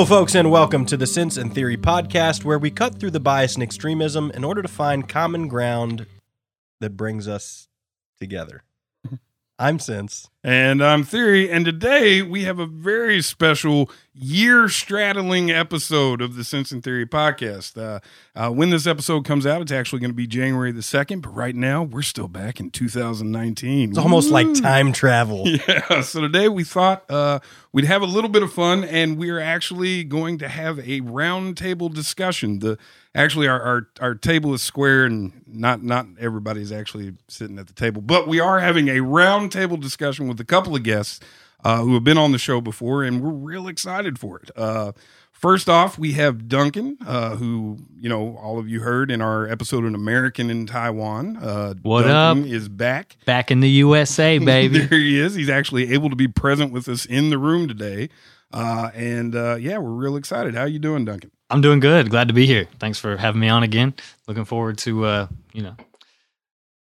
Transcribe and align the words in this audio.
Hello, 0.00 0.20
folks, 0.20 0.34
and 0.34 0.50
welcome 0.50 0.86
to 0.86 0.96
the 0.96 1.06
Sense 1.06 1.36
and 1.36 1.54
Theory 1.54 1.76
podcast, 1.76 2.42
where 2.42 2.58
we 2.58 2.70
cut 2.70 2.98
through 2.98 3.10
the 3.10 3.20
bias 3.20 3.52
and 3.52 3.62
extremism 3.62 4.30
in 4.30 4.44
order 4.44 4.62
to 4.62 4.66
find 4.66 5.06
common 5.06 5.46
ground 5.46 6.06
that 6.80 6.96
brings 6.96 7.28
us 7.28 7.68
together. 8.18 8.62
I'm 9.58 9.78
Sense. 9.78 10.30
And 10.42 10.82
I'm 10.82 11.04
Theory, 11.04 11.50
and 11.50 11.66
today 11.66 12.22
we 12.22 12.44
have 12.44 12.58
a 12.58 12.64
very 12.64 13.20
special 13.20 13.90
year 14.14 14.68
straddling 14.68 15.50
episode 15.50 16.22
of 16.22 16.34
the 16.34 16.44
Sense 16.44 16.72
and 16.72 16.82
Theory 16.82 17.06
podcast. 17.06 17.76
Uh, 17.76 18.00
uh, 18.34 18.50
when 18.50 18.70
this 18.70 18.86
episode 18.86 19.24
comes 19.26 19.46
out, 19.46 19.60
it's 19.60 19.70
actually 19.70 20.00
going 20.00 20.10
to 20.10 20.16
be 20.16 20.26
January 20.26 20.72
the 20.72 20.80
2nd, 20.80 21.22
but 21.22 21.34
right 21.34 21.54
now 21.54 21.82
we're 21.82 22.02
still 22.02 22.26
back 22.26 22.58
in 22.58 22.70
2019. 22.70 23.90
It's 23.90 23.98
almost 23.98 24.30
like 24.30 24.52
time 24.54 24.92
travel. 24.92 25.46
Yeah, 25.68 26.00
so 26.00 26.20
today 26.20 26.48
we 26.48 26.64
thought 26.64 27.04
uh, 27.10 27.40
we'd 27.72 27.84
have 27.84 28.02
a 28.02 28.06
little 28.06 28.30
bit 28.30 28.42
of 28.42 28.52
fun, 28.52 28.82
and 28.84 29.18
we're 29.18 29.40
actually 29.40 30.04
going 30.04 30.38
to 30.38 30.48
have 30.48 30.78
a 30.78 31.00
roundtable 31.02 31.92
discussion. 31.92 32.60
The 32.60 32.78
actually 33.14 33.46
our, 33.46 33.60
our 33.60 33.88
our 34.00 34.14
table 34.14 34.54
is 34.54 34.62
square, 34.62 35.04
and 35.04 35.42
not 35.46 35.82
not 35.82 36.06
everybody's 36.18 36.72
actually 36.72 37.14
sitting 37.28 37.58
at 37.58 37.66
the 37.66 37.72
table, 37.72 38.00
but 38.00 38.26
we 38.26 38.40
are 38.40 38.60
having 38.60 38.88
a 38.88 39.00
roundtable 39.00 39.78
discussion 39.80 40.28
with 40.30 40.40
a 40.40 40.44
couple 40.46 40.74
of 40.74 40.82
guests 40.82 41.20
uh, 41.62 41.82
who 41.82 41.92
have 41.92 42.04
been 42.04 42.16
on 42.16 42.32
the 42.32 42.38
show 42.38 42.62
before, 42.62 43.02
and 43.02 43.20
we're 43.20 43.30
real 43.30 43.68
excited 43.68 44.18
for 44.18 44.38
it. 44.40 44.50
Uh, 44.56 44.92
first 45.30 45.68
off, 45.68 45.98
we 45.98 46.12
have 46.12 46.48
Duncan, 46.48 46.96
uh, 47.06 47.36
who 47.36 47.76
you 47.98 48.08
know 48.08 48.38
all 48.38 48.58
of 48.58 48.66
you 48.66 48.80
heard 48.80 49.10
in 49.10 49.20
our 49.20 49.46
episode 49.46 49.84
"An 49.84 49.94
American 49.94 50.48
in 50.48 50.64
Taiwan." 50.66 51.36
Uh, 51.36 51.74
What 51.82 52.04
Duncan 52.04 52.44
up? 52.44 52.50
Is 52.50 52.68
back. 52.70 53.16
Back 53.26 53.50
in 53.50 53.60
the 53.60 53.68
USA, 53.68 54.38
baby. 54.54 54.78
there 54.78 54.98
he 54.98 55.20
is. 55.20 55.34
He's 55.34 55.50
actually 55.50 55.92
able 55.92 56.08
to 56.08 56.16
be 56.16 56.28
present 56.28 56.72
with 56.72 56.88
us 56.88 57.04
in 57.04 57.28
the 57.28 57.36
room 57.38 57.68
today. 57.68 58.08
Uh, 58.52 58.90
and 58.94 59.34
uh, 59.36 59.56
yeah, 59.60 59.78
we're 59.78 59.90
real 59.90 60.16
excited. 60.16 60.54
How 60.54 60.64
you 60.64 60.78
doing, 60.78 61.04
Duncan? 61.04 61.30
I'm 61.50 61.60
doing 61.60 61.78
good. 61.80 62.10
Glad 62.10 62.28
to 62.28 62.34
be 62.34 62.46
here. 62.46 62.66
Thanks 62.78 62.98
for 62.98 63.16
having 63.16 63.40
me 63.40 63.48
on 63.48 63.62
again. 63.62 63.94
Looking 64.26 64.44
forward 64.44 64.78
to 64.78 65.04
uh, 65.04 65.26
you 65.52 65.62
know, 65.62 65.76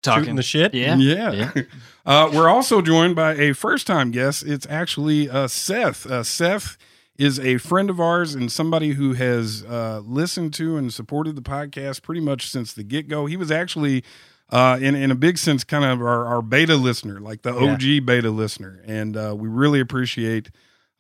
talking 0.02 0.24
Shooting 0.24 0.36
the 0.36 0.44
shit. 0.44 0.74
Yeah. 0.74 0.96
Yeah. 0.98 1.52
Uh, 2.04 2.28
we're 2.34 2.50
also 2.50 2.82
joined 2.82 3.16
by 3.16 3.36
a 3.36 3.54
first 3.54 3.86
time 3.86 4.10
guest. 4.10 4.42
It's 4.44 4.66
actually 4.72 5.30
uh, 5.30 5.48
Seth. 5.48 6.08
Uh, 6.08 6.24
Seth 6.24 6.76
is 7.16 7.40
a 7.40 7.60
friend 7.60 7.92
of 7.92 8.00
ours 8.00 8.34
and 8.34 8.52
somebody 8.52 8.94
who 8.94 9.14
has 9.14 9.64
uh, 9.66 10.02
listened 10.04 10.52
to 10.56 10.78
and 10.78 10.92
supported 10.92 11.36
the 11.36 11.44
podcast 11.44 12.02
pretty 12.02 12.22
much 12.22 12.50
since 12.50 12.74
the 12.74 12.82
get 12.84 13.08
go. 13.08 13.28
He 13.28 13.38
was 13.38 13.52
actually, 13.52 14.04
uh, 14.50 14.80
in, 14.82 14.96
in 14.96 15.12
a 15.12 15.16
big 15.16 15.38
sense, 15.38 15.64
kind 15.64 15.86
of 15.86 16.02
our, 16.02 16.26
our 16.26 16.42
beta 16.42 16.76
listener, 16.76 17.20
like 17.20 17.44
the 17.44 17.54
Yeah. 17.54 17.74
OG 17.74 18.06
beta 18.08 18.32
listener. 18.32 18.82
And 18.88 19.16
uh, 19.16 19.36
we 19.38 19.48
really 19.48 19.80
appreciate 19.80 20.50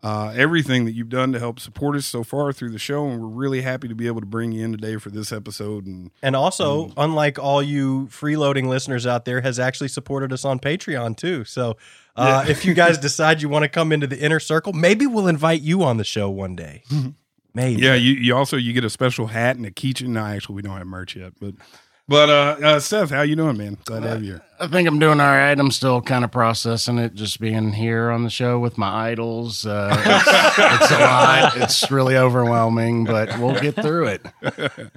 uh, 0.03 0.33
everything 0.35 0.85
that 0.85 0.93
you've 0.93 1.09
done 1.09 1.31
to 1.31 1.39
help 1.39 1.59
support 1.59 1.95
us 1.95 2.05
so 2.05 2.23
far 2.23 2.51
through 2.51 2.71
the 2.71 2.79
show. 2.79 3.07
And 3.07 3.21
we're 3.21 3.27
really 3.27 3.61
happy 3.61 3.87
to 3.87 3.93
be 3.95 4.07
able 4.07 4.19
to 4.21 4.25
bring 4.25 4.51
you 4.51 4.65
in 4.65 4.71
today 4.71 4.97
for 4.97 5.09
this 5.09 5.31
episode. 5.31 5.85
And 5.85 6.09
And 6.23 6.35
also, 6.35 6.91
unlike 6.97 7.37
all 7.37 7.61
you 7.61 8.07
freeloading 8.07 8.67
listeners 8.67 9.05
out 9.05 9.25
there, 9.25 9.41
has 9.41 9.59
actually 9.59 9.89
supported 9.89 10.33
us 10.33 10.43
on 10.43 10.59
Patreon 10.59 11.17
too. 11.17 11.45
So, 11.45 11.77
uh, 12.15 12.45
if 12.47 12.65
you 12.65 12.73
guys 12.73 12.97
decide 13.09 13.41
you 13.41 13.49
want 13.49 13.63
to 13.63 13.69
come 13.69 13.91
into 13.91 14.07
the 14.07 14.19
inner 14.19 14.39
circle, 14.39 14.73
maybe 14.73 15.05
we'll 15.05 15.27
invite 15.27 15.61
you 15.61 15.83
on 15.83 15.97
the 15.97 16.03
show 16.03 16.29
one 16.29 16.55
day. 16.55 16.83
Maybe. 17.53 17.81
Yeah, 17.81 17.95
you, 17.95 18.13
you 18.13 18.33
also 18.33 18.55
you 18.55 18.71
get 18.71 18.85
a 18.85 18.89
special 18.89 19.27
hat 19.27 19.57
and 19.57 19.65
a 19.65 19.71
keychain. 19.71 20.07
No, 20.07 20.23
actually, 20.23 20.55
we 20.55 20.61
don't 20.61 20.77
have 20.77 20.87
merch 20.87 21.17
yet, 21.17 21.33
but 21.41 21.53
but 22.07 22.29
uh, 22.29 22.57
uh 22.61 22.79
Seth, 22.79 23.09
how 23.09 23.21
you 23.21 23.35
doing, 23.35 23.57
man? 23.57 23.77
Glad 23.85 24.03
to 24.03 24.09
have 24.09 24.23
you. 24.23 24.33
here. 24.33 24.41
I 24.59 24.67
think 24.67 24.87
I'm 24.87 24.99
doing 24.99 25.19
all 25.19 25.27
right. 25.27 25.57
I'm 25.57 25.71
still 25.71 26.01
kind 26.01 26.23
of 26.23 26.31
processing 26.31 26.97
it, 26.99 27.15
just 27.15 27.39
being 27.39 27.73
here 27.73 28.11
on 28.11 28.23
the 28.23 28.29
show 28.29 28.59
with 28.59 28.77
my 28.77 29.09
idols. 29.09 29.65
Uh, 29.65 29.89
it's, 29.97 30.81
it's 30.83 30.91
a 30.91 30.99
lot. 30.99 31.57
It's 31.57 31.89
really 31.89 32.15
overwhelming, 32.17 33.05
but 33.05 33.37
we'll 33.39 33.59
get 33.59 33.75
through 33.75 34.07
it. 34.07 34.25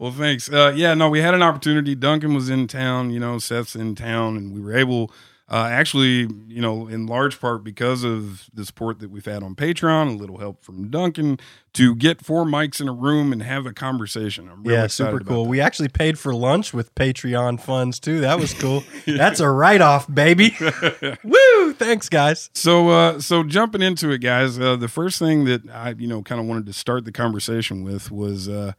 Well, 0.00 0.12
thanks. 0.12 0.48
Uh, 0.48 0.72
yeah, 0.76 0.94
no, 0.94 1.10
we 1.10 1.20
had 1.20 1.34
an 1.34 1.42
opportunity. 1.42 1.96
Duncan 1.96 2.32
was 2.32 2.48
in 2.48 2.68
town. 2.68 3.10
You 3.10 3.18
know, 3.18 3.38
Seth's 3.40 3.74
in 3.74 3.96
town, 3.96 4.36
and 4.36 4.54
we 4.54 4.60
were 4.60 4.72
able. 4.76 5.10
Uh, 5.50 5.66
actually, 5.70 6.28
you 6.46 6.60
know, 6.60 6.88
in 6.88 7.06
large 7.06 7.40
part 7.40 7.64
because 7.64 8.04
of 8.04 8.50
the 8.52 8.66
support 8.66 8.98
that 8.98 9.10
we've 9.10 9.24
had 9.24 9.42
on 9.42 9.54
Patreon, 9.54 10.08
a 10.08 10.18
little 10.18 10.36
help 10.36 10.62
from 10.62 10.90
Duncan, 10.90 11.40
to 11.72 11.94
get 11.94 12.20
four 12.20 12.44
mics 12.44 12.82
in 12.82 12.88
a 12.88 12.92
room 12.92 13.32
and 13.32 13.42
have 13.42 13.64
a 13.64 13.72
conversation. 13.72 14.46
I'm 14.50 14.62
really 14.62 14.76
yeah, 14.76 14.86
super 14.88 15.20
cool. 15.20 15.46
We 15.46 15.58
actually 15.58 15.88
paid 15.88 16.18
for 16.18 16.34
lunch 16.34 16.74
with 16.74 16.94
Patreon 16.94 17.62
funds 17.62 17.98
too. 17.98 18.20
That 18.20 18.38
was 18.38 18.52
cool. 18.52 18.84
That's 19.06 19.40
a 19.40 19.48
write 19.48 19.80
off, 19.80 20.12
baby. 20.12 20.54
Woo! 21.24 21.72
Thanks, 21.72 22.10
guys. 22.10 22.50
So, 22.52 22.90
uh, 22.90 23.20
so 23.20 23.42
jumping 23.42 23.80
into 23.80 24.10
it, 24.10 24.18
guys. 24.18 24.60
Uh, 24.60 24.76
the 24.76 24.88
first 24.88 25.18
thing 25.18 25.46
that 25.46 25.66
I, 25.70 25.94
you 25.98 26.08
know, 26.08 26.22
kind 26.22 26.42
of 26.42 26.46
wanted 26.46 26.66
to 26.66 26.74
start 26.74 27.06
the 27.06 27.12
conversation 27.12 27.84
with 27.84 28.10
was, 28.10 28.50
uh, 28.50 28.72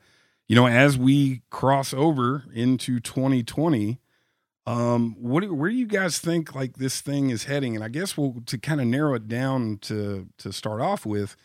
you 0.47 0.55
know, 0.55 0.67
as 0.67 0.99
we 0.99 1.41
cross 1.49 1.95
over 1.95 2.43
into 2.53 2.99
2020, 2.99 3.99
um, 4.69 5.15
what, 5.19 5.41
do- 5.41 5.53
where 5.53 5.69
do 5.69 5.75
you 5.75 5.87
guys 5.87 6.19
think 6.19 6.53
like 6.53 6.77
this 6.77 7.01
thing 7.01 7.29
is 7.31 7.45
heading? 7.45 7.75
And 7.75 7.83
I 7.83 7.87
guess 7.89 8.15
we'll 8.17 8.35
to 8.47 8.57
kind 8.57 8.79
of 8.79 8.87
narrow 8.87 9.15
it 9.15 9.27
down 9.27 9.77
to 9.83 10.27
to 10.39 10.51
start 10.53 10.81
off 10.81 11.05
with. 11.05 11.35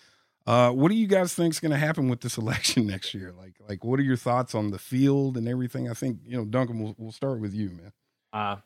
Uh, 0.47 0.71
what 0.71 0.91
do 0.91 0.95
you 0.95 1.07
guys 1.07 1.33
think 1.35 1.55
is 1.55 1.61
going 1.61 1.73
to 1.73 1.79
happen 1.79 2.11
with 2.11 2.21
this 2.21 2.37
election 2.45 2.87
next 2.87 3.15
year? 3.15 3.33
Like, 3.33 3.55
like, 3.67 3.83
what 3.83 3.99
are 3.99 4.03
your 4.03 4.17
thoughts 4.19 4.55
on 4.55 4.71
the 4.73 4.79
field 4.79 5.39
and 5.39 5.49
everything? 5.49 5.89
I 5.89 5.95
think 5.95 6.19
you 6.27 6.37
know, 6.37 6.45
Duncan. 6.45 6.81
We'll, 6.83 6.95
we'll 6.99 7.12
start 7.12 7.41
with 7.41 7.55
you, 7.55 7.71
man. 7.71 7.93
Uh, 8.33 8.57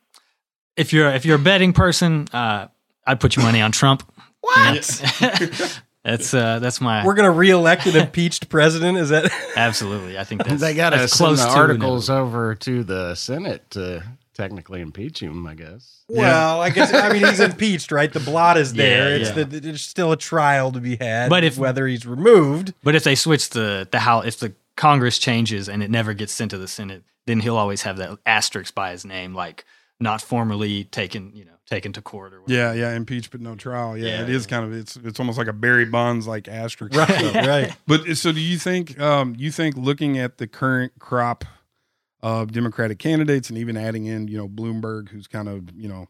if 0.76 0.92
you're 0.92 1.10
if 1.10 1.24
you're 1.24 1.36
a 1.36 1.40
betting 1.40 1.72
person, 1.72 2.26
uh, 2.32 2.66
I'd 3.06 3.20
put 3.20 3.36
your 3.36 3.44
money 3.44 3.60
on 3.60 3.72
Trump. 3.72 4.02
What? 4.40 5.02
that's 6.04 6.32
uh, 6.32 6.60
that's 6.60 6.80
my 6.80 7.04
We're 7.04 7.14
gonna 7.14 7.32
reelect 7.32 7.86
an 7.86 7.96
impeached 7.96 8.48
president. 8.48 8.96
Is 8.96 9.08
that? 9.08 9.30
absolutely. 9.56 10.16
I 10.16 10.22
think 10.24 10.44
that's 10.44 10.60
they 10.60 10.74
got 10.74 10.90
to 10.90 10.96
that's 10.98 11.12
send 11.12 11.36
the 11.38 11.42
articles 11.42 12.08
inevitable. 12.08 12.28
over 12.38 12.54
to 12.54 12.84
the 12.84 13.14
Senate 13.16 13.68
to 13.72 14.04
technically 14.38 14.80
impeach 14.80 15.20
him, 15.20 15.46
I 15.46 15.54
guess. 15.54 16.04
Well, 16.08 16.62
I 16.62 16.70
guess 16.70 16.94
I 16.94 17.12
mean 17.12 17.24
he's 17.26 17.40
impeached, 17.40 17.92
right? 17.92 18.10
The 18.10 18.20
blot 18.20 18.56
is 18.56 18.72
there. 18.84 19.10
Yeah, 19.10 19.16
it's 19.26 19.36
yeah. 19.36 19.44
the 19.44 19.60
there's 19.60 19.82
still 19.84 20.12
a 20.12 20.16
trial 20.16 20.72
to 20.72 20.80
be 20.80 20.96
had. 20.96 21.28
But 21.28 21.44
if- 21.44 21.58
whether 21.58 21.86
he's 21.86 22.06
removed, 22.06 22.72
But 22.82 22.94
if 22.94 23.04
they 23.04 23.14
switch 23.14 23.50
the 23.50 23.86
the 23.90 23.98
house, 24.00 24.24
if 24.24 24.38
the 24.38 24.54
Congress 24.76 25.18
changes 25.18 25.68
and 25.68 25.82
it 25.82 25.90
never 25.90 26.14
gets 26.14 26.32
sent 26.32 26.52
to 26.52 26.58
the 26.58 26.68
Senate, 26.68 27.02
then 27.26 27.40
he'll 27.40 27.56
always 27.56 27.82
have 27.82 27.96
that 27.98 28.16
asterisk 28.24 28.74
by 28.74 28.92
his 28.92 29.04
name, 29.04 29.34
like 29.34 29.64
not 30.00 30.22
formally 30.22 30.84
taken, 30.84 31.32
you 31.34 31.44
know, 31.44 31.50
taken 31.66 31.92
to 31.92 32.00
court 32.00 32.32
or 32.32 32.40
whatever. 32.40 32.76
Yeah, 32.78 32.88
yeah, 32.90 32.94
impeached 32.96 33.32
but 33.32 33.40
no 33.40 33.56
trial. 33.56 33.98
Yeah, 33.98 34.06
Yeah, 34.18 34.22
it 34.22 34.30
is 34.30 34.46
kind 34.46 34.64
of 34.64 34.72
it's 34.72 34.96
it's 34.96 35.18
almost 35.18 35.36
like 35.36 35.48
a 35.48 35.52
Barry 35.52 35.84
Bonds 35.84 36.28
like 36.28 36.46
asterisk. 36.46 36.94
right, 36.96 37.08
stuff. 37.10 37.34
right. 37.46 37.76
But 37.88 38.16
so 38.16 38.30
do 38.30 38.40
you 38.40 38.56
think 38.56 38.98
um 39.00 39.34
you 39.36 39.50
think 39.50 39.76
looking 39.76 40.16
at 40.16 40.38
the 40.38 40.46
current 40.46 40.92
crop 41.00 41.44
of 42.22 42.52
Democratic 42.52 42.98
candidates 42.98 43.48
and 43.48 43.58
even 43.58 43.76
adding 43.76 44.06
in, 44.06 44.28
you 44.28 44.36
know, 44.36 44.48
Bloomberg 44.48 45.08
who's 45.10 45.26
kind 45.26 45.48
of, 45.48 45.70
you 45.76 45.88
know, 45.88 46.06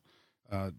uh 0.50 0.70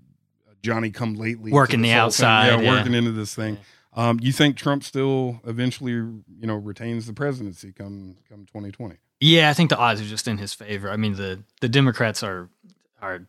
Johnny 0.61 0.89
come 0.91 1.15
lately 1.15 1.51
Working 1.51 1.81
the 1.81 1.91
outside, 1.93 2.47
yeah, 2.47 2.59
yeah. 2.59 2.71
working 2.71 2.93
into 2.93 3.11
this 3.11 3.33
thing. 3.35 3.57
Um 3.93 4.19
you 4.21 4.31
think 4.31 4.57
Trump 4.57 4.83
still 4.83 5.39
eventually, 5.45 5.91
you 5.93 6.23
know, 6.41 6.55
retains 6.55 7.05
the 7.07 7.13
presidency 7.13 7.71
come 7.71 8.15
come 8.29 8.45
2020? 8.47 8.95
Yeah, 9.21 9.49
I 9.49 9.53
think 9.53 9.69
the 9.69 9.77
odds 9.77 10.01
are 10.01 10.05
just 10.05 10.27
in 10.27 10.37
his 10.37 10.53
favor. 10.53 10.89
I 10.89 10.97
mean, 10.97 11.13
the 11.15 11.43
the 11.61 11.69
Democrats 11.69 12.23
are 12.23 12.49
are 13.01 13.25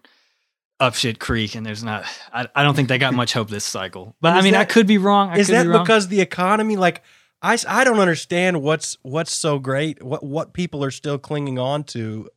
up 0.78 0.94
shit 0.94 1.18
creek, 1.18 1.54
and 1.54 1.66
there's 1.66 1.84
not. 1.84 2.04
I, 2.32 2.48
I 2.54 2.62
don't 2.62 2.74
think 2.74 2.88
they 2.88 2.96
got 2.96 3.12
much 3.12 3.34
hope 3.34 3.50
this 3.50 3.64
cycle. 3.66 4.16
But 4.20 4.32
I 4.34 4.38
Is 4.38 4.44
mean, 4.44 4.54
I 4.54 4.64
could 4.64 4.86
be 4.86 4.96
wrong. 4.98 5.28
I 5.28 5.38
Is 5.38 5.48
could 5.48 5.56
that 5.56 5.62
be 5.64 5.68
wrong. 5.68 5.84
because 5.84 6.08
the 6.08 6.20
economy? 6.22 6.76
Like 6.76 7.02
I, 7.42 7.54
s- 7.54 7.64
I 7.68 7.84
don't 7.84 7.98
understand 8.00 8.62
what's 8.62 8.98
what's 9.02 9.34
so 9.34 9.58
great. 9.58 10.02
What 10.02 10.22
what 10.22 10.52
people 10.52 10.84
are 10.84 10.90
still 10.90 11.18
clinging 11.18 11.58
on 11.58 11.84
to, 11.84 12.28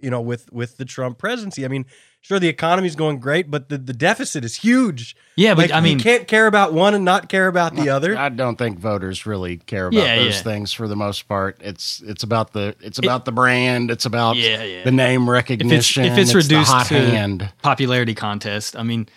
you 0.00 0.10
know, 0.10 0.20
with 0.20 0.52
with 0.52 0.76
the 0.76 0.84
Trump 0.84 1.18
presidency. 1.18 1.64
I 1.64 1.68
mean, 1.68 1.84
sure 2.20 2.38
the 2.38 2.46
economy's 2.48 2.94
going 2.94 3.18
great, 3.18 3.50
but 3.50 3.68
the, 3.68 3.78
the 3.78 3.92
deficit 3.92 4.44
is 4.44 4.54
huge. 4.56 5.16
Yeah, 5.34 5.54
but 5.54 5.62
Like, 5.62 5.72
I 5.72 5.80
mean, 5.80 5.98
you 5.98 6.04
can't 6.04 6.28
care 6.28 6.46
about 6.46 6.72
one 6.72 6.94
and 6.94 7.04
not 7.04 7.28
care 7.28 7.48
about 7.48 7.74
the 7.74 7.88
other. 7.88 8.16
I 8.16 8.28
don't 8.28 8.56
think 8.56 8.78
voters 8.78 9.26
really 9.26 9.56
care 9.56 9.88
about 9.88 9.98
Yeah, 10.00 10.16
those 10.16 10.36
yeah. 10.36 10.42
things 10.42 10.72
for 10.72 10.86
the 10.86 10.94
most 10.96 11.26
part. 11.26 11.56
It's 11.60 12.00
it's 12.06 12.22
about 12.22 12.52
the 12.52 12.76
it's 12.80 12.98
about 12.98 13.24
the 13.24 13.32
brand. 13.32 13.90
It's 13.90 14.04
about 14.04 14.36
Yeah, 14.36 14.62
yeah. 14.62 14.84
the 14.84 14.92
name 14.92 15.28
recognition. 15.28 16.04
if 16.04 16.16
it's 16.18 16.30
the 16.30 16.38
reduced 16.38 16.70
hot 16.70 16.86
to- 16.86 16.94
hand. 17.00 17.50
popularity 17.62 18.14
contest. 18.14 18.76
I 18.76 18.84
mean, 18.84 19.08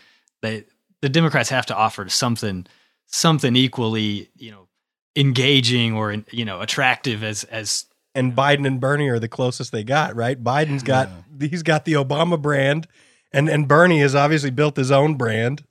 they 0.41 0.63
the 1.01 1.09
Democrats 1.09 1.49
have 1.49 1.67
to 1.67 1.75
offer 1.75 2.09
something 2.09 2.65
something 3.05 3.55
equally, 3.55 4.29
you 4.35 4.49
know, 4.49 4.64
engaging 5.15 5.93
or 5.93 6.15
you 6.31 6.45
know 6.45 6.61
attractive 6.61 7.23
as 7.23 7.43
as 7.45 7.85
and 8.13 8.33
Biden 8.35 8.65
and 8.65 8.79
Bernie 8.79 9.09
are 9.09 9.19
the 9.19 9.27
closest 9.27 9.71
they 9.71 9.83
got, 9.83 10.15
right? 10.15 10.41
Biden's 10.41 10.83
got 10.83 11.09
he's 11.39 11.63
got 11.63 11.85
the 11.85 11.93
Obama 11.93 12.41
brand, 12.41 12.87
and 13.31 13.49
and 13.49 13.67
Bernie 13.67 13.99
has 13.99 14.15
obviously 14.15 14.51
built 14.51 14.75
his 14.77 14.91
own 14.91 15.15
brand. 15.15 15.63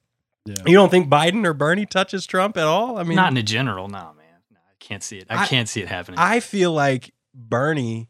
Yeah. 0.47 0.57
You 0.67 0.75
don't 0.75 0.91
think 0.91 1.09
Biden 1.09 1.47
or 1.47 1.55
Bernie 1.55 1.87
touches 1.87 2.27
Trump 2.27 2.57
at 2.59 2.65
all? 2.65 2.99
I 2.99 3.03
mean, 3.03 3.17
not 3.17 3.33
in 3.33 3.39
a 3.39 3.43
general. 3.43 3.89
No, 3.89 4.13
man, 4.17 4.41
no, 4.53 4.59
I 4.59 4.75
can't 4.79 5.03
see 5.03 5.19
it. 5.19 5.27
I, 5.31 5.43
I- 5.45 5.47
can't 5.47 5.69
see 5.69 5.81
it 5.81 5.89
happening. 5.89 6.19
I 6.19 6.41
feel 6.41 6.73
like 6.73 7.15
Bernie 7.33 8.09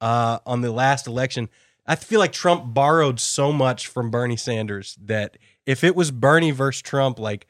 uh, 0.00 0.38
on 0.46 0.60
the 0.60 0.70
last 0.70 1.06
election. 1.08 1.48
I 1.86 1.96
feel 1.96 2.18
like 2.20 2.32
Trump 2.32 2.72
borrowed 2.72 3.20
so 3.20 3.52
much 3.52 3.88
from 3.88 4.10
Bernie 4.10 4.36
Sanders 4.36 4.96
that 5.02 5.36
if 5.66 5.84
it 5.84 5.94
was 5.96 6.10
Bernie 6.12 6.50
versus 6.52 6.80
Trump, 6.80 7.18
like 7.18 7.46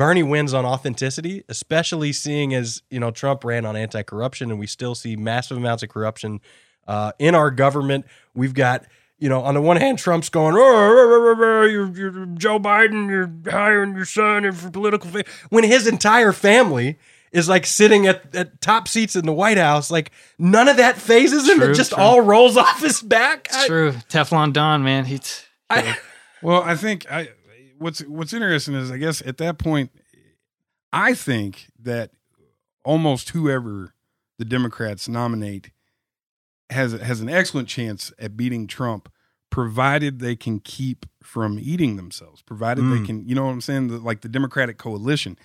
Bernie 0.00 0.22
wins 0.22 0.54
on 0.54 0.64
authenticity, 0.64 1.44
especially 1.50 2.10
seeing 2.14 2.54
as 2.54 2.80
you 2.88 2.98
know 2.98 3.10
Trump 3.10 3.44
ran 3.44 3.66
on 3.66 3.76
anti-corruption, 3.76 4.50
and 4.50 4.58
we 4.58 4.66
still 4.66 4.94
see 4.94 5.14
massive 5.14 5.58
amounts 5.58 5.82
of 5.82 5.90
corruption 5.90 6.40
uh, 6.88 7.12
in 7.18 7.34
our 7.34 7.50
government. 7.50 8.06
We've 8.34 8.54
got 8.54 8.86
you 9.18 9.28
know 9.28 9.42
on 9.42 9.52
the 9.52 9.60
one 9.60 9.76
hand 9.76 9.98
Trump's 9.98 10.30
going, 10.30 10.54
oh, 10.56 10.58
oh, 10.58 11.36
oh, 11.38 11.64
you're, 11.64 11.90
you're 11.90 12.24
Joe 12.28 12.58
Biden, 12.58 13.10
you're 13.10 13.52
hiring 13.52 13.94
your 13.94 14.06
son 14.06 14.50
for 14.52 14.70
political, 14.70 15.10
fa-. 15.10 15.24
when 15.50 15.64
his 15.64 15.86
entire 15.86 16.32
family 16.32 16.96
is 17.30 17.50
like 17.50 17.66
sitting 17.66 18.06
at, 18.06 18.34
at 18.34 18.58
top 18.62 18.88
seats 18.88 19.14
in 19.14 19.26
the 19.26 19.34
White 19.34 19.58
House, 19.58 19.90
like 19.90 20.12
none 20.38 20.66
of 20.66 20.78
that 20.78 20.96
fazes 20.96 21.46
him. 21.46 21.58
True, 21.58 21.72
it 21.72 21.74
just 21.74 21.92
true. 21.92 22.02
all 22.02 22.22
rolls 22.22 22.56
off 22.56 22.80
his 22.80 23.02
back. 23.02 23.48
It's 23.52 23.66
true. 23.66 23.92
Teflon 24.08 24.54
Don, 24.54 24.82
man. 24.82 25.04
He's 25.04 25.44
I- 25.68 25.98
Well, 26.42 26.62
I 26.62 26.74
think 26.74 27.10
I 27.12 27.28
what's 27.80 28.00
what's 28.02 28.32
interesting 28.32 28.74
is 28.74 28.90
I 28.90 28.98
guess 28.98 29.22
at 29.26 29.38
that 29.38 29.58
point, 29.58 29.90
I 30.92 31.14
think 31.14 31.66
that 31.80 32.10
almost 32.84 33.30
whoever 33.30 33.94
the 34.38 34.44
Democrats 34.44 35.08
nominate 35.08 35.70
has 36.70 36.92
has 36.92 37.20
an 37.20 37.28
excellent 37.28 37.68
chance 37.68 38.12
at 38.18 38.36
beating 38.36 38.66
Trump, 38.66 39.10
provided 39.50 40.20
they 40.20 40.36
can 40.36 40.60
keep 40.60 41.06
from 41.22 41.58
eating 41.60 41.96
themselves. 41.96 42.42
Provided 42.42 42.84
they 42.84 42.98
Mm. 42.98 43.06
can, 43.06 43.28
you 43.28 43.34
know 43.34 43.44
what 43.46 43.52
I'm 43.52 43.60
saying? 43.60 43.88
The, 43.88 43.98
like 43.98 44.20
the 44.20 44.28
Democratic 44.28 44.78
coalition. 44.78 45.36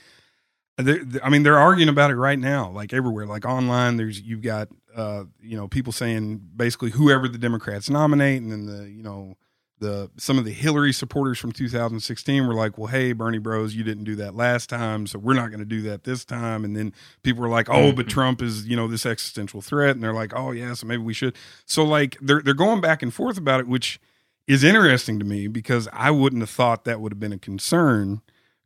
They're, 0.78 1.00
I 1.24 1.30
mean, 1.30 1.44
they're 1.44 1.58
arguing 1.58 1.90
about 1.90 2.12
it 2.12 2.16
right 2.16 2.38
now, 2.38 2.70
like 2.70 2.94
everywhere, 2.94 3.26
like 3.26 3.46
online. 3.46 3.96
There's 3.98 4.22
you've 4.22 4.42
got, 4.42 4.68
uh, 4.96 5.24
you 5.42 5.56
know, 5.58 5.68
people 5.70 5.94
saying 5.94 6.42
basically 6.56 6.92
whoever 6.92 7.28
the 7.30 7.38
Democrats 7.38 7.90
nominate, 7.90 8.42
and 8.42 8.52
then 8.52 8.66
the, 8.66 8.90
you 8.90 9.02
know, 9.02 9.36
the 9.80 10.10
some 10.18 10.38
of 10.38 10.46
the 10.46 10.52
Hillary 10.52 10.94
supporters 10.94 11.38
from 11.38 11.52
2016 11.52 12.48
were 12.48 12.54
like, 12.54 12.78
"Well, 12.78 12.88
hey, 12.88 13.14
Bernie 13.14 13.40
Bros, 13.40 13.76
you 13.76 13.84
didn't 13.84 14.06
do 14.06 14.16
that 14.16 14.36
last 14.36 14.70
time, 14.70 15.06
so 15.08 15.20
we're 15.20 15.34
not 15.34 15.50
going 15.50 15.60
to 15.60 15.66
do 15.66 15.82
that 15.84 16.04
this 16.04 16.24
time." 16.24 16.64
And 16.64 16.76
then 16.76 16.94
people 17.24 17.42
were 17.42 17.50
like, 17.50 17.70
"Oh, 17.70 17.92
but 17.92 18.06
mm-hmm. 18.06 18.10
Trump 18.10 18.42
is, 18.42 18.68
you 18.68 18.76
know, 18.76 18.88
this 18.88 19.06
existential 19.06 19.62
threat," 19.62 19.96
and 19.96 20.04
they're 20.04 20.14
like, 20.14 20.34
"Oh, 20.36 20.52
yeah, 20.52 20.74
so 20.74 20.88
maybe 20.88 21.04
we 21.04 21.14
should." 21.14 21.36
So 21.66 21.84
like 21.84 22.18
they're 22.22 22.42
they're 22.42 22.54
going 22.54 22.82
back 22.82 23.04
and 23.04 23.14
forth 23.14 23.38
about 23.38 23.60
it, 23.60 23.68
which 23.68 24.00
is 24.48 24.64
interesting 24.64 25.20
to 25.20 25.26
me 25.26 25.48
because 25.48 25.88
I 25.92 26.12
wouldn't 26.12 26.42
have 26.42 26.50
thought 26.50 26.86
that 26.86 27.02
would 27.02 27.12
have 27.12 27.20
been 27.20 27.34
a 27.34 27.38
concern 27.38 28.22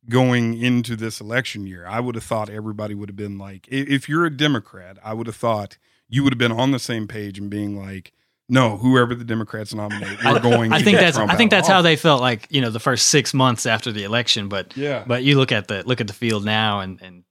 going 0.08 0.58
into 0.58 0.96
this 0.96 1.22
election 1.22 1.66
year. 1.66 1.86
I 1.86 2.00
would 2.00 2.16
have 2.16 2.24
thought 2.24 2.50
everybody 2.50 2.96
would 2.96 3.10
have 3.10 3.16
been 3.16 3.38
like, 3.38 3.68
if 3.70 4.10
you're 4.10 4.26
a 4.26 4.36
Democrat, 4.36 4.98
I 5.04 5.14
would 5.14 5.28
have 5.28 5.36
thought 5.36 5.78
you 6.08 6.24
would 6.24 6.34
have 6.34 6.40
been 6.40 6.52
on 6.52 6.72
the 6.72 6.80
same 6.80 7.08
page 7.08 7.38
and 7.38 7.50
being 7.50 7.78
like, 7.78 8.14
no, 8.50 8.78
whoever 8.78 9.16
the 9.16 9.24
Democrats 9.24 9.74
nominate, 9.74 10.24
we're 10.24 10.40
going. 10.40 10.74
I 10.74 10.80
to 10.80 10.84
think 10.84 10.98
get 10.98 11.06
that's 11.06 11.18
Trump 11.18 11.32
I 11.32 11.36
think 11.36 11.52
that's 11.52 11.68
how 11.68 11.82
they 11.82 11.96
felt 11.96 12.20
like 12.22 12.48
you 12.50 12.62
know 12.62 12.70
the 12.72 12.80
first 12.80 13.08
six 13.08 13.34
months 13.34 13.66
after 13.66 13.92
the 13.92 14.04
election. 14.04 14.50
But 14.50 14.76
Yeah. 14.76 15.04
but 15.08 15.24
you 15.24 15.38
look 15.38 15.52
at 15.52 15.68
the 15.68 15.84
look 15.86 16.02
at 16.02 16.08
the 16.08 16.14
field 16.14 16.44
now 16.46 16.80
and 16.80 17.02
and 17.02 17.24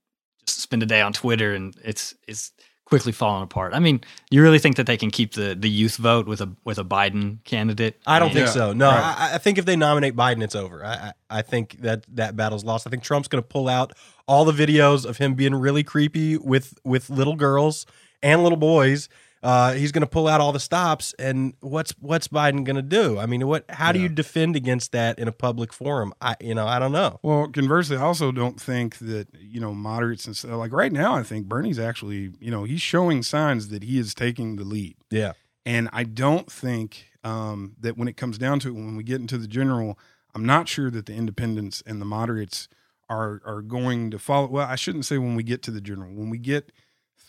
just 0.45 0.61
spend 0.61 0.81
a 0.81 0.85
day 0.85 1.01
on 1.01 1.13
Twitter 1.13 1.53
and 1.53 1.75
it's 1.83 2.15
it's 2.27 2.51
quickly 2.85 3.11
falling 3.11 3.43
apart. 3.43 3.73
I 3.75 3.79
mean, 3.79 4.01
you 4.31 4.41
really 4.41 4.57
think 4.57 4.77
that 4.77 4.87
they 4.87 4.97
can 4.97 5.11
keep 5.11 5.33
the 5.33 5.55
the 5.59 5.69
youth 5.69 5.97
vote 5.97 6.25
with 6.25 6.41
a 6.41 6.49
with 6.63 6.79
a 6.79 6.83
Biden 6.85 7.43
candidate? 7.43 7.99
I 8.07 8.17
don't 8.17 8.29
mean, 8.29 8.35
think 8.35 8.47
Yeah, 8.47 8.53
so. 8.53 8.73
No, 8.73 8.87
right. 8.89 9.15
I, 9.31 9.35
I 9.35 9.37
think 9.37 9.57
if 9.59 9.65
they 9.65 9.75
nominate 9.75 10.15
Biden, 10.15 10.41
it's 10.43 10.55
over. 10.55 10.83
I, 10.83 10.93
I, 10.93 11.13
I 11.29 11.41
think 11.43 11.81
that 11.81 12.05
that 12.15 12.35
battle's 12.35 12.63
lost. 12.63 12.87
I 12.87 12.89
think 12.89 13.03
Trump's 13.03 13.27
going 13.27 13.43
to 13.43 13.47
pull 13.47 13.67
out 13.67 13.93
all 14.27 14.43
the 14.45 14.53
videos 14.53 15.05
of 15.05 15.17
him 15.17 15.35
being 15.35 15.53
really 15.53 15.83
creepy 15.83 16.37
with 16.37 16.79
with 16.83 17.09
little 17.11 17.35
girls 17.35 17.85
and 18.23 18.41
little 18.41 18.57
boys. 18.57 19.07
Uh, 19.41 19.73
he's 19.73 19.91
going 19.91 20.01
to 20.01 20.07
pull 20.07 20.27
out 20.27 20.41
all 20.41 20.51
the 20.51 20.59
stops, 20.59 21.13
and 21.17 21.53
what's 21.61 21.93
what's 21.99 22.27
Biden 22.27 22.65
going 22.65 22.75
to 22.75 22.81
do? 22.81 23.17
I 23.17 23.25
mean, 23.25 23.47
what? 23.47 23.63
How 23.69 23.91
do 23.93 23.99
you 23.99 24.09
defend 24.09 24.55
against 24.57 24.91
that 24.91 25.17
in 25.17 25.29
a 25.29 25.31
public 25.31 25.71
forum? 25.71 26.13
I, 26.19 26.35
you 26.41 26.53
know, 26.53 26.67
I 26.67 26.77
don't 26.77 26.91
know. 26.91 27.19
Well, 27.23 27.47
conversely, 27.47 27.95
I 27.95 28.01
also 28.01 28.33
don't 28.33 28.59
think 28.59 28.97
that 28.97 29.27
you 29.39 29.61
know 29.61 29.73
moderates 29.73 30.25
and 30.25 30.35
stuff 30.35 30.51
like 30.51 30.73
right 30.73 30.91
now. 30.91 31.15
I 31.15 31.23
think 31.23 31.47
Bernie's 31.47 31.79
actually, 31.79 32.31
you 32.39 32.51
know, 32.51 32.65
he's 32.65 32.81
showing 32.81 33.23
signs 33.23 33.69
that 33.69 33.83
he 33.83 33.97
is 33.97 34.13
taking 34.13 34.57
the 34.57 34.65
lead. 34.65 34.97
Yeah, 35.09 35.33
And 35.65 35.89
I 35.93 36.03
don't 36.03 36.51
think 36.51 37.05
um, 37.23 37.75
that 37.79 37.97
when 37.97 38.09
it 38.09 38.17
comes 38.17 38.37
down 38.37 38.59
to 38.61 38.69
it, 38.69 38.73
when 38.73 38.97
we 38.97 39.03
get 39.03 39.21
into 39.21 39.37
the 39.37 39.47
general, 39.47 39.97
I'm 40.35 40.45
not 40.45 40.67
sure 40.67 40.91
that 40.91 41.05
the 41.05 41.13
independents 41.13 41.81
and 41.85 42.01
the 42.01 42.05
moderates 42.05 42.67
are 43.09 43.41
are 43.45 43.61
going 43.61 44.11
to 44.11 44.19
follow. 44.19 44.47
Well, 44.47 44.67
I 44.67 44.75
shouldn't 44.75 45.05
say 45.05 45.17
when 45.17 45.35
we 45.35 45.43
get 45.43 45.61
to 45.63 45.71
the 45.71 45.81
general. 45.81 46.11
When 46.11 46.29
we 46.29 46.37
get 46.37 46.73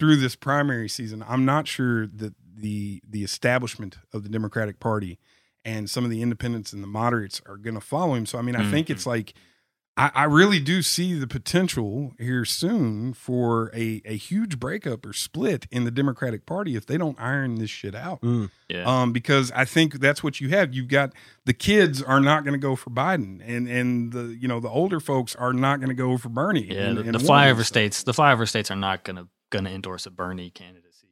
through 0.00 0.17
this 0.17 0.35
primary 0.35 0.88
season, 0.88 1.25
I'm 1.29 1.44
not 1.44 1.69
sure 1.69 2.06
that 2.08 2.35
the 2.56 3.00
the 3.08 3.23
establishment 3.23 3.99
of 4.12 4.25
the 4.25 4.29
Democratic 4.29 4.81
Party 4.81 5.19
and 5.64 5.88
some 5.88 6.05
of 6.05 6.11
the 6.11 6.23
independents 6.23 6.73
and 6.73 6.82
the 6.82 6.88
moderates 6.88 7.41
are 7.47 7.56
going 7.56 7.75
to 7.75 7.81
follow 7.81 8.14
him. 8.14 8.26
So, 8.26 8.38
I 8.38 8.43
mean, 8.43 8.56
I 8.56 8.69
think 8.69 8.91
it's 8.91 9.06
like. 9.06 9.35
I, 9.97 10.11
I 10.14 10.25
really 10.25 10.61
do 10.61 10.82
see 10.82 11.19
the 11.19 11.26
potential 11.26 12.12
here 12.17 12.44
soon 12.44 13.12
for 13.12 13.73
a, 13.75 14.00
a 14.05 14.17
huge 14.17 14.61
breakup 14.61 15.05
or 15.05 15.12
split 15.12 15.67
in 15.70 15.85
the 15.85 15.91
Democratic 15.91 16.47
Party 16.47 16.76
if 16.76 16.87
they 16.87 16.97
don't 16.97 17.20
iron 17.20 17.56
this 17.56 17.70
shit 17.70 17.97
out. 17.97 18.20
Yeah. 18.69 18.85
Um, 18.85 19.12
because 19.12 19.50
I 19.50 19.64
think 19.64 19.94
that's 19.94 20.23
what 20.23 20.41
you 20.41 20.49
have. 20.50 20.73
You've 20.73 20.88
got 20.88 21.12
the 21.44 21.52
kids 21.52 22.00
are 22.02 22.20
not 22.20 22.44
going 22.44 22.55
to 22.55 22.58
go 22.58 22.76
for 22.76 22.91
Biden, 22.91 23.43
and 23.44 23.69
and 23.69 24.12
the 24.12 24.37
you 24.41 24.47
know 24.47 24.61
the 24.61 24.70
older 24.70 25.00
folks 25.00 25.35
are 25.35 25.52
not 25.52 25.81
going 25.81 25.91
to 25.91 25.94
go 25.94 26.17
for 26.17 26.29
Bernie. 26.29 26.73
yeah, 26.73 26.82
and, 26.82 26.97
the, 26.97 27.02
and 27.02 27.14
the 27.14 27.19
flyover 27.19 27.64
states, 27.64 28.05
the 28.05 28.12
flyover 28.12 28.49
states 28.49 28.70
are 28.70 28.76
not 28.76 29.02
gonna 29.50 29.64
gonna 29.64 29.75
endorse 29.75 30.06
a 30.06 30.11
Bernie 30.11 30.50
candidacy. 30.50 31.08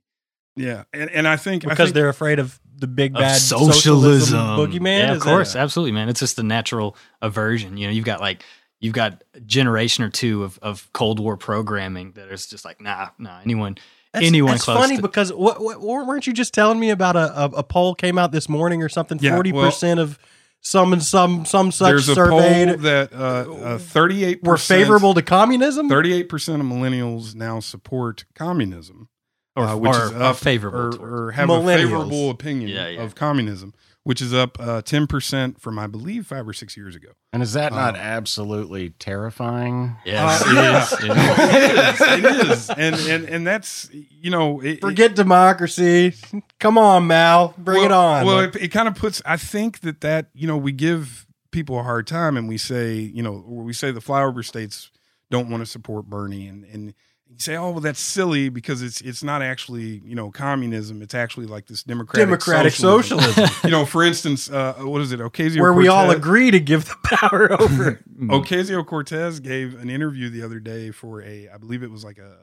Yeah, 0.57 0.85
and 0.93 1.11
and 1.11 1.29
I 1.29 1.37
think 1.37 1.65
I 1.67 1.71
because 1.71 1.89
think, 1.89 1.95
they're 1.95 2.09
afraid 2.09 2.39
of 2.39 2.59
the 2.77 2.87
big 2.89 3.15
Of 3.15 3.21
bad 3.21 3.41
socialism, 3.41 4.39
boogeyman. 4.39 4.99
Yeah, 4.99 5.05
Is 5.13 5.17
of 5.19 5.25
that- 5.25 5.31
course, 5.31 5.57
absolutely, 5.57 5.93
man. 5.93 6.09
It's 6.09 6.21
just 6.21 6.39
a 6.39 6.43
natural 6.43 6.97
aversion. 7.23 7.77
You 7.77 7.87
know, 7.89 7.93
you've 7.93 8.05
got 8.05 8.21
like 8.21 8.45
you've 8.81 8.95
got 8.95 9.23
a 9.35 9.41
generation 9.41 10.05
or 10.05 10.11
two 10.11 10.45
of, 10.45 10.59
of 10.63 10.89
Cold 10.93 11.21
War 11.21 11.37
programming 11.37 12.13
that 12.13 12.29
is 12.33 12.47
just 12.47 12.65
like, 12.65 12.81
nah, 12.81 13.09
nah, 13.19 13.41
anyone 13.45 13.77
That's, 14.13 14.25
anyone 14.27 14.53
that's 14.53 14.65
close 14.65 14.79
funny 14.79 14.97
to 14.97 15.03
because 15.03 15.33
what, 15.33 15.61
what 15.61 15.81
weren't 16.07 16.27
you 16.27 16.33
just 16.33 16.55
telling 16.55 16.79
me 16.79 16.91
about 16.91 17.17
a, 17.17 17.41
a, 17.41 17.45
a 17.59 17.63
poll 17.65 17.95
came 17.95 18.19
out 18.19 18.31
this 18.33 18.49
morning 18.49 18.83
or 18.83 18.89
something? 18.89 19.19
Yeah, 19.21 19.35
Forty 19.35 19.53
percent 19.53 20.01
of 20.01 20.19
some 20.61 20.93
and 20.93 21.03
some 21.03 21.45
some 21.45 21.73
such 21.73 21.89
there's 21.89 22.09
a 22.09 22.15
surveyed 22.15 22.69
poll 22.69 22.77
that 22.79 23.13
uh, 23.13 23.79
thirty 23.79 24.25
eight 24.25 24.43
were 24.43 24.57
favorable 24.57 25.15
to 25.15 25.23
communism. 25.23 25.89
Thirty 25.89 26.13
eight 26.13 26.29
percent 26.29 26.61
of 26.61 26.67
millennials 26.67 27.35
now 27.35 27.61
support 27.61 28.25
communism, 28.35 29.09
or, 29.57 29.65
uh, 29.65 29.77
which 29.77 29.95
or, 29.95 30.05
is 30.05 30.13
or 30.13 30.23
up 30.23 30.37
favorable 30.37 31.03
or, 31.03 31.27
or 31.27 31.31
have 31.33 31.51
a 31.51 31.65
favorable 31.65 32.31
opinion 32.31 32.71
Yeah, 32.71 32.89
yeah. 32.89 33.03
of 33.03 33.15
communism, 33.15 33.73
which 34.09 34.23
is 34.23 34.33
up 34.33 34.57
uh, 34.59 34.81
ten 34.81 35.07
percent 35.07 35.61
from 35.61 35.79
I 35.79 35.87
believe 35.87 36.27
five 36.27 36.49
or 36.49 36.55
six 36.55 36.79
years 36.79 36.97
ago. 36.97 37.09
And 37.31 37.43
is 37.43 37.53
that 37.53 37.73
not 37.73 37.95
Um, 37.95 38.01
absolutely 38.01 38.89
terrifying? 38.89 39.97
Yes, 40.07 40.43
Uh, 40.43 40.49
it 40.49 40.55
yeah. 40.55 40.83
is. 40.83 40.93
It 41.05 42.21
is. 42.25 42.25
it 42.41 42.51
is, 42.51 42.71
and 42.71 42.97
and 42.97 43.29
and 43.29 43.47
that's 43.47 43.91
you 43.93 44.31
know, 44.31 44.61
it, 44.63 44.81
Forget 44.81 45.15
democracy. 45.15 46.15
Come 46.59 46.79
on, 46.79 47.07
Mal, 47.07 47.53
bring 47.59 47.83
well, 47.83 47.85
it 47.85 47.93
on. 47.93 48.27
Well, 48.27 48.39
it, 48.41 48.57
it 48.57 48.69
kind 48.69 48.89
of 48.89 48.95
puts. 48.95 49.21
I 49.27 49.37
think 49.37 49.81
that 49.81 50.01
that 50.01 50.31
you 50.33 50.47
know 50.47 50.57
we 50.57 50.73
give 50.73 51.27
people 51.51 51.79
a 51.79 51.83
hard 51.83 52.07
time, 52.07 52.39
and 52.39 52.49
we 52.49 52.57
say 52.57 52.95
you 52.95 53.23
know 53.23 53.45
we 53.47 53.75
say 53.75 53.91
the 53.91 54.01
flyover 54.01 54.43
states 54.43 54.91
don't 55.31 55.51
want 55.51 55.61
to 55.63 55.67
support 55.67 56.07
Bernie, 56.07 56.47
and 56.49 56.65
and 56.65 56.95
you 57.31 57.39
say, 57.39 57.57
oh 57.57 57.71
well, 57.71 57.81
that's 57.81 58.01
silly 58.01 58.49
because 58.49 58.83
it's 58.83 59.01
it's 59.01 59.23
not 59.23 59.43
actually 59.43 60.03
you 60.05 60.15
know 60.15 60.31
communism. 60.31 61.03
It's 61.03 61.15
actually 61.15 61.47
like 61.47 61.67
this 61.67 61.83
democratic 61.83 62.27
Democratic 62.27 62.73
socialism. 62.73 63.33
socialism, 63.33 63.61
you 63.65 63.71
know, 63.71 63.85
for 63.85 64.03
instance, 64.03 64.51
uh, 64.51 64.75
what 64.81 65.01
is 65.03 65.13
it? 65.13 65.21
Ocasio 65.21 65.61
where 65.61 65.73
we 65.73 65.89
all 65.89 66.11
agree 66.11 66.51
to 66.51 66.61
give 66.61 66.87
the 66.87 66.97
power 67.05 67.53
over. 67.61 68.01
Ocasio 68.21 68.85
Cortez 68.85 69.41
gave 69.41 69.79
an 69.81 69.91
interview 69.91 70.29
the 70.29 70.43
other 70.43 70.59
day 70.59 70.91
for 70.91 71.23
a, 71.23 71.49
I 71.49 71.59
believe 71.59 71.83
it 71.83 71.91
was 71.91 72.05
like 72.05 72.19
a, 72.19 72.37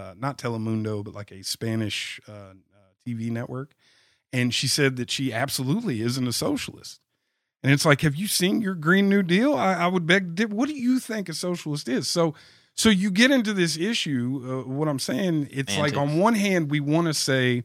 uh, 0.00 0.14
not 0.16 0.38
Telemundo, 0.38 1.02
but 1.02 1.14
like 1.14 1.32
a 1.32 1.42
Spanish 1.42 2.20
uh, 2.28 2.32
uh, 2.32 2.54
TV 3.06 3.30
network, 3.30 3.74
and 4.32 4.54
she 4.54 4.68
said 4.68 4.96
that 4.96 5.10
she 5.10 5.32
absolutely 5.32 6.02
isn't 6.02 6.26
a 6.26 6.32
socialist. 6.32 7.00
And 7.62 7.72
it's 7.72 7.84
like, 7.84 8.02
have 8.02 8.14
you 8.14 8.28
seen 8.28 8.60
your 8.60 8.74
Green 8.74 9.08
New 9.08 9.24
Deal? 9.24 9.54
I, 9.54 9.74
I 9.74 9.86
would 9.88 10.06
beg, 10.06 10.52
what 10.52 10.68
do 10.68 10.74
you 10.74 11.00
think 11.00 11.28
a 11.28 11.34
socialist 11.34 11.88
is? 11.88 12.06
So, 12.06 12.34
so 12.78 12.90
you 12.90 13.10
get 13.10 13.32
into 13.32 13.52
this 13.52 13.76
issue. 13.76 14.40
Uh, 14.44 14.70
what 14.70 14.86
I'm 14.86 15.00
saying, 15.00 15.48
it's 15.50 15.76
like 15.76 15.96
on 15.96 16.20
one 16.20 16.36
hand, 16.36 16.70
we 16.70 16.78
want 16.78 17.08
to 17.08 17.14
say, 17.14 17.64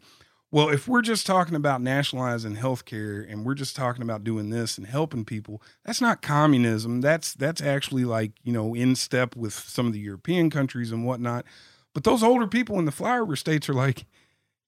well, 0.49 0.69
if 0.69 0.87
we're 0.87 1.03
just 1.03 1.27
talking 1.27 1.53
about 1.53 1.83
nationalizing 1.83 2.55
healthcare 2.55 3.31
and 3.31 3.45
we're 3.45 3.53
just 3.53 3.75
talking 3.75 4.01
about 4.01 4.23
doing 4.23 4.49
this 4.49 4.75
and 4.75 4.87
helping 4.87 5.23
people, 5.23 5.61
that's 5.85 6.01
not 6.01 6.23
communism. 6.23 7.01
That's 7.01 7.35
that's 7.35 7.61
actually 7.61 8.05
like 8.05 8.31
you 8.43 8.51
know 8.51 8.73
in 8.73 8.95
step 8.95 9.35
with 9.35 9.53
some 9.53 9.85
of 9.85 9.93
the 9.93 9.99
European 9.99 10.49
countries 10.49 10.91
and 10.91 11.05
whatnot. 11.05 11.45
But 11.93 12.05
those 12.05 12.23
older 12.23 12.47
people 12.47 12.79
in 12.79 12.85
the 12.85 12.91
flyover 12.91 13.37
states 13.37 13.69
are 13.69 13.75
like, 13.75 14.05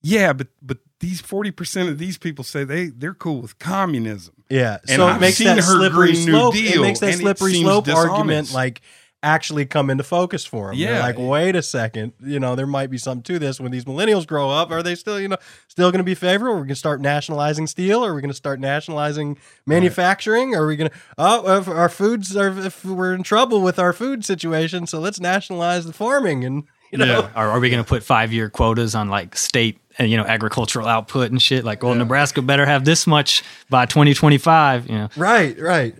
yeah, 0.03 0.31
but 0.31 0.49
but 0.61 0.77
these 0.99 1.21
forty 1.21 1.49
percent 1.49 1.89
of 1.89 1.97
these 1.97 2.19
people 2.19 2.43
say 2.43 2.63
they 2.63 2.89
they're 2.89 3.15
cool 3.15 3.41
with 3.41 3.57
communism. 3.57 4.43
Yeah, 4.47 4.77
And 4.87 4.97
so 4.97 5.07
it 5.07 5.19
makes 5.19 5.39
that 5.39 5.63
slippery 5.63 6.11
Green 6.11 6.25
New 6.25 6.31
slope. 6.31 6.55
It 6.55 6.81
makes 6.81 6.99
that 6.99 7.13
and 7.13 7.15
it 7.15 7.21
slippery 7.23 7.55
slope 7.55 7.87
argument 7.87 8.53
like 8.53 8.81
actually 9.25 9.65
come 9.65 9.89
into 9.89 10.03
focus 10.03 10.45
for 10.45 10.67
them. 10.67 10.75
Yeah. 10.75 10.99
like 10.99 11.17
wait 11.17 11.55
a 11.55 11.63
second, 11.63 12.13
you 12.23 12.39
know, 12.39 12.55
there 12.55 12.67
might 12.67 12.91
be 12.91 12.99
something 12.99 13.23
to 13.23 13.39
this. 13.39 13.59
When 13.59 13.71
these 13.71 13.85
millennials 13.85 14.27
grow 14.27 14.51
up, 14.51 14.69
are 14.71 14.83
they 14.83 14.93
still, 14.93 15.19
you 15.19 15.27
know, 15.27 15.37
still 15.67 15.91
going 15.91 15.99
to 15.99 16.03
be 16.05 16.13
favorable? 16.15 16.53
We're 16.53 16.61
we 16.61 16.67
going 16.67 16.69
to 16.69 16.75
start 16.75 17.01
nationalizing 17.01 17.65
steel? 17.67 18.05
Are 18.05 18.13
we 18.13 18.21
going 18.21 18.29
to 18.29 18.35
start 18.35 18.59
nationalizing 18.59 19.37
manufacturing? 19.65 20.55
Are 20.55 20.67
we 20.67 20.75
going 20.75 20.91
to? 20.91 20.95
Oh, 21.17 21.57
if 21.57 21.67
our 21.67 21.89
foods 21.89 22.37
are, 22.37 22.57
if 22.65 22.85
we're 22.85 23.13
in 23.13 23.23
trouble 23.23 23.61
with 23.61 23.79
our 23.79 23.93
food 23.93 24.23
situation, 24.23 24.85
so 24.87 24.99
let's 24.99 25.19
nationalize 25.19 25.85
the 25.85 25.93
farming 25.93 26.45
and. 26.45 26.63
You 26.91 26.99
know, 26.99 27.05
Yeah. 27.05 27.29
Are, 27.35 27.49
are 27.49 27.59
we 27.59 27.71
going 27.71 27.83
to 27.83 27.87
put 27.87 28.03
five 28.03 28.31
year 28.31 28.49
quotas 28.49 28.93
on 28.95 29.09
like 29.09 29.35
state 29.35 29.79
and 29.97 30.09
you 30.09 30.15
know 30.17 30.23
agricultural 30.23 30.87
output 30.87 31.31
and 31.31 31.41
shit? 31.41 31.65
Like, 31.65 31.81
well, 31.83 31.95
Nebraska 31.95 32.41
better 32.43 32.65
have 32.65 32.85
this 32.85 33.07
much 33.07 33.43
by 33.69 33.85
2025. 33.87 34.87
You 34.87 34.95
know, 34.95 35.09
right, 35.17 35.59
right. 35.59 35.95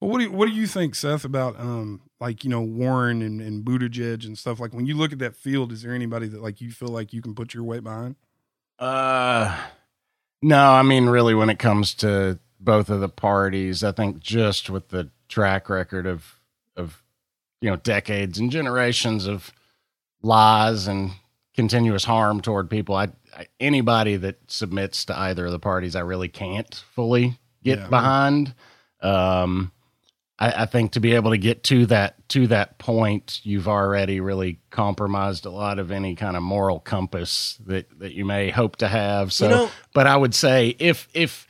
Well, 0.00 0.10
what 0.10 0.18
do 0.18 0.24
you, 0.24 0.32
what 0.32 0.46
do 0.48 0.52
you 0.52 0.66
think, 0.66 0.94
Seth, 0.96 1.24
about 1.24 1.58
um 1.58 2.00
like 2.20 2.44
you 2.44 2.50
know 2.50 2.60
Warren 2.62 3.22
and 3.22 3.40
and 3.40 3.64
Buttigieg 3.64 4.24
and 4.24 4.36
stuff? 4.38 4.60
Like 4.60 4.72
when 4.72 4.86
you 4.86 4.96
look 4.96 5.12
at 5.12 5.18
that 5.20 5.36
field, 5.36 5.72
is 5.72 5.82
there 5.82 5.94
anybody 5.94 6.28
that 6.28 6.42
like 6.42 6.60
you 6.60 6.70
feel 6.70 6.88
like 6.88 7.12
you 7.12 7.22
can 7.22 7.34
put 7.34 7.54
your 7.54 7.64
weight 7.64 7.82
behind? 7.84 8.16
Uh, 8.78 9.56
no, 10.42 10.72
I 10.72 10.82
mean, 10.82 11.06
really, 11.06 11.34
when 11.34 11.50
it 11.50 11.58
comes 11.58 11.94
to 11.94 12.38
both 12.60 12.90
of 12.90 13.00
the 13.00 13.08
parties, 13.08 13.82
I 13.82 13.92
think 13.92 14.20
just 14.20 14.68
with 14.70 14.88
the 14.88 15.10
track 15.28 15.68
record 15.68 16.06
of 16.06 16.40
of 16.76 17.02
you 17.60 17.70
know 17.70 17.76
decades 17.76 18.38
and 18.38 18.50
generations 18.50 19.26
of 19.26 19.52
lies 20.22 20.86
and 20.86 21.12
continuous 21.54 22.04
harm 22.04 22.40
toward 22.40 22.68
people, 22.68 22.94
I, 22.94 23.08
I 23.36 23.46
anybody 23.58 24.16
that 24.16 24.38
submits 24.50 25.04
to 25.06 25.18
either 25.18 25.46
of 25.46 25.52
the 25.52 25.58
parties, 25.58 25.96
I 25.96 26.00
really 26.00 26.28
can't 26.28 26.74
fully 26.94 27.38
get 27.64 27.78
Yeah. 27.78 27.88
behind. 27.88 28.54
Um, 29.00 29.72
I, 30.38 30.62
I 30.62 30.66
think 30.66 30.92
to 30.92 31.00
be 31.00 31.12
able 31.14 31.30
to 31.30 31.38
get 31.38 31.62
to 31.64 31.86
that 31.86 32.28
to 32.30 32.46
that 32.48 32.78
point, 32.78 33.40
you've 33.42 33.68
already 33.68 34.20
really 34.20 34.60
compromised 34.70 35.46
a 35.46 35.50
lot 35.50 35.78
of 35.78 35.90
any 35.90 36.14
kind 36.14 36.36
of 36.36 36.42
moral 36.42 36.78
compass 36.80 37.58
that 37.66 37.98
that 37.98 38.12
you 38.12 38.24
may 38.24 38.50
hope 38.50 38.76
to 38.76 38.88
have. 38.88 39.32
So, 39.32 39.48
know- 39.48 39.70
but 39.94 40.06
I 40.06 40.16
would 40.16 40.34
say 40.34 40.76
if 40.78 41.08
if 41.14 41.46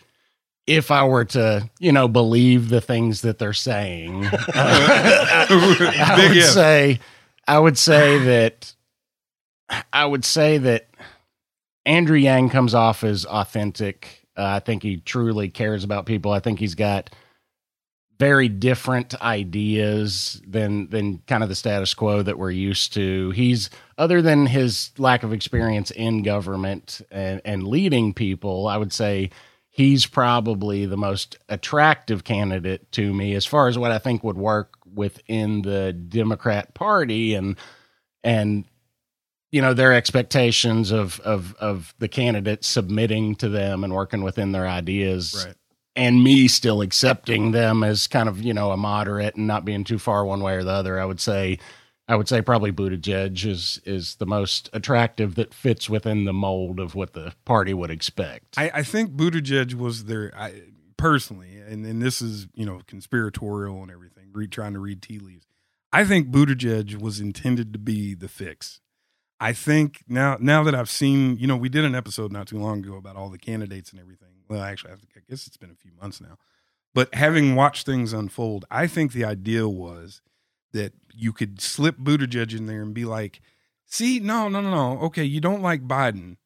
if 0.66 0.90
I 0.90 1.04
were 1.04 1.24
to, 1.26 1.70
you 1.78 1.92
know, 1.92 2.08
believe 2.08 2.68
the 2.70 2.80
things 2.80 3.20
that 3.22 3.38
they're 3.38 3.52
saying, 3.52 4.26
I 4.32 6.14
Big 6.16 6.34
would 6.34 6.42
say, 6.44 7.00
I 7.46 7.58
would 7.58 7.78
say 7.78 8.18
that, 8.18 8.74
I 9.92 10.04
would 10.06 10.24
say 10.24 10.58
that 10.58 10.88
Andrew 11.84 12.16
Yang 12.18 12.50
comes 12.50 12.74
off 12.74 13.04
as 13.04 13.24
authentic. 13.24 14.26
Uh, 14.36 14.44
I 14.44 14.58
think 14.60 14.82
he 14.82 14.96
truly 14.98 15.48
cares 15.48 15.84
about 15.84 16.04
people. 16.04 16.32
I 16.32 16.40
think 16.40 16.58
he's 16.58 16.74
got 16.74 17.10
very 18.18 18.49
different 18.49 19.20
ideas 19.23 20.40
than 20.46 20.88
than 20.88 21.18
kind 21.26 21.42
of 21.42 21.49
the 21.49 21.54
status 21.54 21.94
quo 21.94 22.23
that 22.23 22.38
we're 22.38 22.50
used 22.50 22.94
to. 22.94 23.30
He's 23.30 23.70
other 23.99 24.23
than 24.23 24.46
his 24.46 24.92
lack 24.99 25.23
of 25.23 25.32
experience 25.32 25.90
in 25.90 26.23
government 26.23 27.00
and, 27.11 27.40
and 27.44 27.66
leading 27.66 28.14
people, 28.14 28.68
I 28.68 28.76
would 28.76 28.92
say 28.92 29.30
he's 29.68 30.06
probably 30.06 30.87
the 30.87 30.96
most 30.96 31.37
attractive 31.50 32.25
candidate 32.25 32.90
to 32.92 33.12
me 33.12 33.35
as 33.35 33.44
far 33.44 33.68
as 33.68 33.76
what 33.76 33.90
I 33.90 33.99
think 33.99 34.25
would 34.25 34.38
work 34.38 34.75
within 34.94 35.62
the 35.62 35.92
Democrat 35.92 36.73
Party 36.75 37.35
and 37.35 37.56
and 38.25 38.64
you 39.52 39.61
know 39.61 39.75
their 39.75 39.92
expectations 39.92 40.90
of 40.90 41.20
of 41.20 41.54
of 41.61 41.94
the 41.99 42.08
candidate 42.08 42.64
submitting 42.64 43.35
to 43.37 43.50
them 43.50 43.85
and 43.85 43.92
working 43.92 44.23
within 44.23 44.52
their 44.52 44.66
ideas 44.66 45.44
Right. 45.46 45.56
And 45.96 46.22
me 46.22 46.46
still 46.46 46.82
accepting 46.82 47.52
them 47.52 47.82
as 47.82 48.06
kind 48.06 48.28
of 48.28 48.42
you 48.42 48.54
know 48.54 48.70
a 48.70 48.76
moderate 48.76 49.34
and 49.36 49.46
not 49.46 49.64
being 49.64 49.82
too 49.82 49.98
far 49.98 50.24
one 50.24 50.40
way 50.40 50.54
or 50.54 50.62
the 50.62 50.70
other. 50.70 51.00
I 51.00 51.04
would 51.04 51.20
say, 51.20 51.58
I 52.06 52.14
would 52.14 52.28
say 52.28 52.42
probably 52.42 52.70
Buttigieg 52.70 53.44
is 53.44 53.80
is 53.84 54.16
the 54.16 54.26
most 54.26 54.68
attractive 54.72 55.34
that 55.36 55.54
fits 55.54 55.88
within 55.88 56.24
the 56.24 56.32
mold 56.32 56.78
of 56.78 56.94
what 56.94 57.14
the 57.14 57.32
party 57.44 57.74
would 57.74 57.90
expect. 57.90 58.58
I, 58.58 58.70
I 58.74 58.82
think 58.82 59.12
Buttigieg 59.12 59.74
was 59.74 60.04
their 60.04 60.32
I, 60.36 60.52
personally, 60.96 61.56
and, 61.56 61.84
and 61.86 62.02
this 62.02 62.20
is 62.20 62.46
you 62.54 62.66
know 62.66 62.82
conspiratorial 62.86 63.82
and 63.82 63.90
everything. 63.90 64.30
Read 64.32 64.52
trying 64.52 64.74
to 64.74 64.80
read 64.80 65.00
tea 65.02 65.18
leaves. 65.18 65.46
I 65.92 66.04
think 66.04 66.30
Buttigieg 66.30 67.00
was 67.00 67.20
intended 67.20 67.72
to 67.72 67.78
be 67.78 68.14
the 68.14 68.28
fix. 68.28 68.80
I 69.40 69.52
think 69.52 70.02
now 70.08 70.36
now 70.40 70.62
that 70.64 70.74
I've 70.74 70.90
seen, 70.90 71.38
you 71.38 71.46
know, 71.46 71.56
we 71.56 71.68
did 71.68 71.84
an 71.84 71.94
episode 71.94 72.32
not 72.32 72.48
too 72.48 72.58
long 72.58 72.80
ago 72.80 72.96
about 72.96 73.16
all 73.16 73.30
the 73.30 73.38
candidates 73.38 73.90
and 73.90 74.00
everything. 74.00 74.35
Well, 74.48 74.62
actually, 74.62 74.92
I, 74.92 75.20
guess 75.28 75.46
it's 75.46 75.56
been 75.56 75.70
a 75.70 75.74
few 75.74 75.92
months 76.00 76.20
now. 76.20 76.38
But 76.94 77.14
having 77.14 77.56
watched 77.56 77.84
things 77.84 78.12
unfold, 78.12 78.64
I 78.70 78.86
think 78.86 79.12
the 79.12 79.24
idea 79.24 79.68
was 79.68 80.22
that 80.72 80.92
you 81.14 81.32
could 81.32 81.60
slip 81.60 81.98
Buttigieg 81.98 82.56
in 82.56 82.66
there 82.66 82.82
and 82.82 82.94
be 82.94 83.04
like, 83.04 83.40
"See, 83.86 84.18
no, 84.20 84.48
no, 84.48 84.60
no, 84.60 84.70
no. 84.70 85.00
Okay, 85.06 85.24
you 85.24 85.40
don't 85.40 85.62
like 85.62 85.86
Biden. 85.86 86.36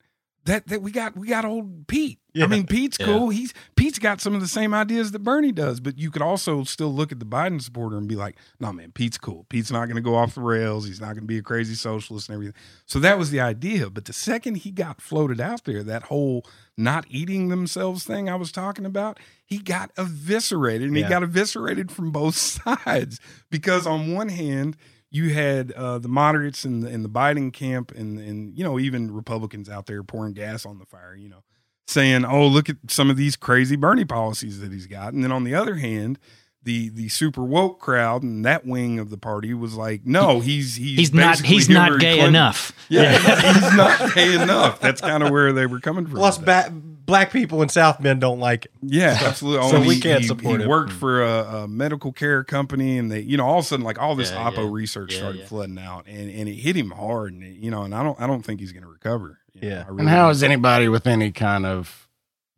That 0.45 0.67
that 0.69 0.81
we 0.81 0.91
got 0.91 1.17
we 1.17 1.29
got 1.29 1.45
old 1.45 1.87
Pete. 1.87 2.19
Yeah. 2.33 2.45
I 2.45 2.47
mean, 2.49 2.67
Pete's 2.67 2.97
Yeah. 2.99 3.07
cool. 3.07 3.29
He's 3.29 3.53
Pete's 3.77 3.99
got 3.99 4.21
some 4.23 4.35
of 4.35 4.41
the 4.41 4.49
same 4.49 4.73
ideas 4.73 5.11
that 5.13 5.19
Bernie 5.19 5.53
does, 5.53 5.81
but 5.81 5.99
you 5.99 6.11
could 6.11 6.23
also 6.23 6.65
still 6.65 6.95
look 6.95 7.13
at 7.13 7.19
the 7.21 7.27
Biden 7.27 7.61
supporter 7.61 7.99
and 7.99 8.09
be 8.09 8.17
like, 8.17 8.37
"No, 8.59 8.73
man, 8.73 8.93
Pete's 8.93 9.19
cool. 9.19 9.45
Pete's 9.51 9.71
not 9.71 9.85
going 9.87 9.97
to 9.97 10.01
go 10.03 10.15
off 10.15 10.35
the 10.37 10.41
rails. 10.41 10.87
He's 10.87 11.01
not 11.01 11.09
going 11.09 11.21
to 11.23 11.27
be 11.27 11.37
a 11.39 11.43
crazy 11.43 11.75
socialist 11.75 12.29
and 12.31 12.35
everything." 12.35 12.55
So 12.87 12.99
that 13.01 13.19
was 13.19 13.31
the 13.31 13.41
idea. 13.41 13.91
But 13.91 14.07
the 14.07 14.13
second 14.15 14.57
he 14.57 14.71
got 14.71 15.03
floated 15.03 15.41
out 15.43 15.65
there, 15.65 15.83
that 15.83 16.05
whole 16.05 16.47
not 16.77 17.05
eating 17.11 17.49
themselves 17.49 18.05
thing 18.05 18.31
I 18.31 18.37
was 18.37 18.51
talking 18.51 18.87
about, 18.87 19.19
he 19.45 19.59
got 19.59 19.91
eviscerated, 19.99 20.89
and 20.89 20.97
Yeah. 20.97 21.05
he 21.05 21.09
got 21.11 21.23
eviscerated 21.23 21.91
from 21.93 22.13
both 22.13 22.35
sides 22.87 23.21
because 23.51 23.87
on 23.87 24.15
one 24.15 24.31
hand 24.31 24.77
you 25.11 25.31
had 25.35 25.73
uh, 25.73 25.99
the 25.99 26.09
moderates 26.09 26.65
in 26.65 26.81
the, 26.81 26.89
in 26.89 27.03
the 27.03 27.09
Biden 27.09 27.53
camp 27.53 27.93
and 27.93 28.19
and 28.19 28.57
you 28.57 28.65
know 28.65 28.79
even 28.79 29.13
Republicans 29.13 29.69
out 29.69 29.87
there 29.87 30.03
pouring 30.03 30.33
gas 30.33 30.65
on 30.65 30.79
the 30.79 30.87
fire, 30.87 31.15
you 31.17 31.29
know, 31.29 31.43
saying, 31.87 32.25
"Oh, 32.25 32.47
look 32.47 32.69
at 32.69 32.77
some 32.89 33.11
of 33.11 33.17
these 33.17 33.37
crazy 33.37 33.77
Bernie 33.77 34.05
policies 34.05 34.61
that 34.61 34.73
he's 34.73 34.87
got." 34.87 35.13
And 35.13 35.23
then 35.25 35.33
on 35.33 35.45
the 35.45 35.55
other 35.55 35.77
hand, 35.77 36.19
the 36.63 36.91
the 36.91 37.09
super 37.09 37.43
woke 37.43 37.81
crowd 37.81 38.23
and 38.23 38.45
that 38.45 38.67
wing 38.67 38.99
of 38.99 39.11
the 39.11 39.19
party 39.19 39.55
was 39.55 39.75
like, 39.75 40.05
"No, 40.05 40.41
he's 40.41 40.77
he's 40.77 40.99
he's 40.99 41.15
not 41.15 41.33
basically 41.33 41.55
he's 41.55 41.69
not 41.69 41.99
gay 41.99 42.15
Clinton." 42.15 42.29
enough. 42.29 42.73
Yeah, 42.89 43.13
he's 43.53 43.75
not 43.77 44.15
gay 44.15 44.41
enough. 44.41 44.81
That's 44.81 45.01
kind 45.01 45.23
of 45.23 45.31
where 45.31 45.53
they 45.53 45.67
were 45.67 45.81
coming 45.81 46.07
from. 46.07 46.17
Plus, 46.17 46.39
ba- 46.39 46.73
black 47.11 47.33
people 47.33 47.61
in 47.63 47.69
South 47.69 48.01
Bend 48.03 48.21
don't 48.21 48.41
like 48.41 48.65
it. 48.65 48.71
Yeah, 48.83 49.19
absolutely. 49.21 49.69
So 49.71 49.81
we 49.81 49.97
he- 49.97 50.01
can't 50.01 50.23
he, 50.23 50.27
support 50.29 50.61
He 50.61 50.65
him. 50.65 50.71
worked 50.71 50.93
for 50.93 51.23
a, 51.23 51.43
a 51.65 51.69
medical 51.69 52.13
care 52.13 52.43
company, 52.45 52.97
and 52.99 53.11
they, 53.13 53.21
you 53.21 53.37
know, 53.37 53.45
all 53.45 53.59
of 53.59 53.65
a 53.65 53.69
sudden, 53.69 53.85
like 53.85 53.99
all 54.01 54.15
this 54.17 54.31
Yeah, 54.31 54.51
Oppo 54.51 54.65
yeah. 54.65 54.69
research 54.71 55.13
Yeah, 55.13 55.19
started 55.19 55.39
yeah. 55.41 55.47
flooding 55.47 55.79
out, 55.79 56.07
and 56.07 56.31
and 56.31 56.49
it 56.49 56.55
hit 56.55 56.77
him 56.77 56.91
hard, 56.93 57.33
and 57.35 57.43
it, 57.43 57.57
you 57.57 57.71
know, 57.71 57.83
and 57.83 57.95
I 57.95 58.03
don't, 58.03 58.19
I 58.21 58.27
don't 58.27 58.43
think 58.43 58.61
he's 58.61 58.73
going 58.73 58.85
to 58.85 58.89
recover. 58.91 59.39
You 59.55 59.61
know, 59.63 59.69
Yeah. 59.69 59.85
I 59.87 59.89
really 59.89 60.01
and 60.01 60.09
how 60.09 60.31
is 60.31 60.43
anybody 60.43 60.89
with 60.89 61.07
any 61.07 61.33
kind 61.33 61.67
of 61.67 62.09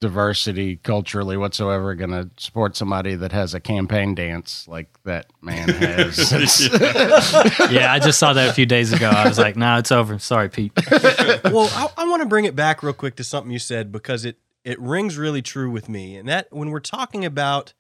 diversity 0.03 0.77
culturally 0.77 1.37
whatsoever 1.37 1.95
going 1.95 2.11
to 2.11 2.29
support 2.37 2.77
somebody 2.77 3.15
that 3.15 3.31
has 3.31 3.55
a 3.55 3.61
campaign 3.61 4.17
dance 4.17 4.67
like 4.67 4.89
that 5.05 5.27
man 5.41 5.69
has? 5.69 6.33
It's- 6.33 7.71
yeah, 7.71 7.93
I 7.93 8.01
just 8.01 8.19
saw 8.19 8.33
that 8.33 8.51
a 8.51 8.53
few 8.53 8.67
days 8.67 8.93
ago. 8.93 9.09
I 9.09 9.29
was 9.29 9.39
like, 9.39 9.57
"No, 9.57 9.79
it's 9.79 9.93
over. 9.93 10.19
Sorry, 10.19 10.49
Pete." 10.49 10.73
well, 11.45 11.71
I, 11.73 11.89
I 11.97 12.09
want 12.09 12.21
to 12.23 12.29
bring 12.29 12.45
it 12.45 12.57
back 12.57 12.83
real 12.83 12.93
quick 12.93 13.15
to 13.17 13.25
something 13.25 13.53
you 13.53 13.61
said 13.61 13.93
because 13.93 14.25
it 14.25 14.39
it 14.65 14.79
rings 14.81 15.17
really 15.17 15.41
true 15.41 15.71
with 15.71 15.89
me, 15.89 16.17
and 16.17 16.29
that 16.29 16.49
when 16.51 16.71
we're 16.71 16.81
talking 16.81 17.25
about 17.25 17.73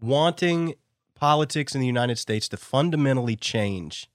wanting 0.00 0.74
politics 1.14 1.74
in 1.74 1.80
the 1.82 1.86
United 1.86 2.18
States 2.18 2.48
to 2.48 2.56
fundamentally 2.56 3.36
change, 3.36 4.08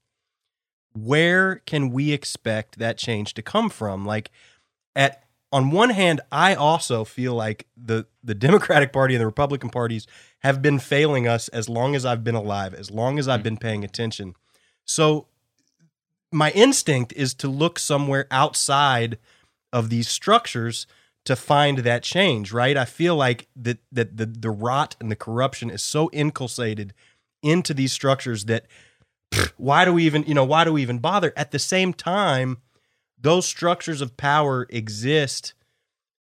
where 0.93 1.57
can 1.67 1.91
we 1.91 2.11
expect 2.11 2.79
that 2.79 2.97
change 2.97 3.35
to 3.35 3.43
come 3.43 3.69
from? 3.69 4.03
Like, 4.03 4.31
at 4.95 5.24
on 5.55 5.71
one 5.71 5.91
hand, 5.91 6.19
I 6.33 6.53
also 6.53 7.05
feel 7.05 7.33
like 7.33 7.65
the 7.77 8.07
the 8.21 8.35
Democratic 8.35 8.91
Party 8.91 9.15
and 9.15 9.21
the 9.21 9.25
Republican 9.25 9.69
parties 9.69 10.05
have 10.39 10.61
been 10.61 10.79
failing 10.79 11.29
us 11.29 11.47
as 11.47 11.69
long 11.69 11.95
as 11.95 12.05
I've 12.05 12.25
been 12.25 12.35
alive, 12.35 12.73
as 12.73 12.91
long 12.91 13.17
as 13.17 13.29
I've 13.29 13.39
mm. 13.39 13.43
been 13.43 13.57
paying 13.57 13.85
attention. 13.85 14.35
So 14.83 15.27
my 16.29 16.51
instinct 16.51 17.13
is 17.15 17.33
to 17.35 17.47
look 17.47 17.79
somewhere 17.79 18.27
outside 18.29 19.17
of 19.71 19.89
these 19.89 20.09
structures 20.09 20.87
to 21.23 21.37
find 21.37 21.77
that 21.79 22.03
change, 22.03 22.51
right? 22.51 22.75
I 22.75 22.83
feel 22.83 23.15
like 23.15 23.47
that 23.55 23.77
that 23.93 24.17
the 24.17 24.25
the 24.25 24.51
rot 24.51 24.97
and 24.99 25.09
the 25.09 25.15
corruption 25.15 25.69
is 25.69 25.81
so 25.81 26.09
inculcated 26.11 26.93
into 27.41 27.73
these 27.73 27.93
structures 27.93 28.43
that 28.45 28.65
pfft, 29.31 29.53
why 29.55 29.85
do 29.85 29.93
we 29.93 30.03
even, 30.03 30.23
you 30.23 30.33
know, 30.33 30.43
why 30.43 30.65
do 30.65 30.73
we 30.73 30.81
even 30.81 30.99
bother? 30.99 31.31
At 31.37 31.51
the 31.51 31.59
same 31.59 31.93
time, 31.93 32.57
those 33.25 33.47
structures 33.47 34.01
of 34.01 34.15
power 34.17 34.67
exist 34.69 35.55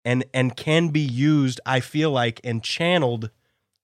and 0.04 0.24
and 0.34 0.56
can 0.56 0.88
be 0.88 1.00
used, 1.00 1.60
I 1.64 1.78
feel 1.78 2.10
like, 2.10 2.40
and 2.42 2.62
channeled 2.62 3.30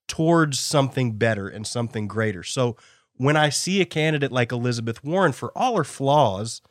towards 0.07 0.59
something 0.59 1.13
better 1.13 1.47
and 1.47 1.65
something 1.65 2.07
greater. 2.07 2.43
So 2.43 2.75
when 3.15 3.37
I 3.37 3.49
see 3.49 3.79
a 3.79 3.85
candidate 3.85 4.33
like 4.33 4.51
Elizabeth 4.51 5.01
Warren, 5.01 5.31
for 5.31 5.57
all 5.57 5.77
her 5.77 5.85
flaws, 5.85 6.61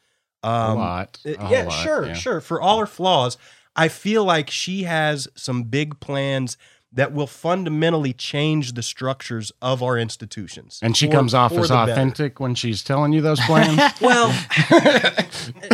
a 0.42 0.48
um, 0.48 0.78
lot. 0.78 1.18
uh, 1.24 1.30
a 1.30 1.50
yeah, 1.50 1.64
lot, 1.64 1.82
sure, 1.82 2.06
yeah. 2.06 2.12
sure. 2.12 2.40
For 2.42 2.60
all 2.60 2.78
her 2.78 2.86
flaws, 2.86 3.38
I 3.74 3.88
feel 3.88 4.22
like 4.22 4.50
she 4.50 4.82
has 4.82 5.26
some 5.34 5.64
big 5.64 5.98
plans 5.98 6.58
that 6.94 7.12
will 7.12 7.26
fundamentally 7.26 8.12
change 8.12 8.72
the 8.72 8.82
structures 8.82 9.52
of 9.60 9.82
our 9.82 9.98
institutions. 9.98 10.78
And 10.80 10.96
she 10.96 11.06
for- 11.06 11.12
comes 11.12 11.34
off 11.34 11.52
as 11.52 11.68
the 11.68 11.74
better. 11.74 11.92
authentic 11.92 12.40
when 12.40 12.54
she's 12.54 12.82
telling 12.82 13.12
you 13.12 13.20
those 13.20 13.40
plans. 13.40 13.80
Well, 14.00 14.28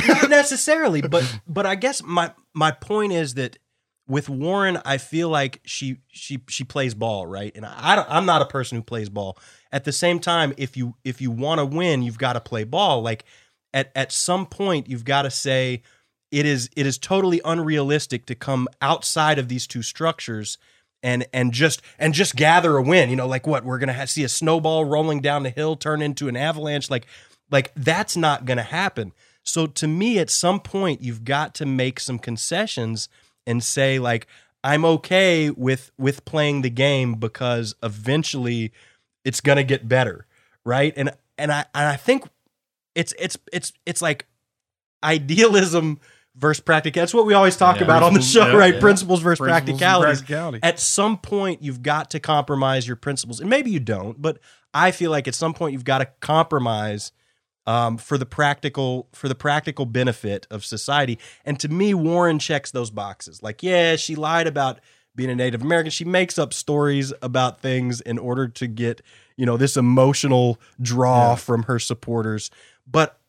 not 0.09 0.31
necessarily, 0.31 1.03
but 1.03 1.41
but 1.47 1.67
I 1.67 1.75
guess 1.75 2.03
my 2.03 2.33
my 2.55 2.71
point 2.71 3.13
is 3.13 3.35
that 3.35 3.59
with 4.07 4.29
Warren, 4.29 4.79
I 4.85 4.99
feel 4.99 5.29
like 5.29 5.61
she 5.65 5.99
she 6.09 6.41
she 6.49 6.65
plays 6.65 6.95
ball, 6.95 7.27
right? 7.27 7.53
And 7.55 7.65
I 7.65 7.95
don't, 7.97 8.09
I'm 8.11 8.27
not 8.27 8.43
a 8.43 8.47
person 8.47 8.77
who 8.77 8.83
plays 8.83 9.09
ball. 9.09 9.39
At 9.73 9.85
the 9.85 9.93
same 9.93 10.19
time, 10.19 10.53
if 10.57 10.77
you 10.77 10.97
if 11.05 11.21
you 11.21 11.31
want 11.31 11.59
to 11.61 11.67
win, 11.67 12.03
you've 12.03 12.19
got 12.19 12.33
to 12.33 12.41
play 12.41 12.65
ball. 12.65 13.03
Like 13.03 13.25
at 13.73 13.93
at 13.95 14.11
some 14.13 14.47
point, 14.47 14.89
you've 14.89 15.05
got 15.05 15.23
to 15.23 15.31
say 15.31 15.83
it 16.31 16.47
is 16.47 16.71
it 16.77 16.87
is 16.87 16.99
totally 16.99 17.41
unrealistic 17.45 18.27
to 18.27 18.35
come 18.35 18.69
outside 18.81 19.39
of 19.39 19.49
these 19.49 19.67
two 19.67 19.83
structures 19.83 20.59
and 21.03 21.27
and 21.33 21.53
just 21.53 21.83
and 21.99 22.15
just 22.15 22.37
gather 22.37 22.77
a 22.77 22.83
win. 22.83 23.11
You 23.11 23.17
know, 23.17 23.27
like 23.27 23.47
what 23.47 23.65
we're 23.65 23.79
gonna 23.79 23.93
have, 23.93 24.11
see 24.11 24.25
a 24.25 24.29
snowball 24.29 24.85
rolling 24.85 25.21
down 25.21 25.43
the 25.43 25.51
hill 25.51 25.77
turn 25.77 26.03
into 26.03 26.29
an 26.29 26.37
avalanche. 26.37 26.91
Like 26.91 27.07
like 27.51 27.73
that's 27.75 28.17
not 28.17 28.45
gonna 28.45 28.63
happen. 28.63 29.13
So 29.43 29.67
to 29.67 29.89
me, 29.89 30.19
at 30.19 30.31
some 30.31 30.61
point, 30.61 31.03
you've 31.03 31.25
got 31.25 31.55
to 31.57 31.67
make 31.67 31.99
some 31.99 32.19
concessions 32.19 33.09
and 33.47 33.65
say 33.65 33.99
like 33.99 34.27
I'm 34.63 34.85
okay 34.85 35.51
with 35.51 35.91
with 35.99 36.25
playing 36.25 36.63
the 36.63 36.71
game 36.71 37.15
because 37.15 37.75
eventually 37.83 38.73
it's 39.25 39.41
gonna 39.41 39.65
get 39.65 39.89
better, 39.89 40.27
right? 40.65 40.93
And 40.97 41.13
and 41.39 41.51
I 41.51 41.65
and 41.75 41.89
I 41.89 41.97
think 41.97 42.25
it's 42.95 43.15
it's 43.19 43.37
it's 43.53 43.73
it's 43.87 44.03
like 44.03 44.27
idealism 45.03 46.01
versus 46.37 46.61
practicality. 46.63 47.01
That's 47.03 47.15
what 47.15 47.27
we 47.27 47.35
always 47.35 47.57
talk 47.57 47.77
Yeah. 47.79 47.85
about 47.85 48.03
on 48.03 48.15
the 48.15 48.23
show, 48.35 48.47
Yeah, 48.49 48.57
right? 48.57 48.75
yeah. 48.75 48.81
Principles 48.81 49.21
versus 49.21 49.39
Principles 49.41 49.81
practicality. 49.81 50.61
At 50.63 50.79
some 50.81 51.19
point, 51.19 51.63
you've 51.63 51.83
got 51.83 52.11
to 52.11 52.21
compromise 52.21 52.87
your 52.87 52.97
principles, 52.97 53.41
and 53.41 53.51
maybe 53.51 53.71
you 53.71 53.81
don't, 53.81 54.21
but 54.21 54.39
I 54.73 54.91
feel 54.93 55.11
like 55.11 55.27
at 55.29 55.35
some 55.35 55.53
point 55.55 55.73
you've 55.73 55.85
got 55.85 55.99
to 55.99 56.07
compromise 56.21 57.13
um, 57.67 57.99
for 57.99 58.17
the 58.17 58.27
practical 58.27 59.09
for 59.13 59.29
the 59.29 59.35
practical 59.35 59.85
benefit 59.87 60.47
of 60.51 60.65
society. 60.65 61.19
And 61.45 61.59
to 61.61 61.69
me, 61.69 61.93
Warren 61.95 62.39
checks 62.39 62.71
those 62.71 62.91
boxes. 62.91 63.43
Like, 63.43 63.63
yeah, 63.63 63.97
she 63.97 64.15
lied 64.17 64.47
about 64.47 64.81
being 65.15 65.29
a 65.31 65.35
Native 65.35 65.61
American. 65.63 65.91
She 65.91 66.05
makes 66.07 66.39
up 66.39 66.53
stories 66.55 67.13
about 67.21 67.61
things 67.61 68.01
in 68.01 68.19
order 68.19 68.49
to 68.49 68.67
get 68.67 69.03
you 69.37 69.45
know 69.45 69.57
this 69.57 69.77
emotional 69.77 70.59
draw 70.81 71.35
from 71.35 71.65
her 71.65 71.79
supporters. 71.79 72.51
But 72.87 73.20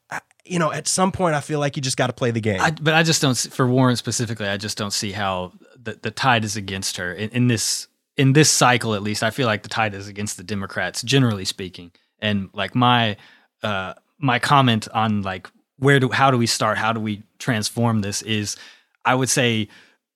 you 0.46 0.60
know, 0.60 0.72
at 0.72 0.88
some 0.88 1.12
point, 1.12 1.36
I 1.36 1.42
feel 1.42 1.60
like 1.60 1.76
you 1.76 1.82
just 1.82 1.98
got 1.98 2.08
to 2.08 2.14
play 2.14 2.32
the 2.32 2.42
game. 2.42 2.60
I, 2.60 2.72
but 2.72 2.94
I 2.94 3.04
just 3.04 3.22
don't 3.22 3.38
for 3.38 3.68
Warren 3.68 3.96
specifically. 3.96 4.48
I 4.48 4.58
just 4.58 4.78
don't 4.78 4.92
see 4.92 5.12
how 5.12 5.54
the, 5.82 6.00
the 6.02 6.12
tide 6.12 6.44
is 6.44 6.56
against 6.56 6.98
her 6.98 7.14
in, 7.14 7.30
in 7.30 7.48
this 7.48 7.88
in 8.18 8.34
this 8.34 8.50
cycle. 8.50 8.94
At 8.94 9.04
least 9.04 9.24
I 9.24 9.30
feel 9.30 9.48
like 9.48 9.64
the 9.64 9.70
tide 9.70 9.94
is 9.94 10.08
against 10.08 10.38
the 10.38 10.44
Democrats, 10.44 11.02
generally 11.02 11.46
speaking. 11.46 11.92
And 12.20 12.50
like 12.54 12.76
my 12.76 13.18
uh, 13.64 13.94
my 14.18 14.40
comment 14.40 14.88
on 14.94 15.22
like 15.22 15.50
where 15.78 16.00
do 16.00 16.10
how 16.10 16.32
do 16.32 16.38
we 16.38 16.48
start? 16.48 16.78
How 16.78 16.94
do 16.94 17.00
we 17.00 17.24
transform 17.40 18.02
this? 18.02 18.22
Is 18.22 18.58
I 19.06 19.16
would 19.16 19.30
say 19.30 19.68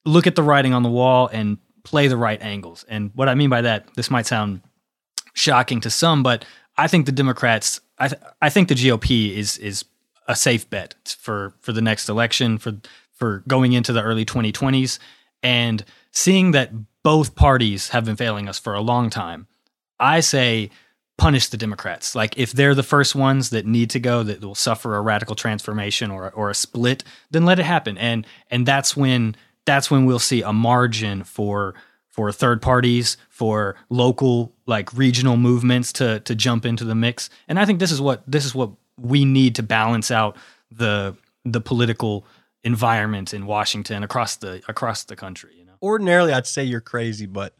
look 0.05 0.27
at 0.27 0.35
the 0.35 0.43
writing 0.43 0.73
on 0.73 0.83
the 0.83 0.89
wall 0.89 1.29
and 1.31 1.57
play 1.83 2.07
the 2.07 2.17
right 2.17 2.41
angles. 2.41 2.85
And 2.87 3.11
what 3.15 3.29
I 3.29 3.35
mean 3.35 3.49
by 3.49 3.61
that, 3.61 3.87
this 3.95 4.11
might 4.11 4.25
sound 4.25 4.61
shocking 5.33 5.81
to 5.81 5.89
some, 5.89 6.23
but 6.23 6.45
I 6.77 6.87
think 6.87 7.05
the 7.05 7.11
Democrats, 7.11 7.79
I 7.97 8.07
th- 8.09 8.21
I 8.41 8.49
think 8.49 8.67
the 8.67 8.75
GOP 8.75 9.35
is 9.35 9.57
is 9.57 9.85
a 10.27 10.35
safe 10.35 10.69
bet 10.69 11.15
for 11.19 11.53
for 11.61 11.71
the 11.71 11.81
next 11.81 12.09
election 12.09 12.57
for 12.57 12.73
for 13.13 13.43
going 13.47 13.73
into 13.73 13.93
the 13.93 14.01
early 14.01 14.25
2020s 14.25 14.99
and 15.41 15.85
seeing 16.11 16.51
that 16.51 16.71
both 17.03 17.35
parties 17.35 17.89
have 17.89 18.05
been 18.05 18.15
failing 18.15 18.49
us 18.49 18.59
for 18.59 18.73
a 18.73 18.81
long 18.81 19.09
time. 19.09 19.47
I 19.99 20.19
say 20.19 20.71
punish 21.17 21.47
the 21.47 21.57
Democrats. 21.57 22.15
Like 22.15 22.37
if 22.37 22.51
they're 22.51 22.75
the 22.75 22.83
first 22.83 23.15
ones 23.15 23.51
that 23.51 23.65
need 23.65 23.89
to 23.91 23.99
go 23.99 24.23
that 24.23 24.43
will 24.43 24.55
suffer 24.55 24.95
a 24.95 25.01
radical 25.01 25.35
transformation 25.35 26.11
or 26.11 26.31
or 26.31 26.49
a 26.49 26.55
split, 26.55 27.03
then 27.31 27.45
let 27.45 27.59
it 27.59 27.65
happen. 27.65 27.97
And 27.97 28.25
and 28.51 28.65
that's 28.65 28.97
when 28.97 29.35
that's 29.65 29.89
when 29.89 30.05
we'll 30.05 30.19
see 30.19 30.41
a 30.41 30.53
margin 30.53 31.23
for 31.23 31.75
for 32.09 32.31
third 32.31 32.61
parties, 32.61 33.17
for 33.29 33.75
local 33.89 34.53
like 34.65 34.93
regional 34.93 35.37
movements 35.37 35.93
to 35.93 36.19
to 36.21 36.35
jump 36.35 36.65
into 36.65 36.83
the 36.83 36.95
mix. 36.95 37.29
And 37.47 37.59
I 37.59 37.65
think 37.65 37.79
this 37.79 37.91
is 37.91 38.01
what 38.01 38.23
this 38.27 38.45
is 38.45 38.55
what 38.55 38.71
we 38.99 39.25
need 39.25 39.55
to 39.55 39.63
balance 39.63 40.11
out 40.11 40.37
the 40.71 41.15
the 41.43 41.61
political 41.61 42.25
environment 42.63 43.33
in 43.33 43.45
Washington 43.45 44.03
across 44.03 44.37
the 44.37 44.61
across 44.67 45.03
the 45.03 45.15
country, 45.15 45.53
you 45.57 45.65
know. 45.65 45.73
ordinarily 45.81 46.33
I'd 46.33 46.47
say 46.47 46.63
you're 46.63 46.81
crazy, 46.81 47.25
but 47.25 47.53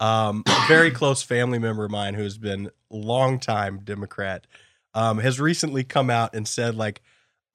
um, 0.00 0.42
a 0.46 0.64
very 0.68 0.90
close 1.00 1.22
family 1.22 1.58
member 1.58 1.84
of 1.84 1.90
mine 1.90 2.14
who 2.14 2.22
has 2.22 2.38
been 2.38 2.70
a 2.90 2.96
long 2.96 3.38
time 3.38 3.80
Democrat 3.82 4.46
um, 4.94 5.18
has 5.18 5.40
recently 5.40 5.84
come 5.84 6.10
out 6.10 6.34
and 6.34 6.46
said 6.46 6.74
like, 6.74 7.00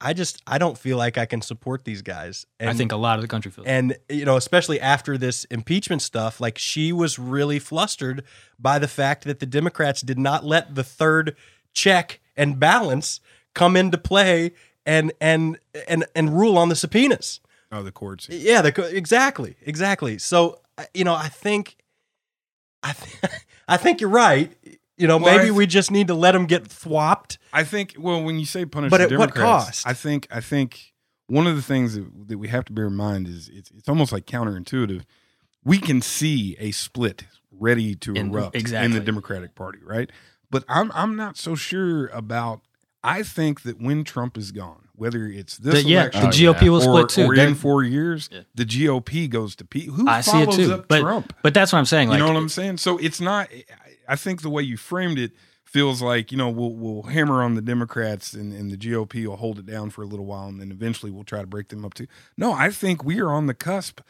I 0.00 0.12
just 0.12 0.42
I 0.46 0.58
don't 0.58 0.78
feel 0.78 0.96
like 0.96 1.18
I 1.18 1.26
can 1.26 1.42
support 1.42 1.84
these 1.84 2.02
guys. 2.02 2.46
And, 2.60 2.70
I 2.70 2.72
think 2.72 2.92
a 2.92 2.96
lot 2.96 3.18
of 3.18 3.22
the 3.22 3.28
country 3.28 3.50
feels 3.50 3.66
and 3.66 3.96
you 4.08 4.24
know 4.24 4.36
especially 4.36 4.80
after 4.80 5.18
this 5.18 5.44
impeachment 5.44 6.02
stuff, 6.02 6.40
like 6.40 6.58
she 6.58 6.92
was 6.92 7.18
really 7.18 7.58
flustered 7.58 8.24
by 8.58 8.78
the 8.78 8.88
fact 8.88 9.24
that 9.24 9.40
the 9.40 9.46
Democrats 9.46 10.00
did 10.00 10.18
not 10.18 10.44
let 10.44 10.74
the 10.74 10.84
third 10.84 11.36
check 11.72 12.20
and 12.38 12.58
balance 12.58 13.20
come 13.54 13.76
into 13.76 13.98
play 13.98 14.52
and 14.86 15.12
and 15.20 15.58
and 15.86 16.06
and 16.14 16.38
rule 16.38 16.56
on 16.56 16.70
the 16.70 16.76
subpoenas. 16.76 17.40
Oh, 17.70 17.82
the 17.82 17.92
courts. 17.92 18.28
Yeah, 18.30 18.62
the, 18.62 18.96
exactly, 18.96 19.56
exactly. 19.60 20.16
So 20.16 20.60
you 20.94 21.04
know, 21.04 21.14
I 21.14 21.28
think, 21.28 21.76
I 22.82 22.92
th- 22.92 23.32
I 23.68 23.76
think 23.76 24.00
you're 24.00 24.08
right. 24.08 24.50
You 24.96 25.06
know, 25.06 25.18
Well, 25.18 25.36
maybe 25.36 25.48
th- 25.48 25.56
we 25.56 25.66
just 25.66 25.90
need 25.90 26.06
to 26.08 26.14
let 26.14 26.32
them 26.32 26.46
get 26.46 26.64
thwopped. 26.64 27.36
I 27.52 27.64
think. 27.64 27.94
Well, 27.98 28.22
when 28.22 28.38
you 28.38 28.46
say 28.46 28.64
punish 28.64 28.90
But 28.90 29.08
the 29.08 29.14
at 29.14 29.18
what 29.18 29.34
cost? 29.34 29.86
I 29.86 29.92
think. 29.92 30.26
I 30.30 30.40
think 30.40 30.94
one 31.26 31.46
of 31.46 31.56
the 31.56 31.62
things 31.62 31.94
that, 31.94 32.28
that 32.28 32.38
we 32.38 32.48
have 32.48 32.64
to 32.66 32.72
bear 32.72 32.86
in 32.86 32.96
mind 32.96 33.28
is 33.28 33.50
it's 33.52 33.70
it's 33.72 33.88
almost 33.88 34.12
like 34.12 34.24
counterintuitive. 34.26 35.02
We 35.64 35.78
can 35.78 36.00
see 36.00 36.56
a 36.58 36.70
split 36.70 37.24
ready 37.50 37.94
to 37.96 38.14
In- 38.14 38.30
erupt 38.30 38.56
in 38.56 38.92
the 38.92 39.00
Democratic 39.00 39.54
Party, 39.54 39.80
right? 39.84 40.10
But 40.50 40.64
I'm 40.68 40.90
I'm 40.94 41.16
not 41.16 41.36
so 41.36 41.54
sure 41.54 42.06
about. 42.08 42.60
I 43.04 43.22
think 43.22 43.62
that 43.62 43.80
when 43.80 44.02
Trump 44.02 44.36
is 44.36 44.50
gone, 44.50 44.88
whether 44.96 45.24
it's 45.26 45.56
this 45.56 45.82
The- 45.84 45.88
yeah, 45.88 46.00
election, 46.10 46.20
the 46.22 46.26
Oh, 46.48 46.52
GOP 46.52 46.62
yeah. 46.62 46.68
will 46.70 46.76
or, 46.78 47.08
split 47.08 47.08
too. 47.10 47.30
or 47.32 47.36
They're- 47.36 47.46
in 47.48 47.54
four 47.54 47.84
years, 47.84 48.28
Yeah. 48.32 48.40
the 48.56 48.64
GOP 48.64 49.28
goes 49.28 49.54
to 49.56 49.64
Pete. 49.64 49.88
Who 49.90 50.08
I 50.08 50.20
see 50.20 50.30
it 50.42 50.44
follows 50.46 50.56
too. 50.56 50.74
up 50.74 50.88
But 50.88 51.00
Trump? 51.00 51.32
but 51.42 51.54
that's 51.54 51.72
what 51.72 51.78
I'm 51.78 51.84
saying. 51.86 52.08
Like 52.08 52.18
you 52.18 52.24
know 52.26 52.32
what 52.32 52.38
I'm 52.38 52.48
saying? 52.48 52.78
So 52.78 52.98
it's 52.98 53.20
not. 53.20 53.48
I- 53.52 53.64
I 54.10 54.16
think 54.16 54.42
the 54.42 54.50
way 54.50 54.62
you 54.62 54.76
framed 54.78 55.18
it 55.18 55.32
feels 55.64 56.00
like 56.02 56.32
you 56.32 56.38
know 56.38 56.48
we'll 56.48 56.72
we'll 56.74 57.02
hammer 57.04 57.42
on 57.42 57.54
the 57.54 57.60
Democrats 57.62 58.32
and, 58.32 58.52
and 58.54 58.70
the 58.70 58.76
GOP 58.76 59.26
will 59.26 59.36
hold 59.36 59.58
it 59.58 59.66
down 59.66 59.90
for 59.90 60.02
a 60.02 60.06
little 60.06 60.24
while 60.26 60.48
and 60.48 60.60
then 60.60 60.72
eventually 60.72 61.12
we'll 61.12 61.24
try 61.24 61.40
to 61.42 61.46
break 61.46 61.68
them 61.68 61.84
up 61.84 61.92
too. 61.94 62.06
No, 62.36 62.52
I 62.52 62.70
think 62.70 63.04
we 63.04 63.20
are 63.20 63.30
on 63.30 63.46
the 63.46 63.54
cusp 63.54 64.00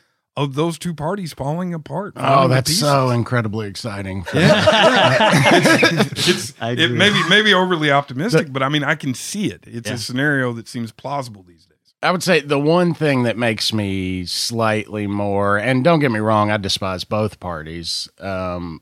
of 0.45 0.55
those 0.55 0.79
two 0.79 0.95
parties 0.95 1.33
falling 1.33 1.75
apart. 1.75 2.15
oh, 2.17 2.49
that's 2.49 2.75
so 2.79 3.11
incredibly 3.11 3.67
exciting. 3.69 4.25
Yeah. 4.35 4.65
it's, 6.13 6.55
I 6.61 6.71
it 6.73 6.81
agree. 6.81 6.97
maybe 6.99 7.29
maybe 7.29 7.55
overly 7.55 7.91
optimistic, 7.91 8.53
but 8.53 8.63
I 8.63 8.69
mean 8.69 8.85
I 8.85 8.95
can 8.95 9.15
see 9.15 9.47
it. 9.51 9.65
It's 9.67 9.89
Yeah. 9.89 9.95
a 9.97 9.99
scenario 9.99 10.53
that 10.55 10.69
seems 10.69 10.93
plausible 10.93 11.43
these 11.43 11.67
days. 11.67 11.77
I 12.03 12.13
would 12.13 12.23
say 12.23 12.41
the 12.41 12.59
one 12.61 12.95
thing 12.95 13.25
that 13.25 13.37
makes 13.37 13.73
me 13.73 14.25
slightly 14.27 15.07
more, 15.09 15.59
and 15.59 15.83
don't 15.83 15.99
get 15.99 16.13
me 16.13 16.21
wrong, 16.21 16.51
I 16.51 16.57
despise 16.57 17.03
both 17.05 17.41
parties, 17.41 18.09
um, 18.21 18.81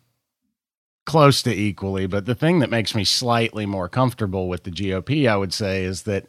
close 1.07 1.43
to 1.45 1.55
equally, 1.55 2.07
but 2.07 2.27
the 2.27 2.35
thing 2.35 2.59
that 2.59 2.69
makes 2.69 2.95
me 2.95 3.05
slightly 3.05 3.65
more 3.65 3.89
comfortable 3.89 4.49
with 4.49 4.65
the 4.65 4.71
GOP, 4.71 5.27
I 5.29 5.37
would 5.37 5.55
say, 5.55 5.85
is 5.85 6.03
that 6.03 6.27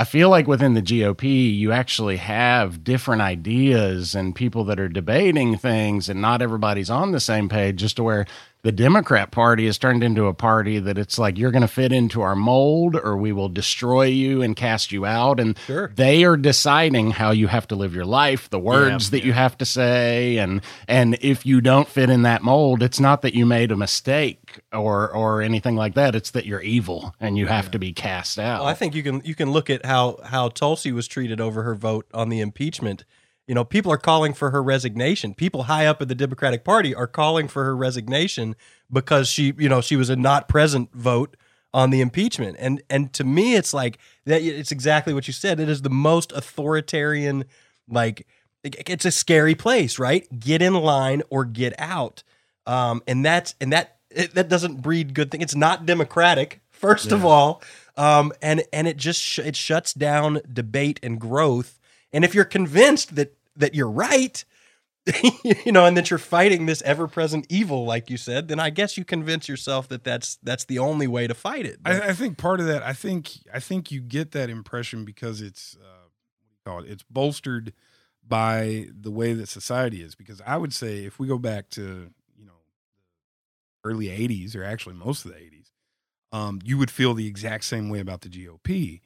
I 0.00 0.04
feel 0.04 0.30
like 0.30 0.46
within 0.46 0.74
the 0.74 0.82
GOP, 0.82 1.56
you 1.56 1.72
actually 1.72 2.18
have 2.18 2.84
different 2.84 3.20
ideas 3.20 4.14
and 4.14 4.32
people 4.34 4.62
that 4.64 4.78
are 4.78 4.88
debating 4.88 5.56
things, 5.58 6.08
and 6.08 6.20
not 6.22 6.40
everybody's 6.40 6.88
on 6.88 7.10
the 7.10 7.18
same 7.18 7.48
page, 7.48 7.76
just 7.80 7.96
to 7.96 8.04
where 8.04 8.24
the 8.62 8.70
Democrat 8.72 9.30
Party 9.30 9.66
has 9.66 9.78
turned 9.78 10.02
into 10.04 10.26
a 10.26 10.34
party 10.34 10.78
that 10.80 10.98
it's 10.98 11.18
like 11.18 11.38
you're 11.38 11.50
going 11.52 11.62
to 11.62 11.68
fit 11.68 11.92
into 11.92 12.22
our 12.22 12.34
mold 12.36 12.96
or 12.96 13.16
we 13.16 13.32
will 13.32 13.48
destroy 13.48 14.04
you 14.04 14.42
and 14.42 14.56
cast 14.56 14.90
you 14.92 15.06
out. 15.06 15.38
And 15.40 15.56
Sure. 15.66 15.90
they 15.94 16.24
are 16.24 16.36
deciding 16.36 17.12
how 17.12 17.30
you 17.30 17.46
have 17.46 17.68
to 17.68 17.76
live 17.76 17.94
your 17.94 18.04
life, 18.04 18.50
the 18.50 18.58
words 18.58 19.06
Yeah, 19.06 19.18
that 19.18 19.24
you 19.26 19.32
have 19.32 19.56
to 19.58 19.64
say, 19.64 20.38
and 20.38 20.60
and 20.88 21.16
if 21.20 21.46
you 21.46 21.60
don't 21.60 21.88
fit 21.88 22.10
in 22.10 22.22
that 22.22 22.42
mold, 22.42 22.82
it's 22.82 23.00
not 23.00 23.22
that 23.22 23.34
you 23.34 23.46
made 23.46 23.70
a 23.72 23.76
mistake 23.76 24.47
or 24.72 25.10
or 25.14 25.42
anything 25.42 25.76
like 25.76 25.94
that. 25.94 26.14
It's 26.14 26.30
that 26.32 26.46
you're 26.46 26.60
evil 26.60 27.14
and 27.20 27.36
you 27.36 27.46
have 27.46 27.70
to 27.72 27.78
be 27.78 27.92
cast 27.92 28.38
out. 28.38 28.60
Well, 28.60 28.68
I 28.68 28.74
think 28.74 28.94
you 28.94 29.02
can 29.02 29.22
you 29.24 29.34
can 29.34 29.50
look 29.50 29.70
at 29.70 29.84
how 29.84 30.18
how 30.24 30.48
Tulsi 30.48 30.92
was 30.92 31.08
treated 31.08 31.40
over 31.40 31.62
her 31.62 31.74
vote 31.74 32.06
on 32.12 32.28
the 32.28 32.40
impeachment. 32.40 33.04
You 33.46 33.54
know, 33.54 33.64
people 33.64 33.90
are 33.90 33.98
calling 33.98 34.34
for 34.34 34.50
her 34.50 34.62
resignation. 34.62 35.34
People 35.34 35.64
high 35.64 35.86
up 35.86 36.02
in 36.02 36.08
the 36.08 36.14
Democratic 36.14 36.64
Party 36.64 36.94
are 36.94 37.06
calling 37.06 37.48
for 37.48 37.64
her 37.64 37.74
resignation 37.74 38.54
because 38.92 39.28
she, 39.28 39.54
you 39.56 39.70
know, 39.70 39.80
she 39.80 39.96
was 39.96 40.10
a 40.10 40.16
not 40.16 40.48
present 40.48 40.92
vote 40.92 41.36
on 41.72 41.90
the 41.90 42.00
impeachment. 42.00 42.56
And 42.58 42.82
and 42.88 43.12
to 43.14 43.24
me 43.24 43.56
it's 43.56 43.72
like 43.72 43.98
that 44.26 44.42
it's 44.42 44.72
exactly 44.72 45.14
what 45.14 45.26
you 45.26 45.32
said. 45.32 45.60
It 45.60 45.68
is 45.68 45.82
the 45.82 45.90
most 45.90 46.32
authoritarian 46.32 47.44
like 47.88 48.26
it's 48.64 49.04
a 49.04 49.10
scary 49.10 49.54
place, 49.54 49.98
right? 49.98 50.26
Get 50.38 50.62
in 50.62 50.74
line 50.74 51.22
or 51.30 51.44
get 51.44 51.74
out. 51.78 52.22
Um, 52.66 53.02
and 53.06 53.24
that's 53.24 53.54
and 53.60 53.72
that 53.72 53.97
it, 54.10 54.34
that 54.34 54.48
doesn't 54.48 54.82
breed 54.82 55.14
good 55.14 55.30
things. 55.30 55.44
It's 55.44 55.54
not 55.54 55.86
democratic, 55.86 56.60
first 56.70 57.12
of 57.12 57.24
all, 57.24 57.62
um, 57.96 58.32
and 58.40 58.62
and 58.72 58.88
it 58.88 58.96
just 58.96 59.20
sh- 59.20 59.40
it 59.40 59.56
shuts 59.56 59.92
down 59.92 60.40
debate 60.50 61.00
and 61.02 61.20
growth. 61.20 61.78
And 62.12 62.24
if 62.24 62.34
you're 62.34 62.44
convinced 62.44 63.16
that 63.16 63.36
that 63.56 63.74
you're 63.74 63.90
right, 63.90 64.44
you 65.44 65.72
know, 65.72 65.84
and 65.84 65.96
that 65.96 66.10
you're 66.10 66.18
fighting 66.18 66.66
this 66.66 66.82
ever-present 66.82 67.46
evil, 67.48 67.84
like 67.84 68.10
you 68.10 68.16
said, 68.16 68.48
then 68.48 68.60
I 68.60 68.70
guess 68.70 68.96
you 68.96 69.04
convince 69.04 69.48
yourself 69.48 69.88
that 69.88 70.04
that's 70.04 70.38
that's 70.42 70.64
the 70.64 70.78
only 70.78 71.06
way 71.06 71.26
to 71.26 71.34
fight 71.34 71.66
it. 71.66 71.78
I, 71.84 72.00
I 72.00 72.12
think 72.12 72.38
part 72.38 72.60
of 72.60 72.66
that, 72.66 72.82
I 72.82 72.92
think, 72.92 73.30
I 73.52 73.60
think 73.60 73.90
you 73.90 74.00
get 74.00 74.32
that 74.32 74.50
impression 74.50 75.04
because 75.04 75.40
it's, 75.40 75.76
uh, 75.76 75.86
what 75.86 76.48
do 76.48 76.70
you 76.70 76.72
call 76.72 76.84
it? 76.84 76.92
It's 76.92 77.02
bolstered 77.04 77.72
by 78.26 78.86
the 78.92 79.10
way 79.10 79.32
that 79.32 79.48
society 79.48 80.02
is. 80.02 80.14
Because 80.14 80.42
I 80.46 80.56
would 80.56 80.74
say, 80.74 81.04
if 81.04 81.18
we 81.18 81.26
go 81.26 81.38
back 81.38 81.70
to, 81.70 81.82
you 81.82 81.82
know, 81.82 82.10
the 82.10 82.17
early 83.88 84.06
'80s, 84.06 84.54
or 84.56 84.64
actually 84.64 84.94
most 84.94 85.24
of 85.24 85.32
the 85.32 85.38
'80s, 85.38 85.72
um, 86.32 86.60
you 86.64 86.76
would 86.78 86.90
feel 86.90 87.14
the 87.14 87.26
exact 87.26 87.64
same 87.64 87.88
way 87.88 88.00
about 88.00 88.20
the 88.22 88.28
GOP. 88.28 89.00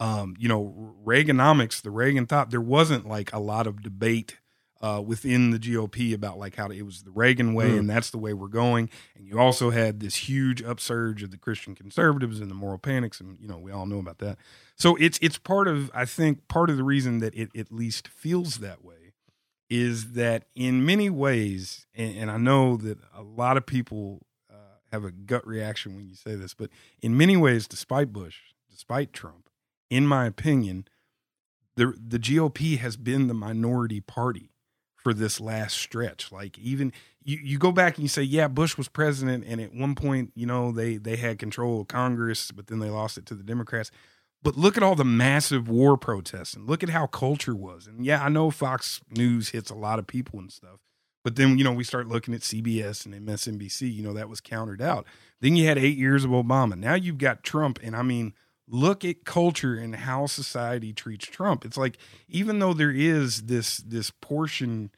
Um, 0.00 0.34
you 0.38 0.48
know, 0.48 0.96
Reaganomics, 1.06 1.80
the 1.82 1.90
Reagan 1.90 2.26
thought 2.26 2.50
there 2.50 2.60
wasn't 2.60 3.06
like 3.06 3.32
a 3.32 3.38
lot 3.38 3.66
of 3.66 3.82
debate 3.82 4.38
uh, 4.80 5.00
within 5.04 5.50
the 5.50 5.60
GOP 5.60 6.12
about 6.12 6.38
like 6.38 6.56
how 6.56 6.68
it 6.68 6.82
was 6.82 7.04
the 7.04 7.12
Reagan 7.12 7.54
way 7.54 7.70
Mm. 7.70 7.78
and 7.80 7.90
that's 7.90 8.10
the 8.10 8.18
way 8.18 8.32
we're 8.32 8.48
going. 8.48 8.90
And 9.16 9.28
you 9.28 9.38
also 9.38 9.70
had 9.70 10.00
this 10.00 10.16
huge 10.28 10.60
upsurge 10.60 11.22
of 11.22 11.30
the 11.30 11.36
Christian 11.38 11.76
conservatives 11.76 12.40
and 12.40 12.50
the 12.50 12.54
moral 12.56 12.78
panics, 12.78 13.20
and 13.20 13.38
you 13.40 13.46
know 13.46 13.58
we 13.58 13.70
all 13.70 13.86
know 13.86 14.00
about 14.00 14.18
that. 14.18 14.38
So 14.74 14.96
it's 14.96 15.20
it's 15.22 15.38
part 15.38 15.68
of 15.68 15.88
I 15.94 16.04
think 16.04 16.48
part 16.48 16.68
of 16.68 16.76
the 16.76 16.82
reason 16.84 17.20
that 17.20 17.32
it 17.36 17.50
at 17.56 17.70
least 17.70 18.08
feels 18.08 18.56
that 18.56 18.84
way 18.84 18.96
is 19.72 20.12
that 20.12 20.44
in 20.54 20.84
many 20.84 21.08
ways, 21.08 21.86
and, 21.94 22.14
and 22.18 22.30
I 22.30 22.36
know 22.36 22.76
that 22.76 22.98
a 23.16 23.22
lot 23.22 23.56
of 23.56 23.64
people 23.64 24.20
uh, 24.50 24.76
have 24.92 25.02
a 25.02 25.10
gut 25.10 25.46
reaction 25.46 25.96
when 25.96 26.06
you 26.06 26.14
say 26.14 26.34
this, 26.34 26.52
but 26.52 26.68
in 27.00 27.16
many 27.16 27.38
ways, 27.38 27.66
despite 27.66 28.12
Bush, 28.12 28.36
despite 28.70 29.14
Trump, 29.14 29.48
in 29.88 30.06
my 30.06 30.26
opinion, 30.26 30.86
the 31.76 31.94
the 31.96 32.18
GOP 32.18 32.76
has 32.80 32.98
been 32.98 33.28
the 33.28 33.34
minority 33.34 34.02
party 34.02 34.50
for 34.94 35.14
this 35.14 35.40
last 35.40 35.78
stretch. 35.78 36.30
Like 36.30 36.58
even 36.58 36.92
you, 37.24 37.38
you 37.42 37.58
go 37.58 37.72
back 37.72 37.96
and 37.96 38.02
you 38.02 38.08
say, 38.08 38.22
yeah, 38.22 38.48
Bush 38.48 38.76
was 38.76 38.88
president, 38.88 39.42
and 39.46 39.58
at 39.58 39.74
one 39.74 39.94
point, 39.94 40.32
you 40.34 40.44
know, 40.44 40.70
they 40.70 40.98
they 40.98 41.16
had 41.16 41.38
control 41.38 41.80
of 41.80 41.88
Congress, 41.88 42.50
but 42.50 42.66
then 42.66 42.78
they 42.78 42.90
lost 42.90 43.16
it 43.16 43.24
to 43.24 43.34
the 43.34 43.42
Democrats. 43.42 43.90
But 44.42 44.56
look 44.56 44.76
at 44.76 44.82
all 44.82 44.96
the 44.96 45.04
massive 45.04 45.68
war 45.68 45.96
protests 45.96 46.54
and 46.54 46.68
look 46.68 46.82
at 46.82 46.88
how 46.88 47.06
culture 47.06 47.54
was. 47.54 47.86
And 47.86 48.04
yeah, 48.04 48.24
I 48.24 48.28
know 48.28 48.50
Fox 48.50 49.00
News 49.10 49.50
hits 49.50 49.70
a 49.70 49.74
lot 49.74 49.98
of 49.98 50.06
people 50.06 50.38
and 50.40 50.50
stuff. 50.50 50.80
But 51.24 51.36
then, 51.36 51.56
you 51.56 51.64
know, 51.64 51.72
we 51.72 51.84
start 51.84 52.08
looking 52.08 52.34
at 52.34 52.40
CBS 52.40 53.06
and 53.06 53.14
MSNBC, 53.14 53.92
you 53.94 54.02
know, 54.02 54.12
that 54.12 54.28
was 54.28 54.40
countered 54.40 54.82
out. 54.82 55.06
Then 55.40 55.54
you 55.54 55.66
had 55.66 55.78
eight 55.78 55.96
years 55.96 56.24
of 56.24 56.32
Obama. 56.32 56.76
Now 56.76 56.94
you've 56.94 57.18
got 57.18 57.44
Trump. 57.44 57.78
And 57.82 57.94
I 57.94 58.02
mean, 58.02 58.34
look 58.66 59.04
at 59.04 59.24
culture 59.24 59.76
and 59.76 59.94
how 59.94 60.26
society 60.26 60.92
treats 60.92 61.26
Trump. 61.26 61.64
It's 61.64 61.76
like, 61.76 61.96
even 62.28 62.58
though 62.58 62.74
there 62.74 62.90
is 62.90 63.42
this, 63.42 63.76
this 63.78 64.10
portion, 64.10 64.90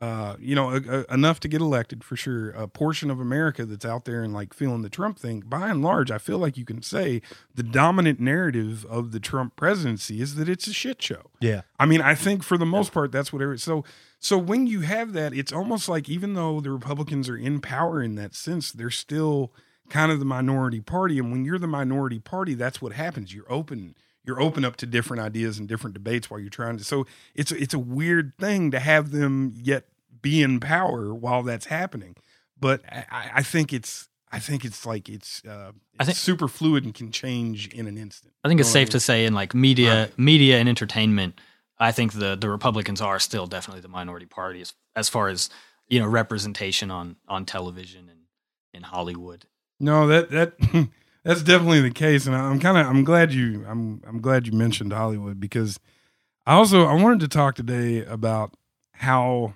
uh, 0.00 0.36
you 0.40 0.54
know, 0.54 0.70
a, 0.70 0.80
a, 0.80 1.14
enough 1.14 1.40
to 1.40 1.48
get 1.48 1.60
elected 1.60 2.02
for 2.02 2.16
sure, 2.16 2.50
a 2.50 2.66
portion 2.66 3.10
of 3.10 3.20
America 3.20 3.66
that's 3.66 3.84
out 3.84 4.06
there 4.06 4.22
and 4.22 4.32
like 4.32 4.54
feeling 4.54 4.80
the 4.80 4.88
Trump 4.88 5.18
thing, 5.18 5.40
by 5.40 5.68
and 5.68 5.82
large, 5.82 6.10
I 6.10 6.16
feel 6.16 6.38
like 6.38 6.56
you 6.56 6.64
can 6.64 6.82
say 6.82 7.20
the 7.54 7.62
dominant 7.62 8.18
narrative 8.18 8.86
of 8.86 9.12
the 9.12 9.20
Trump 9.20 9.56
presidency 9.56 10.22
is 10.22 10.36
that 10.36 10.48
it's 10.48 10.66
a 10.66 10.72
shit 10.72 11.02
show. 11.02 11.30
yeah, 11.40 11.62
I 11.78 11.84
mean, 11.84 12.00
I 12.00 12.14
think 12.14 12.42
for 12.42 12.56
the 12.56 12.64
most 12.64 12.92
part, 12.92 13.12
that's 13.12 13.30
what. 13.30 13.42
Every, 13.42 13.58
so, 13.58 13.84
so 14.18 14.38
when 14.38 14.66
you 14.66 14.80
have 14.80 15.12
that, 15.12 15.34
it's 15.34 15.52
almost 15.52 15.86
like 15.86 16.08
even 16.08 16.32
though 16.32 16.60
the 16.60 16.70
Republicans 16.70 17.28
are 17.28 17.36
in 17.36 17.60
power 17.60 18.02
in 18.02 18.14
that 18.14 18.34
sense, 18.34 18.72
they're 18.72 18.88
still 18.88 19.52
kind 19.90 20.10
of 20.10 20.18
the 20.18 20.24
minority 20.24 20.80
party. 20.80 21.18
And 21.18 21.30
when 21.30 21.44
you're 21.44 21.58
the 21.58 21.66
minority 21.66 22.20
party, 22.20 22.54
that's 22.54 22.80
what 22.80 22.94
happens. 22.94 23.34
You're 23.34 23.52
open. 23.52 23.94
You're 24.24 24.40
open 24.40 24.64
up 24.64 24.76
to 24.76 24.86
different 24.86 25.22
ideas 25.22 25.58
and 25.58 25.68
different 25.68 25.94
debates 25.94 26.30
while 26.30 26.40
you're 26.40 26.48
trying 26.48 26.78
to. 26.78 26.84
So 26.84 27.06
it's 27.34 27.52
it's 27.52 27.74
a 27.74 27.78
weird 27.78 28.32
thing 28.38 28.70
to 28.70 28.78
have 28.78 29.10
them 29.10 29.52
yet 29.56 29.84
be 30.22 30.42
in 30.42 30.60
power 30.60 31.14
while 31.14 31.42
that's 31.42 31.66
happening. 31.66 32.16
But 32.58 32.82
I, 32.90 33.30
I 33.36 33.42
think 33.42 33.72
it's 33.72 34.08
I 34.32 34.38
think 34.38 34.64
it's 34.64 34.84
like 34.86 35.08
it's 35.08 35.42
uh, 35.44 35.72
I 35.98 36.02
it's 36.02 36.06
think- 36.06 36.18
super 36.18 36.48
fluid 36.48 36.84
and 36.84 36.94
can 36.94 37.10
change 37.10 37.68
in 37.68 37.86
an 37.86 37.96
instant. 37.98 38.34
I 38.44 38.48
think 38.48 38.60
it's 38.60 38.68
You 38.68 38.80
know 38.80 38.84
safe 38.84 38.88
I 38.88 38.92
to 38.92 39.00
say 39.00 39.24
in 39.26 39.34
like 39.34 39.54
media, 39.54 40.10
media 40.16 40.58
and 40.58 40.68
entertainment, 40.68 41.40
I 41.78 41.92
think 41.92 42.12
the 42.12 42.36
the 42.36 42.48
Republicans 42.50 43.00
are 43.00 43.18
still 43.18 43.46
definitely 43.46 43.80
the 43.80 43.88
minority 43.88 44.26
party 44.26 44.60
as, 44.60 44.74
as 44.94 45.08
far 45.08 45.28
as 45.28 45.50
you 45.88 45.98
know 45.98 46.06
representation 46.06 46.90
on 46.90 47.16
on 47.28 47.44
television 47.44 48.08
and 48.08 48.20
in 48.72 48.82
Hollywood. 48.82 49.46
No, 49.80 50.06
that 50.06 50.30
that 50.30 50.52
that's 51.24 51.42
definitely 51.42 51.80
the 51.80 51.90
case, 51.90 52.26
and 52.26 52.36
I'm 52.36 52.60
kind 52.60 52.76
of 52.78 52.86
I'm 52.86 53.02
glad 53.04 53.32
you 53.32 53.64
I'm 53.66 54.02
I'm 54.06 54.20
glad 54.20 54.46
you 54.46 54.52
mentioned 54.52 54.92
Hollywood 54.92 55.40
because 55.40 55.80
I 56.46 56.54
also 56.54 56.84
I 56.84 56.94
wanted 56.94 57.20
to 57.20 57.28
talk 57.28 57.54
today 57.56 58.04
about 58.04 58.52
how 58.92 59.54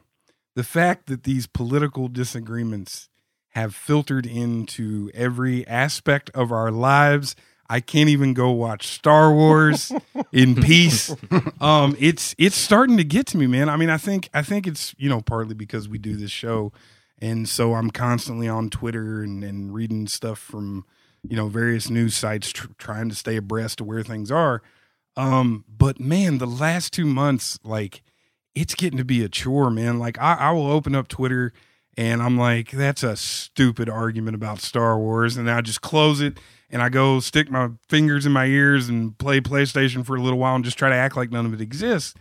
the 0.54 0.64
fact 0.64 1.06
that 1.06 1.24
these 1.24 1.46
political 1.46 2.08
disagreements 2.08 3.08
have 3.50 3.74
filtered 3.74 4.26
into 4.26 5.10
every 5.14 5.66
aspect 5.66 6.30
of 6.34 6.50
our 6.50 6.70
lives. 6.70 7.36
I 7.68 7.80
can't 7.80 8.08
even 8.10 8.34
go 8.34 8.50
watch 8.50 8.88
Star 8.88 9.32
Wars 9.32 9.92
in 10.32 10.54
peace. 10.56 11.14
Um, 11.60 11.96
it's 11.98 12.34
it's 12.36 12.56
starting 12.56 12.96
to 12.98 13.04
get 13.04 13.26
to 13.28 13.38
me, 13.38 13.46
man. 13.46 13.68
I 13.68 13.76
mean, 13.76 13.90
I 13.90 13.96
think 13.96 14.28
I 14.34 14.42
think 14.42 14.66
it's 14.66 14.94
you 14.98 15.08
know 15.08 15.20
partly 15.20 15.54
because 15.54 15.88
we 15.88 15.98
do 15.98 16.16
this 16.16 16.30
show, 16.30 16.72
and 17.18 17.48
so 17.48 17.74
I'm 17.74 17.90
constantly 17.90 18.48
on 18.48 18.70
Twitter 18.70 19.22
and, 19.22 19.42
and 19.42 19.72
reading 19.72 20.06
stuff 20.08 20.38
from 20.38 20.84
you 21.26 21.36
know 21.36 21.48
various 21.48 21.88
news 21.88 22.14
sites, 22.14 22.52
tr- 22.52 22.68
trying 22.76 23.08
to 23.08 23.14
stay 23.14 23.36
abreast 23.36 23.80
of 23.80 23.86
where 23.86 24.02
things 24.02 24.30
are. 24.30 24.62
Um, 25.16 25.64
but 25.68 26.00
man, 26.00 26.38
the 26.38 26.46
last 26.46 26.92
two 26.92 27.06
months, 27.06 27.58
like 27.62 28.02
it's 28.54 28.74
getting 28.74 28.98
to 28.98 29.04
be 29.04 29.24
a 29.24 29.28
chore, 29.28 29.70
man. 29.70 29.98
Like 29.98 30.18
I, 30.20 30.34
I 30.34 30.50
will 30.52 30.70
open 30.70 30.94
up 30.94 31.08
Twitter 31.08 31.52
and 31.96 32.22
I'm 32.22 32.36
like, 32.36 32.70
that's 32.70 33.02
a 33.02 33.16
stupid 33.16 33.88
argument 33.88 34.34
about 34.34 34.60
Star 34.60 34.98
Wars, 34.98 35.36
and 35.36 35.46
then 35.46 35.56
I 35.56 35.60
just 35.60 35.80
close 35.80 36.20
it 36.20 36.38
and 36.70 36.82
I 36.82 36.88
go 36.88 37.20
stick 37.20 37.50
my 37.50 37.70
fingers 37.88 38.26
in 38.26 38.32
my 38.32 38.46
ears 38.46 38.88
and 38.88 39.16
play 39.16 39.40
PlayStation 39.40 40.04
for 40.04 40.16
a 40.16 40.20
little 40.20 40.38
while 40.38 40.56
and 40.56 40.64
just 40.64 40.76
try 40.76 40.88
to 40.88 40.94
act 40.94 41.16
like 41.16 41.30
none 41.30 41.46
of 41.46 41.54
it 41.54 41.60
exists. 41.60 42.14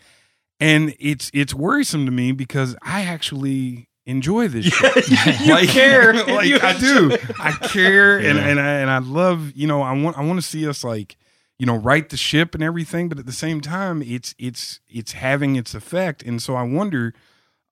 And 0.59 0.95
it's 0.99 1.31
it's 1.33 1.53
worrisome 1.53 2.05
to 2.05 2.11
me 2.11 2.31
because 2.31 2.75
I 2.83 3.03
actually 3.03 3.89
enjoy 4.05 4.47
this 4.47 4.65
shit. 4.65 5.09
you 5.41 5.67
care. 5.67 6.13
like 6.27 6.47
You 6.47 6.59
I 6.61 6.77
do. 6.79 7.17
I 7.39 7.51
care 7.67 8.19
and 8.19 8.37
and 8.37 8.59
I, 8.59 8.73
and 8.73 8.89
I 8.89 8.99
love, 8.99 9.51
you 9.55 9.67
know, 9.67 9.81
I 9.81 9.93
want 9.93 10.17
I 10.17 10.23
want 10.23 10.39
to 10.39 10.47
see 10.47 10.67
us 10.67 10.83
like, 10.83 11.17
you 11.59 11.65
know, 11.65 11.75
right 11.77 12.09
the 12.09 12.17
ship 12.17 12.53
and 12.55 12.63
everything, 12.63 13.09
but 13.09 13.19
at 13.19 13.25
the 13.25 13.31
same 13.31 13.61
time 13.61 14.01
it's 14.01 14.33
it's 14.37 14.79
it's 14.89 15.13
having 15.13 15.55
its 15.55 15.73
effect 15.73 16.23
and 16.23 16.41
so 16.41 16.55
I 16.55 16.63
wonder 16.63 17.13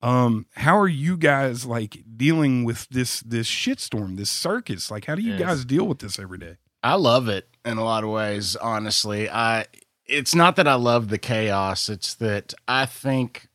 um 0.02 0.46
how 0.56 0.78
are 0.78 0.88
you 0.88 1.18
guys 1.18 1.66
like 1.66 2.04
dealing 2.18 2.64
with 2.64 2.88
this 2.90 3.20
this 3.22 3.48
shitstorm, 3.50 4.18
this 4.18 4.30
circus? 4.30 4.90
Like 4.92 5.06
how 5.06 5.16
do 5.16 5.22
you 5.22 5.32
Yes. 5.32 5.40
guys 5.40 5.66
deal 5.66 5.88
with 5.88 6.00
this 6.00 6.20
every 6.20 6.38
day? 6.38 6.58
I 6.84 6.96
love 6.96 7.28
it 7.28 7.48
in 7.66 7.78
a 7.78 7.84
lot 7.84 8.04
of 8.04 8.10
ways, 8.10 8.56
honestly. 8.56 9.30
I 9.30 9.66
it's 10.06 10.36
not 10.36 10.56
that 10.58 10.68
I 10.68 10.76
love 10.76 11.10
the 11.10 11.18
chaos, 11.18 11.88
it's 11.90 12.16
that 12.16 12.54
I 12.68 12.86
think 12.86 13.48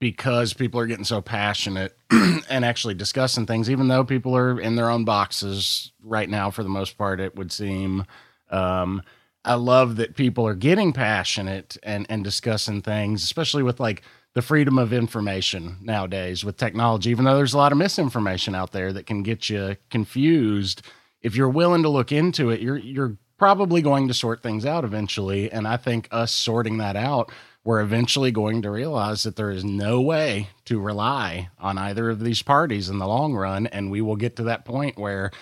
because 0.00 0.52
people 0.52 0.80
are 0.80 0.86
getting 0.86 1.04
so 1.04 1.20
passionate 1.20 1.96
and 2.10 2.64
actually 2.64 2.94
discussing 2.94 3.46
things, 3.46 3.70
even 3.70 3.86
though 3.88 4.04
people 4.04 4.36
are 4.36 4.60
in 4.60 4.74
their 4.74 4.90
own 4.90 5.04
boxes 5.04 5.92
right 6.02 6.28
now, 6.28 6.50
for 6.50 6.64
the 6.64 6.68
most 6.68 6.98
part, 6.98 7.20
it 7.20 7.36
would 7.36 7.52
seem. 7.52 8.04
Um, 8.50 9.02
I 9.44 9.54
love 9.54 9.96
that 9.96 10.16
people 10.16 10.46
are 10.46 10.54
getting 10.54 10.92
passionate 10.92 11.76
and, 11.82 12.06
and 12.08 12.22
discussing 12.22 12.82
things, 12.82 13.24
especially 13.24 13.62
with 13.62 13.80
like 13.80 14.02
the 14.34 14.42
freedom 14.42 14.78
of 14.78 14.92
information 14.92 15.78
nowadays 15.82 16.44
with 16.44 16.56
technology, 16.56 17.10
even 17.10 17.24
though 17.24 17.36
there's 17.36 17.54
a 17.54 17.58
lot 17.58 17.72
of 17.72 17.78
misinformation 17.78 18.54
out 18.54 18.72
there 18.72 18.92
that 18.92 19.06
can 19.06 19.22
get 19.22 19.50
you 19.50 19.76
confused. 19.90 20.82
If 21.20 21.36
you're 21.36 21.48
willing 21.48 21.82
to 21.82 21.88
look 21.88 22.12
into 22.12 22.50
it, 22.50 22.60
you're 22.60 22.78
you're 22.78 23.16
probably 23.36 23.82
going 23.82 24.06
to 24.06 24.14
sort 24.14 24.40
things 24.40 24.64
out 24.64 24.84
eventually. 24.84 25.50
And 25.50 25.66
I 25.66 25.76
think 25.76 26.06
us 26.12 26.30
sorting 26.30 26.78
that 26.78 26.94
out, 26.94 27.32
we're 27.64 27.80
eventually 27.80 28.30
going 28.30 28.62
to 28.62 28.70
realize 28.70 29.24
that 29.24 29.34
there 29.34 29.50
is 29.50 29.64
no 29.64 30.00
way 30.00 30.48
to 30.66 30.78
rely 30.78 31.50
on 31.58 31.76
either 31.76 32.08
of 32.08 32.20
these 32.20 32.40
parties 32.42 32.88
in 32.88 32.98
the 32.98 33.06
long 33.06 33.34
run. 33.34 33.66
And 33.66 33.90
we 33.90 34.00
will 34.00 34.14
get 34.14 34.36
to 34.36 34.44
that 34.44 34.64
point 34.64 34.96
where 34.96 35.32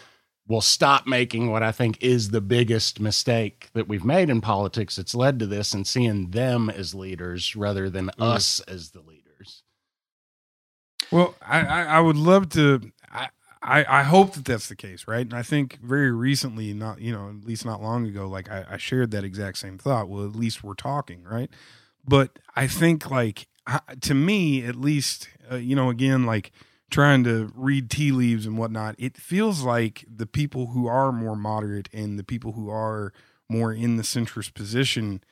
we'll 0.50 0.60
stop 0.60 1.06
making 1.06 1.48
what 1.48 1.62
I 1.62 1.70
think 1.70 2.02
is 2.02 2.30
the 2.30 2.40
biggest 2.40 2.98
mistake 2.98 3.70
that 3.72 3.86
we've 3.86 4.04
made 4.04 4.28
in 4.28 4.40
politics. 4.40 4.98
It's 4.98 5.14
led 5.14 5.38
to 5.38 5.46
this 5.46 5.72
and 5.72 5.86
seeing 5.86 6.32
them 6.32 6.68
as 6.68 6.92
leaders 6.92 7.54
rather 7.54 7.88
than 7.88 8.10
us 8.18 8.58
as 8.66 8.90
the 8.90 9.00
leaders. 9.00 9.62
Well, 11.12 11.36
I, 11.40 11.60
I, 11.60 11.82
I 11.84 12.00
would 12.00 12.16
love 12.16 12.48
to. 12.50 12.80
I, 13.12 13.28
I, 13.62 14.00
I 14.00 14.02
hope 14.02 14.32
that 14.32 14.44
that's 14.44 14.68
the 14.68 14.74
case, 14.74 15.06
right? 15.06 15.24
And 15.24 15.34
I 15.34 15.42
think 15.42 15.78
very 15.82 16.10
recently, 16.10 16.74
not 16.74 17.00
you 17.00 17.12
know, 17.12 17.28
at 17.28 17.46
least 17.46 17.64
not 17.64 17.80
long 17.80 18.04
ago, 18.04 18.26
like 18.26 18.50
I, 18.50 18.66
I 18.70 18.76
shared 18.76 19.12
that 19.12 19.22
exact 19.22 19.58
same 19.58 19.78
thought. 19.78 20.08
Well, 20.08 20.24
at 20.24 20.34
least 20.34 20.64
we're 20.64 20.74
talking, 20.74 21.22
right? 21.22 21.50
But 22.04 22.40
I 22.56 22.66
think 22.66 23.08
like 23.08 23.46
I, 23.68 23.78
to 24.00 24.14
me 24.14 24.64
at 24.64 24.74
least, 24.74 25.28
uh, 25.50 25.56
you 25.56 25.76
know, 25.76 25.90
again, 25.90 26.26
like 26.26 26.50
trying 26.90 27.24
to 27.24 27.52
read 27.54 27.88
tea 27.90 28.12
leaves 28.12 28.46
and 28.46 28.58
whatnot, 28.58 28.94
it 28.98 29.16
feels 29.16 29.62
like 29.62 30.04
the 30.08 30.26
people 30.26 30.68
who 30.68 30.86
are 30.86 31.12
more 31.12 31.36
moderate 31.36 31.88
and 31.92 32.18
the 32.18 32.24
people 32.24 32.52
who 32.52 32.68
are 32.70 33.12
more 33.48 33.72
in 33.72 33.96
the 33.96 34.02
centrist 34.02 34.54
position 34.54 35.22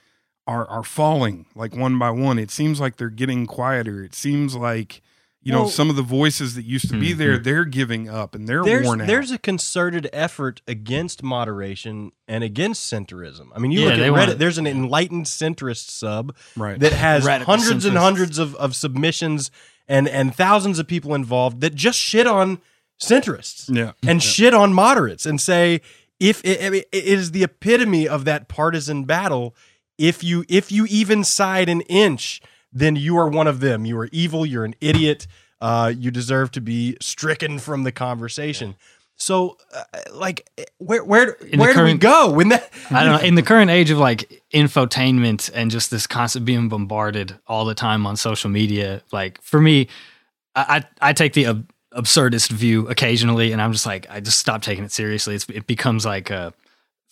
are 0.47 0.67
are 0.69 0.83
falling 0.83 1.47
like 1.55 1.77
one 1.77 1.99
by 1.99 2.11
one. 2.11 2.39
It 2.39 2.51
seems 2.51 2.81
like 2.81 2.97
they're 2.97 3.11
getting 3.11 3.47
quieter. 3.47 4.03
It 4.03 4.15
seems 4.15 4.55
like 4.57 5.03
you 5.43 5.53
know 5.53 5.69
some 5.69 5.89
of 5.89 5.97
the 5.97 6.03
voices 6.03 6.55
that 6.57 6.65
used 6.65 6.91
to 6.91 6.99
be 6.99 7.13
there, 7.13 7.39
they're 7.39 7.65
giving 7.65 8.09
up 8.09 8.35
and 8.35 8.47
they're 8.49 8.65
there's 8.65 8.85
worn 8.87 9.01
out. 9.03 9.07
there's 9.07 9.31
a 9.31 9.39
concerted 9.39 10.09
effort 10.13 10.61
against 10.67 11.23
moderation 11.23 12.11
and 12.27 12.43
against 12.45 12.93
centrism. 12.93 13.49
I 13.55 13.59
mean, 13.59 13.71
you 13.71 13.81
Yeah, 13.81 13.87
look 13.91 13.95
at 13.95 14.01
Reddit. 14.01 14.11
wanna- 14.13 14.35
There's 14.35 14.59
an 14.59 14.67
enlightened 14.67 15.27
centrist 15.27 15.91
sub 15.91 16.35
right. 16.57 16.79
that 16.81 16.93
has 16.93 17.25
Radical 17.25 17.55
hundreds 17.57 17.85
and 17.85 17.97
hundreds 17.97 18.39
of, 18.39 18.55
of 18.57 18.75
submissions 18.75 19.51
and 19.89 20.09
and 20.09 20.35
thousands 20.35 20.79
of 20.79 20.87
people 20.87 21.15
involved 21.15 21.61
that 21.61 21.75
just 21.75 21.99
shit 21.99 22.27
on 22.27 22.61
centrists 23.01 23.75
yeah. 23.75 23.93
and 24.07 24.23
shit 24.23 24.53
on 24.53 24.73
moderates 24.73 25.25
and 25.25 25.41
say 25.41 25.81
if 26.21 26.45
it, 26.45 26.63
I 26.63 26.71
mean, 26.71 26.83
it 26.93 27.05
is 27.05 27.31
the 27.31 27.45
epitome 27.45 28.09
of 28.09 28.25
that 28.25 28.49
partisan 28.49 29.05
battle. 29.05 29.55
If 29.97 30.23
you 30.23 30.45
if 30.49 30.71
you 30.73 30.87
even 30.89 31.25
side 31.25 31.69
an 31.69 31.83
inch, 31.83 32.43
then 32.73 32.97
you 32.97 33.17
are 33.17 33.29
one 33.29 33.47
of 33.47 33.61
them. 33.61 33.85
You 33.85 33.99
are 33.99 34.09
evil. 34.13 34.45
You're 34.45 34.65
an 34.65 34.75
idiot. 34.81 35.27
Uh, 35.61 35.93
you 35.97 36.11
deserve 36.11 36.51
to 36.53 36.61
be 36.61 36.97
stricken 37.01 37.59
from 37.59 37.83
the 37.83 37.93
conversation. 37.93 38.77
So, 39.21 39.59
uh, 39.75 39.83
like, 40.13 40.49
where 40.79 41.05
where 41.05 41.37
the 41.41 41.57
where 41.57 41.75
do 41.75 41.83
we 41.83 41.95
go 41.95 42.31
when 42.31 42.51
that? 42.51 42.71
I 42.91 43.03
don't 43.03 43.21
know. 43.21 43.27
In 43.27 43.35
the 43.35 43.43
current 43.43 43.69
age 43.71 43.91
of 43.91 43.99
like 43.99 44.43
infotainment 44.55 45.51
and 45.53 45.73
just 45.73 45.91
this 45.91 46.07
constant 46.07 46.45
being 46.45 46.69
bombarded 46.69 47.37
all 47.49 47.65
the 47.65 47.75
time 47.75 48.07
on 48.07 48.17
social 48.17 48.49
media, 48.49 49.03
like 49.11 49.43
for 49.43 49.61
me, 49.61 49.89
I 50.55 50.85
I, 51.01 51.09
I 51.11 51.13
take 51.13 51.33
the 51.33 51.47
ab- 51.47 51.73
absurdist 51.93 52.51
view 52.51 52.89
occasionally, 52.89 53.51
and 53.51 53.61
I'm 53.61 53.73
just 53.73 53.87
like 53.87 54.07
I 54.09 54.21
just 54.21 54.39
stop 54.39 54.63
taking 54.63 54.85
it 54.85 54.93
seriously. 54.93 55.35
It's 55.35 55.49
it 55.49 55.67
becomes 55.67 56.07
like 56.07 56.31
uh 56.31 56.53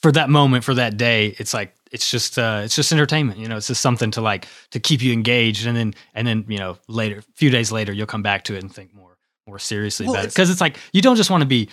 for 0.01 0.13
that 0.13 0.31
moment 0.31 0.63
for 0.63 0.75
that 0.75 0.97
day, 0.97 1.35
it's 1.39 1.53
like 1.53 1.75
it's 1.91 2.09
just 2.09 2.39
uh 2.39 2.61
it's 2.63 2.77
just 2.77 2.93
entertainment. 2.93 3.41
You 3.41 3.49
know, 3.49 3.57
it's 3.57 3.67
just 3.67 3.81
something 3.81 4.13
to 4.13 4.21
like 4.21 4.47
to 4.71 4.79
keep 4.79 5.03
you 5.03 5.13
engaged, 5.13 5.67
and 5.67 5.77
then 5.77 5.93
and 6.15 6.25
then 6.25 6.45
you 6.47 6.59
know 6.59 6.79
later, 6.87 7.19
a 7.19 7.23
few 7.35 7.51
days 7.51 7.73
later, 7.73 7.93
you'll 7.93 8.07
come 8.07 8.23
back 8.23 8.45
to 8.45 8.55
it 8.55 8.63
and 8.63 8.73
think 8.73 8.95
more 8.95 9.17
more 9.49 9.59
seriously 9.59 10.07
Well, 10.07 10.15
about 10.15 10.25
it 10.27 10.29
because 10.29 10.51
it's 10.51 10.61
like 10.61 10.77
you 10.93 11.01
don't 11.01 11.17
just 11.17 11.31
want 11.31 11.41
to 11.41 11.47
be 11.47 11.69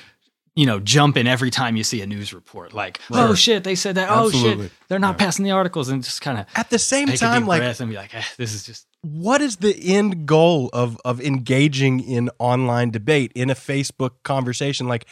you 0.56 0.66
know, 0.66 0.80
jumping 0.80 1.28
every 1.28 1.50
time 1.50 1.76
you 1.76 1.84
see 1.84 2.02
a 2.02 2.08
news 2.08 2.34
report. 2.34 2.74
Like, 2.74 3.00
oh 3.12 3.34
shit, 3.34 3.64
they 3.64 3.76
said 3.76 3.96
that. 3.96 4.10
Oh 4.12 4.30
shit, 4.30 4.72
they're 4.88 5.00
not 5.00 5.18
passing 5.18 5.44
the 5.46 5.52
articles, 5.52 5.90
and 5.90 6.04
just 6.04 6.22
kind 6.22 6.40
of 6.40 6.46
At 6.56 6.70
the 6.70 6.80
same 6.80 7.08
time, 7.08 7.46
like 7.46 7.62
and 7.64 7.90
be 7.90 7.96
like, 7.96 8.14
eh, 8.14 8.24
this 8.38 8.54
is 8.54 8.64
just 8.64 8.88
what 9.02 9.42
is 9.42 9.58
the 9.58 9.76
end 9.96 10.26
goal 10.26 10.70
of 10.72 11.00
of 11.04 11.20
engaging 11.22 12.00
in 12.00 12.30
online 12.40 12.92
debate 12.92 13.32
in 13.36 13.50
a 13.50 13.56
Facebook 13.56 14.12
conversation? 14.24 14.88
Like, 14.88 15.06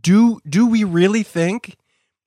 do 0.00 0.40
do 0.48 0.66
we 0.66 0.84
really 0.84 1.22
think? 1.22 1.76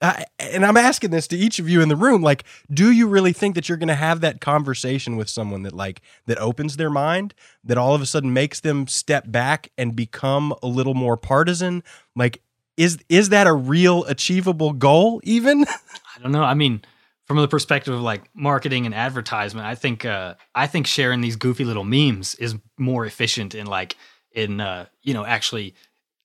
Uh, 0.02 0.22
and 0.38 0.66
I'm 0.66 0.76
asking 0.76 1.12
this 1.12 1.28
to 1.30 1.38
each 1.38 1.60
of 1.60 1.70
you 1.70 1.80
in 1.82 1.88
the 1.88 1.96
room. 1.96 2.22
Like, 2.22 2.44
do 2.70 2.92
you 2.92 3.08
really 3.08 3.32
think 3.32 3.56
that 3.56 3.70
you're 3.70 3.78
going 3.78 3.88
to 3.88 3.96
have 3.96 4.20
that 4.20 4.42
conversation 4.42 5.16
with 5.16 5.30
someone 5.30 5.64
that 5.64 5.72
like 5.72 6.02
that 6.26 6.38
opens 6.40 6.76
their 6.76 6.90
mind, 6.90 7.34
that 7.64 7.78
all 7.78 7.96
of 7.96 8.02
a 8.02 8.06
sudden 8.06 8.34
makes 8.34 8.60
them 8.60 8.86
step 8.88 9.32
back 9.32 9.72
and 9.78 9.96
become 9.96 10.54
a 10.62 10.68
little 10.68 10.94
more 10.94 11.16
partisan? 11.16 11.84
Like, 12.18 12.42
is 12.78 12.98
is 13.10 13.30
that 13.30 13.48
a 13.48 13.54
real 13.54 14.04
achievable 14.06 14.74
goal? 14.74 15.22
Even 15.24 15.66
I 16.16 16.22
don't 16.22 16.32
know. 16.32 16.44
I 16.44 16.54
mean, 16.54 16.84
from 17.26 17.38
the 17.38 17.48
perspective 17.48 17.94
of 17.94 18.02
like 18.02 18.24
marketing 18.36 18.86
and 18.86 18.94
advertisement, 18.94 19.66
I 19.66 19.76
think 19.76 20.06
uh, 20.06 20.36
I 20.54 20.68
think 20.68 20.88
sharing 20.88 21.22
these 21.22 21.36
goofy 21.36 21.66
little 21.66 21.84
memes 21.84 22.36
is 22.36 22.56
more 22.78 23.06
efficient 23.06 23.56
in 23.56 23.68
like 23.68 23.96
in 24.32 24.60
uh, 24.60 24.88
you 25.02 25.14
know 25.14 25.26
actually 25.26 25.76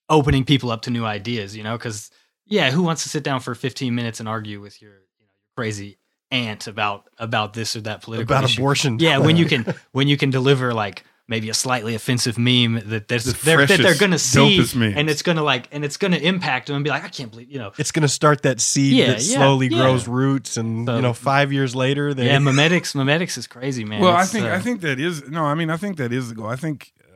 opening 0.09 0.43
people 0.43 0.71
up 0.71 0.81
to 0.83 0.89
new 0.89 1.05
ideas. 1.05 1.55
You 1.55 1.63
know, 1.63 1.77
because 1.77 2.11
yeah, 2.45 2.71
who 2.71 2.83
wants 2.83 3.03
to 3.03 3.09
sit 3.09 3.23
down 3.23 3.39
for 3.39 3.55
15 3.55 3.93
minutes 3.93 4.19
and 4.19 4.27
argue 4.27 4.59
with 4.59 4.81
your 4.81 4.91
you 4.91 5.25
know 5.25 5.31
your 5.31 5.55
crazy 5.55 5.97
aunt 6.31 6.67
about 6.67 7.09
about 7.17 7.53
this 7.53 7.75
or 7.75 7.81
that 7.81 8.01
political 8.01 8.33
about 8.35 8.43
issue? 8.43 8.61
abortion. 8.61 8.99
Yeah, 8.99 9.19
when 9.19 9.37
you 9.37 9.45
can 9.45 9.65
when 9.91 10.07
you 10.07 10.17
can 10.17 10.29
deliver 10.29 10.73
like 10.73 11.03
maybe 11.29 11.49
a 11.49 11.53
slightly 11.53 11.93
offensive 11.95 12.37
meme 12.37 12.81
that 12.87 13.07
there's, 13.07 13.23
The 13.25 13.33
they're, 13.45 13.65
that 13.65 13.77
they're 13.79 13.95
gonna 13.95 14.17
see 14.19 14.57
dopest 14.57 14.97
and 14.97 15.09
it's 15.09 15.21
gonna 15.21 15.43
like 15.43 15.67
and 15.71 15.85
it's 15.85 15.95
gonna 15.95 16.17
impact 16.17 16.67
them 16.67 16.75
and 16.75 16.83
be 16.83 16.89
like, 16.89 17.03
I 17.05 17.07
can't 17.09 17.29
believe 17.31 17.49
you 17.51 17.59
know. 17.59 17.71
it's 17.77 17.91
going 17.91 18.01
to 18.01 18.07
start 18.09 18.41
that 18.41 18.59
seed 18.59 18.93
Yeah, 18.97 19.07
that 19.13 19.21
yeah, 19.21 19.37
slowly 19.37 19.67
yeah. 19.67 19.77
grows 19.77 20.07
roots, 20.07 20.57
and 20.57 20.87
So- 20.87 20.95
you 20.95 21.01
know, 21.01 21.13
five 21.13 21.53
years 21.53 21.75
later, 21.75 22.13
they 22.13 22.25
Yeah, 22.25 22.37
memetics, 22.39 22.95
memetics 22.95 23.37
is 23.37 23.47
crazy, 23.47 23.85
man. 23.85 24.01
Well, 24.01 24.15
I 24.15 24.25
think 24.25 24.45
uh, 24.47 24.53
I 24.53 24.59
think 24.59 24.81
that 24.81 24.99
is 24.99 25.29
no. 25.29 25.45
I 25.45 25.53
mean, 25.55 25.69
I 25.69 25.77
think 25.77 25.97
that 25.97 26.11
is 26.11 26.29
the 26.29 26.35
goal. 26.35 26.47
I 26.47 26.55
think 26.55 26.91
uh, 27.01 27.13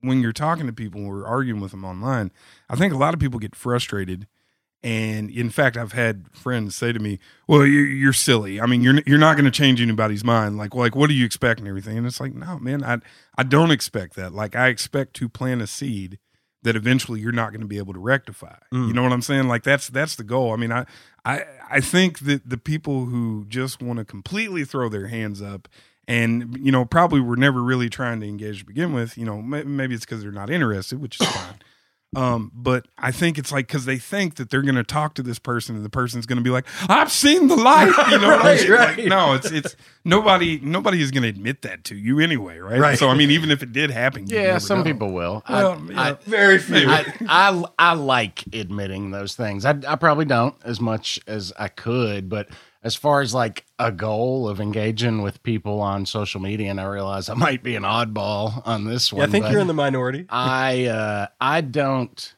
when 0.00 0.20
you're 0.20 0.32
talking 0.32 0.66
to 0.66 0.72
people 0.72 1.04
or 1.06 1.26
arguing 1.26 1.60
with 1.60 1.70
them 1.70 1.84
online, 1.84 2.32
I 2.68 2.76
think 2.76 2.92
a 2.92 2.96
lot 2.98 3.14
of 3.14 3.20
people 3.20 3.38
get 3.38 3.54
frustrated. 3.54 4.26
And 4.84 5.30
in 5.30 5.48
fact, 5.48 5.76
I've 5.76 5.92
had 5.92 6.26
friends 6.32 6.74
say 6.74 6.92
to 6.92 6.98
me, 6.98 7.20
"Well, 7.46 7.64
you're, 7.64 7.86
you're 7.86 8.12
silly. 8.12 8.60
I 8.60 8.66
mean, 8.66 8.82
you're 8.82 9.00
you're 9.06 9.18
not 9.18 9.36
going 9.36 9.44
to 9.44 9.50
change 9.50 9.80
anybody's 9.80 10.24
mind. 10.24 10.58
Like, 10.58 10.74
like, 10.74 10.96
what 10.96 11.08
do 11.08 11.14
you 11.14 11.24
expect 11.24 11.60
and 11.60 11.68
everything?" 11.68 11.98
And 11.98 12.06
it's 12.06 12.20
like, 12.20 12.34
no, 12.34 12.58
man, 12.58 12.82
I 12.82 12.98
I 13.38 13.44
don't 13.44 13.70
expect 13.70 14.16
that. 14.16 14.32
Like, 14.32 14.56
I 14.56 14.68
expect 14.68 15.14
to 15.14 15.28
plant 15.28 15.62
a 15.62 15.68
seed 15.68 16.18
that 16.64 16.74
eventually 16.74 17.20
you're 17.20 17.32
not 17.32 17.50
going 17.50 17.60
to 17.60 17.66
be 17.66 17.78
able 17.78 17.92
to 17.92 18.00
rectify. 18.00 18.56
Mm. 18.72 18.88
You 18.88 18.92
know 18.92 19.02
what 19.02 19.12
I'm 19.12 19.22
saying? 19.22 19.46
Like, 19.46 19.62
that's 19.62 19.88
that's 19.88 20.16
the 20.16 20.24
goal. 20.24 20.52
I 20.52 20.56
mean, 20.56 20.72
I 20.72 20.86
I 21.24 21.44
I 21.70 21.80
think 21.80 22.20
that 22.20 22.48
the 22.48 22.58
people 22.58 23.04
who 23.04 23.44
just 23.48 23.80
want 23.80 24.00
to 24.00 24.04
completely 24.04 24.64
throw 24.64 24.88
their 24.88 25.06
hands 25.06 25.40
up 25.40 25.68
and 26.08 26.58
you 26.60 26.72
know 26.72 26.84
probably 26.84 27.20
were 27.20 27.36
never 27.36 27.62
really 27.62 27.88
trying 27.88 28.20
to 28.20 28.26
engage 28.26 28.60
to 28.60 28.64
begin 28.64 28.92
with 28.92 29.16
you 29.16 29.24
know 29.24 29.40
maybe 29.40 29.94
it's 29.94 30.04
because 30.04 30.22
they're 30.22 30.32
not 30.32 30.50
interested 30.50 31.00
which 31.00 31.20
is 31.20 31.26
fine 31.26 31.54
um 32.14 32.50
but 32.54 32.86
i 32.98 33.10
think 33.10 33.38
it's 33.38 33.50
like 33.50 33.66
because 33.66 33.84
they 33.86 33.96
think 33.96 34.34
that 34.34 34.50
they're 34.50 34.62
going 34.62 34.74
to 34.74 34.84
talk 34.84 35.14
to 35.14 35.22
this 35.22 35.38
person 35.38 35.74
and 35.76 35.84
the 35.84 35.88
person's 35.88 36.26
going 36.26 36.36
to 36.36 36.42
be 36.42 36.50
like 36.50 36.66
i've 36.88 37.10
seen 37.10 37.48
the 37.48 37.56
light 37.56 37.86
you 38.10 38.18
know 38.18 38.28
what 38.28 38.40
I'm 38.44 38.70
Right. 38.70 38.98
Like, 38.98 39.06
no 39.06 39.32
it's 39.34 39.50
it's 39.50 39.76
nobody 40.04 40.60
nobody 40.62 41.00
is 41.00 41.10
going 41.10 41.22
to 41.22 41.28
admit 41.30 41.62
that 41.62 41.84
to 41.84 41.96
you 41.96 42.20
anyway 42.20 42.58
right 42.58 42.78
Right. 42.80 42.98
so 42.98 43.08
i 43.08 43.14
mean 43.14 43.30
even 43.30 43.50
if 43.50 43.62
it 43.62 43.72
did 43.72 43.90
happen 43.90 44.22
you'd 44.22 44.32
Yeah, 44.32 44.42
never 44.48 44.60
some 44.60 44.78
know. 44.80 44.84
people 44.84 45.12
will. 45.12 45.42
Well, 45.48 45.82
I, 45.88 45.90
yeah. 45.92 46.02
I, 46.02 46.12
very 46.28 46.58
few. 46.58 46.88
I, 46.88 47.04
I 47.28 47.64
I 47.78 47.92
like 47.94 48.44
admitting 48.52 49.10
those 49.10 49.34
things. 49.34 49.64
I, 49.64 49.78
I 49.88 49.96
probably 49.96 50.24
don't 50.26 50.54
as 50.64 50.80
much 50.80 51.18
as 51.26 51.52
I 51.58 51.68
could, 51.68 52.28
but 52.28 52.48
as 52.82 52.94
far 52.94 53.20
as 53.20 53.32
like 53.32 53.64
a 53.78 53.92
goal 53.92 54.48
of 54.48 54.60
engaging 54.60 55.22
with 55.22 55.42
people 55.42 55.80
on 55.80 56.04
social 56.06 56.40
media, 56.40 56.70
and 56.70 56.80
I 56.80 56.84
realize 56.84 57.28
I 57.28 57.34
might 57.34 57.62
be 57.62 57.76
an 57.76 57.84
oddball 57.84 58.62
on 58.66 58.84
this 58.84 59.12
one. 59.12 59.20
yeah, 59.20 59.26
I 59.26 59.30
think 59.30 59.50
you're 59.50 59.60
in 59.60 59.66
the 59.68 59.74
minority. 59.74 60.26
I 60.28 60.86
uh, 60.86 61.26
I 61.40 61.60
don't 61.60 62.34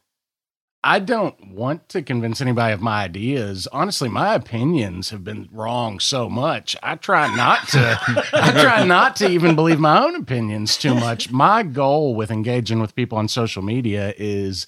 I 0.87 0.99
don't 0.99 1.53
want 1.55 1.89
to 1.89 2.03
convince 2.03 2.43
anybody 2.43 2.75
of 2.75 2.83
my 2.83 3.05
ideas. 3.05 3.67
Honestly, 3.73 4.11
my 4.11 4.35
opinions 4.35 5.09
have 5.11 5.25
been 5.25 5.49
wrong 5.51 5.99
so 5.99 6.29
much. 6.29 6.77
I 6.83 6.97
try 6.97 7.35
not 7.35 7.67
to 7.69 7.99
I 8.35 8.53
try 8.63 8.85
not 8.85 9.17
to 9.17 9.29
even 9.31 9.55
believe 9.55 9.81
my 9.81 10.05
own 10.05 10.15
opinions 10.15 10.77
too 10.77 10.95
much. 10.95 11.33
My 11.33 11.63
goal 11.63 12.15
with 12.15 12.31
engaging 12.31 12.81
with 12.81 12.95
people 12.95 13.17
on 13.17 13.29
social 13.29 13.63
media 13.63 14.13
is 14.19 14.67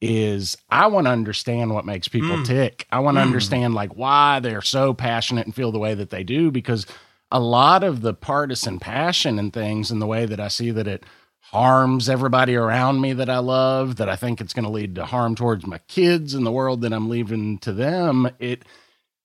is 0.00 0.56
I 0.68 0.88
want 0.88 1.06
to 1.06 1.10
understand 1.10 1.72
what 1.72 1.84
makes 1.84 2.08
people 2.08 2.36
mm. 2.36 2.46
tick. 2.46 2.86
I 2.90 3.00
want 3.00 3.16
to 3.16 3.22
mm. 3.22 3.26
understand 3.26 3.74
like 3.74 3.96
why 3.96 4.40
they're 4.40 4.62
so 4.62 4.92
passionate 4.92 5.46
and 5.46 5.54
feel 5.54 5.72
the 5.72 5.78
way 5.78 5.94
that 5.94 6.10
they 6.10 6.22
do 6.24 6.50
because 6.50 6.86
a 7.30 7.40
lot 7.40 7.82
of 7.82 8.02
the 8.02 8.14
partisan 8.14 8.78
passion 8.78 9.38
and 9.38 9.52
things 9.52 9.90
and 9.90 10.00
the 10.00 10.06
way 10.06 10.26
that 10.26 10.40
I 10.40 10.48
see 10.48 10.70
that 10.70 10.86
it 10.86 11.04
harms 11.40 12.08
everybody 12.08 12.56
around 12.56 13.00
me 13.00 13.12
that 13.14 13.30
I 13.30 13.38
love, 13.38 13.96
that 13.96 14.08
I 14.08 14.16
think 14.16 14.40
it's 14.40 14.52
going 14.52 14.64
to 14.64 14.70
lead 14.70 14.96
to 14.96 15.04
harm 15.04 15.34
towards 15.34 15.66
my 15.66 15.78
kids 15.88 16.34
and 16.34 16.44
the 16.44 16.52
world 16.52 16.82
that 16.82 16.92
I'm 16.92 17.08
leaving 17.08 17.58
to 17.58 17.72
them, 17.72 18.28
it 18.38 18.64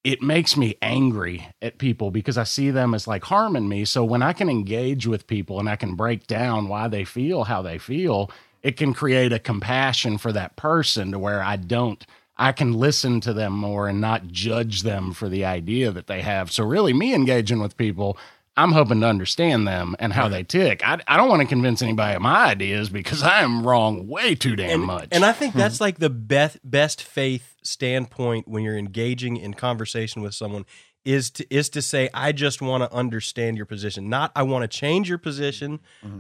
it 0.04 0.22
makes 0.22 0.58
me 0.58 0.76
angry 0.82 1.48
at 1.62 1.78
people 1.78 2.10
because 2.10 2.38
I 2.38 2.44
see 2.44 2.72
them 2.72 2.96
as 2.96 3.08
like 3.08 3.24
harming 3.24 3.70
me. 3.70 3.86
So 3.86 4.04
when 4.04 4.24
I 4.24 4.34
can 4.34 4.50
engage 4.50 5.06
with 5.06 5.28
people 5.28 5.60
and 5.60 5.70
I 5.70 5.76
can 5.76 5.96
break 5.96 6.26
down 6.26 6.68
why 6.68 6.88
they 6.88 7.06
feel 7.06 7.44
how 7.44 7.62
they 7.62 7.78
feel, 7.78 8.32
it 8.64 8.78
can 8.78 8.94
create 8.94 9.34
a 9.34 9.40
compassion 9.40 10.18
for 10.18 10.32
that 10.32 10.56
person 10.56 11.12
to 11.12 11.20
where 11.20 11.42
I 11.42 11.56
don't 11.56 12.06
I 12.38 12.54
can 12.54 12.74
listen 12.74 13.22
to 13.22 13.34
them 13.34 13.54
more 13.54 13.88
and 13.88 14.02
not 14.02 14.28
judge 14.28 14.82
them 14.82 15.14
for 15.14 15.30
the 15.30 15.46
idea 15.46 15.92
that 15.92 16.08
they 16.08 16.22
have. 16.22 16.52
So 16.52 16.64
really 16.64 16.92
me 16.92 17.14
engaging 17.14 17.60
with 17.62 17.78
people, 17.78 18.18
I'm 18.58 18.72
hoping 18.72 19.00
to 19.02 19.08
understand 19.08 19.68
them 19.68 19.96
and 20.00 20.12
how 20.12 20.28
they 20.28 20.44
tick. 20.44 20.86
I, 20.86 21.00
I 21.08 21.18
don't 21.18 21.30
want 21.30 21.44
to 21.44 21.48
convince 21.48 21.84
anybody 21.84 22.16
of 22.16 22.22
my 22.24 22.48
ideas 22.48 22.90
because 22.90 23.22
I 23.22 23.42
am 23.42 23.66
wrong 23.66 24.08
way 24.08 24.34
too 24.34 24.56
damn 24.56 24.72
and, 24.72 24.84
much. 24.84 25.10
and 25.12 25.24
I 25.24 25.34
think 25.34 25.54
that's 25.54 25.78
hmm. 25.78 25.84
like 25.84 26.00
the 26.00 26.10
best 26.10 26.58
best 26.64 27.04
faith 27.04 27.56
standpoint 27.62 28.48
when 28.48 28.64
you're 28.64 28.78
engaging 28.78 29.38
in 29.38 29.54
conversation 29.54 30.24
with 30.24 30.34
someone 30.34 30.66
is 31.04 31.30
to 31.32 31.54
is 31.54 31.70
to 31.70 31.82
say 31.82 32.10
I 32.14 32.32
just 32.32 32.62
want 32.62 32.84
to 32.84 32.94
understand 32.94 33.58
your 33.58 33.66
position, 33.66 34.10
not 34.10 34.32
I 34.36 34.44
want 34.44 34.64
to 34.64 34.68
change 34.68 35.10
your 35.10 35.18
position, 35.18 35.80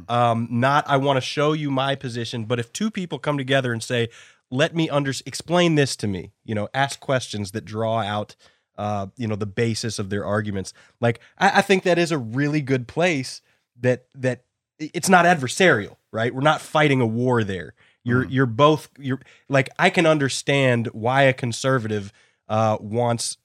um, 0.10 0.48
not 0.50 0.88
I 0.88 0.98
want 0.98 1.18
to 1.18 1.22
show 1.22 1.54
you 1.54 1.70
my 1.72 1.96
position. 1.96 2.46
But 2.46 2.60
if 2.60 2.74
two 2.74 2.90
people 2.90 3.20
come 3.20 3.38
together 3.38 3.72
and 3.74 3.84
say, 3.84 4.10
"Let 4.50 4.76
me 4.76 4.90
under 4.90 5.14
explain 5.26 5.76
this 5.76 5.96
to 5.98 6.08
me," 6.08 6.32
you 6.44 6.56
know, 6.56 6.68
ask 6.74 7.00
questions 7.00 7.52
that 7.52 7.66
draw 7.66 8.00
out. 8.00 8.36
Uh, 8.78 9.08
you 9.16 9.28
know 9.28 9.36
the 9.36 9.46
basis 9.46 10.00
of 10.00 10.10
their 10.10 10.26
arguments. 10.26 10.74
Like 11.00 11.20
I, 11.38 11.60
I 11.60 11.62
think 11.62 11.84
that 11.84 12.00
is 12.00 12.12
a 12.12 12.18
really 12.18 12.62
good 12.62 12.88
place 12.88 13.42
that 13.80 14.06
that 14.16 14.46
it's 14.80 15.10
not 15.10 15.26
adversarial, 15.26 15.98
right? 16.12 16.34
We're 16.34 16.42
not 16.42 16.62
fighting 16.62 17.02
a 17.02 17.06
war 17.06 17.44
there. 17.44 17.74
You're 18.04 18.26
you're 18.26 18.46
both 18.48 18.90
you're 18.98 19.20
like 19.50 19.70
I 19.78 19.90
can 19.92 20.06
understand 20.06 20.88
why 20.88 21.24
a 21.24 21.34
conservative 21.34 22.12
uh, 22.48 22.78
wants 22.82 23.38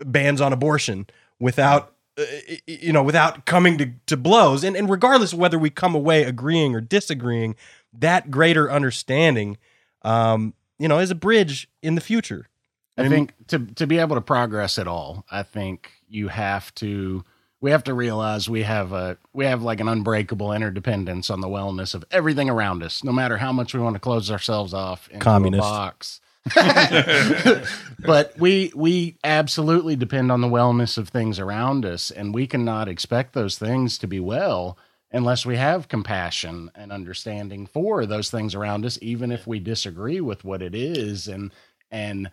bans 0.00 0.40
on 0.40 0.52
abortion 0.52 1.06
without 1.38 1.92
uh, 2.18 2.24
you 2.66 2.92
know 2.92 3.02
without 3.02 3.44
coming 3.46 3.78
to, 3.78 3.90
to 4.06 4.16
blows 4.16 4.64
and, 4.64 4.76
and 4.76 4.90
regardless 4.90 5.32
of 5.32 5.38
whether 5.38 5.58
we 5.58 5.70
come 5.70 5.94
away 5.94 6.24
agreeing 6.24 6.74
or 6.74 6.80
disagreeing 6.80 7.54
that 7.92 8.30
greater 8.30 8.70
understanding 8.70 9.56
um, 10.02 10.54
you 10.78 10.88
know 10.88 10.98
is 10.98 11.10
a 11.10 11.14
bridge 11.14 11.68
in 11.82 11.94
the 11.94 12.00
future 12.00 12.48
I 12.98 13.08
think 13.08 13.34
to 13.48 13.58
to 13.58 13.86
be 13.86 13.98
able 13.98 14.16
to 14.16 14.22
progress 14.22 14.78
at 14.78 14.88
all, 14.88 15.24
I 15.30 15.42
think 15.42 15.90
you 16.08 16.28
have 16.28 16.74
to 16.76 17.24
we 17.60 17.70
have 17.70 17.84
to 17.84 17.94
realize 17.94 18.48
we 18.48 18.62
have 18.62 18.92
a 18.92 19.18
we 19.32 19.44
have 19.44 19.62
like 19.62 19.80
an 19.80 19.88
unbreakable 19.88 20.52
interdependence 20.52 21.28
on 21.28 21.40
the 21.40 21.48
wellness 21.48 21.94
of 21.94 22.04
everything 22.10 22.48
around 22.48 22.82
us, 22.82 23.04
no 23.04 23.12
matter 23.12 23.36
how 23.36 23.52
much 23.52 23.74
we 23.74 23.80
want 23.80 23.94
to 23.94 24.00
close 24.00 24.30
ourselves 24.30 24.72
off 24.72 25.08
Communist. 25.18 25.60
a 25.60 25.62
box. 25.62 26.20
but 28.04 28.38
we 28.38 28.72
we 28.74 29.18
absolutely 29.24 29.96
depend 29.96 30.30
on 30.30 30.40
the 30.40 30.48
wellness 30.48 30.96
of 30.98 31.08
things 31.08 31.38
around 31.38 31.84
us, 31.84 32.10
and 32.10 32.34
we 32.34 32.46
cannot 32.46 32.88
expect 32.88 33.32
those 33.32 33.58
things 33.58 33.98
to 33.98 34.06
be 34.06 34.20
well 34.20 34.78
unless 35.12 35.46
we 35.46 35.56
have 35.56 35.88
compassion 35.88 36.70
and 36.74 36.92
understanding 36.92 37.66
for 37.66 38.06
those 38.06 38.30
things 38.30 38.54
around 38.54 38.84
us, 38.84 38.98
even 39.00 39.32
if 39.32 39.46
we 39.46 39.58
disagree 39.58 40.20
with 40.20 40.44
what 40.44 40.62
it 40.62 40.74
is. 40.74 41.28
And 41.28 41.52
and 41.90 42.30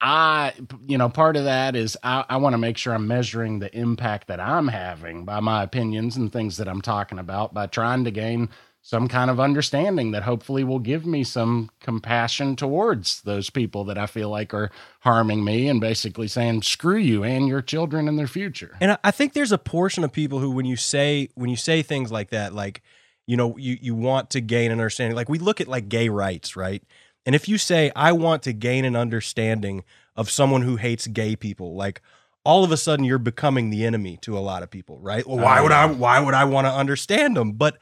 I, 0.00 0.52
you 0.86 0.98
know, 0.98 1.08
part 1.08 1.36
of 1.36 1.44
that 1.44 1.74
is 1.74 1.96
I, 2.02 2.24
I 2.28 2.36
want 2.36 2.52
to 2.54 2.58
make 2.58 2.76
sure 2.76 2.92
I'm 2.94 3.06
measuring 3.06 3.58
the 3.58 3.74
impact 3.76 4.28
that 4.28 4.40
I'm 4.40 4.68
having 4.68 5.24
by 5.24 5.40
my 5.40 5.62
opinions 5.62 6.16
and 6.16 6.32
things 6.32 6.58
that 6.58 6.68
I'm 6.68 6.82
talking 6.82 7.18
about 7.18 7.54
by 7.54 7.66
trying 7.66 8.04
to 8.04 8.10
gain 8.10 8.50
some 8.86 9.08
kind 9.08 9.32
of 9.32 9.40
understanding 9.40 10.12
that 10.12 10.22
hopefully 10.22 10.62
will 10.62 10.78
give 10.78 11.04
me 11.04 11.24
some 11.24 11.68
compassion 11.80 12.54
towards 12.54 13.20
those 13.22 13.50
people 13.50 13.82
that 13.82 13.98
I 13.98 14.06
feel 14.06 14.30
like 14.30 14.54
are 14.54 14.70
harming 15.00 15.44
me 15.44 15.66
and 15.68 15.80
basically 15.80 16.28
saying, 16.28 16.62
screw 16.62 16.96
you 16.96 17.24
and 17.24 17.48
your 17.48 17.62
children 17.62 18.06
and 18.06 18.16
their 18.16 18.28
future. 18.28 18.76
And 18.80 18.96
I- 19.02 19.10
think 19.10 19.32
there's 19.32 19.50
a 19.50 19.58
portion 19.58 20.04
of 20.04 20.12
people 20.12 20.38
who, 20.38 20.52
when 20.52 20.66
you 20.66 20.76
say 20.76 21.30
when 21.34 21.50
you 21.50 21.56
say 21.56 21.82
things 21.82 22.12
like 22.12 22.30
that, 22.30 22.54
like 22.54 22.80
you 23.26 23.36
know, 23.36 23.56
you 23.56 23.76
you 23.80 23.96
want 23.96 24.30
to 24.30 24.40
gain 24.40 24.70
an 24.70 24.78
understanding. 24.78 25.16
Like 25.16 25.28
we 25.28 25.40
look 25.40 25.60
at 25.60 25.66
like 25.66 25.88
gay 25.88 26.08
rights, 26.08 26.54
right? 26.54 26.80
And 27.24 27.34
if 27.34 27.48
you 27.48 27.58
say 27.58 27.90
I 27.96 28.12
want 28.12 28.44
to 28.44 28.52
gain 28.52 28.84
an 28.84 28.94
understanding 28.94 29.82
of 30.14 30.30
someone 30.30 30.62
who 30.62 30.76
hates 30.76 31.08
gay 31.08 31.34
people, 31.34 31.74
like 31.74 32.02
all 32.44 32.62
of 32.62 32.70
a 32.70 32.76
sudden 32.76 33.04
you're 33.04 33.18
becoming 33.18 33.70
the 33.70 33.84
enemy 33.84 34.16
to 34.18 34.38
a 34.38 34.40
lot 34.40 34.62
of 34.62 34.70
people, 34.70 35.00
right? 35.00 35.26
Well, 35.26 35.38
why 35.38 35.58
oh, 35.58 35.64
would 35.64 35.72
I 35.72 35.86
why 35.86 36.20
would 36.20 36.34
I 36.34 36.44
want 36.44 36.68
to 36.68 36.72
understand 36.72 37.36
them? 37.36 37.54
But 37.54 37.78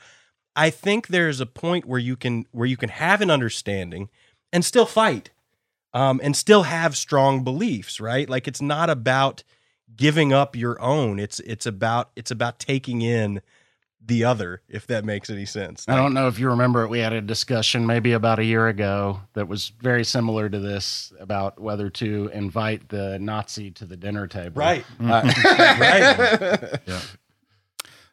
I 0.57 0.71
think 0.71 1.09
there's 1.09 1.41
a 1.41 1.47
point 1.47 1.85
where 1.85 2.01
you 2.01 2.17
can 2.17 2.47
where 2.53 2.67
you 2.67 2.77
can 2.77 2.89
have 2.89 3.21
an 3.21 3.31
understanding 3.31 4.11
and 4.53 4.65
still 4.65 4.87
fight. 4.87 5.31
Um, 5.93 6.21
and 6.25 6.35
still 6.35 6.65
have 6.65 6.97
strong 6.97 7.45
beliefs, 7.45 8.01
right? 8.01 8.29
Like 8.29 8.49
it's 8.49 8.61
not 8.61 8.91
about 8.91 9.45
giving 9.95 10.33
up 10.33 10.57
your 10.57 10.81
own. 10.81 11.21
It's 11.21 11.39
it's 11.41 11.67
about 11.67 12.11
it's 12.17 12.33
about 12.33 12.59
taking 12.59 13.01
in 13.01 13.41
the 14.07 14.25
other, 14.25 14.61
if 14.69 14.87
that 14.89 15.05
makes 15.05 15.31
any 15.31 15.47
sense. 15.47 15.87
I 15.89 15.97
don't 15.97 16.13
know 16.13 16.29
if 16.29 16.39
you 16.39 16.49
remember 16.51 16.83
it. 16.83 16.89
We 16.89 16.99
had 16.99 17.13
a 17.13 17.21
discussion 17.21 17.87
maybe 17.87 18.13
about 18.13 18.39
a 18.39 18.45
year 18.45 18.69
ago 18.69 19.21
that 19.33 19.49
was 19.49 19.73
very 19.81 20.05
similar 20.05 20.49
to 20.49 20.59
this 20.59 21.13
about 21.19 21.61
whether 21.61 21.89
to 21.91 22.31
invite 22.35 22.89
the 22.89 23.19
Nazi 23.19 23.71
to 23.73 23.87
the 23.87 23.97
dinner 23.97 24.27
table. 24.27 24.61
Right. 24.61 24.85
Uh, 25.01 25.33
right. 25.81 26.81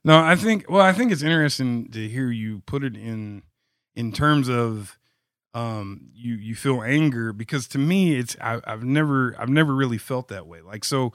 No, 0.03 0.19
I 0.19 0.35
think 0.35 0.69
well, 0.69 0.81
I 0.81 0.93
think 0.93 1.11
it's 1.11 1.21
interesting 1.21 1.89
to 1.91 2.07
hear 2.07 2.31
you 2.31 2.61
put 2.65 2.83
it 2.83 2.95
in 2.95 3.43
in 3.95 4.11
terms 4.11 4.49
of 4.49 4.97
um 5.53 6.09
you 6.13 6.35
you 6.35 6.55
feel 6.55 6.81
anger 6.81 7.33
because 7.33 7.67
to 7.67 7.77
me 7.77 8.15
it's 8.15 8.35
I, 8.41 8.61
I've 8.63 8.83
never 8.83 9.35
I've 9.37 9.49
never 9.49 9.75
really 9.75 9.97
felt 9.97 10.29
that 10.29 10.47
way. 10.47 10.61
Like 10.61 10.83
so 10.83 11.13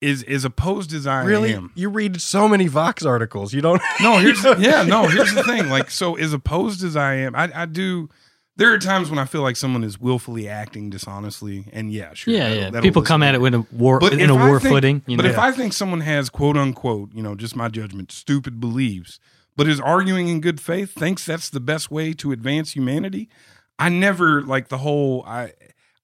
is 0.00 0.22
as 0.24 0.44
opposed 0.44 0.92
as 0.92 1.06
I 1.06 1.20
am 1.20 1.26
Really? 1.26 1.54
am. 1.54 1.72
You 1.74 1.88
read 1.88 2.20
so 2.20 2.48
many 2.48 2.66
Vox 2.68 3.04
articles. 3.04 3.52
You 3.52 3.60
don't 3.60 3.82
No, 4.00 4.18
here's 4.18 4.42
yeah, 4.58 4.82
no, 4.82 5.08
here's 5.08 5.34
the 5.34 5.42
thing. 5.44 5.68
Like 5.68 5.90
so 5.90 6.14
as 6.16 6.32
opposed 6.32 6.82
as 6.84 6.96
I 6.96 7.14
am, 7.14 7.34
I 7.34 7.50
I 7.54 7.66
do 7.66 8.08
there 8.56 8.72
are 8.72 8.78
times 8.78 9.08
when 9.10 9.18
I 9.18 9.24
feel 9.24 9.42
like 9.42 9.56
someone 9.56 9.82
is 9.84 9.98
willfully 10.00 10.48
acting 10.48 10.90
dishonestly, 10.90 11.66
and 11.72 11.92
yeah, 11.92 12.12
sure. 12.14 12.32
Yeah, 12.34 12.40
that'll- 12.48 12.56
yeah. 12.56 12.64
that'll 12.70 12.82
People 12.82 13.02
come 13.02 13.22
at 13.22 13.34
it 13.34 13.40
with 13.40 13.54
a 13.54 13.64
war 13.72 13.98
But 13.98 14.14
in 14.14 14.30
a 14.30 14.36
I 14.36 14.46
war 14.48 14.60
think- 14.60 14.74
footing. 14.74 15.02
You 15.06 15.16
but 15.16 15.24
know? 15.24 15.30
if 15.30 15.38
I 15.38 15.52
think 15.52 15.72
someone 15.72 16.00
has 16.00 16.28
quote 16.30 16.56
unquote, 16.56 17.12
you 17.14 17.22
know, 17.22 17.34
just 17.34 17.56
my 17.56 17.68
judgment, 17.68 18.12
stupid 18.12 18.60
beliefs, 18.60 19.18
but 19.56 19.66
is 19.68 19.80
arguing 19.80 20.28
in 20.28 20.40
good 20.40 20.60
faith, 20.60 20.92
thinks 20.92 21.24
that's 21.24 21.50
the 21.50 21.60
best 21.60 21.90
way 21.90 22.12
to 22.14 22.32
advance 22.32 22.74
humanity, 22.74 23.28
I 23.78 23.88
never 23.88 24.42
like 24.42 24.68
the 24.68 24.78
whole 24.78 25.24
I 25.26 25.52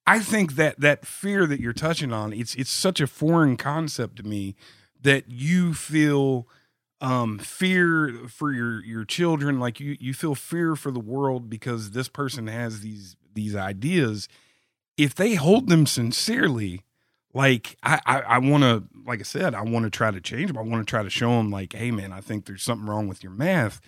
I 0.06 0.20
think 0.20 0.54
that 0.56 0.80
that 0.80 1.04
fear 1.06 1.46
that 1.46 1.60
you're 1.60 1.74
touching 1.74 2.12
on, 2.14 2.32
it's 2.32 2.54
it's 2.54 2.70
such 2.70 3.00
a 3.00 3.06
foreign 3.06 3.56
concept 3.58 4.16
to 4.16 4.22
me 4.22 4.56
that 5.02 5.24
you 5.30 5.74
feel 5.74 6.48
um 7.00 7.38
fear 7.38 8.12
for 8.28 8.52
your 8.52 8.84
your 8.84 9.04
children 9.04 9.60
like 9.60 9.78
you 9.78 9.96
you 10.00 10.12
feel 10.12 10.34
fear 10.34 10.74
for 10.74 10.90
the 10.90 10.98
world 10.98 11.48
because 11.48 11.92
this 11.92 12.08
person 12.08 12.48
has 12.48 12.80
these 12.80 13.14
these 13.34 13.54
ideas 13.54 14.28
if 14.96 15.14
they 15.14 15.34
hold 15.34 15.68
them 15.68 15.86
sincerely 15.86 16.82
like 17.34 17.76
I, 17.82 18.00
I, 18.06 18.20
I 18.20 18.38
want 18.38 18.62
to, 18.62 18.84
like 19.06 19.20
I 19.20 19.24
said, 19.24 19.54
I 19.54 19.62
want 19.62 19.84
to 19.84 19.90
try 19.90 20.10
to 20.10 20.20
change 20.20 20.48
them. 20.48 20.58
I 20.58 20.62
want 20.62 20.86
to 20.86 20.90
try 20.90 21.02
to 21.02 21.10
show 21.10 21.30
them, 21.36 21.50
like, 21.50 21.72
hey, 21.72 21.90
man, 21.90 22.12
I 22.12 22.20
think 22.20 22.46
there's 22.46 22.62
something 22.62 22.88
wrong 22.88 23.06
with 23.06 23.22
your 23.22 23.32
math. 23.32 23.80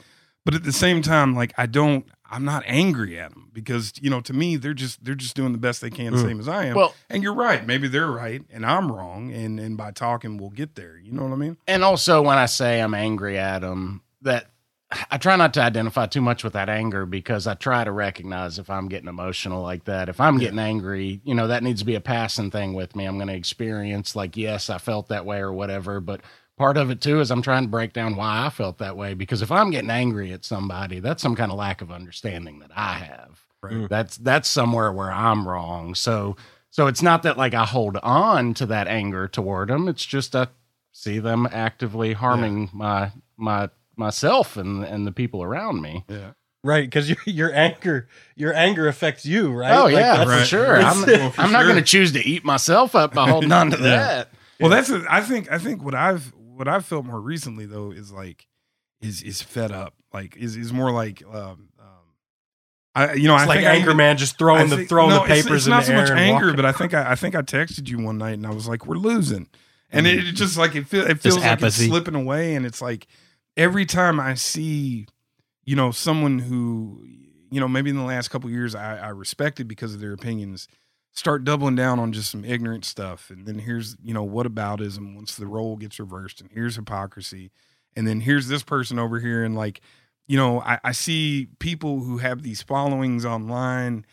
But 0.44 0.54
at 0.54 0.62
the 0.62 0.72
same 0.72 1.02
time, 1.02 1.34
like, 1.34 1.52
I 1.56 1.66
don't, 1.66 2.06
I'm 2.30 2.44
not 2.44 2.62
angry 2.66 3.18
at 3.18 3.30
them 3.30 3.50
because, 3.52 3.92
you 4.00 4.08
know, 4.08 4.20
to 4.22 4.32
me, 4.32 4.56
they're 4.56 4.72
just, 4.72 5.04
they're 5.04 5.14
just 5.14 5.34
doing 5.34 5.52
the 5.52 5.58
best 5.58 5.80
they 5.80 5.90
can, 5.90 6.12
the 6.12 6.18
mm. 6.18 6.22
same 6.22 6.40
as 6.40 6.48
I 6.48 6.66
am. 6.66 6.76
Well- 6.76 6.94
and 7.08 7.22
you're 7.22 7.34
right. 7.34 7.66
Maybe 7.66 7.88
they're 7.88 8.10
right 8.10 8.42
and 8.50 8.64
I'm 8.64 8.90
wrong. 8.90 9.32
And, 9.32 9.58
and 9.58 9.76
by 9.76 9.90
talking, 9.90 10.38
we'll 10.38 10.50
get 10.50 10.76
there. 10.76 10.96
You 10.96 11.12
know 11.12 11.24
what 11.24 11.32
I 11.32 11.36
mean? 11.36 11.56
and 11.66 11.82
also 11.82 12.22
when 12.22 12.38
I 12.38 12.46
say 12.46 12.80
I'm 12.80 12.94
angry 12.94 13.38
at 13.38 13.60
them, 13.60 14.02
that 14.22 14.46
I 15.10 15.18
try 15.18 15.36
not 15.36 15.54
to 15.54 15.62
identify 15.62 16.06
too 16.06 16.20
much 16.20 16.42
with 16.42 16.54
that 16.54 16.68
anger 16.68 17.06
because 17.06 17.46
I 17.46 17.54
try 17.54 17.84
to 17.84 17.92
recognize 17.92 18.58
if 18.58 18.68
I'm 18.68 18.88
getting 18.88 19.08
emotional 19.08 19.62
like 19.62 19.84
that. 19.84 20.08
If 20.08 20.20
I'm 20.20 20.38
getting 20.38 20.58
angry, 20.58 21.20
you 21.22 21.34
know, 21.34 21.46
that 21.46 21.62
needs 21.62 21.80
to 21.80 21.86
be 21.86 21.94
a 21.94 22.00
passing 22.00 22.50
thing 22.50 22.74
with 22.74 22.96
me. 22.96 23.04
I'm 23.04 23.16
going 23.16 23.28
to 23.28 23.34
experience 23.34 24.16
like, 24.16 24.36
yes, 24.36 24.68
I 24.68 24.78
felt 24.78 25.08
that 25.08 25.24
way 25.24 25.38
or 25.38 25.52
whatever, 25.52 26.00
but 26.00 26.22
part 26.60 26.76
of 26.76 26.90
it 26.90 27.00
too 27.00 27.20
is 27.20 27.30
I'm 27.30 27.40
trying 27.40 27.62
to 27.64 27.68
break 27.70 27.94
down 27.94 28.16
why 28.16 28.44
I 28.44 28.50
felt 28.50 28.76
that 28.78 28.94
way 28.96 29.14
because 29.14 29.40
if 29.40 29.50
I'm 29.50 29.70
getting 29.70 29.88
angry 29.90 30.30
at 30.32 30.44
somebody, 30.44 31.00
that's 31.00 31.22
some 31.22 31.34
kind 31.34 31.50
of 31.50 31.56
lack 31.56 31.80
of 31.80 31.90
understanding 31.90 32.58
that 32.58 32.70
I 32.76 32.92
have. 32.98 33.40
Right. 33.62 33.72
Mm. 33.72 33.88
That's 33.88 34.18
that's 34.18 34.46
somewhere 34.48 34.92
where 34.92 35.10
I'm 35.10 35.48
wrong. 35.48 35.94
So 35.94 36.36
so 36.70 36.86
it's 36.86 37.00
not 37.02 37.22
that 37.22 37.38
like 37.38 37.54
I 37.54 37.64
hold 37.64 37.96
on 38.02 38.52
to 38.54 38.66
that 38.66 38.88
anger 38.88 39.26
toward 39.26 39.70
them. 39.70 39.88
It's 39.88 40.04
just 40.04 40.36
I 40.36 40.48
see 40.92 41.18
them 41.18 41.48
actively 41.50 42.12
harming 42.12 42.68
my 42.74 43.12
my 43.38 43.70
myself 43.96 44.56
and 44.58 44.84
and 44.84 45.06
the 45.06 45.12
people 45.12 45.42
around 45.42 45.80
me. 45.80 46.04
Yeah. 46.08 46.32
right 46.62 46.84
because 46.84 47.08
your 47.08 47.18
your 47.24 47.54
anger 47.54 48.06
your 48.36 48.52
anger 48.54 48.86
affects 48.86 49.24
you, 49.24 49.50
right? 49.50 49.72
Oh 49.78 49.84
Like, 49.84 49.94
yeah, 49.94 50.24
that's- 50.24 50.26
for 50.26 50.30
Right. 50.36 50.46
sure. 50.46 50.76
I'm, 50.76 51.02
Well, 51.06 51.30
for 51.36 51.40
I'm 51.40 51.52
not 51.52 51.60
sure. 51.62 51.70
going 51.72 51.82
to 51.82 51.90
choose 51.90 52.12
to 52.12 52.20
eat 52.26 52.44
myself 52.44 52.94
up 52.94 53.14
by 53.14 53.28
holding 53.30 53.50
on 53.52 53.70
to 53.70 53.76
that. 53.92 54.28
Well, 54.60 54.68
that's, 54.68 54.90
a, 54.90 55.02
I 55.08 55.22
think, 55.22 55.50
I 55.50 55.56
think 55.56 55.82
what 55.82 55.94
I've, 55.94 56.34
what 56.60 56.68
I've 56.68 56.84
felt 56.84 57.04
more 57.04 57.20
recently 57.20 57.66
though 57.66 57.90
is 57.90 58.12
like, 58.12 58.46
is, 59.00 59.22
is 59.22 59.42
fed 59.42 59.72
up. 59.72 59.94
Like, 60.12 60.36
is, 60.36 60.56
is 60.56 60.72
more 60.72 60.90
like, 60.92 61.22
um, 61.26 61.70
um, 61.80 61.86
I, 62.94 63.14
you 63.14 63.28
know, 63.28 63.34
It's 63.34 63.44
I 63.44 63.46
like 63.46 63.60
think 63.64 63.88
I 63.88 63.92
Man 63.94 64.16
just 64.16 64.34
I 64.34 64.38
throwing 64.38 64.68
the 64.68 64.76
think- 64.78 64.88
throwing 64.88 65.10
no, 65.10 65.18
the 65.20 65.24
it's- 65.24 65.42
papers 65.44 65.56
it's, 65.58 65.66
in 65.66 65.70
not 65.70 65.84
so 65.84 65.94
much 65.94 66.10
anger, 66.10 66.52
but 66.54 66.64
I 66.64 66.72
think 66.72 66.92
I, 66.94 67.12
I 67.12 67.14
think 67.14 67.34
I 67.34 67.42
texted 67.42 67.88
you 67.88 67.98
one 68.00 68.18
night 68.18 68.34
and 68.34 68.46
I 68.46 68.50
was 68.50 68.66
like, 68.68 68.84
"We're 68.86 68.96
losing," 68.96 69.48
and 69.92 70.06
Mm-hmm. 70.06 70.18
it, 70.18 70.28
it 70.28 70.32
just 70.32 70.56
like 70.58 70.74
it, 70.74 70.86
feel, 70.88 71.06
it 71.06 71.20
feels 71.20 71.38
like 71.38 71.62
it's 71.62 71.76
slipping 71.76 72.14
away, 72.16 72.54
and 72.56 72.66
it's 72.66 72.82
like 72.82 73.06
every 73.56 73.86
time 73.86 74.18
I 74.18 74.34
see, 74.34 75.06
you 75.64 75.76
know, 75.76 75.92
someone 75.92 76.40
who, 76.40 77.04
you 77.52 77.60
know, 77.60 77.68
maybe 77.68 77.90
in 77.90 77.96
the 77.96 78.02
last 78.02 78.28
couple 78.28 78.48
of 78.48 78.52
years 78.52 78.74
I, 78.74 78.98
I 78.98 79.08
respected 79.10 79.68
because 79.68 79.94
of 79.94 80.00
their 80.00 80.12
opinions, 80.12 80.66
start 81.12 81.44
doubling 81.44 81.74
down 81.74 81.98
on 81.98 82.12
just 82.12 82.30
some 82.30 82.44
ignorant 82.44 82.84
stuff, 82.84 83.30
and 83.30 83.46
then 83.46 83.58
here's 83.58 83.96
you 84.02 84.14
know 84.14 84.24
what 84.24 84.46
aboutism 84.46 85.14
once 85.14 85.36
the 85.36 85.46
role 85.46 85.76
gets 85.76 85.98
reversed, 85.98 86.40
and 86.40 86.50
here's 86.52 86.76
hypocrisy, 86.76 87.50
and 87.96 88.06
then 88.06 88.20
here's 88.20 88.48
this 88.48 88.62
person 88.62 88.98
over 88.98 89.20
here, 89.20 89.44
and 89.44 89.54
like 89.54 89.80
you 90.30 90.36
know, 90.36 90.60
I, 90.60 90.78
I 90.84 90.92
see 90.92 91.48
people 91.58 92.02
who 92.02 92.18
have 92.18 92.42
these 92.42 92.62
followings 92.62 93.24
online, 93.24 94.06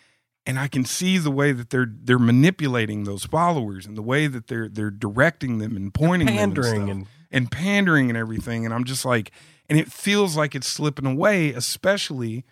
and 0.47 0.57
I 0.57 0.67
can 0.67 0.83
see 0.83 1.19
the 1.19 1.29
way 1.29 1.51
that 1.51 1.69
they're 1.69 1.91
they're 1.91 2.17
manipulating 2.17 3.03
those 3.03 3.23
followers 3.23 3.85
and 3.85 3.95
the 3.95 4.01
way 4.01 4.25
that 4.25 4.47
they're 4.47 4.67
they're 4.67 4.89
directing 4.89 5.59
them 5.59 5.75
and 5.75 5.93
pointing 5.93 6.25
them 6.25 6.37
and, 6.37 6.55
pandering 6.55 6.81
stuff, 6.81 6.89
and 6.89 7.07
and 7.29 7.51
pandering 7.51 8.09
and 8.09 8.17
everything. 8.17 8.65
And 8.65 8.73
I'm 8.73 8.83
just 8.83 9.05
like, 9.05 9.29
and 9.69 9.77
it 9.77 9.91
feels 9.91 10.35
like 10.35 10.55
it's 10.55 10.67
slipping 10.67 11.05
away, 11.05 11.49
especially, 11.51 12.45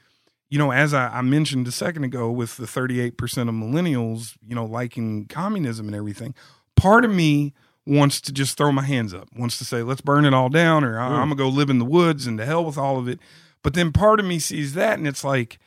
you 0.50 0.58
know, 0.58 0.72
as 0.72 0.94
I, 0.94 1.08
I 1.08 1.22
mentioned 1.22 1.68
a 1.68 1.72
second 1.72 2.04
ago 2.04 2.30
with 2.32 2.58
the 2.58 2.66
38% 2.66 3.14
of 3.14 3.56
millennials, 3.56 4.38
you 4.46 4.56
know, 4.56 4.66
liking 4.66 5.26
communism 5.28 5.88
and 5.88 5.96
everything. 5.96 6.36
Part 6.76 7.04
of 7.06 7.12
me 7.12 7.54
wants 7.86 8.22
to 8.22 8.32
just 8.32 8.58
throw 8.58 8.72
my 8.72 8.84
hands 8.84 9.14
up, 9.14 9.28
wants 9.36 9.58
to 9.58 9.66
say, 9.66 9.84
let's 9.84 10.02
burn 10.02 10.26
it 10.26 10.34
all 10.34 10.50
down, 10.50 10.84
or 10.84 11.00
I'm 11.00 11.30
gonna 11.30 11.36
go 11.36 11.50
live 11.50 11.70
in 11.70 11.80
the 11.80 11.86
woods 11.86 12.28
and 12.28 12.38
to 12.38 12.46
hell 12.46 12.66
with 12.66 12.78
all 12.78 12.98
of 12.98 13.08
it. 13.08 13.20
But 13.64 13.74
then 13.74 13.92
part 13.92 14.20
of 14.20 14.26
me 14.26 14.40
sees 14.40 14.74
that 14.74 14.98
and 14.98 15.08
it's 15.08 15.24
like, 15.24 15.60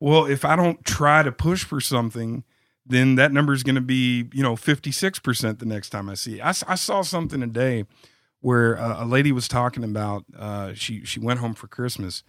well, 0.00 0.26
if 0.26 0.44
I 0.44 0.56
don't 0.56 0.84
try 0.84 1.22
to 1.22 1.32
push 1.32 1.64
for 1.64 1.80
something, 1.80 2.44
then 2.84 3.16
that 3.16 3.32
number 3.32 3.52
is 3.52 3.62
going 3.62 3.74
to 3.76 3.80
be, 3.80 4.28
you 4.32 4.42
know, 4.42 4.54
56% 4.54 5.58
the 5.58 5.66
next 5.66 5.90
time 5.90 6.08
I 6.08 6.14
see 6.14 6.38
it. 6.38 6.44
I, 6.44 6.50
I 6.68 6.74
saw 6.74 7.02
something 7.02 7.40
today 7.40 7.84
where 8.40 8.78
uh, 8.78 9.02
a 9.02 9.06
lady 9.06 9.32
was 9.32 9.48
talking 9.48 9.82
about 9.82 10.24
uh, 10.38 10.74
she 10.74 11.04
she 11.04 11.18
went 11.18 11.40
home 11.40 11.54
for 11.54 11.66
Christmas 11.66 12.22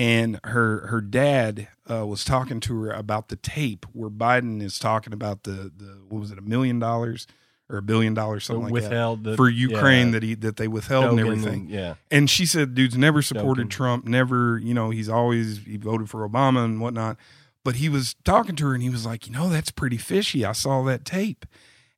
and 0.00 0.40
her 0.44 0.86
her 0.86 1.02
dad 1.02 1.68
uh, 1.90 2.06
was 2.06 2.24
talking 2.24 2.58
to 2.58 2.82
her 2.84 2.90
about 2.90 3.28
the 3.28 3.36
tape 3.36 3.84
where 3.92 4.08
Biden 4.08 4.62
is 4.62 4.78
talking 4.78 5.12
about 5.12 5.42
the 5.42 5.70
the 5.76 6.00
what 6.08 6.20
was 6.20 6.30
it 6.30 6.38
a 6.38 6.42
million 6.42 6.78
dollars 6.78 7.26
or 7.68 7.76
a 7.76 7.82
billion 7.82 8.14
dollars 8.14 8.46
something 8.46 8.64
like 8.64 8.72
withheld 8.72 9.24
that 9.24 9.32
the, 9.32 9.36
for 9.36 9.50
Ukraine 9.50 10.06
yeah, 10.06 10.12
that 10.12 10.22
he 10.22 10.34
that 10.36 10.56
they 10.56 10.68
withheld 10.68 11.10
and 11.10 11.20
everything. 11.20 11.68
yeah. 11.68 11.96
And 12.10 12.30
she 12.30 12.46
said, 12.46 12.74
dude's 12.74 12.96
never 12.96 13.20
supported 13.20 13.66
Dogen. 13.66 13.70
Trump, 13.70 14.06
never, 14.06 14.58
you 14.58 14.72
know, 14.72 14.88
he's 14.88 15.10
always 15.10 15.58
he 15.64 15.76
voted 15.76 16.08
for 16.08 16.26
Obama 16.26 16.64
and 16.64 16.80
whatnot. 16.80 17.18
But 17.62 17.76
he 17.76 17.90
was 17.90 18.16
talking 18.24 18.56
to 18.56 18.68
her 18.68 18.74
and 18.74 18.82
he 18.82 18.88
was 18.88 19.04
like, 19.04 19.26
you 19.26 19.34
know, 19.34 19.50
that's 19.50 19.70
pretty 19.70 19.98
fishy. 19.98 20.46
I 20.46 20.52
saw 20.52 20.82
that 20.84 21.04
tape. 21.04 21.44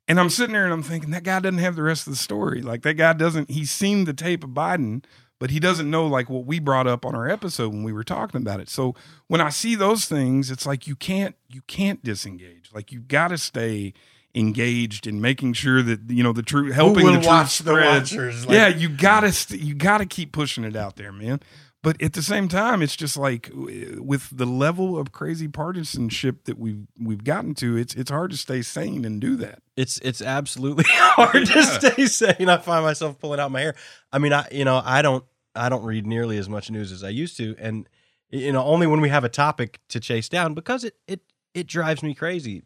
And 0.08 0.18
I'm 0.18 0.28
sitting 0.28 0.54
there 0.54 0.64
and 0.64 0.72
I'm 0.72 0.82
thinking 0.82 1.12
that 1.12 1.22
guy 1.22 1.38
doesn't 1.38 1.60
have 1.60 1.76
the 1.76 1.84
rest 1.84 2.08
of 2.08 2.12
the 2.12 2.18
story. 2.18 2.62
Like 2.62 2.82
that 2.82 2.94
guy 2.94 3.12
doesn't 3.12 3.48
he's 3.48 3.70
seen 3.70 4.06
the 4.06 4.12
tape 4.12 4.42
of 4.42 4.50
Biden, 4.50 5.04
but 5.42 5.50
he 5.50 5.58
doesn't 5.58 5.90
know 5.90 6.06
like 6.06 6.30
what 6.30 6.46
we 6.46 6.60
brought 6.60 6.86
up 6.86 7.04
on 7.04 7.16
our 7.16 7.28
episode 7.28 7.70
when 7.70 7.82
we 7.82 7.92
were 7.92 8.04
talking 8.04 8.40
about 8.40 8.60
it. 8.60 8.68
So 8.68 8.94
when 9.26 9.40
I 9.40 9.48
see 9.48 9.74
those 9.74 10.04
things, 10.04 10.52
it's 10.52 10.64
like 10.66 10.86
you 10.86 10.94
can't 10.94 11.34
you 11.48 11.62
can't 11.62 12.00
disengage. 12.04 12.70
Like 12.72 12.92
you've 12.92 13.08
got 13.08 13.28
to 13.28 13.38
stay 13.38 13.92
engaged 14.36 15.04
in 15.08 15.20
making 15.20 15.54
sure 15.54 15.82
that 15.82 15.98
you 16.08 16.22
know 16.22 16.32
the 16.32 16.44
truth 16.44 16.72
helping 16.72 17.04
will 17.06 17.14
the 17.14 17.18
truth 17.18 17.26
watch 17.26 17.58
the 17.58 17.72
spread. 17.72 18.02
watchers, 18.02 18.46
like- 18.46 18.54
yeah, 18.54 18.68
you 18.68 18.88
gotta 18.88 19.32
st- 19.32 19.60
you 19.60 19.74
gotta 19.74 20.06
keep 20.06 20.30
pushing 20.30 20.62
it 20.62 20.76
out 20.76 20.94
there, 20.94 21.10
man. 21.10 21.40
But 21.82 22.00
at 22.00 22.12
the 22.12 22.22
same 22.22 22.46
time, 22.46 22.80
it's 22.80 22.94
just 22.94 23.16
like 23.16 23.50
with 23.52 24.28
the 24.30 24.46
level 24.46 24.96
of 24.96 25.10
crazy 25.10 25.48
partisanship 25.48 26.44
that 26.44 26.56
we've 26.56 26.86
we've 27.00 27.24
gotten 27.24 27.54
to, 27.56 27.76
it's 27.76 27.96
it's 27.96 28.12
hard 28.12 28.30
to 28.30 28.36
stay 28.36 28.62
sane 28.62 29.04
and 29.04 29.20
do 29.20 29.34
that. 29.38 29.58
It's 29.76 29.98
it's 29.98 30.22
absolutely 30.22 30.84
hard 30.88 31.44
to 31.46 31.62
stay 31.64 32.06
sane. 32.06 32.48
I 32.48 32.58
find 32.58 32.84
myself 32.84 33.18
pulling 33.18 33.40
out 33.40 33.50
my 33.50 33.62
hair. 33.62 33.74
I 34.12 34.18
mean, 34.18 34.32
I 34.32 34.46
you 34.52 34.64
know 34.64 34.80
I 34.84 35.02
don't 35.02 35.24
I 35.54 35.68
don't 35.68 35.84
read 35.84 36.06
nearly 36.06 36.38
as 36.38 36.48
much 36.48 36.70
news 36.70 36.92
as 36.92 37.04
I 37.04 37.08
used 37.10 37.36
to, 37.38 37.54
and 37.58 37.88
you 38.30 38.52
know 38.52 38.64
only 38.64 38.86
when 38.86 39.00
we 39.00 39.08
have 39.08 39.24
a 39.24 39.28
topic 39.28 39.80
to 39.88 40.00
chase 40.00 40.28
down 40.28 40.54
because 40.54 40.84
it 40.84 40.96
it 41.06 41.20
it 41.54 41.66
drives 41.66 42.02
me 42.02 42.14
crazy. 42.14 42.62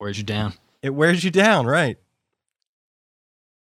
Wears 0.00 0.18
you 0.18 0.24
down. 0.24 0.54
It 0.82 0.90
wears 0.90 1.24
you 1.24 1.30
down, 1.30 1.66
right? 1.66 1.98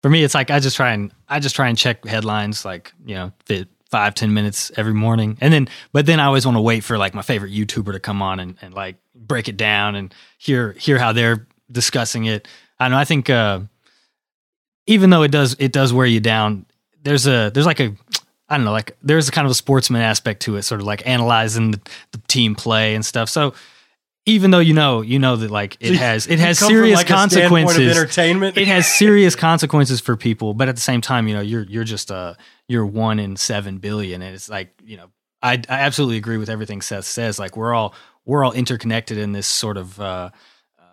For 0.02 0.10
me, 0.10 0.24
it's 0.24 0.36
like 0.36 0.52
I 0.52 0.60
just 0.60 0.76
try 0.76 0.92
and 0.92 1.12
I 1.28 1.40
just 1.40 1.56
try 1.56 1.70
and 1.70 1.78
check 1.78 2.06
headlines, 2.06 2.66
like 2.66 2.94
you 3.06 3.16
know, 3.16 3.32
fit 3.46 3.70
five 3.90 4.14
ten 4.14 4.34
minutes 4.34 4.72
every 4.78 4.94
morning, 4.94 5.38
and 5.42 5.52
then 5.54 5.68
but 5.92 6.06
then 6.06 6.20
I 6.20 6.26
always 6.26 6.46
want 6.46 6.58
to 6.58 6.62
wait 6.62 6.84
for 6.84 6.98
like 6.98 7.14
my 7.14 7.22
favorite 7.22 7.52
YouTuber 7.52 7.94
to 7.94 8.00
come 8.00 8.22
on 8.22 8.40
and, 8.40 8.58
and 8.62 8.74
like 8.74 8.98
break 9.16 9.48
it 9.48 9.58
down 9.58 9.96
and 9.96 10.14
hear 10.38 10.74
hear 10.74 11.00
how 11.00 11.14
they're 11.14 11.48
discussing 11.72 12.26
it. 12.26 12.48
I 12.80 12.90
know. 12.90 12.98
I 12.98 13.06
think 13.06 13.30
uh, 13.30 13.62
even 14.86 15.10
though 15.10 15.24
it 15.24 15.32
does 15.32 15.56
it 15.60 15.72
does 15.72 15.92
wear 15.94 16.06
you 16.06 16.20
down, 16.20 16.67
there's 17.08 17.28
a 17.28 17.50
there's 17.54 17.66
like 17.66 17.80
a 17.80 17.96
I 18.50 18.58
don't 18.58 18.66
know 18.66 18.72
like 18.72 18.98
there's 19.02 19.30
a 19.30 19.32
kind 19.32 19.46
of 19.46 19.52
a 19.52 19.56
sportsman 19.56 20.02
aspect 20.02 20.42
to 20.44 20.56
it, 20.58 20.64
sort 20.64 20.82
of 20.82 20.88
like 20.88 21.08
analyzing 21.08 21.72
the, 21.72 21.82
the 22.12 22.18
team 22.28 22.56
play 22.56 22.96
and 22.96 23.06
stuff. 23.06 23.30
So 23.30 23.54
even 24.26 24.52
though 24.52 24.60
you 24.60 24.74
know 24.74 25.02
you 25.02 25.18
know 25.18 25.38
that 25.38 25.50
like 25.50 25.78
it 25.80 25.96
has 25.96 26.28
it 26.28 26.38
has 26.38 26.60
serious 26.60 26.98
like, 26.98 27.08
consequences 27.08 27.98
entertainment. 27.98 28.58
it 28.58 28.68
has 28.68 28.86
serious 28.86 29.36
consequences 29.36 30.02
for 30.02 30.18
people 30.18 30.54
but 30.54 30.68
at 30.68 30.76
the 30.76 30.82
same 30.82 31.00
time 31.00 31.28
you 31.28 31.34
know 31.34 31.42
you're 31.42 31.64
you're 31.64 31.86
just 31.86 32.12
uh 32.12 32.34
you're 32.68 32.86
one 32.86 33.20
in 33.20 33.38
seven 33.38 33.78
billion 33.78 34.22
and 34.22 34.36
it's 34.36 34.50
like 34.50 34.70
you 34.84 34.98
know 34.98 35.10
i 35.42 35.54
i 35.70 35.80
absolutely 35.80 36.18
agree 36.18 36.38
with 36.38 36.50
everything 36.50 36.82
seth 36.82 37.06
says 37.06 37.40
like 37.40 37.56
we're 37.56 37.74
all 37.74 37.96
we're 38.26 38.44
all 38.44 38.52
interconnected 38.52 39.18
in 39.18 39.32
this 39.32 39.48
sort 39.48 39.78
of 39.78 40.00
uh, 40.02 40.30
uh 40.78 40.84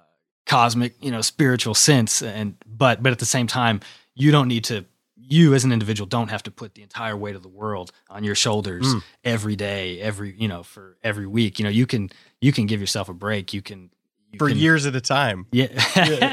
cosmic 0.47 0.95
you 1.03 1.11
know 1.11 1.21
spiritual 1.21 1.75
sense 1.75 2.23
and 2.23 2.55
but 2.65 3.03
but 3.03 3.11
at 3.11 3.19
the 3.19 3.27
same 3.27 3.49
time 3.49 3.81
you 4.15 4.31
don't 4.31 4.47
need 4.47 4.63
to 4.63 4.85
you 5.29 5.55
as 5.55 5.65
an 5.65 5.73
individual 5.73 6.07
don't 6.07 6.29
have 6.29 6.43
to 6.43 6.51
put 6.51 6.75
the 6.75 6.83
entire 6.83 7.17
weight 7.17 7.35
of 7.37 7.43
the 7.43 7.49
world 7.49 7.91
on 8.11 8.25
your 8.25 8.35
shoulders 8.35 8.87
Mm. 8.87 9.03
every 9.25 9.57
day 9.57 10.01
every 10.01 10.35
you 10.39 10.49
know 10.49 10.63
for 10.63 10.97
every 11.03 11.27
week 11.27 11.59
you 11.59 11.65
know 11.65 11.71
you 11.71 11.87
can 11.87 12.11
you 12.41 12.53
can 12.53 12.67
give 12.67 12.81
yourself 12.81 13.09
a 13.09 13.15
break 13.15 13.53
you 13.55 13.63
can 13.63 13.91
you 14.33 14.39
for 14.39 14.49
can- 14.49 14.59
years 14.59 14.85
at 14.87 14.97
a 14.97 15.01
time. 15.01 15.47
yeah, 15.53 15.69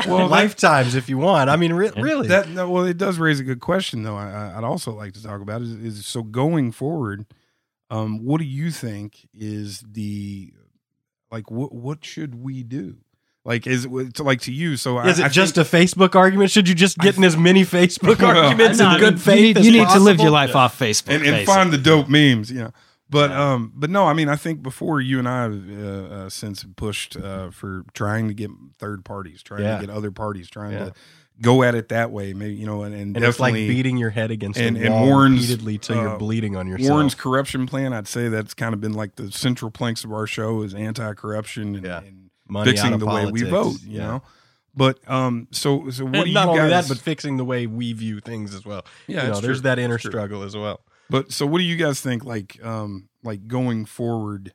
well, 0.07 0.17
Well, 0.17 0.27
lifetimes 0.27 0.95
if 0.95 1.07
you 1.07 1.17
want. 1.19 1.49
I 1.51 1.55
mean, 1.55 1.71
re- 1.73 1.91
Yeah. 1.95 2.01
really. 2.01 2.27
That 2.29 2.49
no, 2.49 2.67
well, 2.69 2.85
it 2.85 2.97
does 2.97 3.19
raise 3.19 3.39
a 3.39 3.43
good 3.43 3.59
question 3.59 4.01
though. 4.01 4.15
I, 4.17 4.27
I- 4.31 4.57
I'd 4.57 4.63
also 4.63 4.91
like 4.91 5.13
to 5.13 5.21
talk 5.23 5.39
about 5.41 5.61
is, 5.61 5.71
is 5.71 6.05
so 6.07 6.23
going 6.23 6.71
forward. 6.71 7.25
Um, 7.91 8.25
what 8.25 8.39
do 8.39 8.45
you 8.45 8.71
think 8.71 9.27
is 9.33 9.83
the 9.87 10.51
like? 11.31 11.51
What 11.51 11.73
what 11.75 12.03
should 12.03 12.33
we 12.41 12.63
do? 12.63 12.97
Like, 13.43 13.65
is 13.65 13.85
to, 13.85 14.23
like 14.23 14.41
to 14.41 14.51
you? 14.51 14.77
So 14.77 14.99
is 14.99 15.19
I, 15.19 15.23
it 15.23 15.25
I 15.25 15.29
just 15.29 15.55
think, 15.55 15.67
a 15.67 15.69
Facebook 15.77 16.15
argument? 16.15 16.51
Should 16.51 16.69
you 16.69 16.75
just 16.75 16.97
get 16.99 17.17
in 17.17 17.23
as 17.23 17.35
many 17.35 17.63
Facebook 17.63 18.19
Well, 18.21 18.37
arguments 18.37 18.79
in 18.79 18.99
good 18.99 19.19
faith 19.19 19.39
you 19.39 19.43
need, 19.45 19.57
as 19.57 19.65
you 19.65 19.71
need 19.71 19.89
to 19.89 19.99
live 19.99 20.19
your 20.19 20.29
life 20.29 20.55
off 20.55 20.77
Facebook 20.77 21.15
and, 21.15 21.25
and 21.25 21.45
find 21.47 21.71
the 21.73 21.77
dope 21.79 22.07
memes? 22.07 22.51
You 22.51 22.65
know. 22.65 22.71
But 23.09 23.31
Yeah. 23.31 23.53
um, 23.53 23.73
but 23.75 23.89
no, 23.89 24.05
I 24.05 24.13
mean, 24.13 24.29
I 24.29 24.35
think 24.37 24.61
before 24.63 25.01
you 25.01 25.19
and 25.19 25.27
I 25.27 25.41
have 25.43 25.69
uh, 25.69 25.87
uh, 26.15 26.29
since 26.29 26.63
pushed 26.75 27.17
uh, 27.17 27.49
for 27.51 27.83
trying 27.93 28.27
to 28.29 28.33
get 28.33 28.51
third 28.77 29.03
parties, 29.03 29.43
trying 29.43 29.63
Yeah. 29.63 29.79
to 29.81 29.87
get 29.87 29.93
other 29.93 30.11
parties, 30.11 30.49
trying 30.49 30.73
Yeah. 30.73 30.85
to 30.85 30.93
go 31.41 31.63
at 31.63 31.73
it 31.75 31.89
that 31.89 32.11
way. 32.11 32.33
Maybe 32.33 32.53
you 32.53 32.65
know, 32.67 32.83
and, 32.83 32.93
and, 32.95 33.17
And 33.17 33.25
it's 33.25 33.39
like 33.39 33.53
beating 33.55 33.97
your 33.97 34.11
head 34.11 34.31
against 34.31 34.59
and- 34.59 34.77
a 34.77 34.81
and 34.85 34.93
wall 34.93 35.07
Warren's, 35.07 35.41
repeatedly 35.49 35.77
till 35.79 35.97
you're 35.97 36.09
uh, 36.09 36.17
bleeding 36.17 36.55
on 36.55 36.67
yourself. 36.67 36.89
Warren's 36.91 37.15
corruption 37.15 37.65
plan, 37.65 37.91
I'd 37.91 38.07
say 38.07 38.29
that's 38.29 38.53
kind 38.53 38.73
of 38.73 38.79
been 38.79 38.93
like 38.93 39.15
the 39.15 39.29
central 39.31 39.71
planks 39.71 40.03
of 40.05 40.13
our 40.13 40.27
show 40.27 40.61
is 40.61 40.73
anti-corruption 40.73 41.75
and, 41.75 41.85
Yeah. 41.85 41.97
and 41.99 42.29
Money 42.51 42.69
out 42.69 42.73
fixing 42.73 42.93
of 42.93 42.99
the 42.99 43.05
way 43.05 43.25
we 43.31 43.43
vote. 43.43 43.81
You 43.83 43.97
yeah. 43.97 44.07
know, 44.07 44.23
but 44.75 44.99
um, 45.09 45.47
so 45.51 45.89
so 45.89 46.05
what 46.05 46.15
And 46.15 46.23
do 46.25 46.29
you 46.29 46.33
not 46.33 46.47
only 46.49 46.59
guys? 46.69 46.87
that, 46.87 46.93
but 46.93 47.01
fixing 47.01 47.37
the 47.37 47.45
way 47.45 47.65
we 47.67 47.93
view 47.93 48.19
things 48.19 48.53
as 48.53 48.65
well. 48.65 48.85
yeah, 49.07 49.23
you 49.25 49.31
know, 49.31 49.39
there's 49.39 49.57
true. 49.59 49.63
that 49.69 49.79
inner 49.79 49.97
struggle 49.97 50.43
as 50.43 50.55
well. 50.55 50.81
But 51.09 51.31
so 51.31 51.45
what 51.45 51.57
do 51.59 51.63
you 51.63 51.75
guys 51.77 52.01
think? 52.01 52.23
Like 52.25 52.63
um, 52.63 53.09
like 53.23 53.47
going 53.47 53.85
forward, 53.85 54.53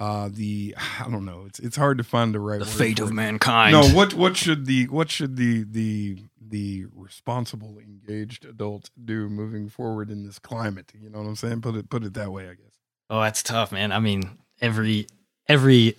uh, 0.00 0.28
the 0.32 0.74
I 1.00 1.08
don't 1.10 1.24
know. 1.24 1.44
It's 1.46 1.58
it's 1.58 1.76
hard 1.76 1.98
to 1.98 2.04
find 2.04 2.34
the 2.34 2.40
right 2.40 2.58
the 2.60 2.64
word 2.66 2.72
fate 2.74 2.98
of 3.00 3.10
it. 3.10 3.14
mankind. 3.14 3.72
No, 3.72 3.86
what 3.88 4.14
what 4.14 4.36
should 4.36 4.66
the 4.66 4.86
what 4.88 5.10
should 5.10 5.36
the 5.36 5.64
the 5.64 6.18
the 6.40 6.84
responsible 6.94 7.78
engaged 7.78 8.44
adult 8.44 8.90
do 9.04 9.28
moving 9.28 9.68
forward 9.68 10.10
in 10.10 10.24
this 10.24 10.38
climate? 10.38 10.92
You 11.00 11.10
know 11.10 11.18
what 11.20 11.28
I'm 11.28 11.36
saying? 11.36 11.60
Put 11.62 11.74
it 11.76 11.88
put 11.90 12.04
it 12.04 12.14
that 12.14 12.32
way, 12.32 12.44
I 12.44 12.54
guess. 12.54 12.78
Oh, 13.10 13.20
that's 13.20 13.42
tough, 13.42 13.70
man. 13.70 13.92
I 13.92 13.98
mean, 14.00 14.22
every 14.60 15.06
every 15.48 15.96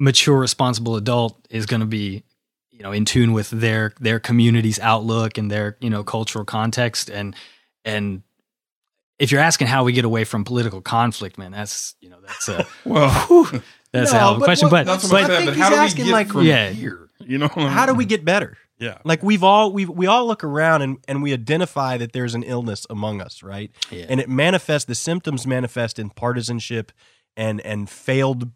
mature, 0.00 0.36
responsible 0.40 0.96
adult 0.96 1.46
is 1.50 1.66
going 1.66 1.80
to 1.80 1.86
be, 1.86 2.24
you 2.72 2.82
know, 2.82 2.90
in 2.90 3.04
tune 3.04 3.32
with 3.32 3.50
their 3.50 3.92
their 4.00 4.18
community's 4.18 4.80
outlook 4.80 5.38
and 5.38 5.50
their 5.50 5.76
you 5.80 5.90
know 5.90 6.02
cultural 6.02 6.44
context, 6.44 7.08
and 7.10 7.36
and 7.84 8.22
if 9.20 9.30
you're 9.30 9.40
asking 9.40 9.66
how 9.68 9.84
we 9.84 9.92
get 9.92 10.04
away 10.04 10.24
from 10.24 10.42
political 10.44 10.80
conflict, 10.80 11.38
man, 11.38 11.52
that's 11.52 11.94
you 12.00 12.08
know 12.10 12.18
that's 12.26 12.48
a 12.48 12.66
Well, 12.84 13.10
that's 13.92 14.10
No, 14.12 14.16
a 14.16 14.20
hell 14.20 14.30
of 14.30 14.36
a 14.36 14.40
but 14.40 14.44
question. 14.46 14.68
what- 14.70 14.86
But 14.86 14.92
that's 14.92 15.08
but 15.08 15.22
what 15.22 15.30
I 15.30 15.34
I 15.34 15.36
think 15.36 15.46
But 15.50 15.54
he's 15.56 15.62
how 15.62 15.68
do 15.70 15.76
we 15.76 15.80
asking, 15.82 16.04
get 16.06 16.12
like- 16.12 16.28
from 16.28 16.46
Yeah. 16.46 16.70
here? 16.70 17.08
You 17.20 17.36
know, 17.38 17.48
what 17.48 17.66
I 17.66 17.68
How 17.68 17.84
do 17.86 17.92
we 17.94 18.06
get 18.06 18.24
better? 18.24 18.56
Yeah. 18.78 18.96
Like 19.04 19.22
we've 19.22 19.44
all 19.44 19.72
we 19.74 19.84
we 19.84 20.06
all 20.06 20.26
look 20.26 20.42
around 20.42 20.80
and 20.80 20.96
and 21.06 21.22
we 21.22 21.34
identify 21.34 21.98
that 21.98 22.14
there's 22.14 22.34
an 22.34 22.42
illness 22.44 22.86
among 22.88 23.20
us, 23.20 23.42
right? 23.42 23.70
Yeah. 23.90 24.06
And 24.08 24.20
it 24.20 24.28
manifests 24.30 24.86
the 24.86 24.94
symptoms 24.94 25.46
manifest 25.46 25.98
in 25.98 26.08
partisanship 26.08 26.90
and 27.36 27.60
and 27.60 27.90
failed 27.90 28.50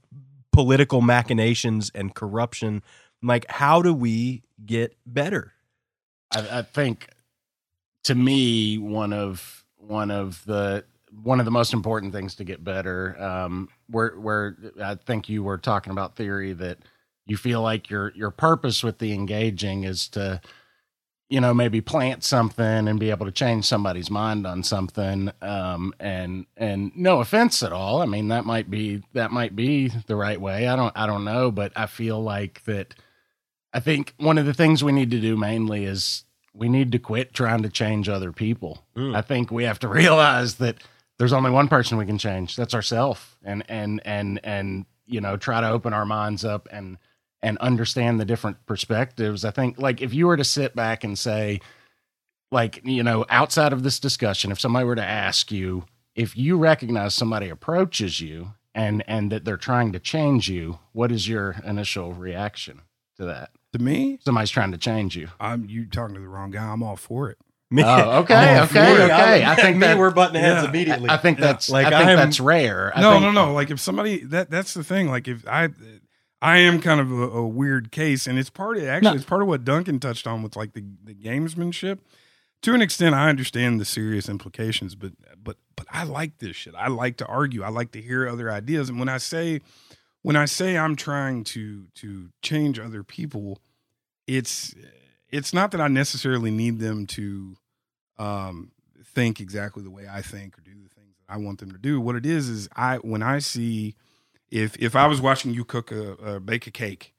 political 0.54 1.00
machinations 1.00 1.90
and 1.94 2.14
corruption. 2.14 2.82
Like 3.22 3.44
how 3.50 3.82
do 3.82 3.92
we 3.92 4.44
get 4.64 4.96
better? 5.04 5.52
I, 6.30 6.58
I 6.58 6.62
think 6.62 7.08
to 8.04 8.14
me 8.14 8.78
one 8.78 9.12
of 9.12 9.64
one 9.76 10.10
of 10.10 10.42
the 10.46 10.84
one 11.22 11.40
of 11.40 11.44
the 11.44 11.50
most 11.50 11.72
important 11.72 12.12
things 12.12 12.34
to 12.34 12.44
get 12.44 12.64
better 12.64 13.16
um 13.22 13.68
where 13.88 14.18
where 14.18 14.56
i 14.82 14.94
think 14.94 15.28
you 15.28 15.44
were 15.44 15.58
talking 15.58 15.92
about 15.92 16.16
theory 16.16 16.52
that 16.52 16.78
you 17.26 17.36
feel 17.36 17.62
like 17.62 17.88
your 17.88 18.12
your 18.16 18.30
purpose 18.30 18.82
with 18.82 18.98
the 18.98 19.12
engaging 19.12 19.84
is 19.84 20.08
to 20.08 20.40
you 21.28 21.40
know 21.40 21.54
maybe 21.54 21.80
plant 21.80 22.22
something 22.22 22.88
and 22.88 23.00
be 23.00 23.10
able 23.10 23.26
to 23.26 23.32
change 23.32 23.64
somebody's 23.64 24.10
mind 24.10 24.46
on 24.46 24.62
something 24.62 25.30
um 25.42 25.94
and 25.98 26.46
and 26.56 26.92
no 26.96 27.20
offense 27.20 27.62
at 27.62 27.72
all. 27.72 28.02
I 28.02 28.06
mean 28.06 28.28
that 28.28 28.44
might 28.44 28.70
be 28.70 29.02
that 29.12 29.30
might 29.30 29.56
be 29.56 29.88
the 29.88 30.16
right 30.16 30.40
way. 30.40 30.68
I 30.68 30.76
don't 30.76 30.92
i 30.96 31.06
don't 31.06 31.24
know 31.24 31.50
but 31.50 31.72
i 31.76 31.86
feel 31.86 32.22
like 32.22 32.62
that 32.64 32.94
i 33.72 33.80
think 33.80 34.14
one 34.18 34.38
of 34.38 34.46
the 34.46 34.54
things 34.54 34.84
we 34.84 34.92
need 34.92 35.10
to 35.10 35.20
do 35.20 35.36
mainly 35.36 35.84
is 35.84 36.24
we 36.52 36.68
need 36.68 36.92
to 36.92 36.98
quit 36.98 37.34
trying 37.34 37.62
to 37.62 37.68
change 37.68 38.08
other 38.08 38.32
people. 38.32 38.84
Mm. 38.96 39.16
i 39.16 39.22
think 39.22 39.50
we 39.50 39.64
have 39.64 39.78
to 39.80 39.88
realize 40.00 40.56
that 40.56 40.76
there's 41.18 41.32
only 41.32 41.50
one 41.50 41.68
person 41.68 41.98
we 41.98 42.06
can 42.06 42.18
change. 42.18 42.56
That's 42.56 42.74
ourself. 42.74 43.36
And 43.44 43.64
and 43.68 44.00
and 44.04 44.40
and 44.42 44.86
you 45.06 45.20
know 45.20 45.36
try 45.36 45.60
to 45.60 45.68
open 45.68 45.92
our 45.92 46.06
minds 46.06 46.44
up 46.44 46.68
and 46.70 46.98
and 47.44 47.56
understand 47.58 48.18
the 48.18 48.24
different 48.24 48.56
perspectives 48.66 49.44
i 49.44 49.50
think 49.50 49.78
like 49.78 50.00
if 50.02 50.12
you 50.12 50.26
were 50.26 50.36
to 50.36 50.44
sit 50.44 50.74
back 50.74 51.04
and 51.04 51.18
say 51.18 51.60
like 52.50 52.80
you 52.84 53.02
know 53.02 53.24
outside 53.28 53.72
of 53.72 53.82
this 53.82 53.98
discussion 54.00 54.50
if 54.52 54.60
somebody 54.60 54.84
were 54.84 54.94
to 54.96 55.04
ask 55.04 55.50
you 55.52 55.84
if 56.14 56.36
you 56.36 56.56
recognize 56.56 57.14
somebody 57.14 57.48
approaches 57.48 58.20
you 58.20 58.52
and 58.74 59.02
and 59.08 59.30
that 59.32 59.44
they're 59.44 59.56
trying 59.56 59.92
to 59.92 59.98
change 60.00 60.48
you, 60.48 60.78
what 60.92 61.10
is 61.12 61.28
your 61.28 61.56
initial 61.64 62.12
reaction 62.12 62.82
to 63.16 63.24
that? 63.24 63.50
To 63.72 63.78
me, 63.80 64.18
Somebody's 64.24 64.50
trying 64.50 64.70
to 64.72 64.78
change 64.78 65.16
you. 65.16 65.28
I'm 65.40 65.68
you 65.68 65.86
talking 65.86 66.14
to 66.16 66.20
the 66.20 66.28
wrong 66.28 66.50
guy. 66.52 66.64
I'm 66.64 66.82
all 66.84 66.96
for 66.96 67.30
it. 67.30 67.38
Me- 67.70 67.82
Oh, 67.84 68.18
okay, 68.20 68.60
okay, 68.62 69.04
okay. 69.04 69.42
I'm- 69.42 69.50
I 69.50 69.54
think 69.56 69.76
me, 69.76 69.86
that- 69.88 69.98
we're 69.98 70.10
butting 70.12 70.40
heads 70.40 70.62
Yeah. 70.64 70.68
immediately. 70.70 71.10
I 71.10 71.16
think 71.18 71.38
that's 71.38 71.68
Like, 71.70 71.86
I 71.86 71.90
think 71.98 72.08
I'm- 72.10 72.16
that's 72.16 72.38
rare. 72.40 72.92
I 72.96 73.00
no, 73.00 73.12
think, 73.12 73.22
no, 73.22 73.30
no. 73.32 73.52
Like 73.52 73.70
if 73.70 73.80
somebody 73.80 74.18
that 74.26 74.50
that's 74.50 74.74
the 74.74 74.84
thing. 74.84 75.08
Like 75.08 75.26
if 75.28 75.46
I, 75.48 75.68
I 76.44 76.58
am 76.58 76.80
kind 76.80 77.00
of 77.00 77.10
a, 77.10 77.22
a 77.38 77.46
weird 77.46 77.90
case, 77.90 78.26
and 78.26 78.38
it's 78.38 78.50
part 78.50 78.76
of 78.76 78.84
actually 78.84 79.10
No. 79.10 79.16
it's 79.16 79.24
part 79.24 79.42
of 79.42 79.48
what 79.48 79.64
Duncan 79.64 79.98
touched 79.98 80.26
on 80.26 80.42
with 80.42 80.56
like 80.56 80.74
the 80.74 80.84
the 81.02 81.14
gamesmanship. 81.14 81.98
To 82.62 82.72
an 82.74 82.80
extent, 82.82 83.14
I 83.14 83.28
understand 83.28 83.80
the 83.80 83.84
serious 83.84 84.28
implications, 84.28 84.94
but 84.94 85.12
but 85.42 85.56
but 85.76 85.86
I 85.90 86.04
like 86.04 86.38
this 86.38 86.56
shit. 86.56 86.74
I 86.76 86.88
like 86.88 87.16
to 87.18 87.26
argue. 87.26 87.62
I 87.62 87.68
like 87.68 87.92
to 87.92 88.00
hear 88.00 88.28
other 88.28 88.50
ideas, 88.50 88.88
and 88.88 88.98
when 88.98 89.08
I 89.08 89.18
say 89.18 89.60
when 90.22 90.36
I 90.36 90.44
say 90.44 90.76
I'm 90.76 90.96
trying 90.96 91.44
to 91.44 91.86
to 91.96 92.30
change 92.42 92.78
other 92.78 93.02
people, 93.02 93.60
it's 94.26 94.74
it's 95.30 95.52
not 95.52 95.70
that 95.72 95.80
I 95.80 95.88
necessarily 95.88 96.50
need 96.50 96.78
them 96.78 97.06
to 97.08 97.56
um, 98.18 98.70
think 99.04 99.40
exactly 99.40 99.82
the 99.82 99.90
way 99.90 100.06
I 100.10 100.22
think 100.22 100.56
or 100.58 100.60
do 100.62 100.70
the 100.72 100.88
things 100.88 101.16
that 101.18 101.32
I 101.34 101.36
want 101.38 101.58
them 101.60 101.72
to 101.72 101.78
do. 101.78 102.00
What 102.00 102.16
it 102.16 102.26
is 102.26 102.48
is 102.48 102.68
I 102.76 102.96
when 102.98 103.22
I 103.22 103.38
see 103.40 103.94
if 104.50 104.76
if 104.76 104.94
I 104.96 105.06
was 105.06 105.20
watching 105.20 105.52
you 105.54 105.64
cook 105.64 105.90
a, 105.92 106.12
a 106.12 106.40
bake 106.40 106.66
a 106.66 106.70
cake 106.70 107.12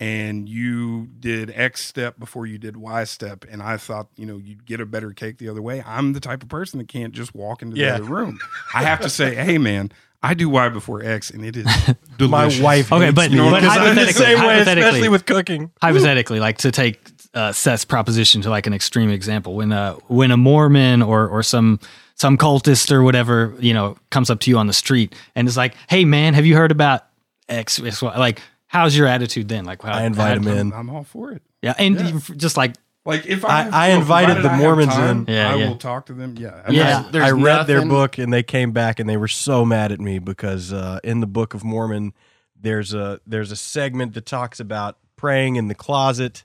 and 0.00 0.48
you 0.48 1.06
did 1.20 1.52
X 1.54 1.84
step 1.84 2.18
before 2.18 2.44
you 2.46 2.58
did 2.58 2.76
Y 2.76 3.04
step, 3.04 3.44
and 3.48 3.62
I 3.62 3.76
thought 3.76 4.08
you 4.16 4.26
know 4.26 4.36
you'd 4.36 4.64
get 4.66 4.80
a 4.80 4.86
better 4.86 5.12
cake 5.12 5.38
the 5.38 5.48
other 5.48 5.62
way. 5.62 5.82
I'm 5.86 6.12
the 6.12 6.20
type 6.20 6.42
of 6.42 6.48
person 6.48 6.78
that 6.78 6.88
can't 6.88 7.12
just 7.12 7.34
walk 7.34 7.62
into 7.62 7.76
Yeah. 7.76 7.90
the 7.90 7.94
other 8.04 8.04
room. 8.04 8.38
I 8.74 8.82
have 8.82 9.00
to 9.02 9.08
say, 9.10 9.34
hey 9.34 9.58
man, 9.58 9.92
I 10.22 10.34
do 10.34 10.48
Y 10.48 10.68
before 10.70 11.02
X, 11.04 11.30
and 11.30 11.44
it 11.44 11.56
is 11.56 11.66
delicious. 12.18 12.60
My 12.60 12.64
wife. 12.64 12.92
Okay, 12.92 13.04
hates 13.06 13.14
but- 13.14 13.30
me 13.30 13.38
but 13.38 13.60
because 13.60 13.76
I'm 13.76 13.82
the 13.84 13.88
hypothetically- 13.90 14.12
same 14.24 14.38
way, 14.40 14.46
hypothetically- 14.54 14.88
especially 14.88 15.08
with 15.08 15.26
cooking. 15.26 15.70
hypothetically, 15.80 16.40
like 16.40 16.58
to 16.58 16.72
take 16.72 17.00
uh, 17.34 17.52
Seth's 17.52 17.84
proposition 17.84 18.42
to 18.42 18.50
like 18.50 18.66
an 18.66 18.74
extreme 18.74 19.08
example, 19.10 19.54
when 19.54 19.70
uh 19.72 19.94
when 20.08 20.30
a 20.32 20.36
Mormon 20.36 21.00
or 21.02 21.28
or 21.28 21.42
some 21.44 21.78
some 22.22 22.38
cultist 22.38 22.90
or 22.92 23.02
whatever 23.02 23.54
you 23.58 23.74
know 23.74 23.96
comes 24.10 24.30
up 24.30 24.38
to 24.40 24.50
you 24.50 24.56
on 24.58 24.66
the 24.68 24.72
street 24.72 25.14
and 25.34 25.46
is 25.48 25.56
like, 25.56 25.74
"Hey 25.88 26.04
man, 26.04 26.34
have 26.34 26.46
you 26.46 26.56
heard 26.56 26.70
about 26.70 27.04
X?" 27.48 27.80
X, 27.80 28.00
Like, 28.02 28.40
how's 28.66 28.96
your 28.96 29.06
attitude 29.08 29.48
then? 29.48 29.64
Like, 29.64 29.82
how, 29.82 29.92
I 29.92 30.04
invite 30.04 30.38
how- 30.42 30.50
him 30.50 30.58
in. 30.58 30.72
I'm 30.72 30.88
all 30.88 31.04
for 31.04 31.32
it. 31.32 31.42
Yeah, 31.60 31.74
and 31.78 32.00
Yeah. 32.00 32.18
just 32.36 32.56
like 32.56 32.74
Like 33.04 33.26
if 33.26 33.44
I- 33.44 33.68
I, 33.68 33.86
I 33.86 33.88
invited 33.98 34.42
the 34.44 34.50
I 34.52 34.56
Mormons 34.58 34.94
time, 34.94 35.24
in. 35.28 35.34
Yeah, 35.34 35.52
I 35.52 35.56
yeah. 35.56 35.68
will 35.68 35.76
talk 35.76 36.06
to 36.06 36.12
them. 36.14 36.36
Yeah, 36.38 36.62
Yeah. 36.70 37.04
There's 37.10 37.24
I 37.24 37.30
read 37.32 37.66
their 37.66 37.84
book 37.84 38.16
and 38.18 38.32
they 38.32 38.44
came 38.44 38.70
back 38.72 39.00
and 39.00 39.08
they 39.10 39.16
were 39.16 39.28
so 39.28 39.64
mad 39.64 39.90
at 39.92 40.00
me 40.00 40.20
because 40.20 40.72
uh, 40.72 41.00
in 41.02 41.18
the 41.20 41.26
Book 41.26 41.52
of 41.54 41.64
Mormon, 41.64 42.12
there's 42.60 42.94
a 42.94 43.18
there's 43.26 43.50
a 43.50 43.56
segment 43.56 44.14
that 44.14 44.24
talks 44.26 44.60
about 44.60 44.98
praying 45.16 45.56
in 45.56 45.66
the 45.68 45.74
closet 45.74 46.44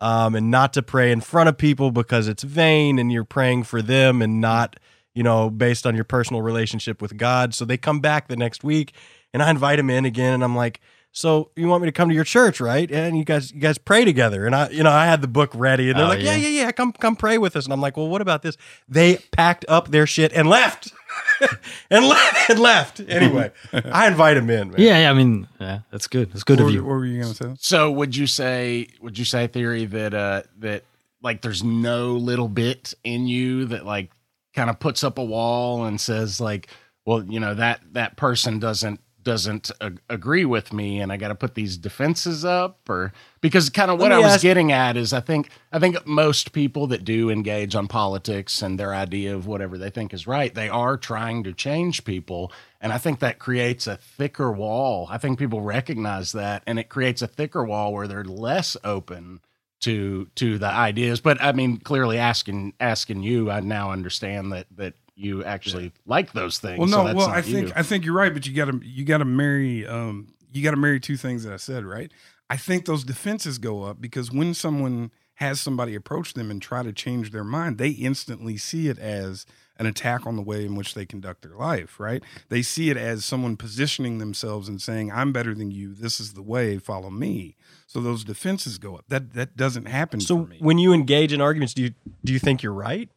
um, 0.00 0.34
and 0.34 0.50
not 0.50 0.72
to 0.72 0.82
pray 0.82 1.12
in 1.12 1.20
front 1.20 1.48
of 1.48 1.56
people 1.56 1.92
because 1.92 2.26
it's 2.26 2.42
vain 2.42 2.98
and 2.98 3.12
you're 3.12 3.22
praying 3.38 3.62
for 3.62 3.80
them 3.80 4.20
and 4.22 4.40
not 4.40 4.74
you 5.14 5.22
know 5.22 5.50
based 5.50 5.86
on 5.86 5.94
your 5.94 6.04
personal 6.04 6.42
relationship 6.42 7.00
with 7.02 7.16
God. 7.16 7.54
So 7.54 7.64
they 7.64 7.76
come 7.76 8.00
back 8.00 8.28
the 8.28 8.36
next 8.36 8.64
week 8.64 8.94
and 9.32 9.42
I 9.42 9.50
invite 9.50 9.78
them 9.78 9.90
in 9.90 10.04
again 10.04 10.34
and 10.34 10.44
I'm 10.44 10.56
like. 10.56 10.80
So 11.14 11.50
you 11.56 11.68
want 11.68 11.82
me 11.82 11.88
to 11.88 11.92
come 11.92 12.08
to 12.08 12.14
your 12.14 12.24
church, 12.24 12.58
right? 12.58 12.90
And 12.90 13.18
you 13.18 13.24
guys, 13.26 13.52
you 13.52 13.60
guys 13.60 13.76
pray 13.76 14.06
together. 14.06 14.46
And 14.46 14.54
I, 14.56 14.70
you 14.70 14.82
know, 14.82 14.90
I 14.90 15.04
had 15.04 15.20
the 15.20 15.28
book 15.28 15.50
ready, 15.54 15.90
and 15.90 15.98
they're 15.98 16.06
Oh, 16.06 16.08
like, 16.08 16.22
"Yeah, 16.22 16.36
yeah. 16.36 16.48
yeah, 16.48 16.62
yeah, 16.64 16.72
come, 16.72 16.90
come 16.90 17.16
pray 17.16 17.36
with 17.36 17.54
us." 17.54 17.64
And 17.66 17.72
I'm 17.74 17.82
like, 17.82 17.98
"Well, 17.98 18.08
what 18.08 18.22
about 18.22 18.40
this?" 18.40 18.56
They 18.88 19.16
packed 19.30 19.66
up 19.68 19.88
their 19.90 20.06
shit 20.06 20.32
and 20.32 20.48
left, 20.48 20.90
and 21.90 22.06
left, 22.06 22.48
and 22.48 22.58
left. 22.58 23.00
Anyway, 23.06 23.50
I 23.74 24.08
invite 24.08 24.38
him 24.38 24.48
in. 24.48 24.70
Man. 24.70 24.80
yeah, 24.80 25.00
yeah. 25.02 25.10
I 25.10 25.12
mean, 25.12 25.48
yeah, 25.60 25.80
that's 25.90 26.06
good. 26.06 26.32
That's 26.32 26.44
good 26.44 26.60
What, 26.60 26.68
of 26.68 26.74
you. 26.74 26.82
what 26.82 26.88
were 26.92 27.04
you 27.04 27.20
gonna 27.20 27.34
say? 27.34 27.54
So 27.58 27.90
would 27.90 28.16
you 28.16 28.26
say 28.26 28.86
would 29.02 29.18
you 29.18 29.26
say 29.26 29.48
theory 29.48 29.84
that 29.84 30.14
uh 30.14 30.42
that 30.60 30.84
like 31.22 31.42
there's 31.42 31.62
no 31.62 32.12
little 32.12 32.48
bit 32.48 32.94
in 33.04 33.26
you 33.26 33.66
that 33.66 33.84
like 33.84 34.10
kind 34.54 34.70
of 34.70 34.78
puts 34.78 35.02
up 35.04 35.18
a 35.18 35.24
wall 35.24 35.84
and 35.84 36.00
says 36.00 36.40
like 36.40 36.68
well 37.04 37.24
you 37.24 37.40
know 37.40 37.54
that 37.54 37.80
that 37.92 38.16
person 38.16 38.58
doesn't 38.58 39.00
doesn't 39.22 39.70
ag- 39.80 40.00
agree 40.10 40.44
with 40.44 40.72
me 40.72 41.00
and 41.00 41.12
I 41.12 41.16
got 41.16 41.28
to 41.28 41.34
put 41.36 41.54
these 41.54 41.76
defenses 41.76 42.44
up 42.44 42.88
or 42.88 43.12
because 43.40 43.70
kind 43.70 43.90
of 43.90 44.00
what 44.00 44.10
I 44.12 44.18
was 44.18 44.32
ask- 44.32 44.42
getting 44.42 44.72
at 44.72 44.96
is 44.96 45.12
I 45.12 45.20
think 45.20 45.50
I 45.70 45.78
think 45.78 46.04
most 46.06 46.52
people 46.52 46.88
that 46.88 47.04
do 47.04 47.30
engage 47.30 47.74
on 47.76 47.86
politics 47.86 48.62
and 48.62 48.80
their 48.80 48.92
idea 48.94 49.34
of 49.34 49.46
whatever 49.46 49.78
they 49.78 49.90
think 49.90 50.12
is 50.12 50.26
right 50.26 50.52
they 50.52 50.68
are 50.68 50.96
trying 50.96 51.44
to 51.44 51.52
change 51.52 52.04
people 52.04 52.52
and 52.80 52.92
I 52.92 52.98
think 52.98 53.20
that 53.20 53.38
creates 53.38 53.86
a 53.86 53.96
thicker 53.96 54.50
wall. 54.50 55.06
I 55.08 55.16
think 55.18 55.38
people 55.38 55.60
recognize 55.62 56.32
that 56.32 56.64
and 56.66 56.80
it 56.80 56.88
creates 56.88 57.22
a 57.22 57.28
thicker 57.28 57.64
wall 57.64 57.92
where 57.92 58.08
they're 58.08 58.24
less 58.24 58.76
open 58.82 59.40
to 59.82 60.26
to 60.36 60.58
the 60.58 60.66
ideas. 60.66 61.20
But 61.20 61.40
I 61.40 61.52
mean, 61.52 61.78
clearly 61.78 62.18
asking 62.18 62.74
asking 62.80 63.22
you, 63.22 63.50
I 63.50 63.60
now 63.60 63.90
understand 63.90 64.52
that 64.52 64.66
that 64.76 64.94
you 65.14 65.44
actually 65.44 65.92
like 66.06 66.32
those 66.32 66.58
things. 66.58 66.78
Well, 66.78 66.88
so 66.88 66.98
no. 66.98 67.04
that's 67.04 67.16
well, 67.16 67.28
I 67.28 67.42
think 67.42 67.68
you. 67.68 67.72
I 67.76 67.82
think 67.82 68.04
you're 68.04 68.14
right, 68.14 68.32
but 68.32 68.46
you 68.46 68.54
got 68.54 68.66
to 68.66 68.80
you 68.82 69.04
got 69.04 69.18
to 69.18 69.24
marry 69.24 69.86
um 69.86 70.34
you 70.52 70.62
got 70.62 70.72
to 70.72 70.76
marry 70.76 71.00
two 71.00 71.16
things 71.16 71.44
that 71.44 71.52
I 71.52 71.56
said, 71.56 71.84
right? 71.84 72.10
I 72.48 72.56
think 72.56 72.84
those 72.84 73.04
defenses 73.04 73.58
go 73.58 73.82
up 73.84 74.00
because 74.00 74.30
when 74.30 74.54
someone 74.54 75.10
has 75.36 75.60
somebody 75.60 75.94
approach 75.94 76.34
them 76.34 76.50
and 76.50 76.60
try 76.60 76.82
to 76.82 76.92
change 76.92 77.30
their 77.30 77.44
mind, 77.44 77.78
they 77.78 77.90
instantly 77.90 78.56
see 78.56 78.88
it 78.88 78.98
as 78.98 79.46
an 79.78 79.86
attack 79.86 80.26
on 80.26 80.36
the 80.36 80.42
way 80.42 80.64
in 80.64 80.76
which 80.76 80.94
they 80.94 81.06
conduct 81.06 81.42
their 81.42 81.56
life, 81.56 81.98
right? 81.98 82.22
They 82.50 82.62
see 82.62 82.90
it 82.90 82.96
as 82.96 83.24
someone 83.24 83.56
positioning 83.56 84.18
themselves 84.18 84.68
and 84.68 84.80
saying, 84.80 85.10
"I'm 85.10 85.32
better 85.32 85.54
than 85.54 85.70
you. 85.70 85.94
This 85.94 86.20
is 86.20 86.34
the 86.34 86.42
way. 86.42 86.78
Follow 86.78 87.10
me." 87.10 87.56
So 87.92 88.00
those 88.00 88.24
defenses 88.24 88.78
go 88.78 88.96
up. 88.96 89.04
That 89.08 89.34
that 89.34 89.54
doesn't 89.54 89.84
happen 89.86 90.18
So 90.20 90.44
for 90.44 90.48
me. 90.48 90.56
when 90.60 90.78
you 90.78 90.94
engage 90.94 91.30
in 91.34 91.42
arguments, 91.42 91.74
do 91.74 91.82
you 91.82 91.90
do 92.24 92.32
you 92.32 92.38
think 92.38 92.62
you're 92.62 92.72
right? 92.72 93.10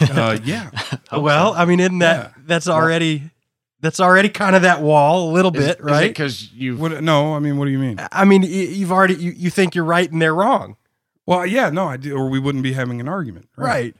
uh, 0.00 0.38
yeah, 0.42 0.70
well, 1.12 1.54
I 1.56 1.64
mean, 1.66 1.78
isn't 1.78 2.00
that 2.00 2.32
Yeah. 2.36 2.42
that's 2.46 2.66
already 2.66 3.30
that's 3.80 4.00
already 4.00 4.28
kind 4.28 4.56
of 4.56 4.62
that 4.62 4.82
wall 4.82 5.30
a 5.30 5.32
little 5.32 5.52
bit, 5.52 5.80
right? 5.80 6.10
Because 6.10 6.52
you 6.52 6.76
what? 6.76 7.00
No, 7.02 7.34
I 7.34 7.38
mean, 7.38 7.58
what 7.58 7.66
do 7.66 7.70
you 7.70 7.78
mean? 7.78 8.00
I 8.10 8.24
mean, 8.24 8.42
you've 8.42 8.90
already 8.90 9.14
you, 9.14 9.30
you 9.36 9.50
think 9.50 9.76
you're 9.76 9.84
right 9.84 10.10
and 10.10 10.20
they're 10.20 10.34
wrong, 10.34 10.76
Well, 11.24 11.46
yeah, 11.46 11.70
no, 11.70 11.86
I 11.86 11.96
do, 11.96 12.16
or 12.16 12.28
we 12.28 12.40
wouldn't 12.40 12.64
be 12.64 12.72
having 12.72 13.00
an 13.00 13.06
argument, 13.08 13.50
right? 13.56 13.94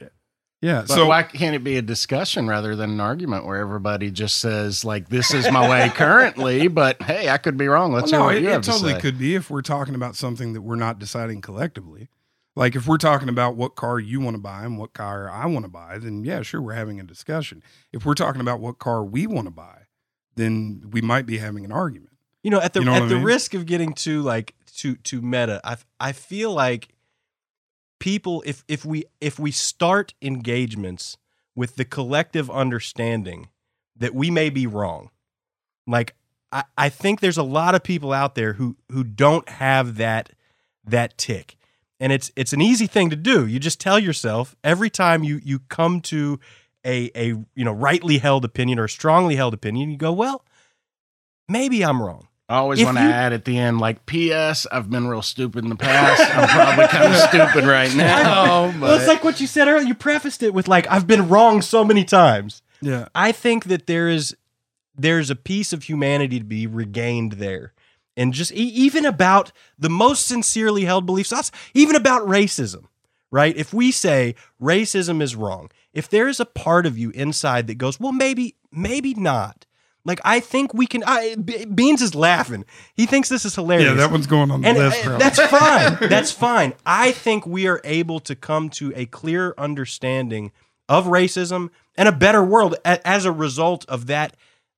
Yeah. 0.63 0.85
But 0.87 0.89
so 0.89 1.07
why 1.07 1.23
can't 1.23 1.55
it 1.55 1.63
be 1.63 1.75
a 1.75 1.81
discussion 1.81 2.47
rather 2.47 2.73
than 2.75 2.91
an 2.91 2.99
argument 3.01 3.45
where 3.45 3.57
everybody 3.57 4.09
just 4.11 4.39
says 4.39 4.85
like 4.85 5.09
this 5.09 5.33
is 5.33 5.51
my 5.51 5.69
way 5.69 5.89
currently, 5.93 6.69
but 6.69 7.01
hey, 7.01 7.27
I 7.29 7.37
could 7.37 7.57
be 7.57 7.67
wrong. 7.67 7.91
Let's 7.91 8.11
Well, 8.13 8.21
no, 8.21 8.27
hear 8.29 8.35
what 8.35 8.35
it, 8.37 8.43
you 8.43 8.49
it 8.49 8.53
have 8.53 8.61
totally 8.61 8.93
to 8.93 8.97
say. 8.97 9.01
could 9.01 9.19
be 9.19 9.35
if 9.35 9.49
we're 9.49 9.61
talking 9.61 9.93
about 9.93 10.15
something 10.15 10.53
that 10.53 10.61
we're 10.61 10.77
not 10.77 10.99
deciding 10.99 11.41
collectively. 11.41 12.07
Like 12.55 12.75
if 12.75 12.87
we're 12.87 12.97
talking 12.97 13.27
about 13.27 13.57
what 13.57 13.75
car 13.75 13.99
you 13.99 14.21
want 14.21 14.35
to 14.37 14.41
buy 14.41 14.63
and 14.63 14.77
what 14.77 14.93
car 14.93 15.29
I 15.29 15.47
want 15.47 15.65
to 15.65 15.69
buy, 15.69 15.97
then 15.97 16.23
yeah, 16.23 16.43
sure, 16.43 16.61
we're 16.61 16.73
having 16.75 16.97
a 16.99 17.03
discussion. 17.03 17.61
If 17.91 18.05
we're 18.05 18.13
talking 18.13 18.39
about 18.41 18.61
what 18.61 18.79
car 18.79 19.03
we 19.03 19.27
want 19.27 19.47
to 19.47 19.51
buy, 19.51 19.87
then 20.35 20.83
we 20.91 21.01
might 21.01 21.25
be 21.25 21.39
having 21.39 21.65
an 21.65 21.71
argument. 21.73 22.11
You 22.41 22.51
know, 22.51 22.61
at 22.61 22.71
the 22.73 22.79
You 22.79 22.85
know 22.85 22.93
at 22.93 23.09
the 23.09 23.15
mean? 23.15 23.23
risk 23.23 23.53
of 23.53 23.65
getting 23.65 23.91
too 23.93 24.21
like 24.21 24.53
too 24.73 24.95
too 24.95 25.21
meta, 25.21 25.59
I 25.65 25.75
I 25.99 26.11
feel 26.13 26.53
like 26.53 26.87
people 28.03 28.43
if 28.45 28.65
if 28.67 28.83
we 28.83 29.05
if 29.21 29.39
we 29.39 29.49
start 29.49 30.13
engagements 30.21 31.17
with 31.55 31.77
the 31.77 31.85
collective 31.85 32.51
understanding 32.51 33.47
that 33.95 34.13
we 34.13 34.29
may 34.29 34.49
be 34.49 34.67
wrong, 34.67 35.09
like 35.87 36.13
I, 36.51 36.65
I 36.77 36.89
think 36.89 37.21
there's 37.21 37.37
a 37.37 37.43
lot 37.43 37.75
of 37.75 37.81
people 37.81 38.11
out 38.11 38.35
there 38.35 38.53
who 38.53 38.75
who 38.91 39.05
don't 39.05 39.47
have 39.47 39.95
that 39.95 40.31
that 40.83 41.17
tick. 41.17 41.55
And 41.97 42.11
it's 42.11 42.29
it's 42.35 42.51
an 42.51 42.59
easy 42.59 42.87
thing 42.87 43.09
to 43.09 43.15
do. 43.15 43.47
You 43.47 43.57
just 43.57 43.79
tell 43.79 43.97
yourself 43.97 44.53
every 44.65 44.89
time 44.89 45.23
you 45.23 45.39
you 45.41 45.59
come 45.69 46.01
to 46.01 46.41
a 46.85 47.09
a 47.15 47.27
you 47.55 47.63
know 47.63 47.71
rightly 47.71 48.17
held 48.17 48.43
opinion 48.43 48.79
or 48.79 48.83
a 48.83 48.89
strongly 48.89 49.37
held 49.37 49.53
opinion, 49.53 49.89
you 49.89 49.95
go, 49.95 50.11
well, 50.11 50.43
maybe 51.47 51.85
I'm 51.85 52.03
wrong. 52.03 52.27
I 52.49 52.57
always 52.57 52.83
want 52.83 52.97
to 52.97 53.03
add 53.03 53.31
at 53.33 53.45
the 53.45 53.57
end, 53.57 53.79
like, 53.79 54.05
P.S. 54.05 54.67
I've 54.71 54.89
been 54.89 55.07
real 55.07 55.21
stupid 55.21 55.63
in 55.63 55.69
the 55.69 55.75
past. 55.77 56.21
I'm 56.35 56.47
probably 56.49 56.87
kind 56.87 57.13
of 57.13 57.19
stupid 57.29 57.65
right 57.65 57.93
now. 57.95 58.71
But 58.73 58.81
Well, 58.81 58.95
it's 58.97 59.07
like 59.07 59.23
what 59.23 59.39
you 59.39 59.47
said 59.47 59.67
earlier. 59.67 59.87
You 59.87 59.95
prefaced 59.95 60.43
it 60.43 60.53
with 60.53 60.67
like, 60.67 60.85
"I've 60.91 61.07
been 61.07 61.29
wrong 61.29 61.61
so 61.61 61.83
many 61.85 62.03
times." 62.03 62.61
Yeah. 62.81 63.07
I 63.15 63.31
think 63.31 63.65
that 63.65 63.87
there 63.87 64.09
is 64.09 64.35
there's 64.95 65.29
a 65.29 65.35
piece 65.35 65.71
of 65.73 65.83
humanity 65.83 66.37
to 66.39 66.45
be 66.45 66.67
regained 66.67 67.33
there, 67.33 67.73
and 68.17 68.33
just 68.33 68.51
e- 68.51 68.55
even 68.57 69.05
about 69.05 69.51
the 69.79 69.89
most 69.89 70.27
sincerely 70.27 70.83
held 70.83 71.05
beliefs, 71.05 71.31
us 71.33 71.49
even 71.73 71.95
about 71.95 72.27
racism, 72.27 72.83
right? 73.31 73.55
If 73.55 73.73
we 73.73 73.91
say 73.91 74.35
racism 74.61 75.21
is 75.21 75.35
wrong, 75.35 75.71
if 75.93 76.09
there 76.09 76.27
is 76.27 76.39
a 76.41 76.45
part 76.45 76.85
of 76.85 76.97
you 76.97 77.09
inside 77.11 77.67
that 77.67 77.75
goes, 77.75 77.99
"Well, 78.01 78.11
maybe, 78.11 78.55
maybe 78.71 79.13
not," 79.13 79.65
like 80.05 80.19
I 80.25 80.39
think 80.39 80.73
we 80.73 80.85
can. 80.87 81.03
I, 81.05 81.35
Be- 81.35 81.65
Beans 81.65 82.01
is 82.01 82.13
laughing. 82.15 82.65
He 82.93 83.05
thinks 83.05 83.29
this 83.29 83.45
is 83.45 83.55
hilarious. 83.55 83.89
Yeah, 83.89 83.93
that 83.95 84.11
one's 84.11 84.27
going 84.27 84.51
on 84.51 84.61
the 84.61 84.67
And 84.69 84.77
list. 84.77 84.99
uh, 84.99 85.03
probably. 85.03 85.19
that's 85.19 85.39
fine. 85.39 85.97
That's 86.09 86.31
fine. 86.31 86.73
I 86.85 87.11
think 87.11 87.45
we 87.47 87.67
are 87.67 87.79
able 87.83 88.19
to 88.21 88.35
come 88.35 88.69
to 88.71 88.91
a 88.95 89.05
clear 89.05 89.53
understanding 89.57 90.51
of 90.89 91.05
racism 91.05 91.69
and 91.95 92.09
a 92.09 92.11
better 92.11 92.43
world 92.43 92.75
as 92.83 93.25
a 93.25 93.31
result 93.31 93.85
of 93.87 94.07
that. 94.07 94.35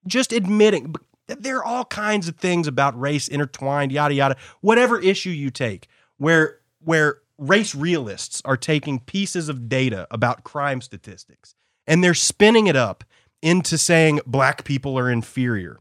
Just 0.07 0.31
admitting 0.31 0.93
there 1.27 1.57
are 1.57 1.65
all 1.65 1.85
kinds 1.85 2.27
of 2.27 2.35
things 2.35 2.67
about 2.67 2.99
race 2.99 3.27
intertwined, 3.27 3.91
yada 3.91 4.13
yada. 4.13 4.37
Whatever 4.61 4.99
issue 4.99 5.31
you 5.31 5.49
take, 5.49 5.87
where 6.17 6.59
where 6.79 7.21
race 7.39 7.73
realists 7.73 8.41
are 8.45 8.55
taking 8.57 8.99
pieces 8.99 9.49
of 9.49 9.67
data 9.67 10.07
about 10.11 10.43
crime 10.43 10.79
statistics 10.81 11.55
and 11.87 12.01
they're 12.03 12.13
spinning 12.13 12.67
it 12.67 12.75
up 12.77 13.03
into 13.45 13.77
saying 13.77 14.19
black 14.25 14.63
people 14.63 14.97
are 14.97 15.09
inferior. 15.09 15.77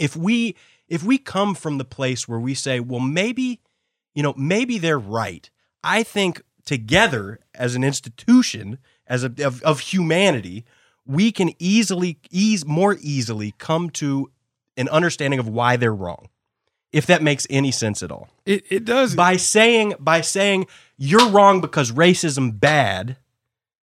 If 0.00 0.16
we 0.16 0.56
if 0.88 1.02
we 1.04 1.18
come 1.18 1.54
from 1.54 1.76
the 1.76 1.84
place 1.84 2.26
where 2.26 2.40
we 2.40 2.54
say, 2.54 2.80
well, 2.80 3.00
maybe, 3.00 3.60
you 4.14 4.22
know, 4.22 4.32
maybe 4.36 4.78
they're 4.78 4.98
right. 4.98 5.50
I 5.84 6.02
think 6.02 6.40
together 6.64 7.40
as 7.54 7.74
an 7.74 7.84
institution, 7.84 8.78
as 9.06 9.24
a 9.24 9.32
of, 9.44 9.62
of 9.62 9.80
humanity, 9.80 10.64
we 11.04 11.32
can 11.32 11.52
easily 11.58 12.18
ease 12.30 12.64
more 12.64 12.96
easily 13.00 13.52
come 13.58 13.90
to 13.90 14.30
an 14.78 14.88
understanding 14.88 15.38
of 15.38 15.46
why 15.46 15.76
they're 15.76 15.94
wrong. 15.94 16.30
If 16.92 17.04
that 17.06 17.22
makes 17.22 17.46
any 17.50 17.72
sense 17.72 18.02
at 18.02 18.10
all. 18.10 18.30
It 18.46 18.64
it 18.70 18.84
does. 18.86 19.14
By 19.14 19.36
saying 19.36 19.94
by 20.00 20.22
saying 20.22 20.66
you're 20.96 21.28
wrong 21.28 21.60
because 21.60 21.92
racism 21.92 22.58
bad, 22.58 23.18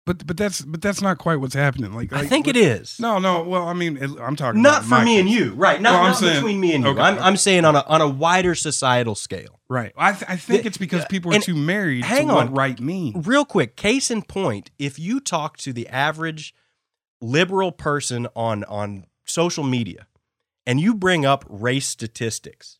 but 0.06 0.26
but 0.26 0.36
that's 0.38 0.62
but 0.62 0.80
that's 0.80 1.02
not 1.02 1.18
quite 1.18 1.36
what's 1.36 1.54
happening. 1.54 1.92
Like, 1.92 2.12
I 2.12 2.24
think 2.26 2.48
it 2.48 2.56
is. 2.56 2.98
No, 2.98 3.18
no. 3.18 3.42
Well, 3.42 3.64
I 3.68 3.74
mean, 3.74 3.98
it, 3.98 4.10
I'm 4.18 4.36
talking 4.36 4.62
Not 4.62 4.84
for 4.84 5.02
me 5.04 5.18
and 5.20 5.28
you, 5.28 5.52
right? 5.54 5.80
Not, 5.82 5.92
Well, 5.94 6.02
not 6.04 6.16
saying- 6.16 6.34
between 6.36 6.60
me 6.60 6.74
and 6.74 6.84
you. 6.84 6.90
okay, 6.92 7.00
I'm, 7.00 7.14
okay. 7.14 7.22
I'm 7.22 7.36
saying 7.36 7.64
on 7.66 7.76
a 7.76 7.80
on 7.86 8.00
a 8.00 8.08
wider 8.08 8.54
societal 8.54 9.14
scale. 9.14 9.60
Right. 9.68 9.92
I 9.96 10.12
th- 10.12 10.24
I 10.30 10.36
think 10.36 10.62
The- 10.62 10.68
it's 10.68 10.78
because 10.78 11.02
uh, 11.02 11.08
people 11.08 11.34
are 11.34 11.40
too 11.40 11.56
married 11.56 12.04
hang 12.04 12.28
to 12.28 12.34
on. 12.34 12.46
what 12.52 12.56
right 12.56 12.80
means. 12.80 13.26
Real 13.26 13.44
quick, 13.44 13.76
case 13.76 14.10
in 14.10 14.22
point, 14.22 14.70
if 14.78 14.98
you 14.98 15.20
talk 15.20 15.56
to 15.58 15.72
the 15.72 15.88
average 15.88 16.54
liberal 17.20 17.72
person 17.72 18.26
on 18.36 18.64
on 18.64 19.06
social 19.24 19.64
media 19.64 20.06
and 20.66 20.80
you 20.80 20.94
bring 20.94 21.24
up 21.26 21.44
race 21.48 21.88
statistics, 21.88 22.78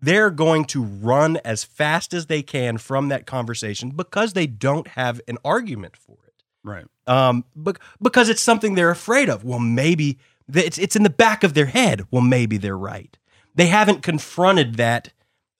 they're 0.00 0.30
going 0.30 0.64
to 0.64 0.82
run 0.82 1.36
as 1.44 1.62
fast 1.64 2.12
as 2.12 2.26
they 2.26 2.42
can 2.42 2.78
from 2.78 3.08
that 3.10 3.26
conversation 3.26 3.90
because 3.90 4.32
they 4.32 4.46
don't 4.46 4.88
have 4.88 5.20
an 5.28 5.38
argument 5.44 5.96
for 5.96 6.16
it. 6.23 6.23
Right. 6.64 6.86
um, 7.06 7.44
bec- 7.54 7.78
because 8.02 8.28
it's 8.28 8.42
something 8.42 8.74
they're 8.74 8.90
afraid 8.90 9.28
of. 9.28 9.44
Well, 9.44 9.58
maybe 9.60 10.18
it's 10.52 10.78
it's 10.78 10.96
in 10.96 11.02
the 11.04 11.10
back 11.10 11.44
of 11.44 11.54
their 11.54 11.66
head. 11.66 12.06
Well, 12.10 12.22
maybe 12.22 12.56
they're 12.56 12.76
right. 12.78 13.16
They 13.54 13.66
haven't 13.66 14.02
confronted 14.02 14.76
that 14.76 15.12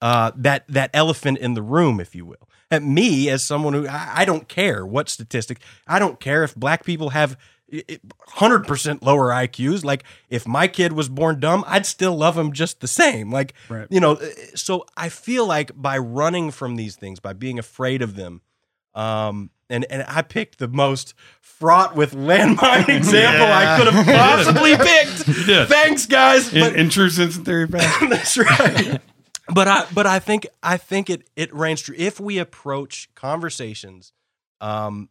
uh, 0.02 0.32
that 0.36 0.66
that 0.68 0.90
elephant 0.94 1.38
in 1.38 1.54
the 1.54 1.62
room, 1.62 2.00
if 2.00 2.14
you 2.14 2.24
will. 2.26 2.48
At 2.70 2.82
me, 2.82 3.28
as 3.28 3.44
someone 3.44 3.72
who 3.74 3.86
I, 3.86 4.12
I 4.16 4.24
don't 4.24 4.48
care 4.48 4.84
what 4.84 5.08
statistic, 5.08 5.60
I 5.86 5.98
don't 5.98 6.18
care 6.18 6.42
if 6.42 6.54
black 6.56 6.84
people 6.84 7.10
have 7.10 7.36
hundred 8.28 8.66
percent 8.66 9.02
lower 9.02 9.28
IQs. 9.30 9.84
Like 9.84 10.04
if 10.28 10.46
my 10.46 10.66
kid 10.68 10.92
was 10.92 11.08
born 11.08 11.40
dumb, 11.40 11.64
I'd 11.66 11.86
still 11.86 12.16
love 12.16 12.36
him 12.36 12.52
just 12.52 12.80
the 12.80 12.86
same. 12.88 13.30
Like 13.30 13.54
Right. 13.68 13.86
you 13.90 14.00
know, 14.00 14.18
so 14.54 14.84
I 14.96 15.08
feel 15.08 15.46
like 15.46 15.70
by 15.74 15.98
running 15.98 16.50
from 16.50 16.76
these 16.76 16.96
things, 16.96 17.20
by 17.20 17.32
being 17.32 17.58
afraid 17.58 18.02
of 18.02 18.16
them, 18.16 18.42
um, 18.94 19.50
and 19.74 19.84
and 19.90 20.04
I 20.08 20.22
picked 20.22 20.58
the 20.58 20.68
most 20.68 21.14
fraught 21.40 21.94
with 21.96 22.12
landmine 22.14 22.88
example 22.96 23.46
I 23.46 23.76
could 23.78 23.92
have 23.92 24.06
possibly 24.44 24.76
picked. 24.76 25.46
did. 25.46 25.68
Thanks, 25.68 26.06
guys. 26.06 26.52
In, 26.52 26.60
But 26.60 26.76
in 26.76 26.88
true 26.90 27.10
sense 27.10 27.36
and 27.36 27.44
theory 27.44 27.66
fashion. 27.66 28.08
that's 28.10 28.36
right. 28.38 29.00
But 29.52 29.68
I 29.68 29.86
but 29.92 30.06
I 30.06 30.18
think 30.20 30.46
I 30.62 30.76
think 30.76 31.10
it 31.10 31.28
it 31.36 31.54
reigns 31.54 31.82
true 31.82 31.94
if 31.98 32.18
we 32.18 32.38
approach 32.38 33.08
conversations 33.14 34.12
um, 34.60 35.08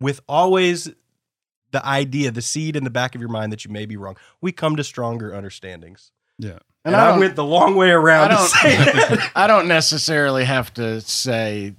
with 0.00 0.20
always 0.28 0.90
the 1.72 1.84
idea, 1.86 2.30
the 2.32 2.42
seed 2.42 2.74
in 2.76 2.84
the 2.84 2.90
back 2.90 3.14
of 3.14 3.20
your 3.20 3.30
mind 3.30 3.52
that 3.52 3.64
you 3.64 3.70
may 3.70 3.86
be 3.86 3.96
wrong. 3.96 4.16
We 4.40 4.50
come 4.52 4.76
to 4.76 4.84
stronger 4.84 5.34
understandings. 5.34 6.10
yeah. 6.38 6.58
And, 6.84 6.94
And 6.94 6.96
I 6.96 7.10
I, 7.14 7.18
went 7.18 7.36
the 7.36 7.44
long 7.44 7.76
way 7.76 7.90
around 7.90 8.32
I 8.32 8.36
don't- 8.36 8.48
say 8.48 8.76
that. 8.76 9.30
I 9.36 9.46
don't 9.46 9.68
necessarily 9.68 10.44
have 10.46 10.72
to 10.74 11.00
say 11.02 11.74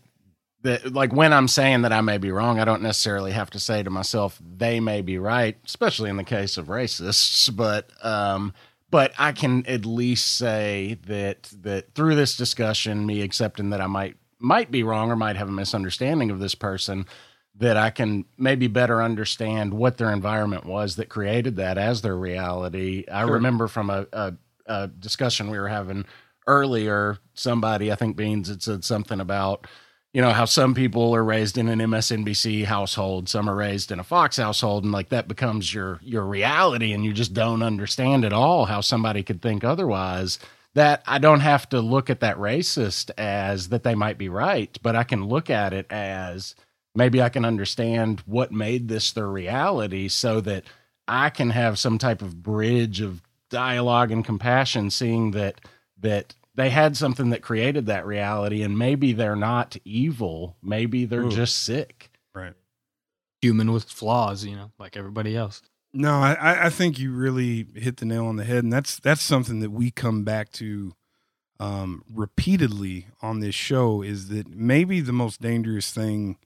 that, 0.63 0.93
like, 0.93 1.13
when 1.13 1.33
I'm 1.33 1.47
saying 1.47 1.81
that 1.83 1.91
I 1.91 2.01
may 2.01 2.17
be 2.17 2.31
wrong, 2.31 2.59
I 2.59 2.65
don't 2.65 2.81
necessarily 2.81 3.31
have 3.31 3.49
to 3.51 3.59
say 3.59 3.83
to 3.83 3.89
myself, 3.89 4.39
they 4.57 4.79
may 4.79 5.01
be 5.01 5.17
right, 5.17 5.57
especially 5.65 6.09
in 6.09 6.17
the 6.17 6.23
case 6.23 6.57
of 6.57 6.67
racists. 6.67 7.55
But, 7.55 7.89
um, 8.03 8.53
but 8.89 9.13
I 9.17 9.31
can 9.31 9.65
at 9.65 9.85
least 9.85 10.37
say 10.37 10.97
that 11.07 11.49
that 11.61 11.95
through 11.95 12.15
this 12.15 12.35
discussion, 12.35 13.05
me 13.05 13.21
accepting 13.21 13.69
that 13.71 13.81
I 13.81 13.87
might 13.87 14.17
might 14.37 14.71
be 14.71 14.83
wrong 14.83 15.11
or 15.11 15.15
might 15.15 15.37
have 15.37 15.47
a 15.47 15.51
misunderstanding 15.51 16.31
of 16.31 16.39
this 16.39 16.55
person, 16.55 17.05
that 17.55 17.77
I 17.77 17.89
can 17.89 18.25
maybe 18.37 18.67
better 18.67 19.01
understand 19.01 19.73
what 19.73 19.97
their 19.97 20.11
environment 20.11 20.65
was 20.65 20.95
that 20.95 21.09
created 21.09 21.57
that 21.57 21.77
as 21.77 22.01
their 22.01 22.17
reality. 22.17 23.05
I 23.11 23.21
remember 23.21 23.67
from 23.67 23.89
a, 23.89 24.07
a, 24.11 24.33
a 24.65 24.87
discussion 24.87 25.51
we 25.51 25.59
were 25.59 25.67
having 25.67 26.05
earlier, 26.47 27.19
somebody, 27.35 27.91
I 27.91 27.95
think 27.95 28.15
Beans, 28.15 28.49
had 28.49 28.63
said 28.63 28.83
something 28.83 29.19
about, 29.19 29.67
you 30.13 30.21
know, 30.21 30.31
how 30.31 30.45
some 30.45 30.73
people 30.73 31.15
are 31.15 31.23
raised 31.23 31.57
in 31.57 31.69
an 31.69 31.79
MSNBC 31.79 32.65
household, 32.65 33.29
some 33.29 33.49
are 33.49 33.55
raised 33.55 33.91
in 33.91 33.99
a 33.99 34.03
Fox 34.03 34.37
household, 34.37 34.83
and 34.83 34.91
like 34.91 35.09
that 35.09 35.27
becomes 35.27 35.73
your 35.73 35.99
your 36.01 36.25
reality, 36.25 36.91
and 36.91 37.05
you 37.05 37.13
just 37.13 37.33
don't 37.33 37.63
understand 37.63 38.25
at 38.25 38.33
all 38.33 38.65
how 38.65 38.81
somebody 38.81 39.23
could 39.23 39.41
think 39.41 39.63
otherwise. 39.63 40.39
That 40.73 41.03
I 41.05 41.17
don't 41.17 41.41
have 41.41 41.67
to 41.69 41.81
look 41.81 42.09
at 42.09 42.21
that 42.21 42.37
racist 42.37 43.11
as 43.17 43.69
that 43.69 43.83
they 43.83 43.95
might 43.95 44.17
be 44.17 44.29
right, 44.29 44.77
but 44.81 44.95
I 44.95 45.03
can 45.03 45.25
look 45.25 45.49
at 45.49 45.73
it 45.73 45.85
as 45.89 46.55
maybe 46.95 47.21
I 47.21 47.29
can 47.29 47.45
understand 47.45 48.21
what 48.25 48.51
made 48.51 48.87
this 48.87 49.11
their 49.11 49.27
reality 49.27 50.07
so 50.07 50.41
that 50.41 50.63
I 51.07 51.29
can 51.29 51.49
have 51.49 51.79
some 51.79 51.97
type 51.97 52.21
of 52.21 52.41
bridge 52.41 53.01
of 53.01 53.21
dialogue 53.49 54.11
and 54.11 54.25
compassion, 54.25 54.89
seeing 54.89 55.31
that 55.31 55.61
that 55.99 56.35
they 56.61 56.69
had 56.69 56.95
something 56.95 57.31
that 57.31 57.41
created 57.41 57.87
that 57.87 58.05
reality, 58.05 58.61
and 58.61 58.77
maybe 58.77 59.13
they're 59.13 59.35
not 59.35 59.75
evil, 59.83 60.55
maybe 60.61 61.05
they're 61.05 61.23
Ooh. 61.23 61.31
just 61.31 61.63
sick. 61.63 62.11
Right. 62.35 62.53
Human 63.41 63.71
with 63.71 63.85
flaws, 63.85 64.45
you 64.45 64.55
know, 64.55 64.71
like 64.77 64.95
everybody 64.95 65.35
else. 65.35 65.63
No, 65.91 66.19
I- 66.19 66.35
I, 66.35 66.65
I 66.67 66.69
think 66.69 66.99
you 66.99 67.11
really 67.11 67.65
hit 67.73 67.97
the 67.97 68.05
nail 68.05 68.27
on 68.27 68.35
the 68.35 68.43
head, 68.45 68.63
and 68.63 68.71
that's 68.71 68.99
that's 68.99 69.23
something 69.23 69.59
that 69.61 69.71
we 69.71 69.89
come 69.89 70.23
back 70.23 70.51
to 70.53 70.93
um, 71.59 72.03
repeatedly 72.13 73.07
on 73.21 73.39
this 73.39 73.55
show. 73.55 74.03
Is 74.03 74.29
that 74.29 74.47
maybe 74.47 75.01
the 75.01 75.11
most 75.11 75.41
dangerous 75.41 75.91
thing 75.91 76.37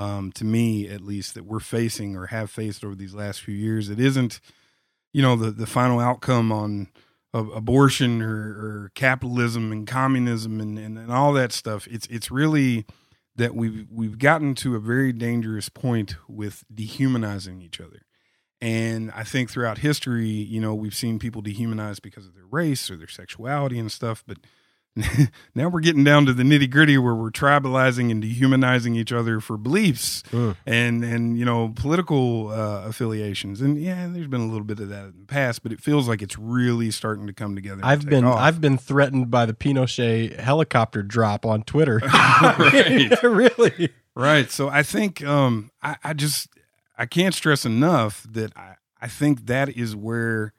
um, 0.00 0.32
to 0.32 0.44
me, 0.44 0.88
at 0.88 1.00
least, 1.00 1.34
that 1.34 1.44
we're 1.44 1.60
facing 1.60 2.16
or 2.16 2.26
have 2.26 2.50
faced 2.50 2.84
over 2.84 2.94
these 2.96 3.14
last 3.14 3.40
few 3.40 3.54
years? 3.54 3.88
It 3.88 4.00
isn't, 4.00 4.40
you 5.12 5.22
know, 5.22 5.36
the 5.36 5.50
the 5.52 5.66
final 5.66 6.00
outcome 6.00 6.50
on 6.50 6.88
of 7.34 7.50
abortion 7.52 8.22
or, 8.22 8.32
or 8.32 8.92
capitalism 8.94 9.72
and 9.72 9.88
communism 9.88 10.60
and, 10.60 10.78
and, 10.78 10.96
and 10.96 11.12
all 11.12 11.32
that 11.32 11.52
stuff. 11.52 11.86
It's 11.90 12.06
it's 12.06 12.30
really 12.30 12.86
that 13.36 13.56
we've 13.56 13.86
we've 13.90 14.18
gotten 14.18 14.54
to 14.54 14.76
a 14.76 14.78
very 14.78 15.12
dangerous 15.12 15.68
point 15.68 16.14
with 16.28 16.64
dehumanizing 16.72 17.60
each 17.60 17.80
other. 17.80 18.02
And 18.60 19.10
I 19.10 19.24
think 19.24 19.50
throughout 19.50 19.78
history, 19.78 20.28
you 20.28 20.60
know, 20.60 20.74
we've 20.74 20.94
seen 20.94 21.18
people 21.18 21.42
dehumanized 21.42 22.02
because 22.02 22.24
of 22.24 22.34
their 22.34 22.46
race 22.48 22.88
or 22.88 22.96
their 22.96 23.08
sexuality 23.08 23.78
and 23.80 23.90
stuff. 23.90 24.22
But 24.26 24.38
now 25.54 25.68
we're 25.68 25.80
getting 25.80 26.04
down 26.04 26.24
to 26.26 26.32
the 26.32 26.42
nitty 26.44 26.70
gritty 26.70 26.96
where 26.98 27.14
we're 27.14 27.30
tribalizing 27.30 28.10
and 28.10 28.22
dehumanizing 28.22 28.94
each 28.94 29.12
other 29.12 29.40
for 29.40 29.56
beliefs 29.56 30.22
Mm. 30.30 30.56
and 30.66 31.02
and 31.04 31.38
you 31.38 31.44
know 31.44 31.72
political 31.74 32.48
uh, 32.50 32.82
affiliations. 32.86 33.60
And 33.60 33.76
yeah, 33.80 34.06
there's 34.08 34.28
been 34.28 34.40
a 34.40 34.46
little 34.46 34.64
bit 34.64 34.78
of 34.80 34.88
that 34.90 35.06
in 35.06 35.14
the 35.20 35.26
past, 35.26 35.62
but 35.62 35.72
it 35.72 35.80
feels 35.80 36.06
like 36.08 36.22
it's 36.22 36.38
really 36.38 36.90
starting 36.90 37.26
to 37.26 37.32
come 37.32 37.54
together. 37.54 37.80
I've 37.84 38.06
been 38.08 38.24
off. 38.24 38.38
I've 38.38 38.60
been 38.60 38.78
threatened 38.78 39.30
by 39.30 39.46
the 39.46 39.54
Pinochet 39.54 40.38
helicopter 40.38 41.02
drop 41.02 41.44
on 41.44 41.62
Twitter. 41.64 42.00
Right. 42.10 43.10
really. 43.22 43.90
Right. 44.14 44.50
So 44.50 44.68
I 44.68 44.82
think 44.82 45.24
um 45.24 45.70
I, 45.82 45.96
I 46.04 46.12
just 46.12 46.48
I 46.96 47.06
can't 47.06 47.34
stress 47.34 47.64
enough 47.66 48.24
that 48.30 48.56
I, 48.56 48.74
I 49.00 49.08
think 49.08 49.46
that 49.46 49.68
is 49.70 49.96
where 49.96 50.52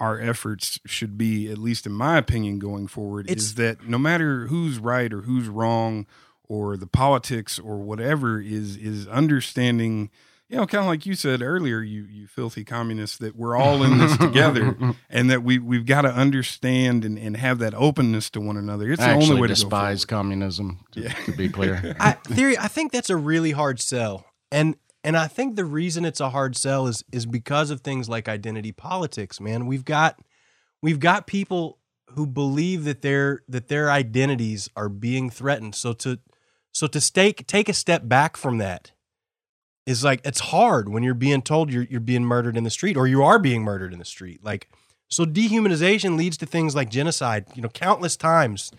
our 0.00 0.20
efforts 0.20 0.78
should 0.86 1.16
be, 1.16 1.50
at 1.50 1.58
least 1.58 1.86
in 1.86 1.92
my 1.92 2.18
opinion, 2.18 2.58
going 2.58 2.86
forward, 2.86 3.30
It's- 3.30 3.44
is 3.46 3.54
that 3.54 3.88
no 3.88 3.98
matter 3.98 4.46
who's 4.48 4.78
right 4.78 5.12
or 5.12 5.22
who's 5.22 5.48
wrong 5.48 6.06
or 6.48 6.76
the 6.76 6.86
politics 6.86 7.58
or 7.58 7.78
whatever 7.78 8.40
is 8.40 8.76
is 8.76 9.08
understanding 9.08 10.10
you 10.48 10.56
know, 10.56 10.64
kind 10.64 10.82
of 10.82 10.86
like 10.86 11.04
you 11.06 11.16
said 11.16 11.42
earlier, 11.42 11.80
you 11.80 12.04
you 12.04 12.28
filthy 12.28 12.62
communists, 12.62 13.18
that 13.18 13.34
we're 13.34 13.56
all 13.56 13.82
in 13.82 13.98
this 13.98 14.16
together, 14.16 14.76
and 15.10 15.28
that 15.28 15.42
we 15.42 15.58
we've 15.58 15.84
got 15.86 16.02
to 16.02 16.08
understand 16.08 17.04
and, 17.04 17.18
and 17.18 17.36
have 17.36 17.58
that 17.58 17.74
openness 17.74 18.30
to 18.30 18.40
one 18.40 18.56
another. 18.56 18.92
It's 18.92 19.02
I 19.02 19.06
the 19.08 19.12
only 19.14 19.24
actually 19.24 19.40
way 19.40 19.48
to 19.48 19.54
despise 19.54 20.04
communism, 20.04 20.84
to, 20.92 21.00
Yeah. 21.00 21.12
to 21.24 21.32
be 21.32 21.48
clear. 21.48 21.96
I, 22.00 22.12
theory, 22.12 22.56
I 22.56 22.68
think 22.68 22.92
that's 22.92 23.10
a 23.10 23.16
really 23.16 23.50
hard 23.50 23.80
sell, 23.80 24.24
and 24.52 24.76
and 25.06 25.16
I 25.16 25.28
think 25.28 25.54
the 25.54 25.64
reason 25.64 26.04
it's 26.04 26.18
a 26.18 26.30
hard 26.30 26.56
sell 26.56 26.88
is 26.88 27.04
is 27.12 27.26
because 27.26 27.70
of 27.70 27.80
things 27.80 28.08
like 28.08 28.28
identity 28.28 28.72
politics. 28.72 29.40
Man, 29.40 29.66
we've 29.66 29.84
got 29.84 30.18
we've 30.82 30.98
got 30.98 31.28
people 31.28 31.78
who 32.10 32.26
believe 32.26 32.82
that 32.84 33.02
their 33.02 33.42
that 33.48 33.68
their 33.68 33.88
identities 33.88 34.68
are 34.74 34.88
being 34.88 35.30
threatened. 35.30 35.76
So 35.76 35.92
to 35.92 36.18
so 36.72 36.88
to 36.88 37.12
take 37.12 37.46
take 37.46 37.68
a 37.68 37.72
step 37.72 38.08
back 38.08 38.36
from 38.36 38.58
that 38.58 38.90
is 39.86 40.02
like 40.02 40.22
it's 40.24 40.40
hard 40.40 40.88
when 40.88 41.04
you're 41.04 41.14
being 41.14 41.40
told 41.40 41.72
you're 41.72 41.84
you're 41.84 42.00
being 42.00 42.24
murdered 42.24 42.56
in 42.56 42.64
the 42.64 42.70
street 42.70 42.96
or 42.96 43.06
you 43.06 43.22
are 43.22 43.38
being 43.38 43.62
murdered 43.62 43.92
in 43.92 44.00
the 44.00 44.04
street. 44.04 44.42
Like 44.42 44.68
so 45.08 45.24
dehumanization 45.24 46.16
leads 46.16 46.36
to 46.38 46.46
things 46.46 46.74
like 46.74 46.90
genocide, 46.90 47.46
you 47.54 47.62
know, 47.62 47.68
countless 47.68 48.16
times 48.16 48.72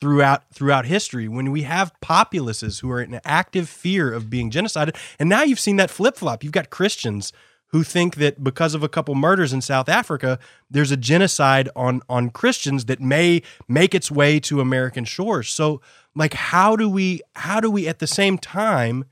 throughout 0.00 0.42
throughout 0.52 0.86
history 0.86 1.28
when 1.28 1.50
we 1.50 1.62
have 1.62 1.92
populaces 2.00 2.80
who 2.80 2.90
are 2.90 3.00
in 3.00 3.20
active 3.24 3.68
fear 3.68 4.12
of 4.12 4.30
being 4.30 4.50
genocided. 4.50 4.96
And 5.18 5.28
now 5.28 5.42
you've 5.42 5.60
seen 5.60 5.76
that 5.76 5.90
flip-flop. 5.90 6.42
You've 6.42 6.52
got 6.52 6.70
Christians 6.70 7.32
who 7.68 7.82
think 7.82 8.16
that 8.16 8.44
because 8.44 8.74
of 8.74 8.84
a 8.84 8.88
couple 8.88 9.16
murders 9.16 9.52
in 9.52 9.60
South 9.60 9.88
Africa, 9.88 10.38
there's 10.70 10.92
a 10.92 10.96
genocide 10.96 11.68
on 11.74 12.02
on 12.08 12.30
Christians 12.30 12.84
that 12.84 13.00
may 13.00 13.42
make 13.66 13.94
its 13.94 14.10
way 14.10 14.38
to 14.40 14.60
American 14.60 15.04
shores. 15.04 15.48
So 15.48 15.80
like 16.14 16.34
how 16.34 16.76
do 16.76 16.88
we 16.88 17.20
how 17.34 17.60
do 17.60 17.70
we 17.70 17.88
at 17.88 17.98
the 17.98 18.06
same 18.06 18.38
time 18.38 19.04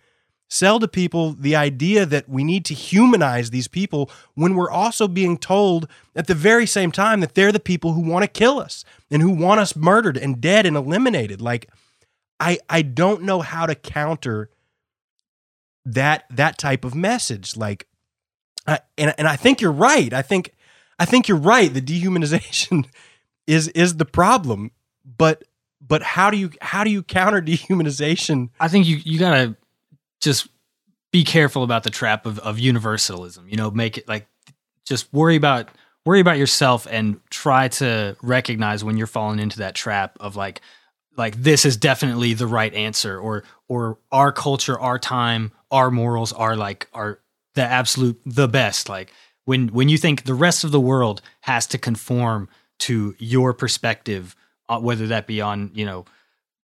sell 0.53 0.78
to 0.78 0.86
people 0.86 1.32
the 1.32 1.57
idea 1.57 2.05
that 2.05 2.28
we 2.28 2.44
need 2.44 2.62
to 2.66 2.74
humanize 2.74 3.48
these 3.48 3.68
people 3.68 4.11
when 4.34 4.55
we're 4.55 4.70
also 4.70 5.09
being 5.09 5.38
told 5.38 5.88
at 6.14 6.26
the 6.26 6.34
very 6.34 6.66
same 6.66 6.92
time 6.92 7.20
that 7.20 7.34
they're 7.34 7.53
the 7.53 7.59
people 7.59 7.94
who 7.94 8.03
want 8.03 8.22
to 8.22 8.28
kill 8.28 8.59
us 8.59 8.84
and 9.11 9.22
who 9.22 9.30
want 9.30 9.61
us 9.61 9.74
murdered 9.74 10.18
and 10.18 10.42
dead 10.42 10.66
and 10.66 10.76
eliminated. 10.76 11.40
Like 11.40 11.70
i 12.38 12.59
i 12.68 12.82
don't 12.82 13.22
know 13.22 13.40
how 13.40 13.64
to 13.64 13.74
counter 13.74 14.50
that 15.86 16.24
that 16.28 16.59
type 16.59 16.84
of 16.84 16.94
message. 16.94 17.57
Like 17.57 17.86
and 18.66 19.14
and 19.16 19.26
I 19.26 19.36
think 19.36 19.62
you're 19.62 19.72
right. 19.72 20.12
I 20.12 20.22
think 20.22 20.53
i 20.98 21.07
think 21.07 21.28
you're 21.28 21.38
right 21.38 21.72
the 21.72 21.80
dehumanization 21.80 22.84
is 23.46 23.68
is 23.68 23.96
the 23.96 24.05
problem 24.05 24.70
but 25.05 25.44
but 25.80 26.03
how 26.03 26.30
do 26.30 26.36
you 26.36 26.50
how 26.61 26.84
do 26.84 26.90
you 26.90 27.03
counter 27.03 27.40
dehumanization? 27.42 28.50
I 28.61 28.68
think 28.68 28.86
you 28.86 28.98
you 28.98 29.18
gotta 29.18 29.57
just 30.22 30.48
be 31.12 31.24
careful 31.24 31.62
about 31.62 31.82
the 31.82 31.90
trap 31.90 32.24
of, 32.24 32.38
of 32.38 32.58
universalism. 32.58 33.48
You 33.48 33.56
know, 33.56 33.70
make 33.70 33.98
it 33.98 34.08
like 34.08 34.26
just 34.86 35.12
worry 35.12 35.36
about 35.36 35.68
worry 36.04 36.20
about 36.20 36.38
yourself 36.38 36.86
and 36.90 37.20
try 37.30 37.68
to 37.68 38.16
recognize 38.22 38.82
when 38.82 38.96
you're 38.96 39.06
falling 39.06 39.38
into 39.38 39.58
that 39.58 39.74
trap 39.74 40.16
of 40.20 40.36
like 40.36 40.62
like 41.16 41.36
this 41.36 41.64
is 41.64 41.76
definitely 41.76 42.34
the 42.34 42.46
right 42.46 42.72
answer 42.74 43.18
or 43.18 43.44
or 43.68 43.98
our 44.10 44.32
culture, 44.32 44.78
our 44.78 44.98
time, 44.98 45.52
our 45.70 45.90
morals 45.90 46.32
are 46.32 46.56
like 46.56 46.88
are 46.92 47.20
the 47.54 47.62
absolute 47.62 48.20
the 48.24 48.48
best. 48.48 48.88
Like 48.88 49.12
when 49.44 49.68
when 49.68 49.88
you 49.88 49.98
think 49.98 50.24
the 50.24 50.34
rest 50.34 50.64
of 50.64 50.70
the 50.70 50.80
world 50.80 51.20
has 51.42 51.66
to 51.68 51.78
conform 51.78 52.48
to 52.80 53.14
your 53.18 53.52
perspective, 53.52 54.34
uh, 54.68 54.80
whether 54.80 55.06
that 55.08 55.26
be 55.26 55.40
on 55.40 55.70
you 55.74 55.84
know 55.84 56.04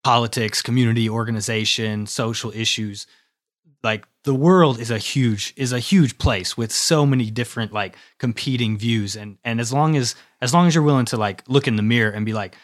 politics, 0.03 0.62
community 0.62 1.10
organization, 1.10 2.08
social 2.08 2.51
issues. 2.51 3.08
Like 3.84 4.08
the 4.24 4.34
world 4.36 4.80
is 4.80 4.92
a 4.92 4.98
huge 4.98 5.54
is 5.56 5.72
a 5.72 5.80
huge 5.80 6.18
place 6.18 6.58
with 6.58 6.72
so 6.72 7.06
many 7.06 7.30
different 7.32 7.72
like 7.72 7.96
competing 8.18 8.78
views 8.78 9.16
and 9.16 9.38
and 9.44 9.60
as 9.60 9.72
long 9.72 9.96
as 9.96 10.16
as 10.42 10.54
long 10.54 10.68
as 10.68 10.76
you're 10.76 10.84
willing 10.84 11.06
to 11.06 11.18
like 11.18 11.44
look 11.48 11.68
in 11.68 11.76
the 11.76 11.84
mirror 11.84 12.12
and 12.12 12.26
be 12.26 12.34
like 12.34 12.56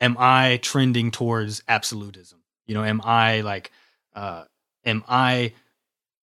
am 0.00 0.16
I 0.18 0.58
trending 0.62 1.10
towards 1.10 1.62
absolutism? 1.68 2.40
You 2.66 2.74
know, 2.74 2.84
am 2.84 3.00
I 3.02 3.40
like 3.40 3.70
uh 4.14 4.44
am 4.84 5.04
I 5.08 5.54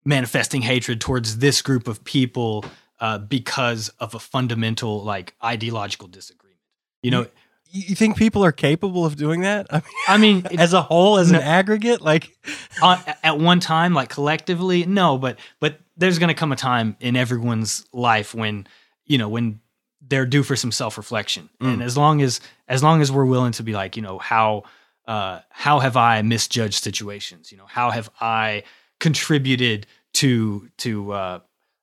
manifesting 0.03 0.61
hatred 0.61 0.99
towards 0.99 1.37
this 1.37 1.61
group 1.61 1.87
of 1.87 2.03
people 2.03 2.65
uh 2.99 3.19
because 3.19 3.89
of 3.99 4.15
a 4.15 4.19
fundamental 4.19 5.03
like 5.03 5.35
ideological 5.43 6.07
disagreement? 6.07 6.59
You 7.01 7.11
know, 7.11 7.21
you 7.21 7.31
you 7.75 7.95
think 7.95 8.15
people 8.17 8.45
are 8.45 8.51
capable 8.51 9.05
of 9.05 9.15
doing 9.15 9.41
that 9.41 9.65
I 9.71 9.77
mean, 9.77 9.83
I 10.07 10.17
mean, 10.17 10.45
it- 10.51 10.59
as 10.59 10.73
a 10.73 10.81
whole 10.81 11.17
as 11.17 11.31
No. 11.31 11.39
an 11.39 11.43
aggregate 11.43 12.01
like 12.01 12.31
at 12.83 13.39
one 13.39 13.59
time 13.59 13.93
like 13.93 14.09
collectively 14.09 14.85
no 14.85 15.17
but 15.17 15.37
but 15.59 15.79
there's 15.97 16.19
going 16.19 16.29
to 16.29 16.33
come 16.33 16.51
a 16.51 16.55
time 16.55 16.95
in 16.99 17.15
everyone's 17.15 17.85
life 17.93 18.33
when 18.35 18.67
you 19.05 19.17
know 19.17 19.27
when 19.29 19.59
they're 20.05 20.25
due 20.25 20.43
for 20.43 20.55
some 20.55 20.71
self-reflection 20.71 21.49
Mm. 21.61 21.73
and 21.73 21.83
as 21.83 21.97
long 21.97 22.21
as 22.21 22.41
as 22.67 22.83
long 22.83 23.01
as 23.01 23.11
we're 23.11 23.25
willing 23.25 23.53
to 23.53 23.63
be 23.63 23.73
like 23.73 23.95
you 23.95 24.01
know 24.01 24.19
how 24.19 24.63
uh 25.07 25.39
how 25.49 25.79
have 25.79 25.97
i 25.97 26.21
misjudged 26.21 26.81
situations 26.83 27.51
you 27.51 27.57
know 27.57 27.65
how 27.67 27.89
have 27.91 28.09
i 28.21 28.63
contributed 28.99 29.85
to 30.13 30.69
to 30.77 31.11
uh 31.11 31.39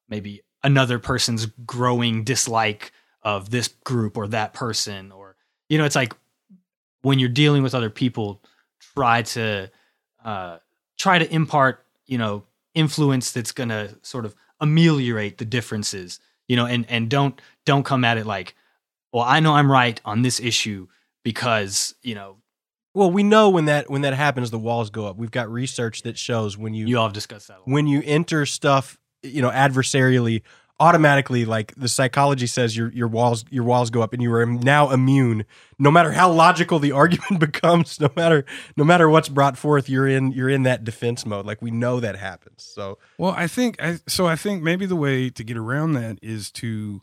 maybe 0.08 0.42
another 0.62 0.98
person's 0.98 1.46
growing 1.66 2.24
dislike 2.24 2.92
of 3.22 3.50
this 3.50 3.68
group 3.84 4.16
or 4.16 4.26
that 4.28 4.52
person 4.54 5.12
you 5.70 5.78
know 5.78 5.84
it's 5.86 5.96
like 5.96 6.14
when 7.00 7.18
you're 7.18 7.30
dealing 7.30 7.62
with 7.62 7.74
other 7.74 7.88
people 7.88 8.42
try 8.94 9.22
to 9.22 9.70
uh, 10.22 10.58
try 10.98 11.18
to 11.18 11.34
impart 11.34 11.86
you 12.06 12.18
know 12.18 12.44
influence 12.74 13.32
that's 13.32 13.52
going 13.52 13.70
to 13.70 13.96
sort 14.02 14.26
of 14.26 14.34
ameliorate 14.60 15.38
the 15.38 15.44
differences 15.46 16.20
you 16.46 16.56
know 16.56 16.66
and 16.66 16.84
and 16.90 17.08
don't 17.08 17.40
don't 17.64 17.84
come 17.84 18.04
at 18.04 18.18
it 18.18 18.26
like 18.26 18.54
well 19.10 19.24
i 19.24 19.40
know 19.40 19.54
i'm 19.54 19.72
right 19.72 20.00
on 20.04 20.20
this 20.20 20.38
issue 20.38 20.86
because 21.24 21.94
you 22.02 22.14
know 22.14 22.36
well 22.94 23.10
we 23.10 23.22
know 23.22 23.48
when 23.48 23.64
that 23.64 23.88
when 23.90 24.02
that 24.02 24.14
happens 24.14 24.50
the 24.50 24.58
walls 24.58 24.90
go 24.90 25.06
up. 25.06 25.16
We've 25.16 25.30
got 25.30 25.50
research 25.50 26.02
that 26.02 26.18
shows 26.18 26.58
when 26.58 26.74
you, 26.74 26.86
you 26.86 26.98
all 26.98 27.06
have 27.06 27.12
discussed 27.12 27.48
that 27.48 27.60
when 27.64 27.86
you 27.86 28.02
enter 28.04 28.44
stuff 28.46 28.98
you 29.22 29.42
know 29.42 29.50
adversarially 29.50 30.42
automatically 30.80 31.44
like 31.44 31.74
the 31.76 31.88
psychology 31.88 32.46
says 32.46 32.74
your 32.76 32.90
your 32.92 33.06
walls 33.06 33.44
your 33.50 33.64
walls 33.64 33.90
go 33.90 34.00
up 34.00 34.14
and 34.14 34.22
you 34.22 34.32
are 34.32 34.46
now 34.46 34.90
immune 34.90 35.44
no 35.78 35.90
matter 35.90 36.10
how 36.10 36.32
logical 36.32 36.78
the 36.78 36.90
argument 37.02 37.38
becomes 37.38 38.00
no 38.00 38.10
matter 38.16 38.44
no 38.76 38.82
matter 38.82 39.08
what's 39.08 39.28
brought 39.28 39.58
forth 39.58 39.88
you're 39.88 40.08
in 40.08 40.32
you're 40.32 40.48
in 40.48 40.62
that 40.62 40.82
defense 40.82 41.26
mode 41.26 41.44
like 41.44 41.60
we 41.60 41.70
know 41.70 42.00
that 42.00 42.16
happens 42.16 42.62
so 42.62 42.98
Well, 43.18 43.34
I 43.36 43.46
think 43.46 43.80
I 43.82 43.98
so 44.08 44.26
I 44.26 44.36
think 44.36 44.62
maybe 44.62 44.86
the 44.86 44.96
way 44.96 45.28
to 45.30 45.44
get 45.44 45.56
around 45.56 45.92
that 45.92 46.18
is 46.22 46.50
to 46.52 47.02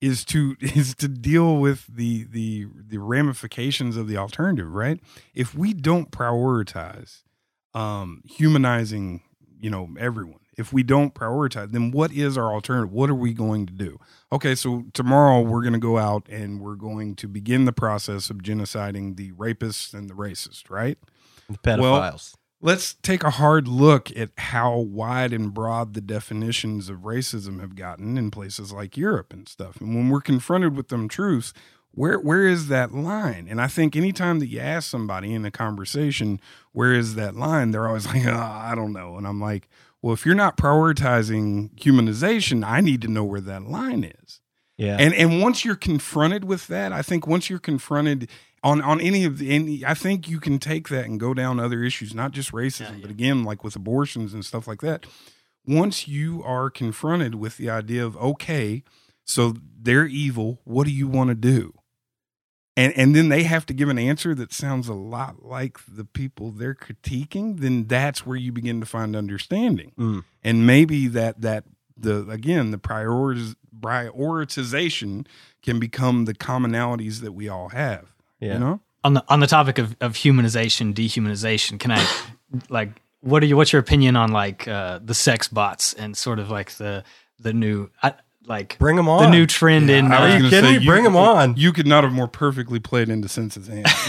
is 0.00 0.24
to 0.26 0.56
is 0.60 0.94
to 0.96 1.08
deal 1.08 1.56
with 1.58 1.86
the 1.86 2.24
the 2.24 2.66
the 2.74 2.98
ramifications 2.98 3.96
of 3.96 4.08
the 4.08 4.16
alternative, 4.16 4.74
right? 4.74 5.00
If 5.34 5.54
we 5.54 5.72
don't 5.72 6.10
prioritize 6.10 7.22
um 7.72 8.22
humanizing, 8.26 9.22
you 9.60 9.70
know, 9.70 9.88
everyone. 9.98 10.40
If 10.56 10.72
we 10.72 10.82
don't 10.82 11.14
prioritize, 11.14 11.72
then 11.72 11.90
what 11.90 12.12
is 12.12 12.36
our 12.36 12.52
alternative? 12.52 12.92
What 12.92 13.08
are 13.08 13.14
we 13.14 13.32
going 13.32 13.66
to 13.66 13.72
do? 13.72 13.98
Okay, 14.30 14.54
so 14.54 14.84
tomorrow 14.92 15.40
we're 15.40 15.62
going 15.62 15.72
to 15.72 15.78
go 15.78 15.98
out 15.98 16.28
and 16.28 16.60
we're 16.60 16.74
going 16.74 17.16
to 17.16 17.28
begin 17.28 17.64
the 17.64 17.72
process 17.72 18.28
of 18.28 18.38
genociding 18.38 19.16
the 19.16 19.32
rapists 19.32 19.94
and 19.94 20.10
the 20.10 20.14
racist, 20.14 20.70
right? 20.70 20.98
the 21.48 21.58
pedophiles 21.58 22.34
let's 22.62 22.94
take 23.02 23.24
a 23.24 23.30
hard 23.30 23.68
look 23.68 24.16
at 24.16 24.30
how 24.38 24.78
wide 24.78 25.32
and 25.32 25.52
broad 25.52 25.92
the 25.92 26.00
definitions 26.00 26.88
of 26.88 27.00
racism 27.00 27.60
have 27.60 27.74
gotten 27.74 28.16
in 28.16 28.30
places 28.30 28.72
like 28.72 28.96
Europe 28.96 29.32
and 29.32 29.48
stuff. 29.48 29.80
And 29.80 29.94
when 29.94 30.08
we're 30.08 30.20
confronted 30.20 30.76
with 30.76 30.88
them 30.88 31.08
truths, 31.08 31.52
where 31.90 32.18
where 32.18 32.46
is 32.46 32.68
that 32.68 32.94
line? 32.94 33.46
And 33.50 33.60
I 33.60 33.66
think 33.66 33.94
anytime 33.94 34.38
that 34.38 34.46
you 34.46 34.60
ask 34.60 34.88
somebody 34.88 35.34
in 35.34 35.44
a 35.44 35.50
conversation, 35.50 36.40
where 36.70 36.94
is 36.94 37.16
that 37.16 37.36
line? 37.36 37.72
They're 37.72 37.88
always 37.88 38.06
like, 38.14 38.24
oh, 38.24 38.32
I 38.32 38.74
don't 38.74 38.94
know. 38.94 39.18
And 39.18 39.26
I'm 39.26 39.40
like, 39.40 39.68
well, 40.02 40.12
if 40.12 40.26
you're 40.26 40.34
not 40.34 40.56
prioritizing 40.56 41.74
humanization, 41.76 42.66
I 42.66 42.80
need 42.80 43.00
to 43.02 43.08
know 43.08 43.24
where 43.24 43.40
that 43.40 43.62
line 43.62 44.04
is. 44.04 44.40
yeah 44.76 44.96
And 44.98 45.14
and 45.14 45.40
once 45.40 45.64
you're 45.64 45.76
confronted 45.76 46.44
with 46.44 46.66
that, 46.66 46.92
I 46.92 47.02
think 47.02 47.26
once 47.26 47.48
you're 47.48 47.58
confronted 47.58 48.28
on 48.62 48.82
on 48.82 49.00
any 49.00 49.24
of 49.24 49.38
the 49.38 49.50
any, 49.50 49.84
I 49.84 49.94
think 49.94 50.28
you 50.28 50.40
can 50.40 50.58
take 50.58 50.88
that 50.88 51.06
and 51.06 51.18
go 51.18 51.34
down 51.34 51.60
other 51.60 51.82
issues, 51.82 52.14
not 52.14 52.32
just 52.32 52.52
racism, 52.52 52.96
Yeah, 52.96 53.02
but 53.02 53.10
again, 53.10 53.44
like 53.44 53.64
with 53.64 53.76
abortions 53.76 54.34
and 54.34 54.44
stuff 54.44 54.66
like 54.66 54.80
that. 54.80 55.06
Once 55.64 56.08
you 56.08 56.42
are 56.44 56.68
confronted 56.70 57.36
with 57.36 57.56
the 57.56 57.70
idea 57.70 58.04
of 58.04 58.16
okay, 58.16 58.82
so 59.24 59.54
they're 59.80 60.06
evil, 60.06 60.60
what 60.64 60.84
do 60.84 60.92
you 60.92 61.06
want 61.06 61.28
to 61.28 61.36
do? 61.36 61.74
And 62.76 62.92
and 62.96 63.14
then 63.14 63.28
they 63.28 63.42
have 63.42 63.66
to 63.66 63.74
give 63.74 63.88
an 63.88 63.98
answer 63.98 64.34
that 64.34 64.52
sounds 64.52 64.88
a 64.88 64.94
lot 64.94 65.44
like 65.44 65.78
the 65.86 66.04
people 66.04 66.50
they're 66.50 66.74
critiquing, 66.74 67.60
then 67.60 67.86
that's 67.86 68.24
where 68.24 68.36
you 68.36 68.50
begin 68.50 68.80
to 68.80 68.86
find 68.86 69.14
understanding. 69.14 69.92
Mm. 69.98 70.24
And 70.42 70.66
maybe 70.66 71.06
that 71.08 71.42
that 71.42 71.64
the 71.96 72.28
again 72.30 72.70
the 72.70 72.78
priorities 72.78 73.56
prioritization 73.78 75.26
can 75.62 75.78
become 75.78 76.24
the 76.24 76.34
commonalities 76.34 77.20
that 77.20 77.32
we 77.32 77.48
all 77.48 77.68
have. 77.70 78.14
yeah 78.40 78.54
You 78.54 78.58
know? 78.58 78.80
on 79.04 79.14
the 79.14 79.24
on 79.28 79.40
the 79.40 79.46
topic 79.46 79.78
of, 79.78 79.96
of 80.00 80.14
humanization 80.14 80.94
dehumanization 80.94 81.78
can 81.78 81.90
i 81.90 82.06
like 82.68 83.02
what 83.20 83.42
are 83.42 83.46
you 83.46 83.56
what's 83.56 83.72
your 83.72 83.80
opinion 83.80 84.16
on 84.16 84.32
like 84.32 84.66
uh 84.68 85.00
the 85.02 85.14
sex 85.14 85.48
bots 85.48 85.92
and 85.94 86.16
sort 86.16 86.38
of 86.38 86.50
like 86.50 86.72
the 86.72 87.04
the 87.38 87.52
new 87.52 87.90
I, 88.02 88.14
like 88.46 88.76
bring 88.78 88.96
them 88.96 89.08
on 89.08 89.22
the 89.22 89.30
new 89.30 89.46
trend 89.46 89.88
in 89.90 90.10
I 90.10 90.16
Are 90.16 90.24
was 90.26 90.34
uh, 90.34 90.38
you 90.38 90.50
kidding 90.50 90.70
say, 90.74 90.78
me? 90.80 90.84
Bring 90.86 91.06
'em 91.06 91.16
on. 91.16 91.56
You 91.56 91.72
could 91.72 91.86
not 91.86 92.02
have 92.04 92.12
more 92.12 92.26
perfectly 92.28 92.80
played 92.80 93.08
into 93.08 93.28
Sense's 93.28 93.68
hand. 93.68 93.86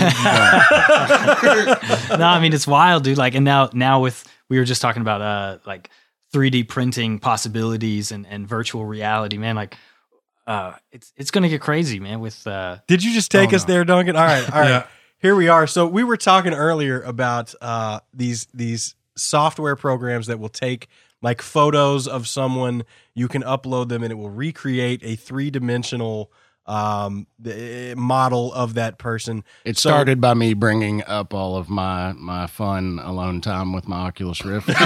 no, 2.19 2.25
I 2.25 2.39
mean 2.41 2.53
it's 2.53 2.67
wild, 2.67 3.03
dude. 3.03 3.17
Like, 3.17 3.35
and 3.35 3.45
now, 3.45 3.69
now 3.73 4.01
with 4.01 4.23
we 4.49 4.57
were 4.57 4.65
just 4.65 4.81
talking 4.81 5.01
about 5.01 5.21
uh 5.21 5.57
like 5.65 5.89
3D 6.33 6.67
printing 6.67 7.19
possibilities 7.19 8.11
and 8.11 8.25
and 8.27 8.47
virtual 8.47 8.85
reality, 8.85 9.37
man. 9.37 9.55
Like, 9.55 9.77
uh, 10.47 10.73
it's 10.91 11.13
it's 11.15 11.31
gonna 11.31 11.49
get 11.49 11.61
crazy, 11.61 11.99
man. 11.99 12.19
With 12.19 12.45
uh, 12.47 12.77
Did 12.87 13.03
you 13.03 13.13
just 13.13 13.31
take 13.31 13.53
Oh, 13.53 13.55
us 13.55 13.67
no. 13.67 13.73
there, 13.73 13.85
Duncan? 13.85 14.15
All 14.15 14.25
right, 14.25 14.51
all 14.53 14.59
right. 14.61 14.69
Yeah. 14.69 14.87
Here 15.19 15.35
we 15.37 15.47
are. 15.47 15.67
So 15.67 15.87
we 15.87 16.03
were 16.03 16.17
talking 16.17 16.53
earlier 16.53 17.01
about 17.01 17.53
uh, 17.61 18.01
these 18.13 18.45
these 18.53 18.95
software 19.15 19.77
programs 19.77 20.27
that 20.27 20.37
will 20.39 20.49
take 20.49 20.89
like 21.23 21.41
photos 21.41 22.07
of 22.07 22.27
someone. 22.27 22.83
You 23.15 23.27
can 23.27 23.41
upload 23.41 23.89
them, 23.89 24.03
and 24.03 24.11
it 24.11 24.15
will 24.15 24.29
recreate 24.29 25.01
a 25.03 25.15
three 25.15 25.49
dimensional 25.49 26.31
um 26.65 27.27
the 27.39 27.93
model 27.97 28.53
of 28.53 28.75
that 28.75 28.97
person. 28.97 29.43
It 29.65 29.77
So- 29.77 29.89
started 29.89 30.21
by 30.21 30.33
me 30.33 30.53
bringing 30.53 31.03
up 31.03 31.33
all 31.33 31.57
of 31.57 31.69
my 31.69 32.13
my 32.13 32.47
fun 32.47 32.99
alone 33.03 33.41
time 33.41 33.73
with 33.73 33.85
my 33.87 33.97
Oculus 34.07 34.45
Rift. 34.45 34.69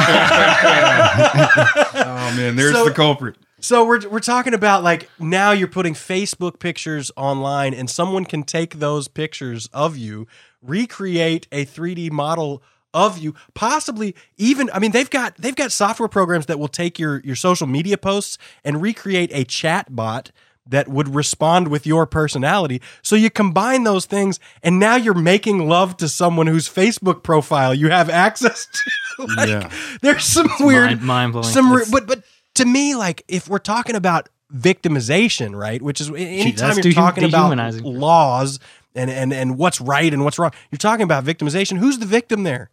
Oh 2.00 2.34
man, 2.36 2.56
there's 2.56 2.74
So- 2.74 2.86
the 2.86 2.92
culprit. 2.94 3.36
So 3.60 3.86
we're 3.86 4.08
we're 4.08 4.20
talking 4.20 4.54
about 4.54 4.84
like 4.84 5.10
now 5.20 5.52
you're 5.52 5.68
putting 5.68 5.94
Facebook 5.96 6.60
pictures 6.60 7.12
online 7.18 7.74
and 7.74 7.90
someone 7.90 8.24
can 8.26 8.44
take 8.44 8.76
those 8.76 9.08
pictures 9.08 9.68
of 9.74 9.98
you, 9.98 10.28
recreate 10.62 11.48
a 11.52 11.66
3D 11.66 12.12
model 12.12 12.62
of 13.06 13.18
you, 13.18 13.36
possibly 13.54 14.16
even 14.38 14.70
I 14.74 14.80
mean 14.80 14.92
they've 14.92 15.10
got 15.10 15.36
they've 15.38 15.56
got 15.56 15.72
software 15.72 16.10
programs 16.10 16.48
that 16.48 16.58
will 16.60 16.68
take 16.68 16.98
your 17.00 17.22
your 17.22 17.36
social 17.36 17.68
media 17.68 17.98
posts 17.98 18.38
and 18.66 18.82
recreate 18.82 19.30
a 19.34 19.44
chat 19.44 19.96
bot 19.96 20.32
that 20.70 20.88
would 20.90 21.16
respond 21.16 21.70
with 21.70 21.86
your 21.88 22.06
personality. 22.06 22.82
So 23.02 23.16
you 23.16 23.30
combine 23.30 23.86
those 23.86 24.06
things 24.06 24.38
and 24.62 24.80
now 24.80 24.96
you're 24.98 25.14
making 25.14 25.70
love 25.70 25.96
to 25.98 26.10
someone 26.10 26.48
whose 26.48 26.68
Facebook 26.68 27.24
profile 27.24 27.74
you 27.74 27.90
have 27.90 28.10
access 28.10 28.66
to. 28.66 29.26
like, 29.38 29.48
Yeah. 29.50 29.70
There's 30.02 30.26
some 30.26 30.50
weird 30.60 30.90
mind- 30.90 31.02
mind-blowing. 31.04 31.48
Some 31.48 31.72
re- 31.72 31.86
but 31.90 32.06
but 32.08 32.24
to 32.56 32.66
me 32.66 32.96
like 32.96 33.24
if 33.30 33.48
we're 33.48 33.60
talking 33.60 33.96
about 33.96 34.28
victimization, 34.54 35.56
right, 35.56 35.82
which 35.82 36.02
is 36.02 36.10
anytime 36.10 36.56
that's 36.56 36.78
you're 36.86 36.94
dehu- 36.94 36.96
talking 36.96 37.24
about 37.24 37.44
dehumanizing. 37.50 37.84
laws 37.84 38.60
and 38.96 39.10
and 39.10 39.32
and 39.34 39.58
what's 39.58 39.80
right 39.80 40.14
and 40.14 40.24
what's 40.24 40.40
wrong, 40.40 40.52
you're 40.72 40.78
talking 40.78 41.04
about 41.04 41.24
victimization. 41.24 41.78
Who's 41.78 42.00
the 42.00 42.06
victim 42.06 42.44
there? 42.44 42.70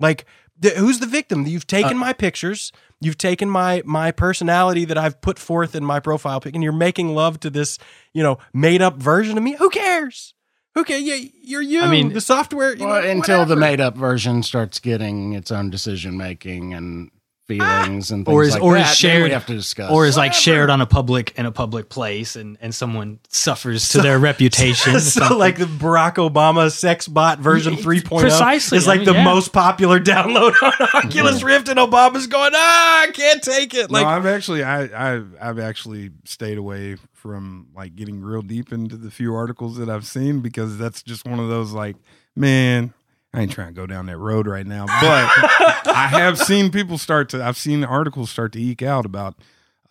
Like 0.00 0.24
the, 0.58 0.70
who's 0.70 0.98
the 0.98 1.06
victim? 1.06 1.46
You've 1.46 1.66
taken 1.66 1.96
Uh, 1.96 2.00
my 2.00 2.12
pictures, 2.12 2.72
you've 3.00 3.18
taken 3.18 3.48
my 3.48 3.82
my 3.84 4.10
personality 4.10 4.84
that 4.86 4.98
I've 4.98 5.20
put 5.20 5.38
forth 5.38 5.74
in 5.74 5.84
my 5.84 6.00
profile 6.00 6.40
pic, 6.40 6.54
and 6.54 6.62
you're 6.62 6.72
making 6.72 7.14
love 7.14 7.40
to 7.40 7.50
this, 7.50 7.78
you 8.12 8.22
know, 8.22 8.38
made 8.52 8.82
up 8.82 8.96
version 8.96 9.38
of 9.38 9.44
me. 9.44 9.56
Who 9.56 9.70
cares? 9.70 10.34
Who 10.74 10.84
cares? 10.84 11.02
Yeah, 11.02 11.16
you're 11.42 11.62
you. 11.62 11.82
I 11.82 11.90
mean- 11.90 12.12
the 12.12 12.20
software. 12.20 12.74
You 12.74 12.86
well, 12.86 13.02
know, 13.02 13.08
until 13.08 13.44
the 13.44 13.56
made 13.56 13.80
up 13.80 13.96
version 13.96 14.42
starts 14.42 14.78
getting 14.78 15.32
its 15.32 15.50
own 15.50 15.70
decision 15.70 16.16
making 16.16 16.74
and 16.74 17.10
feelings 17.58 18.10
and 18.10 18.24
things 18.24 18.34
Or 18.34 18.42
is- 18.44 18.52
like 18.54 18.62
or 18.62 18.76
is 18.76 18.82
that, 18.82 18.86
then 18.88 18.94
shared- 18.94 19.22
we 19.24 19.30
have 19.30 19.46
to 19.46 19.54
discuss. 19.54 19.90
or 19.90 20.06
is 20.06 20.16
like 20.16 20.32
shared 20.34 20.70
on 20.70 20.80
a 20.80 20.86
public 20.86 21.32
in 21.36 21.46
a 21.46 21.52
public 21.52 21.88
place 21.88 22.36
and 22.36 22.56
and 22.60 22.74
someone 22.74 23.18
suffers 23.28 23.88
to 23.90 24.00
their 24.00 24.18
reputation 24.18 24.94
or 24.96 25.00
so 25.18 25.36
like 25.36 25.56
the 25.58 25.64
Barack 25.64 26.14
Obama 26.14 26.70
sex 26.70 27.08
bot 27.08 27.38
version 27.40 27.74
Yeah, 27.74 27.80
3.0 27.82 28.20
precisely. 28.20 28.78
is 28.78 28.86
I 28.86 28.92
like 28.92 29.00
mean, 29.00 29.06
the 29.06 29.14
yeah. 29.14 29.24
most 29.24 29.52
popular 29.52 29.98
download 30.12 30.52
on 30.62 30.72
Oculus 31.04 31.42
Rift, 31.42 31.68
and 31.68 31.78
Obama's 31.78 32.26
going, 32.26 32.52
ah, 32.54 33.02
I 33.02 33.10
can't 33.12 33.42
take 33.42 33.74
it. 33.74 33.90
Like, 33.90 34.02
no, 34.04 34.08
I've 34.10 34.26
actually 34.26 34.62
I, 34.62 34.84
I 35.16 35.22
I've 35.40 35.58
actually 35.58 36.10
stayed 36.24 36.58
away 36.58 36.96
from 37.14 37.68
like 37.74 37.96
getting 37.96 38.20
real 38.20 38.42
deep 38.42 38.72
into 38.72 38.96
the 38.96 39.10
few 39.10 39.34
articles 39.34 39.76
that 39.78 39.90
I've 39.90 40.06
seen 40.06 40.40
because 40.40 40.78
that's 40.78 41.02
just 41.02 41.26
one 41.26 41.38
of 41.40 41.48
those 41.48 41.72
like, 41.72 41.96
man, 42.36 42.92
I 43.32 43.42
ain't 43.42 43.52
trying 43.52 43.68
to 43.68 43.74
go 43.74 43.86
down 43.86 44.06
that 44.06 44.18
road 44.18 44.46
right 44.46 44.66
now. 44.66 44.86
But 44.86 44.96
I 45.86 46.08
have 46.10 46.36
seen 46.38 46.70
people 46.72 46.98
start 46.98 47.28
to 47.30 47.42
I've 47.44 47.56
seen 47.56 47.84
articles 47.84 48.30
start 48.30 48.52
to 48.54 48.60
eke 48.60 48.82
out 48.82 49.06
about 49.06 49.36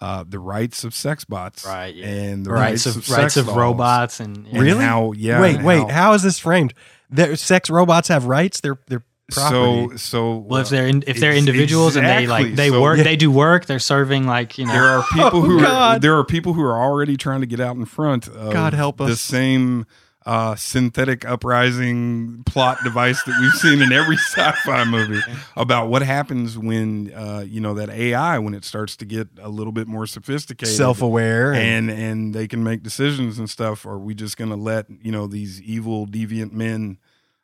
uh, 0.01 0.23
the 0.27 0.39
rights 0.39 0.83
of 0.83 0.93
sex 0.93 1.23
bots, 1.25 1.65
Right, 1.65 1.93
yeah. 1.95 2.05
and 2.07 2.45
the 2.45 2.51
rights, 2.51 2.85
rights, 2.85 2.97
of 2.97 3.05
sex 3.05 3.09
rights 3.17 3.37
of 3.37 3.45
dolls. 3.47 3.57
robots 3.57 4.19
and 4.19 4.45
yeah. 4.45 4.51
And 4.53 4.61
Really? 4.61 4.83
How, 4.85 5.11
yeah. 5.13 5.41
wait, 5.41 5.61
wait, 5.61 5.79
how- 5.79 5.87
how 5.87 6.13
is 6.13 6.23
this 6.23 6.39
framed? 6.39 6.73
Their 7.09 7.35
sex 7.35 7.69
robots 7.69 8.07
have 8.09 8.25
rights. 8.25 8.61
They're 8.61 8.79
they're 8.87 9.03
property. 9.31 9.97
So 9.97 9.97
so 9.97 10.37
Well, 10.37 10.61
if 10.61 10.69
they're 10.69 10.87
in, 10.87 11.03
if 11.07 11.19
they're 11.19 11.31
Ex- 11.31 11.39
individuals 11.39 11.95
and 11.95 12.05
they 12.07 12.27
like 12.27 12.55
they 12.55 12.69
So- 12.69 12.81
work, 12.81 12.97
Yeah. 12.97 13.03
they 13.03 13.15
do 13.15 13.29
work. 13.31 13.65
They're 13.67 13.79
serving 13.79 14.25
like 14.27 14.57
you 14.57 14.65
know. 14.65 14.73
there 14.73 14.85
are 14.87 15.03
people 15.13 15.25
Oh, 15.33 15.41
who 15.41 15.65
are, 15.65 15.97
there 15.99 16.17
are 16.17 16.23
people 16.25 16.53
who 16.53 16.61
are 16.63 16.77
already 16.81 17.15
trying 17.17 17.41
to 17.41 17.47
get 17.47 17.59
out 17.59 17.75
in 17.75 17.85
front 17.85 18.27
of 18.27 18.51
God 18.53 18.73
help 18.73 18.99
us. 19.01 19.09
the 19.09 19.15
same 19.15 19.85
uh, 20.29 20.55
synthetic 20.55 21.25
uprising 21.25 22.43
plot 22.45 22.77
device 22.83 23.23
that 23.23 23.35
we've 23.41 23.51
seen 23.53 23.81
in 23.81 23.91
every 23.91 24.15
sci-fi 24.31 24.83
movie 24.83 25.21
about 25.57 25.89
what 25.89 26.03
happens 26.03 26.55
when 26.55 27.11
uh, 27.13 27.43
you 27.47 27.59
know 27.59 27.73
that 27.73 27.89
AI 27.89 28.37
when 28.37 28.53
it 28.53 28.63
starts 28.63 28.95
to 28.95 29.05
get 29.05 29.27
a 29.41 29.49
little 29.49 29.73
bit 29.73 29.87
more 29.87 30.05
sophisticated, 30.05 30.75
self-aware 30.75 31.51
and, 31.55 31.89
and 31.89 31.99
and 31.99 32.35
they 32.35 32.47
can 32.47 32.63
make 32.63 32.83
decisions 32.83 33.39
and 33.39 33.49
stuff. 33.49 33.87
Are 33.87 33.97
we 33.97 34.13
just 34.13 34.37
going 34.37 34.51
to 34.51 34.55
let 34.55 34.85
you 35.01 35.11
know 35.11 35.25
these 35.25 35.63
evil 35.63 36.05
deviant 36.05 36.51
men? 36.51 36.99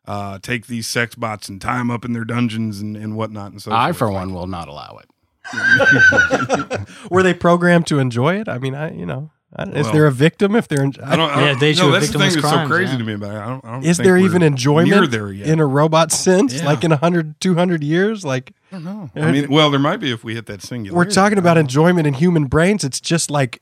Uh, 0.07 0.37
take 0.37 0.67
these 0.67 0.85
sex 0.85 1.15
bots 1.15 1.49
and 1.49 1.59
tie 1.59 1.79
them 1.79 1.89
up 1.89 2.05
in 2.05 2.13
their 2.13 2.25
dungeons 2.25 2.79
and, 2.79 2.95
and 2.95 3.17
whatnot 3.17 3.51
and 3.51 3.59
so 3.59 3.71
I, 3.71 3.87
forth. 3.87 3.97
for 3.97 4.11
one, 4.11 4.31
will 4.31 4.45
not 4.45 4.67
allow 4.67 4.99
it. 5.01 6.87
were 7.09 7.23
they 7.23 7.33
programmed 7.33 7.87
to 7.87 7.97
enjoy 7.97 8.39
it? 8.39 8.47
I 8.47 8.59
mean, 8.59 8.75
I 8.75 8.93
you 8.93 9.07
know, 9.07 9.31
I, 9.31 9.34
is 9.59 9.85
Well, 9.85 9.93
there 9.93 10.05
a 10.07 10.11
victim 10.11 10.55
if 10.55 10.67
they're? 10.67 10.83
In, 10.83 10.93
I 11.03 11.15
don't. 11.15 11.29
I 11.29 11.39
Yeah, 11.41 11.47
don't 11.51 11.59
they 11.59 11.73
no, 11.75 11.91
that's 11.91 12.07
the 12.07 12.13
thing 12.19 12.21
that's 12.29 12.35
crimes, 12.41 12.69
so 12.69 12.75
crazy 12.75 12.91
yeah. 12.93 12.97
to 12.97 13.03
me 13.03 13.13
about 13.13 13.31
it. 13.35 13.37
I 13.39 13.45
don't. 13.47 13.65
I 13.65 13.71
don't 13.71 13.85
is 13.85 13.97
think 13.97 14.05
there 14.05 14.17
even 14.17 14.41
enjoyment 14.41 14.89
near 14.89 15.07
there 15.07 15.31
yet? 15.31 15.47
in 15.47 15.59
a 15.59 15.65
robot 15.65 16.11
sense? 16.11 16.55
Yeah. 16.55 16.65
Like 16.65 16.83
in 16.83 16.91
100, 16.91 17.39
200 17.39 17.83
years? 17.83 18.25
Like 18.25 18.53
I 18.71 18.75
don't 18.79 18.83
know. 18.83 19.09
I 19.15 19.31
mean, 19.31 19.49
well, 19.49 19.71
there 19.71 19.79
might 19.79 19.97
be 19.97 20.11
if 20.11 20.23
we 20.23 20.35
hit 20.35 20.45
that 20.47 20.61
singular. 20.61 20.97
we're 20.97 21.05
talking 21.09 21.37
about 21.37 21.57
enjoyment 21.57 22.05
in 22.07 22.13
human 22.15 22.45
brains. 22.45 22.83
It's 22.83 22.99
just 22.99 23.31
like 23.31 23.61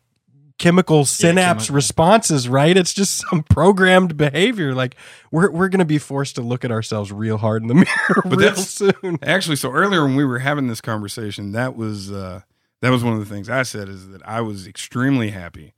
chemical 0.59 1.03
synapse 1.03 1.63
chemical. 1.65 1.75
responses, 1.75 2.47
right? 2.47 2.77
It's 2.77 2.93
just 2.93 3.23
some 3.29 3.43
programmed 3.49 4.17
behavior. 4.17 4.73
Like 4.73 4.95
we're 5.31 5.51
we're 5.51 5.67
gonna 5.69 5.85
be 5.85 5.97
forced 5.99 6.35
to 6.35 6.41
look 6.41 6.65
at 6.65 6.71
ourselves 6.71 7.11
real 7.11 7.37
hard 7.37 7.61
in 7.61 7.67
the 7.67 7.73
mirror 7.75 8.21
real 8.25 8.37
that's- 8.39 8.69
soon. 8.69 9.19
Actually, 9.21 9.57
so 9.57 9.71
earlier 9.71 10.03
when 10.05 10.15
we 10.15 10.25
were 10.25 10.39
having 10.39 10.67
this 10.67 10.81
conversation, 10.81 11.51
that 11.51 11.75
was 11.75 12.11
uh, 12.11 12.41
that 12.81 12.89
was 12.89 13.03
one 13.03 13.13
of 13.13 13.19
the 13.19 13.25
things 13.25 13.49
I 13.49 13.63
said 13.63 13.89
is 13.89 14.09
that 14.09 14.21
I 14.27 14.41
was 14.41 14.67
extremely 14.67 15.29
happy 15.31 15.73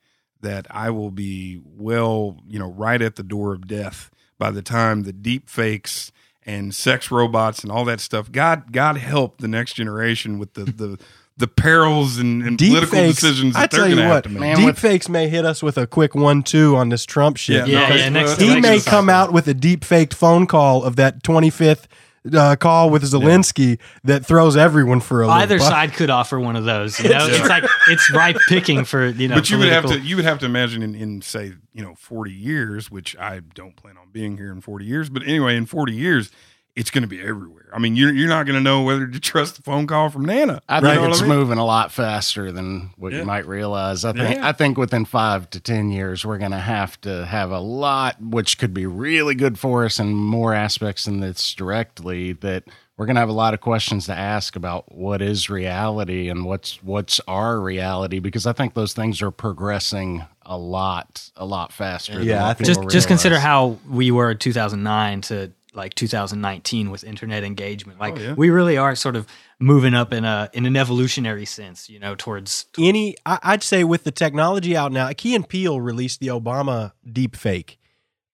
that 0.46 0.68
I 0.70 0.89
will 0.91 1.12
be 1.12 1.62
well, 1.76 2.38
you 2.48 2.58
know, 2.60 2.70
right 2.72 3.02
at 3.02 3.16
the 3.16 3.24
door 3.24 3.54
of 3.54 3.68
death 3.68 4.10
by 4.38 4.52
the 4.52 4.62
time 4.62 5.04
the 5.04 5.14
deep 5.14 5.50
fakes 5.50 6.12
and 6.46 6.74
sex 6.74 7.10
robots 7.12 7.64
and 7.64 7.72
all 7.72 7.86
that 7.86 8.00
stuff. 8.00 8.32
God, 8.32 8.72
God 8.72 8.98
help 8.98 9.39
the 9.39 9.48
next 9.48 9.74
generation 9.74 10.39
with 10.39 10.54
the 10.54 10.66
the, 10.66 11.00
the 11.38 11.48
perils 11.48 12.18
and, 12.18 12.43
and 12.43 12.58
Deep 12.58 12.70
political 12.70 12.98
fakes. 13.00 13.16
decisions 13.20 13.56
I 13.56 13.62
that 13.62 13.72
tell 13.72 13.82
they're 13.82 13.89
you 13.89 13.96
going 13.96 14.08
to 14.08 14.14
have 14.14 14.18
what, 14.18 14.24
to 14.24 14.30
make. 14.30 14.39
man, 14.39 14.56
deep 14.58 14.66
with- 14.68 14.80
fakes 14.80 15.10
may 15.10 15.28
hit 15.28 15.43
us 15.46 15.62
with 15.62 15.78
a 15.78 15.86
quick 15.86 16.16
one-two 16.16 16.76
on 16.78 16.89
this 16.89 17.06
Trump 17.06 17.36
shit. 17.38 17.68
Yeah, 17.68 17.88
because 17.88 18.02
yeah, 18.02 18.10
next 18.10 18.39
he 18.39 18.46
election 18.46 18.62
may 18.62 18.80
come 18.80 19.10
out 19.10 19.34
with 19.34 19.48
a 19.48 19.54
deep 19.54 19.84
faked 19.84 20.14
phone 20.14 20.48
call 20.48 20.84
of 20.84 20.96
that 20.96 21.24
25th 21.24 21.86
uh, 22.34 22.55
call 22.55 22.89
with 22.89 23.03
Zelensky 23.03 23.80
that 24.03 24.26
throws 24.26 24.55
everyone 24.57 24.99
for 25.01 25.23
a 25.23 25.28
Either 25.28 25.55
loop. 25.55 25.65
I- 25.65 25.69
side 25.69 25.93
could 25.93 26.09
offer 26.09 26.39
one 26.39 26.55
of 26.55 26.65
those. 26.65 26.99
You 26.99 27.09
know, 27.09 27.28
it's 27.28 27.47
like 27.49 27.63
it's 27.88 28.09
ripe 28.11 28.38
picking 28.47 28.86
for 28.86 29.07
you 29.07 29.28
know. 29.28 29.36
but 29.36 29.49
you 29.49 29.57
would 29.57 29.69
have 29.69 29.86
to 29.86 29.99
you 29.99 30.15
would 30.15 30.26
have 30.26 30.39
to 30.39 30.45
imagine 30.45 30.82
in, 30.82 30.95
in 30.95 31.21
say 31.21 31.53
you 31.73 31.84
know 31.84 31.93
40 31.95 32.32
years 32.32 32.89
which 32.89 33.15
i 33.17 33.41
don't 33.53 33.76
plan 33.76 33.97
on 33.97 34.09
being 34.11 34.38
here 34.38 34.51
in 34.51 34.61
40 34.61 34.86
years 34.86 35.09
but 35.09 35.23
anyway 35.23 35.57
in 35.57 35.65
40 35.65 35.93
years 35.93 36.32
it's 36.76 36.91
going 36.91 37.01
to 37.03 37.07
be 37.07 37.21
everywhere 37.21 37.69
i 37.73 37.80
mean 37.80 37.95
you're, 37.95 38.13
you're 38.13 38.28
not 38.30 38.45
going 38.45 38.55
to 38.55 38.61
know 38.61 38.82
whether 38.84 39.07
to 39.07 39.19
trust 39.32 39.55
the 39.57 39.61
phone 39.61 39.88
call 39.88 40.09
from 40.09 40.26
nana 40.26 40.61
I 40.69 40.78
You 40.80 40.86
think 40.86 41.01
know 41.01 41.09
it's 41.09 41.21
I 41.21 41.28
mean? 41.28 41.38
moving 41.38 41.57
a 41.57 41.65
lot 41.65 41.91
faster 41.91 42.51
than 42.51 42.91
what 42.97 43.11
Yeah. 43.13 43.19
you 43.19 43.26
might 43.26 43.45
realize. 43.47 44.03
I 44.05 44.11
think 44.13 44.36
Yeah. 44.38 44.47
I 44.47 44.51
think 44.51 44.78
within 44.78 45.05
five 45.05 45.49
to 45.51 45.59
ten 45.59 45.89
years 45.91 46.26
we're 46.26 46.38
gonna 46.38 46.59
have 46.59 46.99
to 47.01 47.26
have 47.26 47.51
a 47.51 47.59
lot 47.59 48.21
which 48.21 48.57
could 48.57 48.73
be 48.73 48.86
really 48.86 49.36
good 49.36 49.57
for 49.59 49.86
us 49.86 49.99
and 49.99 50.15
more 50.15 50.53
aspects 50.53 51.05
than 51.05 51.19
this 51.19 51.53
directly 51.53 52.34
that 52.34 52.63
we're 52.97 53.05
gonna 53.05 53.19
have 53.19 53.28
a 53.30 53.34
lot 53.34 53.53
of 53.53 53.59
questions 53.61 54.05
to 54.05 54.13
ask 54.13 54.55
about 54.55 54.89
what 54.95 55.21
is 55.21 55.49
reality 55.49 56.30
and 56.30 56.45
what's 56.45 56.82
what's 56.84 57.19
our 57.28 57.59
reality 57.59 58.19
because 58.19 58.45
I 58.47 58.53
think 58.53 58.73
those 58.73 58.93
things 58.93 59.21
are 59.21 59.32
progressing 59.32 60.23
a 60.45 60.57
lot 60.57 61.30
a 61.36 61.45
lot 61.45 61.71
faster. 61.73 62.13
than 62.19 62.23
Yeah, 62.23 62.41
what 62.43 62.49
I 62.49 62.53
think- 62.53 62.67
just 62.67 62.80
people 62.80 62.89
just 62.91 63.07
consider 63.07 63.39
how 63.39 63.78
we 63.89 64.11
were 64.11 64.32
in 64.32 64.38
2009 64.38 65.21
to 65.21 65.51
like 65.76 65.93
2019 65.95 66.89
with 66.91 67.03
internet 67.03 67.43
engagement. 67.43 67.99
Like 67.99 68.17
Oh, 68.17 68.21
yeah. 68.21 68.34
we 68.34 68.49
really 68.49 68.78
are 68.78 68.95
sort 68.95 69.15
of 69.15 69.28
moving 69.59 69.93
up 69.93 70.13
in 70.13 70.26
a 70.26 70.49
in 70.53 70.65
an 70.65 70.76
evolutionary 70.76 71.45
sense, 71.45 71.89
you 71.89 71.99
know, 71.99 72.15
towards 72.15 72.65
any 72.80 73.15
I, 73.26 73.39
I'd 73.43 73.63
say 73.63 73.84
with 73.84 74.03
the 74.03 74.11
technology 74.11 74.76
out 74.76 74.91
now, 74.91 75.11
Key 75.13 75.36
and 75.36 75.47
Peele 75.47 75.80
released 75.82 76.19
the 76.19 76.28
Obama 76.28 76.91
deep 77.11 77.36
fake. 77.36 77.78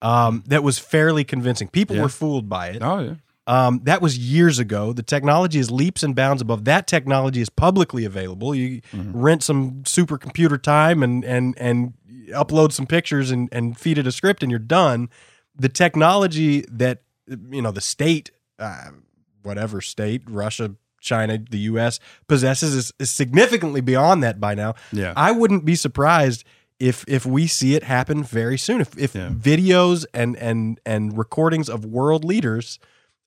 Um, 0.01 0.43
that 0.47 0.63
was 0.63 0.79
fairly 0.79 1.23
convincing. 1.23 1.67
People 1.67 1.95
Yeah. 1.95 2.01
were 2.03 2.09
fooled 2.09 2.49
by 2.49 2.67
it. 2.69 2.81
oh 2.81 2.99
yeah 2.99 3.15
Um, 3.47 3.81
that 3.83 4.01
was 4.01 4.17
years 4.17 4.57
ago. 4.59 4.93
The 4.93 5.03
technology 5.03 5.59
is 5.59 5.69
leaps 5.69 6.03
and 6.03 6.15
bounds 6.15 6.41
above. 6.41 6.65
That 6.65 6.87
technology 6.87 7.41
is 7.41 7.49
publicly 7.49 8.05
available. 8.05 8.55
You 8.55 8.81
rent 8.93 9.43
some 9.43 9.81
supercomputer 9.83 10.61
time 10.61 11.03
and 11.03 11.23
and 11.25 11.55
and 11.59 11.93
upload 12.33 12.71
some 12.71 12.85
pictures 12.87 13.29
and 13.31 13.49
and 13.51 13.77
feed 13.77 13.97
it 13.97 14.07
a 14.07 14.11
script, 14.11 14.41
and 14.43 14.49
you're 14.51 14.59
done. 14.81 15.09
The 15.55 15.69
technology 15.69 16.65
that 16.71 17.01
you 17.51 17.61
know 17.61 17.71
the 17.71 17.81
state, 17.81 18.31
uh, 18.59 18.89
whatever 19.43 19.81
state, 19.81 20.21
Russia, 20.27 20.75
China, 20.99 21.37
the 21.37 21.57
U.S. 21.73 21.99
possesses 22.27 22.75
is, 22.75 22.93
is 22.99 23.09
significantly 23.09 23.81
beyond 23.81 24.21
that 24.23 24.39
by 24.39 24.53
now. 24.55 24.75
yeah 24.91 25.13
I 25.15 25.31
wouldn't 25.31 25.65
be 25.65 25.75
surprised 25.75 26.43
if 26.79 27.03
if 27.07 27.25
we 27.25 27.47
see 27.47 27.75
it 27.75 27.83
happen 27.83 28.23
very 28.23 28.57
soon. 28.57 28.81
If 28.81 28.97
if 28.97 29.15
Yeah. 29.15 29.29
videos 29.29 30.05
and 30.13 30.35
and 30.37 30.79
and 30.85 31.17
recordings 31.17 31.69
of 31.69 31.85
world 31.85 32.23
leaders 32.23 32.79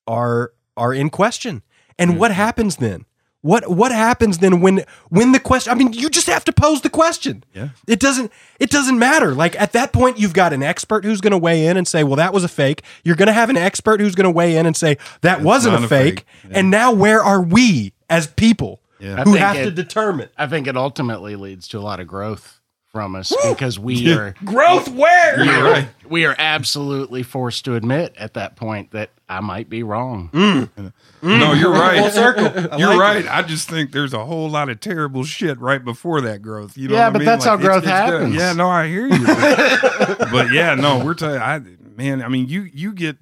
are 0.07 0.53
are 0.77 0.93
in 0.95 1.11
question. 1.11 1.63
And 1.99 2.19
what 2.19 2.33
happens 2.33 2.77
then? 2.77 3.07
What 3.45 3.69
what 3.69 3.93
happens 3.93 4.39
then 4.39 4.63
when 4.63 4.87
when 5.11 5.33
the 5.33 5.39
question? 5.39 5.71
I 5.71 5.75
mean, 5.75 5.93
you 5.93 6.09
just 6.09 6.29
have 6.29 6.47
to 6.47 6.53
pose 6.53 6.81
the 6.81 6.89
question. 6.89 7.45
Yeah. 7.53 7.69
It 7.87 8.01
doesn't 8.01 8.33
it 8.59 8.71
doesn't 8.71 8.99
matter. 8.99 9.35
Like 9.35 9.55
at 9.61 9.73
that 9.73 9.93
point, 9.93 10.19
you've 10.19 10.33
got 10.33 10.55
an 10.55 10.63
expert 10.63 11.05
who's 11.05 11.21
going 11.21 11.33
to 11.33 11.37
weigh 11.39 11.67
in 11.67 11.77
and 11.77 11.87
say, 11.87 12.05
"Well, 12.05 12.17
that 12.17 12.33
was 12.33 12.43
a 12.43 12.49
fake." 12.49 12.83
You're 13.05 13.17
going 13.17 13.27
to 13.27 13.35
have 13.35 13.51
an 13.51 13.59
expert 13.59 14.01
who's 14.01 14.15
going 14.15 14.25
to 14.25 14.31
weigh 14.31 14.57
in 14.57 14.65
and 14.65 14.75
say, 14.75 14.97
"That 15.21 15.43
wasn't 15.43 15.75
not 15.75 15.83
a 15.83 15.85
a 15.85 15.89
fake." 15.89 16.21
fake. 16.21 16.27
Yeah. 16.53 16.59
And 16.61 16.71
now, 16.71 16.91
where 16.91 17.23
are 17.23 17.43
we 17.43 17.93
as 18.09 18.29
people 18.29 18.81
Yeah. 18.99 19.23
Who 19.25 19.35
have 19.35 19.57
it- 19.57 19.65
to 19.65 19.71
determine 19.71 20.31
I 20.39 20.47
think 20.47 20.67
it 20.67 20.77
ultimately 20.79 21.37
leads 21.37 21.69
to 21.69 21.79
a 21.79 21.83
lot 21.83 22.01
of 22.01 22.07
growth 22.07 22.61
from 22.95 23.17
us 23.17 23.33
because 23.49 23.77
we 23.77 24.13
are 24.17 24.37
growth? 24.45 24.89
Where? 24.89 25.37
we 25.41 25.49
are, 25.49 25.89
we 26.09 26.25
are 26.27 26.37
absolutely 26.39 27.25
forced 27.25 27.65
to 27.65 27.75
admit 27.75 28.15
at 28.17 28.35
that 28.35 28.55
point 28.55 28.93
that 28.93 29.11
I 29.29 29.41
might 29.41 29.69
be 29.69 29.83
wrong. 29.83 30.31
Mm. 30.33 30.69
Mm. 30.77 30.93
No, 31.41 31.55
you're 31.55 31.73
right. 31.73 31.99
Full 31.99 32.11
circle. 32.11 32.45
You're 32.79 32.91
like 32.91 32.99
right. 33.01 33.25
it. 33.25 33.31
I 33.31 33.43
just 33.43 33.69
think 33.69 33.91
there's 33.91 34.13
a 34.13 34.25
whole 34.25 34.49
lot 34.49 34.69
of 34.69 34.79
terrible 34.79 35.25
shit 35.25 35.59
right 35.59 35.85
before 35.85 36.21
that 36.21 36.41
growth. 36.41 36.77
You 36.77 36.87
know 36.89 36.95
Yeah, 36.95 37.01
what 37.01 37.07
I 37.07 37.11
but 37.11 37.19
mean? 37.19 37.27
that's 37.27 37.45
how 37.45 37.55
it's- 37.55 37.67
growth 37.67 37.79
it's 37.83 37.87
good. 37.87 38.13
happens. 38.13 38.35
Yeah, 38.37 38.53
no, 38.53 38.69
I 38.69 38.87
hear 38.87 39.09
you. 39.09 39.27
but, 39.27 40.19
but 40.31 40.53
yeah, 40.53 40.75
no, 40.77 41.05
we're 41.05 41.15
telling 41.15 41.41
I 41.41 41.61
man, 41.97 42.23
I 42.23 42.29
mean, 42.29 42.49
you 42.49 42.63
you 42.73 42.93
get 42.93 43.17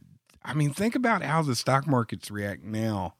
I 0.44 0.52
mean, 0.52 0.70
think 0.74 0.94
about 0.94 1.22
how 1.22 1.40
the 1.42 1.54
stock 1.54 1.86
markets 1.86 2.30
react 2.30 2.62
now 2.62 3.14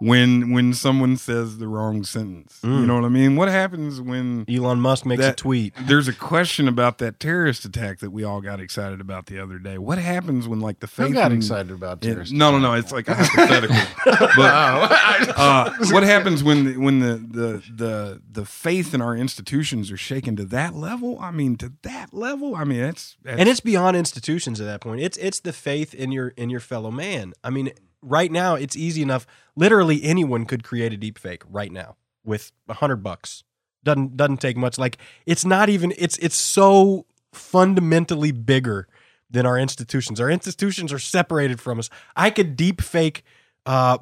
when 0.00 0.50
when 0.50 0.72
someone 0.72 1.14
says 1.16 1.58
the 1.58 1.68
wrong 1.68 2.02
sentence. 2.04 2.58
Mm. 2.64 2.80
You 2.80 2.86
know 2.86 2.94
what 2.94 3.04
I 3.04 3.10
mean? 3.10 3.36
What 3.36 3.48
happens 3.48 4.00
when 4.00 4.46
Elon 4.48 4.80
Musk 4.80 5.04
makes 5.04 5.22
a 5.22 5.34
tweet. 5.34 5.74
there's 5.82 6.08
a 6.08 6.12
question 6.14 6.66
about 6.66 6.98
that 6.98 7.20
terrorist 7.20 7.66
attack 7.66 7.98
that 7.98 8.10
we 8.10 8.24
all 8.24 8.40
got 8.40 8.60
excited 8.60 9.00
about 9.00 9.26
the 9.26 9.38
other 9.38 9.58
day. 9.58 9.76
What 9.76 9.98
happens 9.98 10.48
when 10.48 10.60
like 10.60 10.80
the 10.80 10.86
Who 10.86 11.04
faith 11.04 11.12
got 11.14 11.32
in- 11.32 11.36
excited 11.38 11.70
about 11.70 12.02
it- 12.04 12.32
no, 12.32 12.50
no, 12.50 12.58
no. 12.58 12.72
It's 12.72 12.92
like 12.92 13.08
a 13.08 13.14
hypothetical. 13.14 13.76
but 14.36 15.38
uh, 15.38 15.70
what 15.90 16.02
happens 16.02 16.42
when 16.42 16.64
the, 16.64 16.76
when 16.78 17.00
the, 17.00 17.16
the 17.16 17.62
the 17.74 18.22
the 18.32 18.44
faith 18.46 18.94
in 18.94 19.02
our 19.02 19.14
institutions 19.14 19.90
are 19.90 19.98
shaken 19.98 20.34
to 20.36 20.44
that 20.46 20.74
level? 20.74 21.18
I 21.20 21.30
mean, 21.30 21.56
to 21.58 21.72
that 21.82 22.14
level. 22.14 22.56
I 22.56 22.64
mean, 22.64 22.80
it's, 22.80 23.16
that's 23.22 23.38
and 23.38 23.48
it's 23.50 23.60
beyond 23.60 23.98
institutions 23.98 24.60
at 24.62 24.64
that 24.64 24.80
point. 24.80 25.02
It's 25.02 25.18
it's 25.18 25.40
the 25.40 25.52
faith 25.52 25.92
in 25.92 26.10
your 26.10 26.28
in 26.38 26.48
your 26.48 26.60
fellow 26.60 26.90
man. 26.90 27.34
I 27.44 27.50
mean, 27.50 27.70
right 28.02 28.30
now 28.30 28.54
it's 28.54 28.76
easy 28.76 29.02
enough. 29.02 29.26
Literally 29.56 30.02
anyone 30.04 30.44
could 30.46 30.62
create 30.64 30.92
a 30.92 30.96
deep 30.96 31.18
fake 31.18 31.42
right 31.48 31.72
now 31.72 31.96
with 32.24 32.52
a 32.68 32.74
hundred 32.74 33.02
bucks. 33.02 33.44
Doesn't 33.84 34.16
doesn't 34.16 34.38
take 34.38 34.56
much. 34.56 34.78
Like 34.78 34.98
it's 35.26 35.44
not 35.44 35.68
even. 35.68 35.92
It's 35.96 36.18
it's 36.18 36.36
so 36.36 37.06
fundamentally 37.32 38.32
bigger 38.32 38.86
than 39.30 39.46
our 39.46 39.58
institutions. 39.58 40.20
Our 40.20 40.30
institutions 40.30 40.92
are 40.92 40.98
separated 40.98 41.60
from 41.60 41.78
us. 41.78 41.88
I 42.16 42.30
could 42.30 42.56
deep 42.56 42.80
fake 42.82 43.22
uh, 43.66 43.98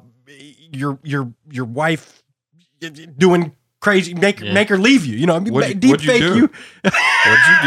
your 0.71 0.99
your 1.03 1.33
your 1.49 1.65
wife 1.65 2.23
doing 3.17 3.55
crazy 3.81 4.13
make 4.13 4.41
Yeah. 4.41 4.51
make 4.53 4.67
her 4.69 4.77
leave 4.77 5.05
you. 5.05 5.15
You 5.17 5.25
know, 5.27 5.35
I 5.35 5.39
mean, 5.39 5.53
What'd 5.53 5.69
you- 5.69 5.75
deep 5.95 6.01
you 6.03 6.07
fake 6.07 6.21
do? 6.21 6.35
you. 6.35 6.49
what'd 6.83 7.63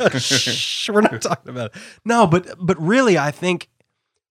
you 0.00 0.10
do? 0.10 0.18
Shh, 0.20 0.88
we're 0.90 1.00
not 1.00 1.20
talking 1.20 1.50
about 1.50 1.74
it. 1.74 1.82
No, 2.04 2.26
but 2.26 2.54
but 2.58 2.80
really, 2.80 3.18
I 3.18 3.30
think 3.32 3.68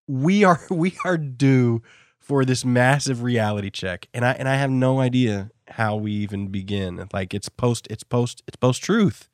we 0.08 0.44
are 0.44 0.60
we 0.70 0.98
are 1.04 1.18
due 1.18 1.82
for 2.20 2.44
this 2.44 2.66
massive 2.66 3.24
reality 3.24 3.70
check, 3.70 4.08
and 4.14 4.26
I 4.26 4.32
and 4.34 4.48
I 4.50 4.56
have 4.56 4.72
no 4.72 5.00
idea 5.00 5.52
how 5.68 5.96
we 5.96 6.12
even 6.12 6.48
begin. 6.48 7.08
Like 7.14 7.34
it's 7.34 7.50
post, 7.50 7.88
it's 7.90 8.04
post, 8.04 8.44
it's 8.48 8.58
post 8.58 8.84
truth. 8.84 9.30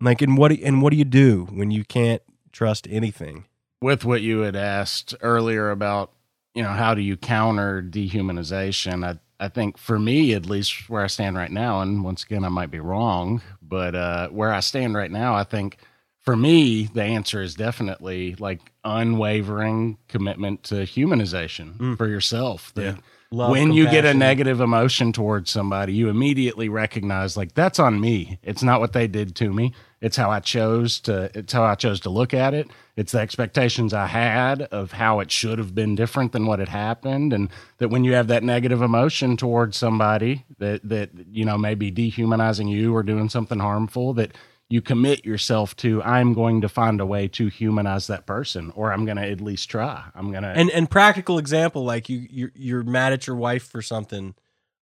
Like, 0.00 0.20
and 0.20 0.36
what 0.36 0.52
and 0.52 0.82
what 0.82 0.90
do 0.90 0.96
you 0.96 1.04
do 1.04 1.46
when 1.50 1.70
you 1.70 1.84
can't 1.84 2.22
trust 2.52 2.86
anything? 2.90 3.46
with 3.84 4.02
what 4.02 4.22
you 4.22 4.40
had 4.40 4.56
asked 4.56 5.14
earlier 5.20 5.70
about 5.70 6.10
you 6.54 6.62
know 6.62 6.70
how 6.70 6.94
do 6.94 7.02
you 7.02 7.18
counter 7.18 7.82
dehumanization 7.82 9.04
i 9.04 9.18
i 9.44 9.46
think 9.46 9.76
for 9.76 9.98
me 9.98 10.32
at 10.32 10.46
least 10.46 10.88
where 10.88 11.04
i 11.04 11.06
stand 11.06 11.36
right 11.36 11.50
now 11.50 11.82
and 11.82 12.02
once 12.02 12.24
again 12.24 12.44
i 12.44 12.48
might 12.48 12.70
be 12.70 12.80
wrong 12.80 13.42
but 13.60 13.94
uh 13.94 14.26
where 14.28 14.54
i 14.54 14.60
stand 14.60 14.94
right 14.94 15.10
now 15.10 15.34
i 15.34 15.44
think 15.44 15.76
for 16.24 16.36
me 16.36 16.84
the 16.94 17.02
answer 17.02 17.40
is 17.42 17.54
definitely 17.54 18.34
like 18.38 18.60
unwavering 18.84 19.98
commitment 20.08 20.62
to 20.64 20.76
humanization 20.76 21.76
Mm. 21.76 21.96
for 21.96 22.08
yourself 22.08 22.72
That 22.74 22.82
Yeah. 22.84 22.94
Love, 23.30 23.50
when 23.50 23.72
you 23.72 23.90
get 23.90 24.04
a 24.04 24.14
negative 24.14 24.60
emotion 24.60 25.12
towards 25.12 25.50
somebody, 25.50 25.92
you 25.92 26.08
immediately 26.08 26.68
recognize 26.68 27.36
like 27.36 27.52
that's 27.54 27.80
on 27.80 28.00
me. 28.00 28.38
It's 28.44 28.62
not 28.62 28.78
what 28.78 28.92
they 28.92 29.08
did 29.08 29.34
to 29.36 29.52
me. 29.52 29.72
It's 30.00 30.16
how 30.16 30.30
I 30.30 30.38
chose 30.38 31.00
to 31.00 31.30
it's 31.34 31.52
how 31.52 31.64
I 31.64 31.74
chose 31.74 31.98
to 32.00 32.10
look 32.10 32.32
at 32.32 32.54
it. 32.54 32.68
It's 32.96 33.10
the 33.10 33.18
expectations 33.18 33.92
I 33.92 34.06
had 34.06 34.62
of 34.70 34.92
how 34.92 35.18
it 35.18 35.32
should 35.32 35.58
have 35.58 35.74
been 35.74 35.96
different 35.96 36.30
than 36.30 36.46
what 36.46 36.60
had 36.60 36.68
happened 36.68 37.32
and 37.32 37.48
that 37.78 37.88
when 37.88 38.04
you 38.04 38.12
have 38.12 38.28
that 38.28 38.44
negative 38.44 38.82
emotion 38.82 39.36
towards 39.36 39.76
somebody 39.76 40.44
that 40.58 40.88
that 40.88 41.10
you 41.32 41.44
know 41.44 41.58
may 41.58 41.74
be 41.74 41.90
dehumanizing 41.90 42.68
you 42.68 42.94
or 42.94 43.02
doing 43.02 43.28
something 43.28 43.58
harmful 43.58 44.14
that 44.14 44.30
you 44.70 44.80
commit 44.80 45.24
yourself 45.24 45.76
to 45.76 46.02
I'm 46.02 46.32
going 46.32 46.62
to 46.62 46.68
find 46.68 47.00
a 47.00 47.06
way 47.06 47.28
to 47.28 47.48
humanize 47.48 48.06
that 48.06 48.26
person 48.26 48.72
or 48.74 48.92
I'm 48.92 49.04
going 49.04 49.18
to 49.18 49.28
at 49.28 49.40
least 49.40 49.70
try. 49.70 50.04
I'm 50.14 50.30
going 50.30 50.42
to 50.42 50.48
and 50.48 50.70
and 50.70 50.90
practical 50.90 51.38
example 51.38 51.84
like 51.84 52.08
you 52.08 52.26
you're, 52.30 52.52
you're 52.54 52.82
mad 52.82 53.12
at 53.12 53.26
your 53.26 53.36
wife 53.36 53.66
for 53.66 53.82
something 53.82 54.34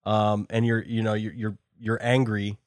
um 0.05 0.47
and 0.51 0.65
you're 0.67 0.83
you 0.83 1.03
know 1.03 1.15
you're 1.15 1.33
you're 1.33 1.59
you're 1.79 1.99
angry 2.01 2.59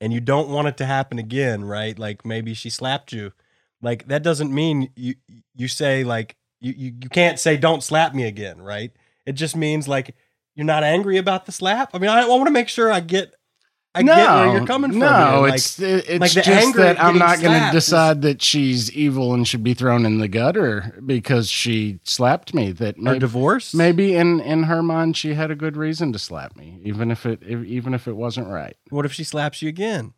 and 0.00 0.12
you 0.12 0.20
don't 0.20 0.48
want 0.48 0.68
it 0.68 0.76
to 0.78 0.86
happen 0.86 1.18
again 1.18 1.64
right? 1.64 1.98
Like 1.98 2.24
maybe 2.24 2.54
she 2.54 2.70
slapped 2.70 3.12
you. 3.12 3.32
Like 3.82 4.08
that 4.08 4.22
doesn't 4.22 4.52
mean 4.52 4.90
you 4.94 5.14
you 5.56 5.66
say 5.66 6.04
like 6.04 6.36
you 6.60 6.74
you, 6.76 6.92
you 7.02 7.08
can't 7.08 7.38
say 7.38 7.56
don't 7.56 7.82
slap 7.82 8.14
me 8.14 8.24
again 8.24 8.60
right? 8.60 8.92
It 9.24 9.32
just 9.32 9.56
means 9.56 9.88
like 9.88 10.14
you're 10.54 10.66
not 10.66 10.84
angry 10.84 11.16
about 11.16 11.46
the 11.46 11.52
slap? 11.52 11.94
I 11.94 11.98
mean 11.98 12.10
i, 12.10 12.20
I 12.20 12.28
want 12.28 12.46
to 12.48 12.52
make 12.52 12.68
sure 12.68 12.92
i 12.92 13.00
get 13.00 13.34
i 13.94 14.02
get 14.02 14.16
where 14.16 14.56
you're 14.56 14.66
coming 14.66 14.90
from 14.92 15.00
No. 15.00 15.40
Like, 15.42 15.54
it's 15.54 15.78
it's 15.80 16.20
like 16.20 16.30
just 16.30 16.48
anger 16.48 16.78
that 16.78 17.02
I'm 17.02 17.18
not 17.18 17.40
going 17.40 17.52
to 17.52 17.58
slapped 17.58 17.74
is- 17.74 17.84
decide 17.84 18.22
that 18.22 18.40
she's 18.42 18.92
evil 18.92 19.34
and 19.34 19.46
should 19.48 19.64
be 19.64 19.74
thrown 19.74 20.06
in 20.06 20.18
the 20.18 20.28
gutter 20.28 21.00
because 21.04 21.48
she 21.50 21.98
slapped 22.04 22.54
me. 22.54 22.70
That 22.72 22.98
maybe, 22.98 23.18
divorce 23.18 23.74
maybe 23.74 24.14
in 24.14 24.40
in 24.40 24.64
her 24.64 24.82
mind 24.82 25.16
she 25.16 25.34
had 25.34 25.50
a 25.50 25.56
good 25.56 25.76
reason 25.76 26.12
to 26.12 26.18
slap 26.18 26.56
me, 26.56 26.78
even 26.84 27.10
if 27.10 27.26
it 27.26 27.40
if, 27.42 27.64
even 27.64 27.92
if 27.94 28.06
it 28.06 28.14
wasn't 28.14 28.46
right. 28.48 28.76
what 28.90 29.04
if 29.04 29.12
she 29.12 29.24
slaps 29.24 29.60
you 29.60 29.68
again 29.68 30.14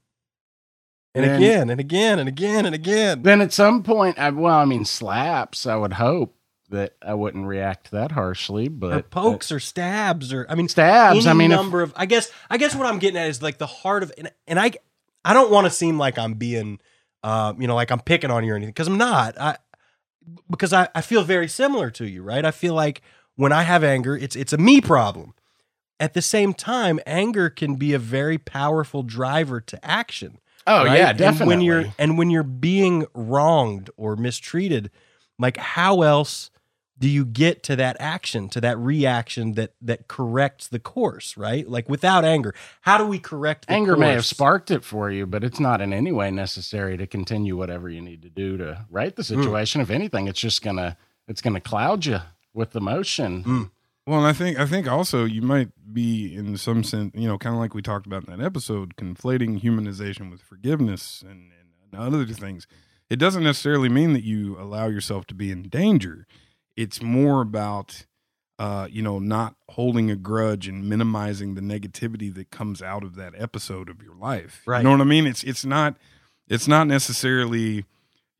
and 1.14 1.24
Then- 1.24 1.36
again 1.36 1.70
and 1.70 1.80
again 1.80 2.18
and 2.18 2.28
again 2.28 2.66
and 2.66 2.74
again 2.74 3.22
Then 3.22 3.40
at 3.40 3.52
some 3.52 3.82
point, 3.82 4.18
I, 4.18 4.30
well, 4.30 4.58
I 4.58 4.64
mean, 4.66 4.84
slaps. 4.84 5.66
I 5.66 5.76
would 5.76 5.94
hope 5.94 6.34
that 6.72 6.94
I 7.00 7.14
wouldn't 7.14 7.46
react 7.46 7.90
that 7.92 8.12
harshly, 8.12 8.68
but 8.68 8.92
or 8.92 9.02
pokes 9.02 9.50
or 9.52 9.60
stabs 9.60 10.32
or 10.32 10.46
I 10.48 10.54
mean 10.56 10.68
stabs. 10.68 11.26
I 11.26 11.32
mean, 11.32 11.52
if- 11.52 11.56
number 11.56 11.80
of 11.82 11.92
I 11.96 12.06
guess 12.06 12.30
I 12.50 12.58
guess 12.58 12.74
what 12.74 12.86
I'm 12.86 12.98
getting 12.98 13.16
at 13.18 13.28
is 13.28 13.40
like 13.42 13.58
the 13.58 13.66
heart 13.66 14.02
of 14.02 14.12
and, 14.18 14.30
and 14.46 14.58
I 14.58 14.72
I 15.24 15.32
don't 15.32 15.50
want 15.50 15.66
to 15.66 15.70
seem 15.70 15.98
like 15.98 16.18
I'm 16.18 16.34
being 16.34 16.80
uh 17.22 17.54
you 17.58 17.66
know 17.68 17.74
like 17.76 17.90
I'm 17.92 18.00
picking 18.00 18.30
on 18.30 18.44
you 18.44 18.52
or 18.52 18.56
anything 18.56 18.72
because 18.72 18.88
I'm 18.88 18.98
not 18.98 19.40
I 19.40 19.56
because 20.50 20.72
I, 20.72 20.88
I 20.94 21.00
feel 21.00 21.22
very 21.22 21.48
similar 21.48 21.90
to 21.92 22.08
you 22.08 22.22
right 22.22 22.44
I 22.44 22.50
feel 22.50 22.74
like 22.74 23.02
when 23.36 23.52
I 23.52 23.62
have 23.62 23.84
anger 23.84 24.16
it's 24.16 24.34
it's 24.36 24.52
a 24.52 24.58
me 24.58 24.80
problem 24.80 25.34
at 26.00 26.14
the 26.14 26.22
same 26.22 26.52
time 26.54 26.98
anger 27.06 27.48
can 27.50 27.76
be 27.76 27.92
a 27.92 27.98
very 27.98 28.38
powerful 28.38 29.02
driver 29.02 29.60
to 29.60 29.84
action 29.84 30.38
oh 30.66 30.84
right? 30.84 30.98
yeah, 30.98 31.08
And 31.10 31.18
definitely. 31.18 31.56
when 31.56 31.60
you're 31.64 31.84
and 31.98 32.18
when 32.18 32.30
you're 32.30 32.42
being 32.42 33.06
wronged 33.14 33.90
or 33.96 34.14
mistreated, 34.16 34.90
like 35.38 35.56
how 35.56 36.02
else 36.02 36.50
do 37.02 37.08
you 37.08 37.24
get 37.24 37.64
to 37.64 37.74
that 37.74 37.96
action, 37.98 38.48
to 38.50 38.60
that 38.60 38.78
reaction 38.78 39.54
that 39.54 39.74
that 39.82 40.06
corrects 40.06 40.68
the 40.68 40.78
course, 40.78 41.36
right? 41.36 41.68
Like 41.68 41.88
without 41.88 42.24
anger, 42.24 42.54
how 42.82 42.96
do 42.96 43.04
we 43.04 43.18
correct 43.18 43.66
the 43.66 43.72
anger 43.72 43.96
may 43.96 44.12
have 44.12 44.24
sparked 44.24 44.70
it 44.70 44.84
for 44.84 45.10
you, 45.10 45.26
but 45.26 45.42
it's 45.42 45.58
not 45.58 45.80
in 45.80 45.92
any 45.92 46.12
way 46.12 46.30
necessary 46.30 46.96
to 46.96 47.08
continue 47.08 47.56
whatever 47.56 47.88
you 47.88 48.00
need 48.00 48.22
to 48.22 48.30
do 48.30 48.56
to 48.58 48.86
right 48.88 49.16
the 49.16 49.24
situation. 49.24 49.80
If 49.80 49.90
anything, 49.90 50.28
it's 50.28 50.38
just 50.38 50.62
gonna 50.62 50.96
it's 51.26 51.42
gonna 51.42 51.60
cloud 51.60 52.06
you 52.06 52.20
with 52.54 52.76
emotion. 52.76 53.42
Mm. 53.42 53.70
Well, 54.06 54.18
and 54.20 54.28
I 54.28 54.32
think 54.32 54.60
I 54.60 54.66
think 54.66 54.86
also 54.86 55.24
you 55.24 55.42
might 55.42 55.70
be 55.92 56.36
in 56.36 56.56
some 56.56 56.84
sense, 56.84 57.10
you 57.16 57.26
know, 57.26 57.36
kind 57.36 57.56
of 57.56 57.58
like 57.58 57.74
we 57.74 57.82
talked 57.82 58.06
about 58.06 58.28
in 58.28 58.38
that 58.38 58.44
episode, 58.44 58.94
conflating 58.94 59.60
humanization 59.60 60.30
with 60.30 60.40
forgiveness 60.40 61.24
and, 61.28 61.50
and 61.92 62.00
other 62.00 62.24
things. 62.26 62.68
It 63.10 63.16
doesn't 63.16 63.42
necessarily 63.42 63.88
mean 63.88 64.12
that 64.12 64.22
you 64.22 64.56
allow 64.56 64.86
yourself 64.86 65.26
to 65.26 65.34
be 65.34 65.50
in 65.50 65.64
danger. 65.64 66.28
It's 66.76 67.02
more 67.02 67.42
about, 67.42 68.06
uh, 68.58 68.88
you 68.90 69.02
know, 69.02 69.18
not 69.18 69.56
holding 69.70 70.10
a 70.10 70.16
grudge 70.16 70.68
and 70.68 70.88
minimizing 70.88 71.54
the 71.54 71.60
negativity 71.60 72.32
that 72.34 72.50
comes 72.50 72.82
out 72.82 73.04
of 73.04 73.14
that 73.16 73.34
episode 73.36 73.88
of 73.88 74.02
your 74.02 74.14
life. 74.14 74.62
Right. 74.66 74.78
You 74.78 74.84
know 74.84 74.92
what 74.92 75.00
I 75.00 75.04
mean? 75.04 75.26
It's 75.26 75.42
it's 75.44 75.64
not 75.64 75.96
it's 76.48 76.68
not 76.68 76.86
necessarily 76.86 77.84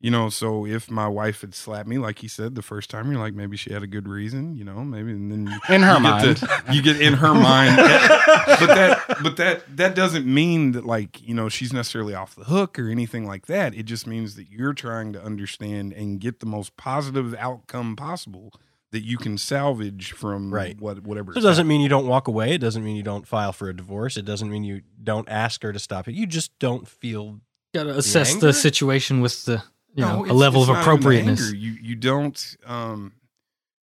you 0.03 0.11
know, 0.11 0.29
so 0.29 0.65
if 0.67 0.91
my 0.91 1.07
wife 1.07 1.41
had 1.41 1.55
slapped 1.55 1.87
me, 1.87 1.97
like 1.97 2.19
he 2.19 2.27
said 2.27 2.53
the 2.53 2.61
first 2.61 2.89
time, 2.91 3.09
you're 3.09 3.19
like, 3.21 3.33
maybe 3.33 3.57
she 3.57 3.73
had 3.73 3.81
a 3.81 3.87
good 3.87 4.07
reason, 4.07 4.53
you 4.55 4.63
know, 4.65 4.83
maybe, 4.83 5.11
and 5.13 5.31
then 5.31 5.59
In 5.69 5.81
her 5.81 5.93
you 5.95 5.99
mind. 6.01 6.25
get 6.25 6.37
to- 6.37 6.73
you 6.73 6.81
get 6.81 6.99
in 7.01 7.13
her 7.13 7.33
mind, 7.33 7.77
but 7.77 8.67
that, 8.67 9.03
but 9.23 9.37
that, 9.37 9.77
that 9.77 9.95
doesn't 9.95 10.25
mean 10.25 10.73
that 10.73 10.85
like 10.85 11.21
you 11.27 11.33
know 11.33 11.49
she's 11.49 11.73
necessarily 11.73 12.13
off 12.13 12.35
the 12.35 12.43
hook 12.43 12.77
or 12.77 12.89
anything 12.89 13.25
like 13.25 13.47
that. 13.47 13.73
It 13.73 13.83
just 13.83 14.05
means 14.05 14.35
that 14.35 14.49
you're 14.51 14.73
trying 14.73 15.13
to 15.13 15.23
understand 15.23 15.93
and 15.93 16.19
get 16.19 16.39
the 16.41 16.45
most 16.45 16.75
positive 16.77 17.33
outcome 17.39 17.95
possible 17.95 18.53
that 18.91 19.01
you 19.03 19.17
can 19.17 19.37
salvage 19.39 20.11
from 20.11 20.53
Right. 20.53 20.79
what 20.79 21.01
whatever. 21.01 21.31
It 21.31 21.41
doesn't 21.41 21.65
mean 21.67 21.81
you 21.81 21.89
don't 21.89 22.05
walk 22.07 22.27
away. 22.27 22.51
It 22.53 22.59
doesn't 22.59 22.83
mean 22.83 22.95
you 22.95 23.01
don't 23.03 23.25
file 23.27 23.51
for 23.53 23.67
a 23.69 23.75
divorce. 23.75 24.17
It 24.17 24.25
doesn't 24.25 24.49
mean 24.51 24.63
you 24.63 24.81
don't 25.03 25.27
ask 25.29 25.63
her 25.63 25.73
to 25.73 25.79
stop 25.79 26.07
it. 26.07 26.13
You 26.13 26.27
just 26.27 26.51
don't 26.59 26.87
feel 26.87 27.39
Got 27.73 27.85
to 27.85 27.97
assess 27.97 28.33
anger? 28.33 28.47
the 28.47 28.53
situation 28.53 29.19
with 29.21 29.45
the 29.45 29.63
you 29.93 30.03
know 30.03 30.15
No, 30.17 30.19
a 30.19 30.23
it's- 30.25 30.35
level 30.37 30.63
of 30.63 30.69
appropriateness. 30.69 31.51
You 31.53 31.71
you 31.81 31.95
don't 31.95 32.57
um 32.65 33.13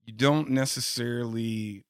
you 0.05 0.13
don't 0.13 0.51
necessarily 0.51 1.85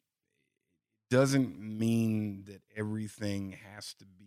doesn't 1.11 1.59
mean 1.59 2.45
that 2.47 2.63
everything 2.77 3.57
has 3.75 3.95
to 3.95 4.05
be 4.07 4.25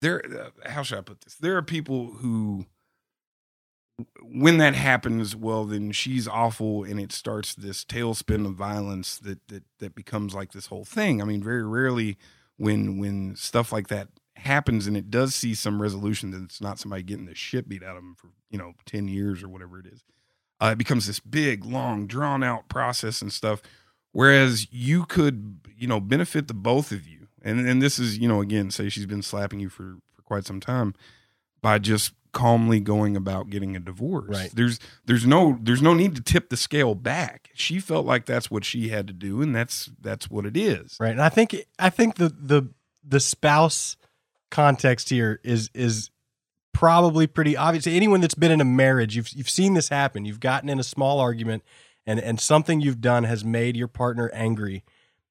there 0.00 0.22
uh, 0.64 0.68
how 0.68 0.82
should 0.82 0.98
I 0.98 1.02
put 1.02 1.22
this? 1.22 1.34
There 1.36 1.56
are 1.56 1.62
people 1.62 2.12
who 2.14 2.66
when 4.22 4.58
that 4.58 4.74
happens, 4.74 5.36
well 5.36 5.64
then 5.64 5.92
she's 5.92 6.26
awful 6.26 6.82
and 6.84 6.98
it 7.00 7.12
starts 7.12 7.54
this 7.54 7.84
tailspin 7.84 8.44
of 8.46 8.54
violence 8.54 9.18
that 9.18 9.46
that 9.48 9.62
that 9.78 9.94
becomes 9.94 10.34
like 10.34 10.52
this 10.52 10.66
whole 10.66 10.84
thing. 10.84 11.22
I 11.22 11.24
mean, 11.24 11.42
very 11.42 11.64
rarely 11.64 12.18
when 12.56 12.98
when 12.98 13.36
stuff 13.36 13.72
like 13.72 13.88
that 13.88 14.08
happens 14.44 14.86
and 14.86 14.96
it 14.96 15.10
does 15.10 15.34
see 15.34 15.54
some 15.54 15.80
resolution 15.80 16.30
that 16.30 16.42
it's 16.42 16.60
not 16.60 16.78
somebody 16.78 17.02
getting 17.02 17.26
the 17.26 17.34
shit 17.34 17.68
beat 17.68 17.82
out 17.82 17.96
of 17.96 18.02
them 18.02 18.14
for 18.16 18.28
you 18.50 18.58
know 18.58 18.74
10 18.86 19.08
years 19.08 19.42
or 19.42 19.48
whatever 19.48 19.78
it 19.78 19.86
is. 19.86 20.04
Uh, 20.60 20.70
it 20.72 20.78
becomes 20.78 21.06
this 21.06 21.20
big 21.20 21.64
long 21.64 22.06
drawn 22.06 22.42
out 22.42 22.68
process 22.68 23.20
and 23.20 23.32
stuff. 23.32 23.60
Whereas 24.12 24.68
you 24.70 25.04
could 25.04 25.60
you 25.76 25.86
know 25.86 26.00
benefit 26.00 26.48
the 26.48 26.54
both 26.54 26.92
of 26.92 27.06
you. 27.06 27.26
And 27.42 27.66
and 27.66 27.82
this 27.82 27.98
is 27.98 28.18
you 28.18 28.28
know 28.28 28.40
again 28.40 28.70
say 28.70 28.88
she's 28.88 29.06
been 29.06 29.22
slapping 29.22 29.60
you 29.60 29.68
for 29.68 29.96
for 30.14 30.22
quite 30.22 30.46
some 30.46 30.60
time 30.60 30.94
by 31.60 31.78
just 31.78 32.12
calmly 32.32 32.80
going 32.80 33.16
about 33.16 33.48
getting 33.48 33.74
a 33.74 33.80
divorce. 33.80 34.28
Right. 34.28 34.50
there's 34.54 34.78
there's 35.06 35.26
no 35.26 35.58
there's 35.62 35.82
no 35.82 35.94
need 35.94 36.14
to 36.16 36.22
tip 36.22 36.50
the 36.50 36.56
scale 36.56 36.94
back. 36.94 37.50
She 37.54 37.80
felt 37.80 38.04
like 38.04 38.26
that's 38.26 38.50
what 38.50 38.64
she 38.64 38.88
had 38.88 39.06
to 39.06 39.12
do 39.12 39.40
and 39.40 39.54
that's 39.54 39.90
that's 40.00 40.30
what 40.30 40.44
it 40.44 40.56
is. 40.56 40.96
Right. 41.00 41.12
And 41.12 41.22
I 41.22 41.28
think 41.28 41.56
I 41.78 41.90
think 41.90 42.16
the 42.16 42.28
the 42.28 42.68
the 43.02 43.20
spouse 43.20 43.96
context 44.54 45.10
here 45.10 45.40
is 45.42 45.68
is 45.74 46.10
probably 46.72 47.26
pretty 47.26 47.56
obvious. 47.56 47.86
Anyone 47.88 48.20
that's 48.20 48.36
been 48.36 48.52
in 48.52 48.60
a 48.60 48.64
marriage, 48.64 49.16
you've 49.16 49.28
you've 49.30 49.50
seen 49.50 49.74
this 49.74 49.88
happen. 49.88 50.24
You've 50.24 50.40
gotten 50.40 50.68
in 50.68 50.78
a 50.78 50.84
small 50.84 51.18
argument, 51.18 51.64
and 52.06 52.20
and 52.20 52.40
something 52.40 52.80
you've 52.80 53.00
done 53.00 53.24
has 53.24 53.44
made 53.44 53.76
your 53.76 53.88
partner 53.88 54.30
angry, 54.32 54.84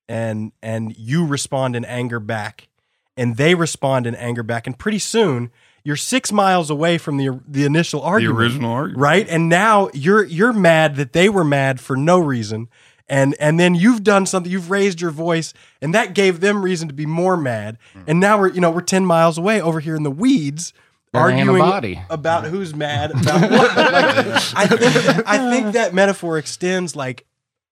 and 0.09 0.51
and 0.61 0.93
you 0.97 1.25
respond 1.25 1.77
in 1.77 1.85
anger 1.85 2.19
back, 2.19 2.67
and 3.15 3.37
they 3.37 3.55
respond 3.55 4.05
in 4.05 4.13
anger 4.15 4.43
back, 4.43 4.67
and 4.67 4.77
pretty 4.77 4.99
soon 4.99 5.51
you're 5.85 5.95
six 5.95 6.31
miles 6.31 6.69
away 6.69 6.97
from 6.97 7.15
the 7.15 7.39
the 7.47 7.63
initial 7.63 8.01
the 8.01 8.07
argument 8.07 8.39
original 8.39 8.71
argument 8.71 9.01
right 9.01 9.27
and 9.27 9.49
now 9.49 9.89
you're 9.93 10.23
you're 10.23 10.53
mad 10.53 10.95
that 10.95 11.11
they 11.11 11.27
were 11.27 11.43
mad 11.43 11.77
for 11.77 11.97
no 11.97 12.19
reason 12.19 12.69
and 13.07 13.35
and 13.39 13.59
then 13.59 13.75
you've 13.75 14.03
done 14.03 14.25
something 14.25 14.51
you've 14.51 14.69
raised 14.69 15.01
your 15.01 15.11
voice 15.11 15.53
and 15.81 15.93
that 15.93 16.13
gave 16.13 16.39
them 16.39 16.63
reason 16.63 16.87
to 16.87 16.93
be 16.93 17.05
more 17.05 17.37
mad. 17.37 17.77
Hmm. 17.93 18.01
and 18.07 18.19
now 18.19 18.39
we're 18.39 18.51
you 18.51 18.61
know 18.61 18.71
we're 18.71 18.81
10 18.81 19.05
miles 19.05 19.37
away 19.37 19.61
over 19.61 19.79
here 19.79 19.95
in 19.95 20.03
the 20.03 20.11
weeds 20.11 20.73
arguing 21.13 21.61
about 22.09 22.45
who's 22.45 22.75
mad 22.75 23.11
about 23.21 23.51
what. 23.51 23.71
I 23.77 24.67
think 24.67 25.27
I 25.27 25.51
think 25.51 25.73
that 25.73 25.93
metaphor 25.93 26.37
extends 26.37 26.95
like 26.95 27.25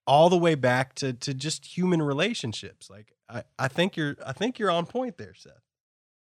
all 0.05 0.29
the 0.29 0.37
way 0.37 0.55
back 0.55 0.95
to 0.95 1.13
to 1.13 1.33
just 1.33 1.65
human 1.65 2.01
relationships. 2.01 2.89
Like 2.89 3.13
I, 3.29 3.43
I 3.57 3.67
think 3.67 3.97
you're 3.97 4.15
I 4.25 4.33
think 4.33 4.59
you're 4.59 4.71
on 4.71 4.85
point 4.85 5.17
there 5.17 5.33
Seth 5.33 5.53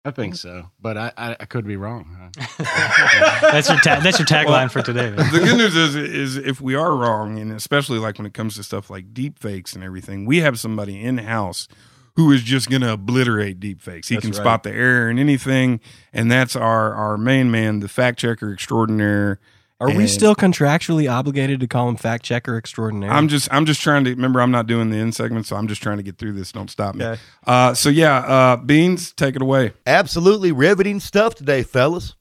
I 0.04 0.10
think 0.10 0.36
so, 0.36 0.70
but 0.80 0.96
I, 0.96 1.12
I, 1.16 1.36
I 1.40 1.44
could 1.44 1.66
be 1.66 1.76
wrong. 1.76 2.30
that's 2.58 3.68
your 3.68 3.78
ta- 3.78 4.00
that's 4.02 4.18
your 4.18 4.26
tagline 4.26 4.70
for 4.70 4.80
today. 4.80 5.10
Man. 5.10 5.32
the 5.32 5.40
good 5.40 5.58
news 5.58 5.76
is 5.76 5.96
is 5.96 6.36
if 6.36 6.60
we 6.60 6.74
are 6.74 6.94
wrong, 6.96 7.38
and 7.38 7.52
especially 7.52 7.98
like 7.98 8.16
when 8.16 8.26
it 8.26 8.32
comes 8.32 8.54
to 8.56 8.62
stuff 8.62 8.90
like 8.90 9.12
deep 9.12 9.38
fakes 9.38 9.74
and 9.74 9.82
everything, 9.84 10.24
we 10.24 10.38
have 10.38 10.58
somebody 10.58 11.02
in 11.02 11.18
house 11.18 11.68
who 12.16 12.32
is 12.32 12.42
just 12.42 12.68
going 12.70 12.82
to 12.82 12.92
obliterate 12.92 13.60
deep 13.60 13.80
fakes. 13.80 14.08
He 14.08 14.16
That's 14.16 14.24
can 14.24 14.30
right. 14.32 14.40
spot 14.40 14.62
the 14.64 14.72
error 14.72 15.08
in 15.10 15.18
anything, 15.18 15.80
and 16.12 16.30
that's 16.30 16.56
our 16.56 16.94
our 16.94 17.16
main 17.18 17.50
man, 17.50 17.80
the 17.80 17.88
fact 17.88 18.18
checker 18.20 18.52
extraordinaire. 18.52 19.40
Are 19.80 19.90
we 19.90 20.06
still 20.06 20.34
contractually 20.34 21.10
obligated 21.10 21.60
to 21.60 21.66
call 21.66 21.88
him 21.88 21.96
fact 21.96 22.24
checker 22.24 22.56
extraordinaire 22.56 23.10
I'm 23.12 23.28
just 23.28 23.48
I'm 23.52 23.64
just 23.64 23.80
trying 23.80 24.04
to 24.04 24.10
remember 24.10 24.40
I'm 24.40 24.50
not 24.50 24.66
doing 24.66 24.90
the 24.90 24.96
end 24.96 25.14
segment, 25.14 25.46
so 25.46 25.56
I'm 25.56 25.68
just 25.68 25.82
trying 25.82 25.98
to 25.98 26.02
get 26.02 26.18
through 26.18 26.32
this. 26.32 26.52
Don't 26.52 26.70
stop 26.70 26.94
me. 26.94 27.04
Okay. 27.04 27.20
Uh, 27.46 27.74
so 27.74 27.88
yeah, 27.88 28.18
uh, 28.18 28.56
beans, 28.56 29.12
take 29.12 29.36
it 29.36 29.42
away. 29.42 29.72
Absolutely 29.86 30.52
riveting 30.52 31.00
stuff 31.00 31.34
today, 31.34 31.62
fellas. 31.62 32.14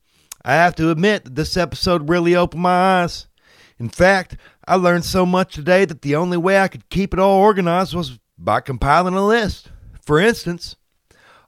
I 0.44 0.54
have 0.54 0.76
to 0.76 0.92
admit 0.92 1.26
that 1.26 1.36
this 1.36 1.58
episode 1.58 2.10
really 2.10 2.36
opened 2.36 2.62
my 2.62 3.02
eyes. 3.02 3.28
In 3.80 3.90
fact, 3.90 4.38
I 4.68 4.76
learned 4.76 5.06
so 5.06 5.26
much 5.26 5.54
today 5.56 5.86
that 5.86 6.02
the 6.02 6.16
only 6.16 6.38
way 6.38 6.60
I 6.60 6.68
could 6.68 6.90
keep 6.90 7.14
it 7.14 7.20
all 7.20 7.40
organized 7.40 7.94
was 7.94 8.18
by 8.38 8.62
compiling 8.62 9.14
a 9.14 9.26
list. 9.26 9.70
For 10.02 10.20
instance, 10.20 10.76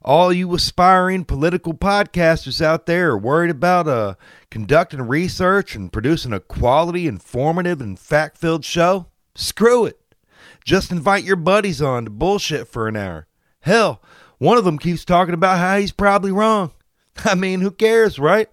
all 0.02 0.32
you 0.32 0.54
aspiring 0.54 1.24
political 1.24 1.74
podcasters 1.74 2.62
out 2.62 2.86
there 2.86 3.10
are 3.10 3.18
worried 3.18 3.50
about 3.50 3.86
uh, 3.86 4.14
conducting 4.50 5.02
research 5.02 5.74
and 5.74 5.92
producing 5.92 6.32
a 6.32 6.40
quality, 6.40 7.06
informative, 7.06 7.80
and 7.80 7.98
fact 7.98 8.38
filled 8.38 8.64
show? 8.64 9.06
Screw 9.34 9.84
it. 9.84 10.00
Just 10.64 10.90
invite 10.90 11.24
your 11.24 11.36
buddies 11.36 11.82
on 11.82 12.04
to 12.04 12.10
bullshit 12.10 12.68
for 12.68 12.88
an 12.88 12.96
hour. 12.96 13.26
Hell, 13.60 14.02
one 14.38 14.56
of 14.56 14.64
them 14.64 14.78
keeps 14.78 15.04
talking 15.04 15.34
about 15.34 15.58
how 15.58 15.78
he's 15.78 15.92
probably 15.92 16.32
wrong. 16.32 16.72
I 17.24 17.34
mean, 17.34 17.60
who 17.60 17.70
cares, 17.70 18.18
right? 18.18 18.48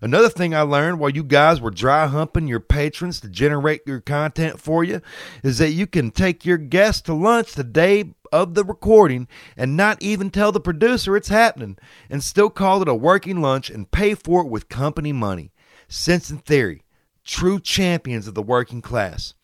Another 0.00 0.28
thing 0.28 0.54
I 0.54 0.60
learned 0.62 0.98
while 0.98 1.10
you 1.10 1.24
guys 1.24 1.60
were 1.60 1.70
dry 1.70 2.06
humping 2.06 2.46
your 2.46 2.60
patrons 2.60 3.20
to 3.20 3.28
generate 3.28 3.86
your 3.86 4.00
content 4.00 4.60
for 4.60 4.84
you 4.84 5.00
is 5.42 5.58
that 5.58 5.70
you 5.70 5.86
can 5.86 6.10
take 6.10 6.44
your 6.44 6.58
guests 6.58 7.00
to 7.02 7.14
lunch 7.14 7.54
the 7.54 7.64
day 7.64 8.12
of 8.34 8.54
the 8.54 8.64
recording 8.64 9.28
and 9.56 9.76
not 9.76 10.02
even 10.02 10.28
tell 10.28 10.50
the 10.50 10.58
producer 10.58 11.16
it's 11.16 11.28
happening 11.28 11.78
and 12.10 12.22
still 12.22 12.50
call 12.50 12.82
it 12.82 12.88
a 12.88 12.94
working 12.94 13.40
lunch 13.40 13.70
and 13.70 13.92
pay 13.92 14.14
for 14.14 14.42
it 14.42 14.48
with 14.48 14.68
company 14.68 15.12
money. 15.12 15.52
Sense 15.86 16.30
and 16.30 16.44
theory, 16.44 16.82
true 17.22 17.60
champions 17.60 18.26
of 18.26 18.34
the 18.34 18.42
working 18.42 18.82
class. 18.82 19.34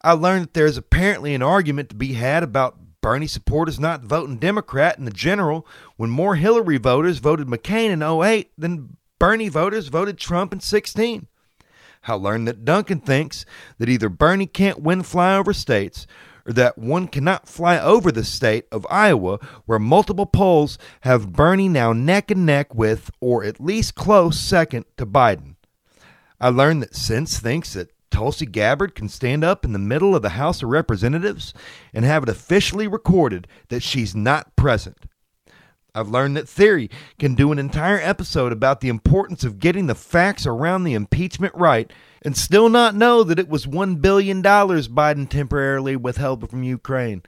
I 0.00 0.12
learned 0.12 0.44
that 0.44 0.54
there's 0.54 0.76
apparently 0.76 1.34
an 1.34 1.42
argument 1.42 1.88
to 1.88 1.96
be 1.96 2.12
had 2.12 2.44
about 2.44 2.78
Bernie 3.00 3.26
supporters 3.26 3.80
not 3.80 4.04
voting 4.04 4.36
Democrat 4.36 4.96
in 4.96 5.04
the 5.04 5.10
general 5.10 5.66
when 5.96 6.10
more 6.10 6.36
Hillary 6.36 6.78
voters 6.78 7.18
voted 7.18 7.48
McCain 7.48 7.90
in 7.90 8.00
08 8.00 8.52
than 8.56 8.96
Bernie 9.18 9.48
voters 9.48 9.88
voted 9.88 10.18
Trump 10.18 10.52
in 10.52 10.60
16. 10.60 11.26
I 12.06 12.12
learned 12.12 12.46
that 12.46 12.64
Duncan 12.64 13.00
thinks 13.00 13.44
that 13.78 13.88
either 13.88 14.08
Bernie 14.08 14.46
can't 14.46 14.82
win 14.82 15.02
flyover 15.02 15.52
states 15.54 16.06
or 16.46 16.52
that 16.52 16.78
one 16.78 17.08
cannot 17.08 17.48
fly 17.48 17.78
over 17.78 18.12
the 18.12 18.24
state 18.24 18.66
of 18.70 18.86
Iowa, 18.88 19.38
where 19.64 19.78
multiple 19.78 20.26
polls 20.26 20.78
have 21.00 21.32
Bernie 21.32 21.68
now 21.68 21.92
neck 21.92 22.30
and 22.30 22.46
neck 22.46 22.74
with, 22.74 23.10
or 23.20 23.44
at 23.44 23.60
least 23.60 23.94
close 23.94 24.38
second 24.38 24.84
to 24.96 25.06
Biden. 25.06 25.56
I 26.40 26.50
learned 26.50 26.82
that 26.82 26.94
Sense 26.94 27.38
thinks 27.38 27.72
that 27.72 27.92
Tulsi 28.10 28.46
Gabbard 28.46 28.94
can 28.94 29.08
stand 29.08 29.44
up 29.44 29.64
in 29.64 29.72
the 29.72 29.78
middle 29.78 30.14
of 30.14 30.22
the 30.22 30.30
House 30.30 30.62
of 30.62 30.68
Representatives 30.68 31.52
and 31.92 32.04
have 32.04 32.22
it 32.22 32.28
officially 32.28 32.86
recorded 32.86 33.46
that 33.68 33.82
she's 33.82 34.14
not 34.14 34.54
present. 34.56 35.06
I've 35.96 36.10
learned 36.10 36.36
that 36.36 36.46
Theory 36.46 36.90
can 37.18 37.34
do 37.34 37.52
an 37.52 37.58
entire 37.58 37.98
episode 37.98 38.52
about 38.52 38.80
the 38.82 38.90
importance 38.90 39.44
of 39.44 39.58
getting 39.58 39.86
the 39.86 39.94
facts 39.94 40.46
around 40.46 40.84
the 40.84 40.92
impeachment 40.92 41.54
right 41.54 41.90
and 42.20 42.36
still 42.36 42.68
not 42.68 42.94
know 42.94 43.22
that 43.22 43.38
it 43.38 43.48
was 43.48 43.64
$1 43.64 44.02
billion 44.02 44.42
Biden 44.42 45.26
temporarily 45.26 45.96
withheld 45.96 46.48
from 46.50 46.62
Ukraine. 46.62 47.22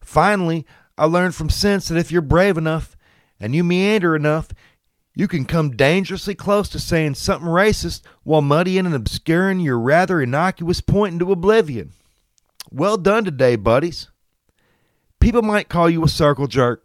Finally, 0.00 0.64
I 0.96 1.04
learned 1.04 1.34
from 1.34 1.50
Sense 1.50 1.88
that 1.88 1.98
if 1.98 2.10
you're 2.10 2.22
brave 2.22 2.56
enough 2.56 2.96
and 3.38 3.54
you 3.54 3.62
meander 3.62 4.16
enough, 4.16 4.48
you 5.14 5.28
can 5.28 5.44
come 5.44 5.76
dangerously 5.76 6.34
close 6.34 6.70
to 6.70 6.78
saying 6.78 7.16
something 7.16 7.48
racist 7.48 8.00
while 8.22 8.40
muddying 8.40 8.86
and 8.86 8.94
obscuring 8.94 9.60
your 9.60 9.78
rather 9.78 10.22
innocuous 10.22 10.80
point 10.80 11.12
into 11.12 11.32
oblivion. 11.32 11.92
Well 12.70 12.96
done 12.96 13.24
today, 13.26 13.56
buddies. 13.56 14.08
People 15.20 15.42
might 15.42 15.68
call 15.68 15.90
you 15.90 16.02
a 16.02 16.08
circle 16.08 16.46
jerk, 16.46 16.82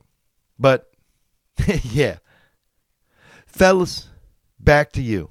but 0.59 0.90
yeah. 1.83 2.17
Fellas, 3.47 4.07
back 4.59 4.91
to 4.93 5.01
you. 5.01 5.29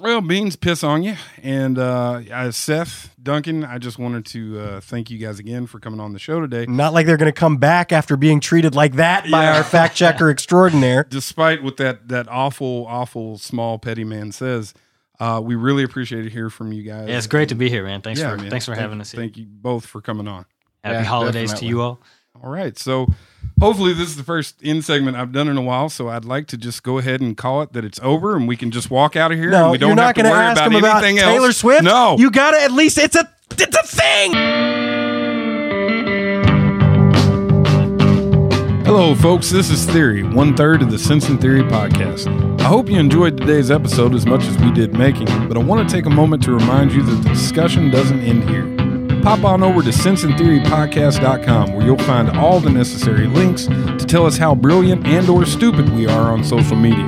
Well, 0.00 0.22
beans 0.22 0.56
piss 0.56 0.82
on 0.82 1.02
you, 1.02 1.16
and 1.42 1.76
uh, 1.78 2.50
Seth 2.52 3.14
Duncan. 3.22 3.64
I 3.64 3.76
just 3.76 3.98
wanted 3.98 4.24
to 4.26 4.58
uh, 4.58 4.80
thank 4.80 5.10
you 5.10 5.18
guys 5.18 5.38
again 5.38 5.66
for 5.66 5.78
coming 5.78 6.00
on 6.00 6.14
the 6.14 6.18
show 6.18 6.40
today. 6.40 6.64
Not 6.66 6.94
like 6.94 7.04
they're 7.04 7.18
going 7.18 7.30
to 7.30 7.38
come 7.38 7.58
back 7.58 7.92
after 7.92 8.16
being 8.16 8.40
treated 8.40 8.74
like 8.74 8.94
that 8.94 9.24
by 9.30 9.42
Yeah. 9.44 9.58
our 9.58 9.64
fact 9.64 9.96
checker 9.96 10.30
extraordinaire. 10.30 11.04
Despite 11.06 11.62
what 11.62 11.76
that 11.78 12.08
that 12.08 12.28
awful, 12.28 12.86
awful 12.88 13.36
small 13.36 13.78
petty 13.78 14.04
man 14.04 14.32
says, 14.32 14.72
uh, 15.18 15.38
we 15.44 15.54
really 15.54 15.82
appreciate 15.82 16.22
to 16.22 16.30
hear 16.30 16.48
from 16.48 16.72
you 16.72 16.82
guys. 16.82 17.06
Yeah, 17.08 17.18
it's 17.18 17.26
great 17.26 17.50
to 17.50 17.54
be 17.54 17.68
here, 17.68 17.84
man. 17.84 18.00
Thanks 18.00 18.20
Yeah, 18.20 18.30
for 18.30 18.38
man. 18.38 18.48
thanks 18.48 18.64
for 18.64 18.70
Thank- 18.72 18.80
having 18.80 19.02
us. 19.02 19.10
Here. 19.10 19.20
Thank 19.20 19.36
you 19.36 19.44
both 19.46 19.84
for 19.84 20.00
coming 20.00 20.28
on. 20.28 20.46
Happy 20.82 20.94
Yeah, 20.94 21.02
holidays 21.02 21.52
to 21.54 21.66
you 21.66 21.82
all. 21.82 22.00
All 22.42 22.48
right, 22.50 22.78
so 22.78 23.06
hopefully 23.60 23.92
this 23.92 24.08
is 24.08 24.16
the 24.16 24.22
first 24.22 24.60
in 24.62 24.82
segment 24.82 25.16
I've 25.16 25.32
done 25.32 25.48
in 25.48 25.56
a 25.56 25.62
while. 25.62 25.88
So 25.88 26.08
I'd 26.08 26.24
like 26.24 26.46
to 26.48 26.56
just 26.56 26.82
go 26.82 26.98
ahead 26.98 27.20
and 27.20 27.36
call 27.36 27.62
it 27.62 27.72
that 27.74 27.84
it's 27.84 28.00
over, 28.02 28.36
and 28.36 28.48
we 28.48 28.56
can 28.56 28.70
just 28.70 28.90
walk 28.90 29.16
out 29.16 29.30
of 29.32 29.38
here. 29.38 29.48
and 29.48 29.52
No, 29.52 29.70
we 29.70 29.78
don't 29.78 29.90
you're 29.90 29.96
not 29.96 30.06
have 30.06 30.14
to 30.16 30.22
to 30.24 30.28
worry 30.30 30.38
ask 30.44 30.60
about 30.60 30.72
him 30.72 30.78
about 30.78 31.04
anything 31.04 31.18
Taylor 31.24 31.46
else. 31.48 31.56
Swift. 31.58 31.84
No, 31.84 32.16
you 32.18 32.30
got 32.30 32.52
to 32.52 32.62
at 32.62 32.72
least. 32.72 32.98
It's 32.98 33.16
a 33.16 33.30
It's 33.52 33.76
a 33.76 33.82
thing. 33.86 34.32
Hello, 38.84 39.14
folks. 39.14 39.50
This 39.50 39.70
is 39.70 39.86
Theory, 39.86 40.24
one 40.24 40.56
third 40.56 40.82
of 40.82 40.90
the 40.90 40.98
Sense 40.98 41.28
and 41.28 41.40
Theory 41.40 41.62
podcast. 41.62 42.26
I 42.60 42.64
hope 42.64 42.88
you 42.88 42.98
enjoyed 42.98 43.36
today's 43.38 43.70
episode 43.70 44.14
as 44.14 44.26
much 44.26 44.44
as 44.46 44.58
we 44.58 44.72
did 44.72 44.94
making 44.98 45.28
it, 45.28 45.46
but 45.48 45.56
I 45.56 45.60
want 45.60 45.88
to 45.88 45.94
take 45.94 46.06
a 46.06 46.10
moment 46.10 46.42
to 46.44 46.52
remind 46.52 46.92
you 46.92 47.02
that 47.02 47.22
the 47.22 47.28
discussion 47.28 47.90
doesn't 47.90 48.18
end 48.20 48.48
here. 48.50 48.79
Pop 49.22 49.44
on 49.44 49.62
over 49.62 49.82
to 49.82 49.90
senseandtheorypodcast.com 49.90 51.74
where 51.74 51.84
you'll 51.84 51.98
find 51.98 52.30
all 52.30 52.58
the 52.58 52.70
necessary 52.70 53.26
links 53.26 53.66
to 53.66 54.06
tell 54.06 54.24
us 54.24 54.38
how 54.38 54.54
brilliant 54.54 55.06
and 55.06 55.28
or 55.28 55.44
stupid 55.44 55.88
we 55.90 56.06
are 56.06 56.32
on 56.32 56.42
social 56.42 56.76
media. 56.76 57.06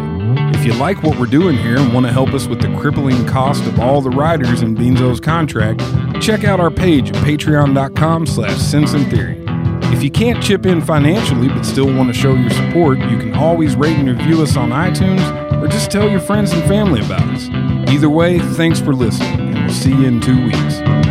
If 0.54 0.66
you 0.66 0.74
like 0.74 1.02
what 1.02 1.18
we're 1.18 1.26
doing 1.26 1.56
here 1.56 1.78
and 1.78 1.92
want 1.92 2.06
to 2.06 2.12
help 2.12 2.34
us 2.34 2.46
with 2.46 2.60
the 2.60 2.68
crippling 2.78 3.26
cost 3.26 3.64
of 3.64 3.80
all 3.80 4.00
the 4.00 4.10
writers 4.10 4.62
in 4.62 4.76
Beanzo's 4.76 5.20
contract, 5.20 5.80
check 6.22 6.44
out 6.44 6.60
our 6.60 6.70
page 6.70 7.08
at 7.08 7.16
patreon.com 7.16 8.26
slash 8.26 8.58
sense. 8.58 8.92
If 8.94 10.02
you 10.02 10.10
can't 10.10 10.42
chip 10.42 10.66
in 10.66 10.80
financially 10.80 11.48
but 11.48 11.64
still 11.64 11.92
want 11.94 12.12
to 12.12 12.18
show 12.18 12.34
your 12.34 12.50
support, 12.50 12.98
you 12.98 13.18
can 13.18 13.34
always 13.34 13.74
rate 13.74 13.96
and 13.96 14.08
review 14.08 14.42
us 14.42 14.56
on 14.56 14.70
iTunes 14.70 15.62
or 15.62 15.68
just 15.68 15.90
tell 15.90 16.08
your 16.08 16.20
friends 16.20 16.52
and 16.52 16.62
family 16.64 17.00
about 17.00 17.22
us. 17.22 17.48
Either 17.90 18.10
way, 18.10 18.38
thanks 18.38 18.80
for 18.80 18.94
listening, 18.94 19.40
and 19.40 19.64
we'll 19.64 19.70
see 19.70 19.90
you 19.90 20.06
in 20.06 20.20
two 20.20 20.44
weeks. 20.44 21.01